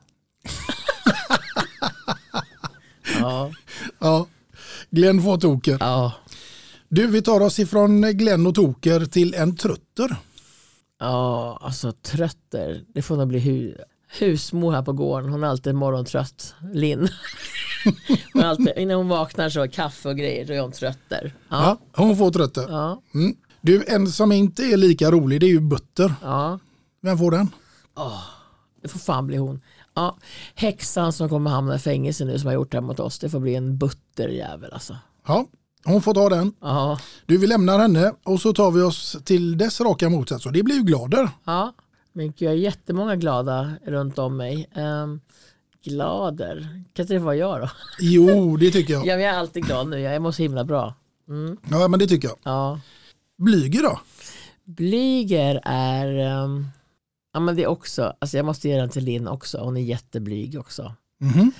ja. 3.19 3.51
Ja, 3.99 4.27
Glenn 4.89 5.21
får 5.21 5.37
toker. 5.37 5.77
Ja. 5.79 6.13
Du, 6.89 7.07
vi 7.07 7.21
tar 7.21 7.41
oss 7.41 7.59
ifrån 7.59 8.01
Glenn 8.01 8.47
och 8.47 8.55
toker 8.55 9.05
till 9.05 9.33
en 9.33 9.55
trutter. 9.55 10.15
Ja, 10.99 11.59
alltså 11.61 11.91
trötter. 11.91 12.83
Det 12.93 13.01
får 13.01 13.17
nog 13.17 13.27
bli 13.27 13.39
hu 13.39 13.75
husmor 14.19 14.71
här 14.71 14.81
på 14.81 14.93
gården. 14.93 15.29
Hon 15.29 15.43
är 15.43 15.47
alltid 15.47 15.75
morgontrött. 15.75 16.53
Linn. 16.73 17.09
hon 18.33 18.43
alltid, 18.43 18.73
innan 18.77 18.97
hon 18.97 19.07
vaknar 19.07 19.49
så 19.49 19.67
kaffe 19.67 20.09
och 20.09 20.17
grejer. 20.17 20.45
Då 20.45 20.53
är 20.53 20.61
hon 20.61 20.71
trötter. 20.71 21.33
Ja. 21.49 21.77
hon 21.95 22.17
får 22.17 22.31
trötter. 22.31 22.65
Ja. 22.69 23.01
Mm. 23.13 23.35
Du, 23.61 23.83
en 23.87 24.07
som 24.07 24.31
inte 24.31 24.63
är 24.63 24.77
lika 24.77 25.11
rolig 25.11 25.39
det 25.39 25.45
är 25.45 25.51
ju 25.51 25.59
Butter. 25.59 26.13
Ja. 26.21 26.59
Vem 27.01 27.17
får 27.17 27.31
den? 27.31 27.49
Åh, 27.95 28.23
det 28.81 28.87
får 28.87 28.99
fan 28.99 29.27
bli 29.27 29.37
hon. 29.37 29.61
Ja, 29.97 30.17
häxan 30.55 31.13
som 31.13 31.29
kommer 31.29 31.49
hamna 31.49 31.75
i 31.75 31.79
fängelse 31.79 32.25
nu 32.25 32.39
som 32.39 32.47
har 32.47 32.53
gjort 32.53 32.71
det 32.71 32.77
här 32.77 32.81
mot 32.81 32.99
oss. 32.99 33.19
Det 33.19 33.29
får 33.29 33.39
bli 33.39 33.55
en 33.55 33.77
butterjävel 33.77 34.73
alltså. 34.73 34.97
Ja, 35.27 35.45
hon 35.85 36.01
får 36.01 36.13
ta 36.13 36.29
den. 36.29 36.53
Ja. 36.61 36.99
Du, 37.25 37.37
vi 37.37 37.47
lämnar 37.47 37.79
henne 37.79 38.13
och 38.23 38.41
så 38.41 38.53
tar 38.53 38.71
vi 38.71 38.81
oss 38.81 39.17
till 39.23 39.57
dess 39.57 39.81
raka 39.81 40.09
motsats 40.09 40.45
och 40.45 40.51
det 40.51 40.63
blir 40.63 40.75
ju 40.75 40.81
Glader. 40.81 41.29
Ja, 41.45 41.73
men 42.13 42.25
gud, 42.25 42.41
jag 42.41 42.49
har 42.49 42.55
jättemånga 42.55 43.15
glada 43.15 43.73
runt 43.85 44.19
om 44.19 44.37
mig. 44.37 44.69
Um, 44.75 45.21
glader, 45.83 46.83
kan 46.93 47.03
inte 47.03 47.13
det 47.13 47.19
vara 47.19 47.35
jag 47.35 47.61
då? 47.61 47.69
Jo, 47.99 48.57
det 48.57 48.71
tycker 48.71 48.93
jag. 48.93 49.05
Ja, 49.05 49.15
men 49.15 49.25
jag 49.25 49.35
är 49.35 49.39
alltid 49.39 49.65
glad 49.65 49.87
nu, 49.87 49.99
jag 49.99 50.21
mår 50.21 50.31
så 50.31 50.41
himla 50.41 50.63
bra. 50.63 50.93
Mm. 51.29 51.57
Ja, 51.69 51.87
men 51.87 51.99
det 51.99 52.07
tycker 52.07 52.27
jag. 52.27 52.37
Ja. 52.43 52.79
Blyger 53.37 53.83
då? 53.83 53.99
Blyger 54.63 55.61
är, 55.63 56.41
um, 56.43 56.67
ja 57.33 57.39
men 57.39 57.55
det 57.55 57.63
är 57.63 57.67
också, 57.67 58.13
alltså 58.19 58.37
jag 58.37 58.45
måste 58.45 58.69
ge 58.69 58.77
den 58.77 58.89
till 58.89 59.03
Linn 59.03 59.27
också, 59.27 59.57
hon 59.57 59.77
är 59.77 59.81
jätteblyg 59.81 60.59
också. 60.59 60.93
Mhm. 61.21 61.51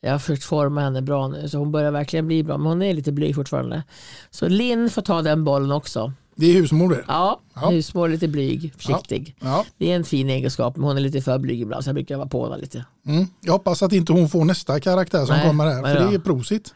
Jag 0.00 0.12
har 0.12 0.18
försökt 0.18 0.44
forma 0.44 0.80
henne 0.80 1.02
bra 1.02 1.28
nu 1.28 1.48
så 1.48 1.58
hon 1.58 1.72
börjar 1.72 1.90
verkligen 1.90 2.26
bli 2.26 2.42
bra 2.42 2.58
men 2.58 2.66
hon 2.66 2.82
är 2.82 2.94
lite 2.94 3.12
blyg 3.12 3.34
fortfarande. 3.34 3.82
Så 4.30 4.48
Linn 4.48 4.90
får 4.90 5.02
ta 5.02 5.22
den 5.22 5.44
bollen 5.44 5.72
också. 5.72 6.12
Det 6.36 6.46
är 6.46 6.54
husmor 6.60 6.90
det. 6.90 7.04
Ja, 7.08 7.40
Ja. 7.54 7.70
husmor, 7.70 8.08
lite 8.08 8.28
blyg, 8.28 8.72
försiktig. 8.76 9.36
Ja. 9.40 9.64
Det 9.78 9.90
är 9.92 9.96
en 9.96 10.04
fin 10.04 10.30
egenskap 10.30 10.76
men 10.76 10.84
hon 10.86 10.96
är 10.96 11.00
lite 11.00 11.20
för 11.22 11.38
blyg 11.38 11.60
ibland 11.60 11.84
så 11.84 11.88
jag 11.88 11.94
brukar 11.94 12.16
vara 12.16 12.28
på 12.28 12.44
henne 12.44 12.56
lite. 12.60 12.84
Mm. 13.06 13.26
Jag 13.40 13.52
hoppas 13.52 13.82
att 13.82 13.92
inte 13.92 14.12
hon 14.12 14.28
får 14.28 14.44
nästa 14.44 14.80
karaktär 14.80 15.26
som 15.26 15.36
Nej, 15.36 15.46
kommer 15.46 15.64
här. 15.66 15.82
För 15.94 16.08
det 16.08 16.14
är 16.14 16.18
Prosit. 16.18 16.74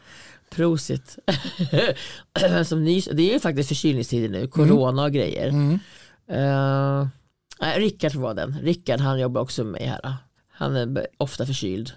Prosit. 0.50 1.18
Som 2.66 2.84
nys, 2.84 3.08
det 3.12 3.30
är 3.30 3.32
ju 3.32 3.40
faktiskt 3.40 3.68
förkylningstider 3.68 4.28
nu, 4.28 4.46
corona 4.46 5.04
och 5.04 5.12
grejer. 5.12 5.48
Mm. 5.48 5.78
Uh, 6.32 7.06
nej, 7.60 7.80
Rickard 7.80 8.14
var 8.14 8.34
den. 8.34 8.58
Rickard 8.62 9.00
han 9.00 9.20
jobbar 9.20 9.40
också 9.40 9.64
med 9.64 9.72
mig 9.72 9.86
här. 9.86 10.16
Han 10.52 10.76
är 10.76 11.06
ofta 11.16 11.46
förkyld. 11.46 11.92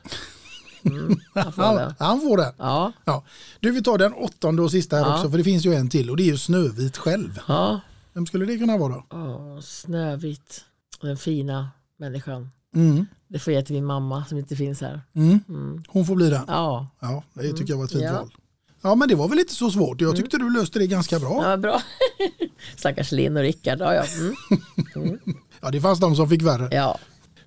Mm, 0.84 1.20
han 1.34 1.54
får 1.54 1.62
Han, 1.64 1.94
han 2.00 2.22
får 2.22 2.38
den. 2.38 2.54
Ja. 2.58 2.92
Ja. 3.06 3.24
Du, 3.60 3.72
vi 3.72 3.84
tar 3.84 3.98
den 3.98 4.14
åttonde 4.14 4.62
och 4.62 4.72
sista 4.72 4.96
här 4.96 5.04
Ja. 5.06 5.16
också. 5.16 5.30
För 5.32 5.38
det 5.38 5.44
finns 5.44 5.66
ju 5.66 5.74
en 5.74 5.90
till 5.90 6.10
och 6.10 6.18
det 6.18 6.24
är 6.24 6.26
ju 6.32 6.38
Snövit 6.38 6.98
själv. 6.98 7.40
Ja. 7.48 7.80
Vem 8.14 8.26
skulle 8.26 8.46
det 8.46 8.58
kunna 8.58 8.78
vara 8.78 8.94
då? 8.94 9.06
Åh, 9.10 9.60
Snövit, 9.62 10.66
den 11.02 11.18
fina 11.18 11.70
människan. 11.98 12.50
Mm. 12.76 13.06
Det 13.28 13.40
får 13.40 13.54
jag 13.54 13.66
till 13.66 13.76
min 13.76 13.86
mamma 13.86 14.26
som 14.26 14.38
inte 14.38 14.56
finns 14.56 14.82
här. 14.82 15.02
Mm. 15.14 15.40
Mm. 15.50 15.84
Hon 15.88 16.06
får 16.06 16.16
bli 16.16 16.30
den. 16.30 16.44
Ja. 16.48 16.88
Ja, 17.00 17.24
det 17.34 17.54
tycker 17.54 17.70
jag 17.74 17.78
var 17.78 17.86
ett 17.86 17.92
fint 17.92 18.04
Ja. 18.04 18.14
val. 18.14 18.30
Ja 18.84 18.96
men 18.96 19.08
det 19.10 19.16
var 19.16 19.28
väl 19.28 19.40
inte 19.40 19.54
så 19.54 19.72
svårt. 19.72 20.02
Jag 20.02 20.16
tyckte 20.16 20.38
du 20.38 20.50
löste 20.54 20.80
det 20.80 20.88
ganska 20.88 21.20
bra. 21.20 21.50
Ja, 21.50 21.58
bra. 21.58 21.82
Stackars 22.78 23.12
Linn 23.12 23.38
och 23.38 23.44
Rickard. 23.44 23.80
Ja, 23.82 23.94
ja. 23.96 24.04
Mm. 25.62 25.68
Ja 25.68 25.72
det 25.72 25.82
fanns 25.82 26.00
de 26.00 26.16
som 26.16 26.30
fick 26.30 26.42
värre. 26.42 26.68
ja. 26.72 26.98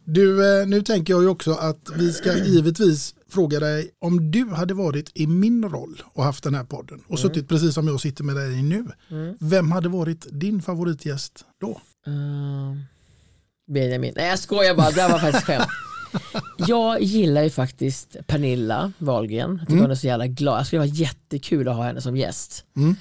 Du, 0.07 0.61
eh, 0.61 0.67
nu 0.67 0.83
tänker 0.83 1.13
jag 1.13 1.23
ju 1.23 1.29
också 1.29 1.53
att 1.53 1.89
vi 1.97 2.13
ska 2.13 2.39
givetvis 2.39 3.15
fråga 3.29 3.61
dig 3.61 3.91
om 4.01 4.31
du 4.31 4.49
hade 4.49 4.75
varit 4.75 5.11
i 5.15 5.27
min 5.27 5.65
roll 5.65 6.03
och 6.15 6.25
haft 6.25 6.45
den 6.45 6.55
här 6.55 6.65
podden 6.65 7.01
och 7.09 7.19
suttit 7.19 7.49
precis 7.49 7.75
som 7.75 7.89
jag 7.89 8.01
sitter 8.01 8.25
med 8.25 8.37
dig 8.37 8.63
nu. 8.63 8.85
Mm. 9.11 9.37
Vem 9.41 9.73
hade 9.73 9.89
varit 9.89 10.27
din 10.31 10.63
favoritgäst 10.63 11.45
då? 11.61 11.81
Ehm, 12.07 12.83
Benjamin. 13.73 14.13
Nej 14.17 14.29
jag 14.29 14.39
skojar 14.39 14.75
bara, 14.75 14.91
det 14.91 15.09
var 15.09 15.19
faktiskt 15.19 15.47
skämt. 15.47 15.67
Jag 16.59 17.03
gillar 17.03 17.43
ju 17.43 17.51
faktiskt 17.51 18.17
Pernilla 18.27 18.93
Wahlgren. 18.99 19.51
Jag 19.51 19.61
tycker 19.61 19.73
Mm. 19.73 19.83
hon 19.83 19.91
är 19.91 19.95
så 19.95 20.07
jävla 20.07 20.27
glad. 20.27 20.59
Jag 20.59 20.67
skulle 20.67 20.79
vara 20.81 20.89
jättekul 20.89 21.69
att 21.69 21.77
ha 21.77 21.85
henne 21.85 22.01
som 22.01 22.17
gäst. 22.17 22.65
Mm. 22.77 22.97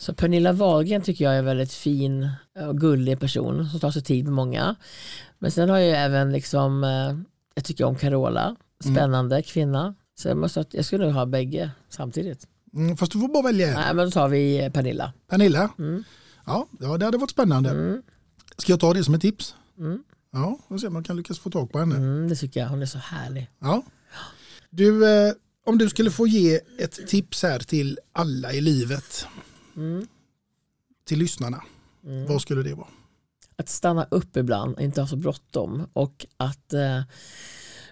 Så 0.00 0.14
Pernilla 0.14 0.52
Wahlgren 0.52 1.02
tycker 1.02 1.24
jag 1.24 1.34
är 1.34 1.38
en 1.38 1.44
väldigt 1.44 1.72
fin 1.72 2.28
och 2.68 2.80
gullig 2.80 3.20
person 3.20 3.68
som 3.70 3.80
tar 3.80 3.90
sig 3.90 4.02
tid 4.02 4.24
med 4.24 4.32
många. 4.32 4.76
Men 5.38 5.50
sen 5.50 5.68
har 5.68 5.78
jag 5.78 5.86
ju 5.86 5.94
även 5.94 6.32
liksom, 6.32 6.84
eh, 6.84 7.18
jag 7.54 7.64
tycker 7.64 7.84
om 7.84 7.96
Carola, 7.96 8.56
spännande 8.84 9.42
kvinna. 9.42 9.94
Så 10.14 10.28
jag, 10.28 10.36
måste, 10.36 10.64
jag 10.70 10.84
skulle 10.84 11.04
nog 11.04 11.14
ha 11.14 11.26
bägge 11.26 11.70
samtidigt. 11.88 12.46
Mm, 12.74 12.96
fast 12.96 13.12
du 13.12 13.20
får 13.20 13.28
bara 13.28 13.42
välja 13.42 13.68
en. 13.68 13.74
Nej 13.74 13.94
men 13.94 14.04
då 14.04 14.10
tar 14.10 14.28
vi 14.28 14.64
eh, 14.64 14.72
Pernilla. 14.72 15.12
Pernilla? 15.28 15.70
Mm. 15.78 16.04
Ja, 16.46 16.66
det 16.98 17.04
hade 17.04 17.18
varit 17.18 17.30
spännande. 17.30 18.02
Ska 18.56 18.72
jag 18.72 18.80
ta 18.80 18.94
det 18.94 19.04
som 19.04 19.14
ett 19.14 19.20
tips? 19.20 19.54
Mm. 19.78 20.02
Ja, 20.32 20.58
och 20.68 20.80
se 20.80 20.86
om 20.86 20.92
man 20.92 21.04
kan 21.04 21.16
lyckas 21.16 21.38
få 21.38 21.50
tag 21.50 21.72
på 21.72 21.78
henne. 21.78 21.96
Mm, 21.96 22.28
det 22.28 22.36
tycker 22.36 22.60
jag, 22.60 22.68
hon 22.68 22.82
är 22.82 22.86
så 22.86 22.98
härlig. 22.98 23.50
Ja. 23.58 23.82
Du, 24.70 25.08
eh, 25.08 25.32
om 25.66 25.78
du 25.78 25.88
skulle 25.88 26.10
få 26.10 26.26
ge 26.26 26.60
ett 26.78 27.08
tips 27.08 27.42
här 27.42 27.58
till 27.58 27.98
alla 28.12 28.52
i 28.52 28.60
livet, 28.60 29.26
Mm. 29.80 30.06
till 31.04 31.18
lyssnarna, 31.18 31.62
vad 32.28 32.42
skulle 32.42 32.62
det 32.62 32.74
vara? 32.74 32.88
att 33.60 33.68
stanna 33.68 34.06
upp 34.10 34.36
ibland, 34.36 34.80
inte 34.80 35.00
ha 35.00 35.08
så 35.08 35.16
bråttom 35.16 35.86
och 35.92 36.26
att 36.36 36.72
eh, 36.72 37.02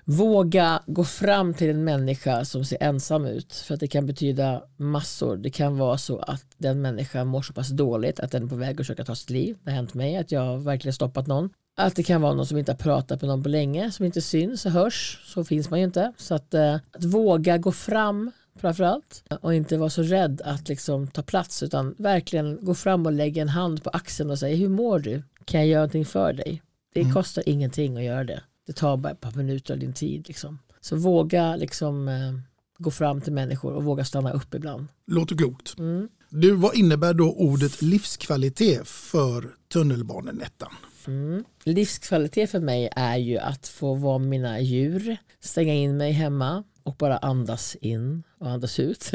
våga 0.04 0.82
gå 0.86 1.04
fram 1.04 1.54
till 1.54 1.70
en 1.70 1.84
människa 1.84 2.44
som 2.44 2.64
ser 2.64 2.82
ensam 2.82 3.24
ut 3.24 3.54
för 3.54 3.74
att 3.74 3.80
det 3.80 3.88
kan 3.88 4.06
betyda 4.06 4.62
massor. 4.76 5.36
Det 5.36 5.50
kan 5.50 5.78
vara 5.78 5.98
så 5.98 6.18
att 6.18 6.44
den 6.58 6.80
människan 6.82 7.26
mår 7.26 7.42
så 7.42 7.52
pass 7.52 7.68
dåligt 7.68 8.20
att 8.20 8.30
den 8.30 8.44
är 8.44 8.48
på 8.48 8.56
väg 8.56 8.70
att 8.70 8.76
försöka 8.76 9.04
ta 9.04 9.14
sitt 9.14 9.30
liv. 9.30 9.56
Det 9.62 9.70
har 9.70 9.76
hänt 9.76 9.94
mig 9.94 10.16
att 10.16 10.32
jag 10.32 10.58
verkligen 10.58 10.92
stoppat 10.92 11.26
någon. 11.26 11.50
Att 11.76 11.96
det 11.96 12.02
kan 12.02 12.20
vara 12.22 12.34
någon 12.34 12.46
som 12.46 12.58
inte 12.58 12.72
har 12.72 12.76
pratat 12.76 13.20
med 13.20 13.28
någon 13.28 13.42
på 13.42 13.48
länge, 13.48 13.90
som 13.90 14.04
inte 14.04 14.20
syns 14.20 14.66
och 14.66 14.72
hörs, 14.72 15.20
så 15.24 15.44
finns 15.44 15.70
man 15.70 15.78
ju 15.78 15.84
inte. 15.84 16.12
Så 16.16 16.34
att, 16.34 16.54
eh, 16.54 16.74
att 16.74 17.04
våga 17.04 17.58
gå 17.58 17.72
fram 17.72 18.30
framförallt 18.58 19.24
och 19.40 19.54
inte 19.54 19.76
vara 19.76 19.90
så 19.90 20.02
rädd 20.02 20.40
att 20.44 20.68
liksom 20.68 21.06
ta 21.06 21.22
plats 21.22 21.62
utan 21.62 21.94
verkligen 21.98 22.58
gå 22.64 22.74
fram 22.74 23.06
och 23.06 23.12
lägga 23.12 23.42
en 23.42 23.48
hand 23.48 23.84
på 23.84 23.90
axeln 23.90 24.30
och 24.30 24.38
säga 24.38 24.56
hur 24.56 24.68
mår 24.68 24.98
du? 24.98 25.22
Kan 25.44 25.60
jag 25.60 25.68
göra 25.68 25.80
någonting 25.80 26.04
för 26.04 26.32
dig? 26.32 26.62
Det 26.94 27.12
kostar 27.12 27.48
ingenting 27.48 27.96
att 27.96 28.04
göra 28.04 28.24
det. 28.24 28.42
Det 28.66 28.72
tar 28.72 28.96
bara 28.96 29.12
ett 29.12 29.20
par 29.20 29.32
minuter 29.32 29.74
av 29.74 29.80
din 29.80 29.92
tid. 29.92 30.28
Liksom. 30.28 30.58
Så 30.80 30.96
våga 30.96 31.56
liksom, 31.56 32.08
eh, 32.08 32.34
gå 32.78 32.90
fram 32.90 33.20
till 33.20 33.32
människor 33.32 33.72
och 33.72 33.84
våga 33.84 34.04
stanna 34.04 34.32
upp 34.32 34.54
ibland. 34.54 34.86
Låter 35.06 35.36
klokt. 35.36 35.78
Mm. 35.78 36.08
Du, 36.30 36.52
vad 36.52 36.74
innebär 36.74 37.14
då 37.14 37.32
ordet 37.32 37.82
livskvalitet 37.82 38.88
för 38.88 39.54
tunnelbanenettan? 39.72 40.72
Mm. 41.06 41.44
Livskvalitet 41.64 42.50
för 42.50 42.60
mig 42.60 42.88
är 42.96 43.16
ju 43.16 43.38
att 43.38 43.68
få 43.68 43.94
vara 43.94 44.18
med 44.18 44.28
mina 44.28 44.60
djur, 44.60 45.16
stänga 45.40 45.74
in 45.74 45.96
mig 45.96 46.12
hemma 46.12 46.64
och 46.88 46.96
bara 46.96 47.16
andas 47.16 47.76
in 47.80 48.22
och 48.38 48.50
andas 48.50 48.80
ut. 48.80 49.10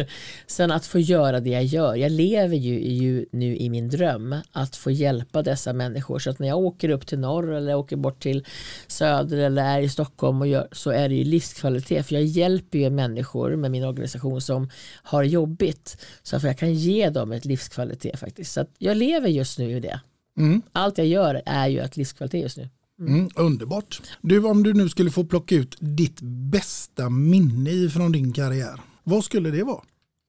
Sen 0.48 0.72
att 0.72 0.86
få 0.86 1.00
göra 1.00 1.40
det 1.40 1.50
jag 1.50 1.64
gör. 1.64 1.96
Jag 1.96 2.12
lever 2.12 2.56
ju, 2.56 2.80
ju 2.80 3.26
nu 3.32 3.58
i 3.58 3.70
min 3.70 3.90
dröm 3.90 4.36
att 4.52 4.76
få 4.76 4.92
hjälpa 4.92 5.42
dessa 5.42 5.74
människor. 5.74 6.20
Så 6.20 6.30
att 6.30 6.40
när 6.40 6.48
jag 6.48 6.58
åker 6.58 6.90
upp 6.90 7.08
till 7.08 7.20
norr 7.20 7.54
eller 7.54 7.76
åker 7.76 7.96
bort 7.96 8.20
till 8.20 8.46
söder 8.88 9.38
eller 9.38 9.64
är 9.64 9.82
i 9.82 9.90
Stockholm 9.90 10.42
och 10.42 10.48
gör, 10.48 10.68
så 10.72 10.92
är 10.92 11.10
det 11.10 11.16
ju 11.16 11.24
livskvalitet. 11.24 12.06
För 12.06 12.16
jag 12.16 12.24
hjälper 12.24 12.80
ju 12.80 12.90
människor 12.90 13.56
med 13.56 13.72
min 13.72 13.84
organisation 13.84 14.42
som 14.42 14.70
har 15.04 15.24
jobbigt. 15.24 16.06
Så 16.24 16.36
att 16.36 16.44
jag 16.44 16.58
kan 16.58 16.74
ge 16.74 17.10
dem 17.10 17.32
ett 17.32 17.46
livskvalitet 17.46 18.20
faktiskt. 18.20 18.54
Så 18.54 18.62
att 18.62 18.70
jag 18.78 18.98
lever 18.98 19.30
just 19.30 19.60
nu 19.60 19.72
i 19.72 19.80
det. 19.80 20.00
Mm. 20.38 20.62
Allt 20.72 20.98
jag 20.98 21.08
gör 21.08 21.42
är 21.46 21.68
ju 21.68 21.80
ett 21.80 21.98
livskvalitet 21.98 22.42
just 22.42 22.58
nu. 22.58 22.70
Mm, 23.00 23.30
underbart. 23.36 24.02
Du, 24.22 24.46
om 24.46 24.64
du 24.64 24.74
nu 24.74 24.90
skulle 24.90 25.12
få 25.12 25.24
plocka 25.24 25.56
ut 25.56 25.78
ditt 25.80 26.22
bästa 26.22 27.10
minne 27.10 27.90
från 27.90 28.12
din 28.12 28.34
karriär, 28.34 28.82
vad 29.04 29.24
skulle 29.24 29.52
det 29.52 29.64
vara? 29.64 29.82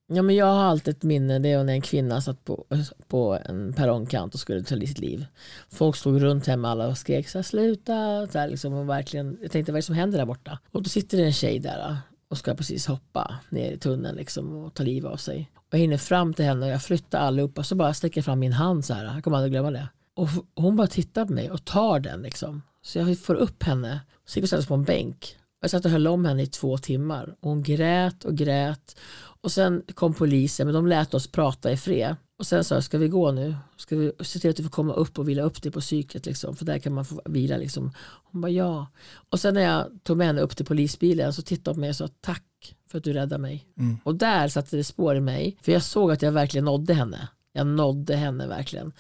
Ja, 0.06 0.22
men 0.22 0.36
jag 0.36 0.46
har 0.46 0.64
alltid 0.64 0.96
ett 0.96 1.02
minne, 1.02 1.38
det 1.38 1.48
är 1.48 1.64
när 1.64 1.72
en 1.72 1.80
kvinna 1.80 2.20
satt 2.20 2.44
på, 2.44 2.66
på 3.08 3.38
en 3.44 3.72
perrongkant 3.72 4.34
och 4.34 4.40
skulle 4.40 4.62
ta 4.62 4.76
sitt 4.76 4.98
liv. 4.98 5.26
Folk 5.68 5.96
stod 5.96 6.22
runt 6.22 6.46
hemma 6.46 6.70
alla 6.70 6.88
och 6.88 6.98
skrek 6.98 7.28
så 7.28 7.38
här, 7.38 7.42
sluta. 7.42 8.26
Så 8.26 8.38
här, 8.38 8.48
liksom, 8.48 8.72
och 8.72 8.88
verkligen, 8.88 9.38
jag 9.42 9.50
tänkte 9.50 9.72
vad 9.72 9.76
är 9.76 9.82
det 9.82 9.86
som 9.86 9.94
händer 9.94 10.18
där 10.18 10.26
borta? 10.26 10.58
Och 10.70 10.82
då 10.82 10.88
sitter 10.88 11.18
det 11.18 11.24
en 11.24 11.32
tjej 11.32 11.58
där 11.58 11.96
och 12.28 12.38
ska 12.38 12.54
precis 12.54 12.86
hoppa 12.86 13.34
ner 13.48 13.72
i 13.72 13.78
tunneln 13.78 14.16
liksom, 14.16 14.56
och 14.56 14.74
ta 14.74 14.82
livet 14.82 15.12
av 15.12 15.16
sig. 15.16 15.50
Och 15.56 15.74
jag 15.74 15.78
hinner 15.78 15.96
fram 15.96 16.34
till 16.34 16.44
henne 16.44 16.66
och 16.66 16.72
jag 16.72 16.82
flyttar 16.82 17.18
allihopa 17.18 17.62
så 17.62 17.74
bara 17.74 17.94
sträcker 17.94 18.18
jag 18.18 18.24
fram 18.24 18.38
min 18.38 18.52
hand 18.52 18.84
så 18.84 18.94
här, 18.94 19.14
jag 19.14 19.24
kommer 19.24 19.36
aldrig 19.36 19.52
glömma 19.52 19.70
det. 19.70 19.88
Och 20.14 20.28
hon 20.54 20.76
bara 20.76 20.86
tittar 20.86 21.26
på 21.26 21.32
mig 21.32 21.50
och 21.50 21.64
tar 21.64 22.00
den 22.00 22.22
liksom. 22.22 22.62
Så 22.82 22.98
jag 22.98 23.18
får 23.18 23.34
upp 23.34 23.62
henne, 23.62 24.00
så 24.26 24.38
gick 24.38 24.42
och 24.42 24.48
ställde 24.48 24.66
på 24.66 24.74
en 24.74 24.84
bänk. 24.84 25.36
Jag 25.60 25.70
satt 25.70 25.84
och 25.84 25.90
höll 25.90 26.06
om 26.06 26.24
henne 26.24 26.42
i 26.42 26.46
två 26.46 26.78
timmar 26.78 27.36
och 27.40 27.48
hon 27.48 27.62
grät 27.62 28.24
och 28.24 28.34
grät. 28.34 28.96
Och 29.16 29.52
sen 29.52 29.82
kom 29.94 30.14
polisen, 30.14 30.66
men 30.66 30.74
de 30.74 30.86
lät 30.86 31.14
oss 31.14 31.26
prata 31.26 31.72
i 31.72 31.76
fred. 31.76 32.16
Och 32.38 32.46
sen 32.46 32.64
sa 32.64 32.74
jag, 32.74 32.84
ska 32.84 32.99
vi 32.99 33.08
gå 33.08 33.32
nu? 33.32 33.57
Ska 33.76 33.96
vi 33.96 34.12
se 34.20 34.38
till 34.38 34.50
att 34.50 34.57
du 34.57 34.62
får 34.62 34.70
komma 34.70 34.92
upp 34.92 35.18
och 35.18 35.28
vila 35.28 35.42
upp 35.42 35.62
dig 35.62 35.72
på 35.72 35.80
psyket 35.80 36.26
liksom? 36.26 36.57
För 36.57 36.64
där 36.64 36.78
kan 36.78 36.92
man 36.92 37.04
få 37.04 37.22
vila 37.24 37.57
liksom. 37.57 37.92
Hon 38.24 38.41
bara 38.41 38.50
ja. 38.50 38.86
Och 39.30 39.41
sen 39.41 39.54
när 39.54 39.61
jag 39.61 39.86
tog 40.03 40.16
med 40.16 40.26
henne 40.26 40.41
upp 40.41 40.57
till 40.57 40.66
polisbilen 40.66 41.32
så 41.32 41.42
tittade 41.42 41.70
hon 41.70 41.74
på 41.74 41.80
mig 41.80 41.91
och 41.91 41.96
sa 41.96 42.08
tack 42.20 42.74
för 42.91 42.99
att 42.99 43.04
du 43.04 43.12
räddade 43.12 43.42
mig. 43.42 43.66
Mm. 43.78 43.96
Och 44.04 44.14
där 44.14 44.49
satte 44.49 44.76
det 44.76 44.84
spår 44.84 45.16
i 45.16 45.20
mig. 45.20 45.57
För 45.62 45.72
jag 45.72 45.82
såg 45.82 46.12
att 46.12 46.22
jag 46.22 46.32
verkligen 46.32 46.64
nådde 46.64 46.95
henne. 46.95 47.28
Jag 47.53 47.66
nådde 47.66 48.16
henne 48.16 48.46
verkligen. 48.46 48.92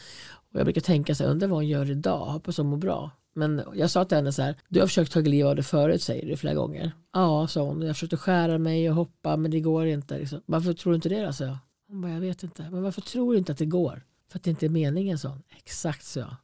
Och 0.54 0.60
jag 0.60 0.66
brukar 0.66 0.80
tänka 0.80 1.14
så 1.14 1.24
här, 1.24 1.30
undrar 1.30 1.48
vad 1.48 1.58
hon 1.58 1.66
gör 1.66 1.90
idag, 1.90 2.26
hoppas 2.26 2.56
hon 2.56 2.66
mår 2.66 2.76
bra. 2.76 3.10
Men 3.34 3.62
jag 3.74 3.90
sa 3.90 4.04
till 4.04 4.16
henne 4.16 4.32
så 4.32 4.42
här, 4.42 4.54
du 4.68 4.80
har 4.80 4.86
försökt 4.86 5.12
ta 5.12 5.20
liv 5.20 5.46
av 5.46 5.56
det 5.56 5.62
förut 5.62 6.02
säger 6.02 6.26
du 6.26 6.36
flera 6.36 6.54
gånger. 6.54 6.92
Ja, 7.12 7.46
sa 7.46 7.62
hon, 7.62 7.82
jag 7.82 7.96
försökte 7.96 8.16
skära 8.16 8.58
mig 8.58 8.90
och 8.90 8.96
hoppa 8.96 9.36
men 9.36 9.50
det 9.50 9.60
går 9.60 9.86
inte. 9.86 10.18
Liksom. 10.18 10.40
Varför 10.46 10.72
tror 10.72 10.92
du 10.92 10.96
inte 10.96 11.08
det 11.08 11.22
då? 11.22 11.32
sa 11.32 11.44
jag. 11.44 11.58
Hon 11.88 12.00
bara, 12.00 12.12
jag 12.12 12.20
vet 12.20 12.42
inte. 12.42 12.70
Men 12.70 12.82
varför 12.82 13.00
tror 13.00 13.32
du 13.32 13.38
inte 13.38 13.52
att 13.52 13.58
det 13.58 13.66
går? 13.66 14.02
För 14.30 14.38
att 14.38 14.42
det 14.42 14.50
inte 14.50 14.66
är 14.66 14.70
meningen 14.70 15.18
så. 15.18 15.38
Exakt 15.56 16.04
så 16.04 16.18
jag. 16.20 16.36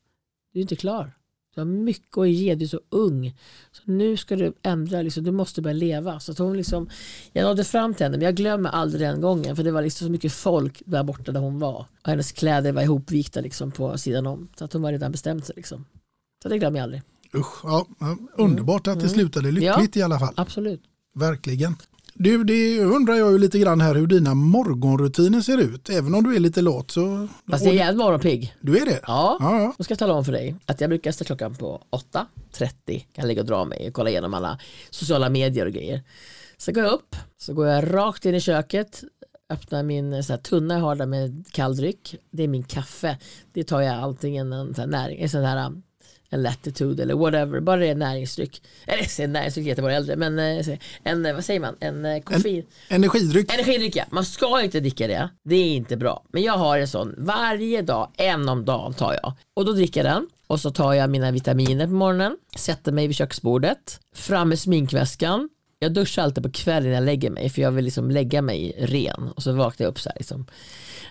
Du 0.53 0.59
är 0.59 0.63
inte 0.63 0.77
klar. 0.77 1.13
Du 1.61 1.67
har 1.71 1.79
mycket 1.85 2.19
att 2.19 2.29
ge, 2.29 2.55
du 2.55 2.65
är 2.65 2.69
så 2.69 2.81
ung. 2.91 3.37
Så 3.73 3.83
nu 3.85 4.17
ska 4.17 4.37
du 4.37 4.53
ändra, 4.63 5.03
liksom, 5.03 5.25
du 5.25 5.31
måste 5.31 5.63
börja 5.63 5.75
leva. 5.75 6.21
Så 6.21 6.33
att 6.33 6.39
hon 6.39 6.57
liksom, 6.57 6.89
jag 7.33 7.45
nådde 7.45 7.65
fram 7.65 7.95
till 7.95 8.05
henne 8.07 8.17
men 8.17 8.25
jag 8.25 8.35
glömmer 8.37 8.71
aldrig 8.71 9.01
den 9.09 9.21
gången 9.21 9.57
för 9.57 9.63
det 9.63 9.73
var 9.73 9.83
liksom 9.83 10.07
så 10.07 10.13
mycket 10.13 10.33
folk 10.33 10.83
där 10.87 11.03
borta 11.05 11.33
där 11.33 11.41
hon 11.41 11.59
var. 11.59 11.79
Och 12.03 12.09
hennes 12.09 12.33
kläder 12.33 12.73
var 12.73 12.83
ihopvikta 12.83 13.41
liksom, 13.41 13.71
på 13.71 13.99
sidan 13.99 14.27
om. 14.27 14.49
Så 14.59 14.65
att 14.65 14.73
hon 14.73 14.83
var 14.83 14.93
redan 14.93 15.13
bestämt 15.13 15.47
sig. 15.47 15.57
Liksom. 15.57 15.85
Så 16.43 16.49
det 16.49 16.59
glömmer 16.59 16.79
jag 16.79 16.85
aldrig. 16.85 17.03
Usch, 17.35 17.61
ja, 17.65 17.87
ja, 18.01 18.17
underbart 18.37 18.87
att 18.87 18.95
det 18.95 19.05
Mm. 19.05 19.15
slutade 19.15 19.51
lyckligt 19.51 19.97
i 19.97 20.03
alla 20.03 20.19
fall. 20.19 20.35
Absolut. 20.37 20.83
Verkligen. 21.15 21.77
Du, 22.23 22.45
det 22.45 22.81
undrar 22.81 23.15
jag 23.15 23.33
ju 23.33 23.39
lite 23.39 23.59
grann 23.59 23.81
här 23.81 23.95
hur 23.95 24.07
dina 24.07 24.35
morgonrutiner 24.35 25.41
ser 25.41 25.59
ut. 25.59 25.91
Även 25.91 26.15
om 26.15 26.25
du 26.25 26.37
är 26.37 26.41
lite 26.41 26.63
lat 26.63 26.91
så... 26.91 27.29
Fast 27.51 27.65
jag 27.65 27.75
är 27.75 27.79
jävligt 27.79 27.99
morgonpigg. 27.99 28.55
Du 28.61 28.79
är 28.79 28.87
det? 28.87 29.01
Ja, 29.07 29.37
Ja, 29.41 29.61
ja. 29.61 29.75
då 29.79 29.85
ska 29.85 29.93
jag 29.93 29.99
tala 29.99 30.15
om 30.15 30.25
för 30.25 30.33
dig 30.33 30.57
att 30.67 30.81
jag 30.81 30.91
brukar 30.91 31.13
ställa 31.13 31.27
klockan 31.27 31.55
på 31.55 31.83
8.30. 32.53 33.05
Kan 33.13 33.29
ligga 33.29 33.41
och 33.41 33.47
dra 33.47 33.65
mig 33.65 33.89
och 33.89 33.95
kolla 33.95 34.11
igenom 34.11 34.35
alla 34.35 34.59
sociala 34.91 35.29
medier 35.29 35.67
och 35.67 35.73
grejer. 35.73 36.03
Så 36.57 36.73
går 36.73 36.85
jag 36.85 36.93
upp, 36.93 37.17
så 37.39 37.55
går 37.55 37.67
jag 37.67 37.95
rakt 37.95 38.25
in 38.25 38.35
i 38.35 38.41
köket, 38.41 39.03
öppnar 39.51 39.83
min 39.83 40.25
så 40.25 40.33
här, 40.33 40.41
tunna 40.41 40.75
jag 40.75 40.81
har 40.81 40.95
där 40.95 41.07
med 41.07 41.45
kalldryck. 41.53 42.15
Det 42.31 42.43
är 42.43 42.49
min 42.49 42.63
kaffe. 42.63 43.19
Det 43.53 43.65
tar 43.65 43.81
jag 43.81 43.95
antingen 43.95 44.53
en 44.53 44.75
sån 44.75 44.81
här, 44.81 44.87
näring, 44.87 45.21
en 45.21 45.31
sån 45.31 45.45
här 45.45 45.73
en 46.31 46.43
latitude 46.43 47.03
eller 47.03 47.15
whatever, 47.15 47.61
bara 47.61 47.77
det 47.77 47.87
är 47.87 47.95
näringsdryck. 47.95 48.63
Eller 48.87 49.29
näringsdryck 49.29 49.67
heter 49.67 49.83
bara 49.83 49.95
äldre, 49.95 50.17
men 50.17 50.39
eh, 50.39 50.79
en, 51.03 51.27
eh, 51.27 51.35
vad 51.35 51.45
säger 51.45 51.61
man, 51.61 51.77
en 51.81 52.05
eh, 52.05 52.23
koffein. 52.23 52.67
Energidryck. 52.89 53.53
Energidryck 53.53 53.97
ja, 53.97 54.05
man 54.11 54.25
ska 54.25 54.63
inte 54.63 54.81
dricka 54.81 55.07
det. 55.07 55.29
Det 55.45 55.57
är 55.57 55.77
inte 55.77 55.97
bra. 55.97 56.25
Men 56.33 56.43
jag 56.43 56.53
har 56.53 56.79
en 56.79 56.89
sån 56.89 57.15
varje 57.19 57.83
dag, 57.83 58.11
en 58.17 58.49
om 58.49 58.65
dagen 58.65 58.95
tar 58.95 59.13
jag. 59.23 59.33
Och 59.55 59.65
då 59.65 59.73
dricker 59.73 60.05
jag 60.05 60.15
den. 60.15 60.29
Och 60.47 60.61
så 60.61 60.71
tar 60.71 60.93
jag 60.93 61.11
mina 61.11 61.31
vitaminer 61.31 61.87
på 61.87 61.93
morgonen, 61.93 62.37
sätter 62.57 62.93
mig 62.93 63.07
vid 63.07 63.17
köksbordet, 63.17 64.01
fram 64.15 64.49
med 64.49 64.59
sminkväskan. 64.59 65.49
Jag 65.79 65.93
duschar 65.93 66.23
alltid 66.23 66.45
på 66.45 66.51
kvällen 66.51 66.89
när 66.89 66.95
jag 66.95 67.05
lägger 67.05 67.31
mig 67.31 67.51
för 67.51 67.63
jag 67.63 67.71
vill 67.71 67.85
liksom 67.85 68.11
lägga 68.11 68.43
mig 68.43 68.75
ren 68.79 69.29
och 69.37 69.43
så 69.43 69.53
vaknar 69.53 69.85
jag 69.85 69.91
upp 69.91 70.01
så 70.01 70.09
här 70.09 70.17
liksom. 70.19 70.47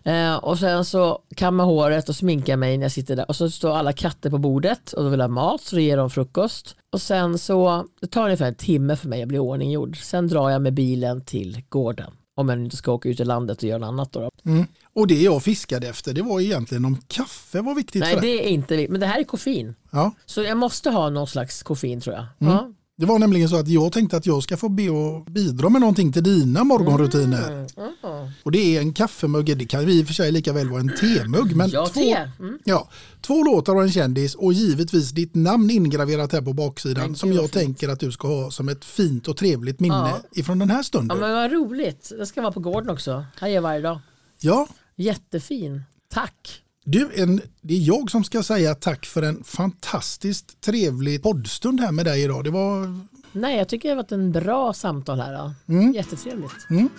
Eh, 0.03 0.35
och 0.35 0.59
sen 0.59 0.85
så 0.85 1.19
kammar 1.35 1.65
håret 1.65 2.09
och 2.09 2.15
sminkar 2.15 2.57
mig 2.57 2.77
när 2.77 2.85
jag 2.85 2.91
sitter 2.91 3.15
där 3.15 3.25
och 3.29 3.35
så 3.35 3.49
står 3.49 3.75
alla 3.77 3.93
katter 3.93 4.29
på 4.29 4.37
bordet 4.37 4.93
och 4.93 5.03
då 5.03 5.09
vill 5.09 5.19
jag 5.19 5.27
ha 5.27 5.33
mat 5.33 5.61
så 5.61 5.75
då 5.75 5.79
ger 5.81 5.97
de 5.97 6.09
frukost. 6.09 6.75
Och 6.91 7.01
sen 7.01 7.37
så, 7.39 7.85
det 8.01 8.07
tar 8.07 8.23
ungefär 8.23 8.47
en 8.47 8.55
timme 8.55 8.95
för 8.95 9.07
mig 9.09 9.21
att 9.21 9.27
bli 9.27 9.39
ordninggjord. 9.39 9.97
Sen 10.03 10.27
drar 10.27 10.49
jag 10.49 10.61
med 10.61 10.73
bilen 10.73 11.21
till 11.21 11.61
gården 11.69 12.11
Om 12.35 12.47
man 12.47 12.63
inte 12.63 12.77
ska 12.77 12.91
åka 12.91 13.09
ut 13.09 13.19
i 13.19 13.25
landet 13.25 13.57
och 13.57 13.63
göra 13.63 13.77
något 13.79 13.87
annat 13.87 14.11
då. 14.11 14.19
då. 14.19 14.51
Mm. 14.51 14.65
Och 14.95 15.07
det 15.07 15.21
jag 15.21 15.43
fiskade 15.43 15.87
efter 15.87 16.13
det 16.13 16.21
var 16.21 16.39
egentligen 16.39 16.85
om 16.85 16.97
kaffe 17.07 17.61
var 17.61 17.75
viktigt 17.75 18.01
Nej 18.01 18.13
för 18.13 18.21
dig. 18.21 18.37
det 18.37 18.45
är 18.47 18.49
inte 18.49 18.87
men 18.89 18.99
det 18.99 19.05
här 19.07 19.19
är 19.19 19.23
koffein. 19.23 19.75
Ja. 19.91 20.11
Så 20.25 20.41
jag 20.41 20.57
måste 20.57 20.89
ha 20.89 21.09
någon 21.09 21.27
slags 21.27 21.63
koffein 21.63 22.01
tror 22.01 22.15
jag. 22.15 22.25
Mm. 22.39 22.53
Ja. 22.53 22.71
Det 22.99 23.05
var 23.05 23.19
nämligen 23.19 23.49
så 23.49 23.55
att 23.55 23.67
jag 23.67 23.91
tänkte 23.91 24.17
att 24.17 24.25
jag 24.25 24.43
ska 24.43 24.57
få 24.57 24.69
be 24.69 24.89
och 24.89 25.23
bidra 25.25 25.69
med 25.69 25.81
någonting 25.81 26.11
till 26.11 26.23
dina 26.23 26.63
morgonrutiner. 26.63 27.49
Mm. 27.51 28.31
Och 28.43 28.51
det 28.51 28.75
är 28.77 28.81
en 28.81 28.93
kaffemugg, 28.93 29.57
det 29.57 29.65
kan 29.65 29.89
i 29.89 30.03
och 30.03 30.07
för 30.07 30.13
sig 30.13 30.31
lika 30.31 30.53
väl 30.53 30.69
vara 30.69 30.79
en 30.79 30.95
temugg. 30.99 31.55
Men 31.55 31.69
Ja, 31.69 31.87
två. 31.87 32.15
Mm. 32.39 32.59
ja, 32.63 32.89
två 33.21 33.43
låtar 33.43 33.75
och 33.75 33.81
en 33.83 33.91
kändis 33.91 34.35
och 34.35 34.53
givetvis 34.53 35.11
ditt 35.11 35.35
namn 35.35 35.69
ingraverat 35.69 36.31
här 36.33 36.41
på 36.41 36.53
baksidan 36.53 37.05
Men 37.05 37.15
som 37.15 37.33
jag 37.33 37.41
fint. 37.41 37.53
tänker 37.53 37.89
att 37.89 37.99
du 37.99 38.11
ska 38.11 38.27
ha 38.27 38.51
som 38.51 38.69
ett 38.69 38.85
fint 38.85 39.27
och 39.27 39.37
trevligt 39.37 39.79
minne 39.79 39.95
Ja. 39.95 40.19
ifrån 40.31 40.59
den 40.59 40.69
här 40.69 40.77
Ja 40.79 40.83
stunden. 40.83 41.19
men 41.19 41.31
vad 41.31 41.51
roligt. 41.51 42.11
Det 42.17 42.25
ska 42.25 42.41
vara 42.41 42.51
på 42.51 42.59
gården 42.59 42.89
också. 42.89 43.25
Här 43.39 43.47
är 43.49 43.53
jag 43.53 43.61
varje 43.61 43.81
dag. 43.81 43.99
Ja, 44.41 44.67
Jättefin. 44.95 45.81
Tack. 46.13 46.61
Du, 46.91 47.09
en, 47.15 47.41
det 47.61 47.73
är 47.73 47.79
jag 47.79 48.11
som 48.11 48.23
ska 48.23 48.43
säga 48.43 48.75
tack 48.75 49.05
för 49.05 49.21
en 49.21 49.43
fantastiskt 49.43 50.61
trevlig 50.61 51.23
poddstund 51.23 51.79
här 51.79 51.91
med 51.91 52.05
dig 52.05 52.23
idag. 52.23 52.43
Det 52.43 52.49
var 52.49 52.99
Nej 53.31 53.57
jag 53.57 53.69
tycker 53.69 53.89
det 53.89 53.95
har 53.95 54.03
varit 54.03 54.11
en 54.11 54.31
bra 54.31 54.73
samtal 54.73 55.19
här. 55.19 55.53
Mm. 55.67 55.93
Jättetrevligt. 55.93 56.69
Mm. 56.69 56.89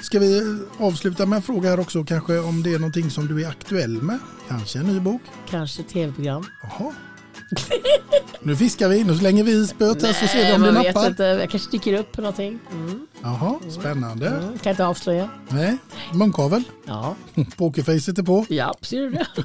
Ska 0.00 0.18
vi 0.18 0.58
avsluta 0.78 1.26
med 1.26 1.36
en 1.36 1.42
fråga 1.42 1.70
här 1.70 1.80
också 1.80 2.04
kanske 2.04 2.38
om 2.38 2.62
det 2.62 2.74
är 2.74 2.78
någonting 2.78 3.10
som 3.10 3.26
du 3.26 3.44
är 3.44 3.48
aktuell 3.48 4.02
med? 4.02 4.18
Kanske 4.48 4.78
en 4.78 4.86
ny 4.86 5.00
bok? 5.00 5.22
Kanske 5.50 5.82
tv-program. 5.82 6.44
Jaha. 6.62 6.92
Nu 8.42 8.56
fiskar 8.56 8.88
vi, 8.88 9.04
nu 9.04 9.16
slänger 9.18 9.44
vi 9.44 9.52
i 9.52 9.66
spöet 9.66 10.02
här 10.02 10.12
så 10.12 10.26
ser 10.26 10.46
vi 10.46 10.52
om 10.54 10.62
det 10.62 10.72
man 10.72 10.82
vet 10.82 10.94
nappar. 10.94 11.08
inte. 11.10 11.22
Jag 11.22 11.50
kanske 11.50 11.70
dyker 11.70 11.98
upp 11.98 12.12
på 12.12 12.20
någonting. 12.20 12.58
Mm. 12.72 13.06
Jaha, 13.22 13.54
spännande. 13.70 14.26
Mm. 14.28 14.58
Kan 14.58 14.70
inte 14.70 14.86
avslöja. 14.86 15.28
Nej, 15.48 15.76
munkavel. 16.12 16.62
Ja. 16.86 17.14
Pokerfacet 17.56 18.18
är 18.18 18.22
på. 18.22 18.46
Ja, 18.48 18.74
ser 18.82 19.00
du 19.00 19.10
det? 19.10 19.26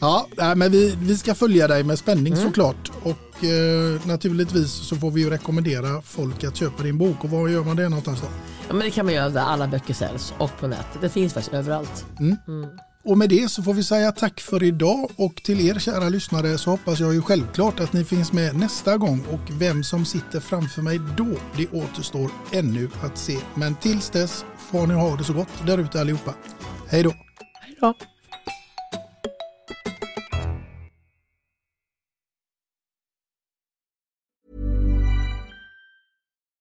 Ja, 0.00 0.26
men 0.56 0.72
vi, 0.72 0.96
vi 1.02 1.16
ska 1.16 1.34
följa 1.34 1.68
dig 1.68 1.82
med 1.84 1.98
spänning 1.98 2.32
Mm. 2.32 2.44
såklart. 2.46 2.90
Och 3.02 3.44
eh, 3.44 4.06
naturligtvis 4.06 4.70
så 4.72 4.96
får 4.96 5.10
vi 5.10 5.20
ju 5.20 5.30
rekommendera 5.30 6.02
folk 6.02 6.44
att 6.44 6.56
köpa 6.56 6.82
din 6.82 6.98
bok. 6.98 7.24
Och 7.24 7.30
var 7.30 7.48
gör 7.48 7.64
man 7.64 7.76
det 7.76 7.88
någonstans 7.88 8.20
då? 8.20 8.26
Ja, 8.68 8.74
men 8.74 8.82
det 8.84 8.90
kan 8.90 9.06
man 9.06 9.14
göra 9.14 9.28
där 9.28 9.40
alla 9.40 9.66
böcker 9.66 9.94
säljs 9.94 10.34
och 10.38 10.50
på 10.60 10.66
nätet. 10.66 11.00
Det 11.00 11.08
finns 11.08 11.32
faktiskt 11.34 11.54
överallt. 11.54 12.06
Mm. 12.20 12.36
Och 13.08 13.18
med 13.18 13.28
det 13.28 13.50
så 13.50 13.62
får 13.62 13.74
vi 13.74 13.84
säga 13.84 14.12
tack 14.12 14.40
för 14.40 14.62
idag 14.62 15.10
och 15.16 15.42
till 15.42 15.68
er 15.68 15.78
kära 15.78 16.08
lyssnare 16.08 16.58
så 16.58 16.70
hoppas 16.70 17.00
jag 17.00 17.14
ju 17.14 17.22
självklart 17.22 17.80
att 17.80 17.92
ni 17.92 18.04
finns 18.04 18.32
med 18.32 18.56
nästa 18.56 18.96
gång 18.96 19.24
och 19.30 19.60
vem 19.60 19.84
som 19.84 20.04
sitter 20.04 20.40
framför 20.40 20.82
mig 20.82 21.00
då, 21.16 21.26
det 21.56 21.68
återstår 21.68 22.30
ännu 22.52 22.90
att 23.02 23.18
se. 23.18 23.38
Men 23.54 23.74
tills 23.74 24.10
dess 24.10 24.44
får 24.56 24.86
ni 24.86 24.94
ha 24.94 25.16
det 25.16 25.24
så 25.24 25.32
gott 25.32 25.66
där 25.66 25.78
ute 25.78 26.00
allihopa. 26.00 26.34
Hej 26.88 27.02
då! 27.02 27.12
Hej 27.60 27.76
då! 27.80 27.94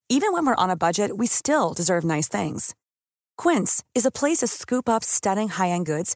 Even 0.09 0.33
when 0.33 0.45
we're 0.45 0.63
on 0.63 0.69
a 0.69 0.77
budget, 0.77 1.11
we 1.17 1.27
still 1.27 1.73
deserve 1.75 2.15
nice 2.15 2.29
things. 2.29 2.75
Quince 3.43 3.83
is 3.93 4.05
a 4.05 4.11
place 4.11 4.45
to 4.45 4.47
scoop 4.47 4.89
up 4.89 5.03
stunning 5.03 5.49
high-end 5.49 5.85
goods 5.85 6.15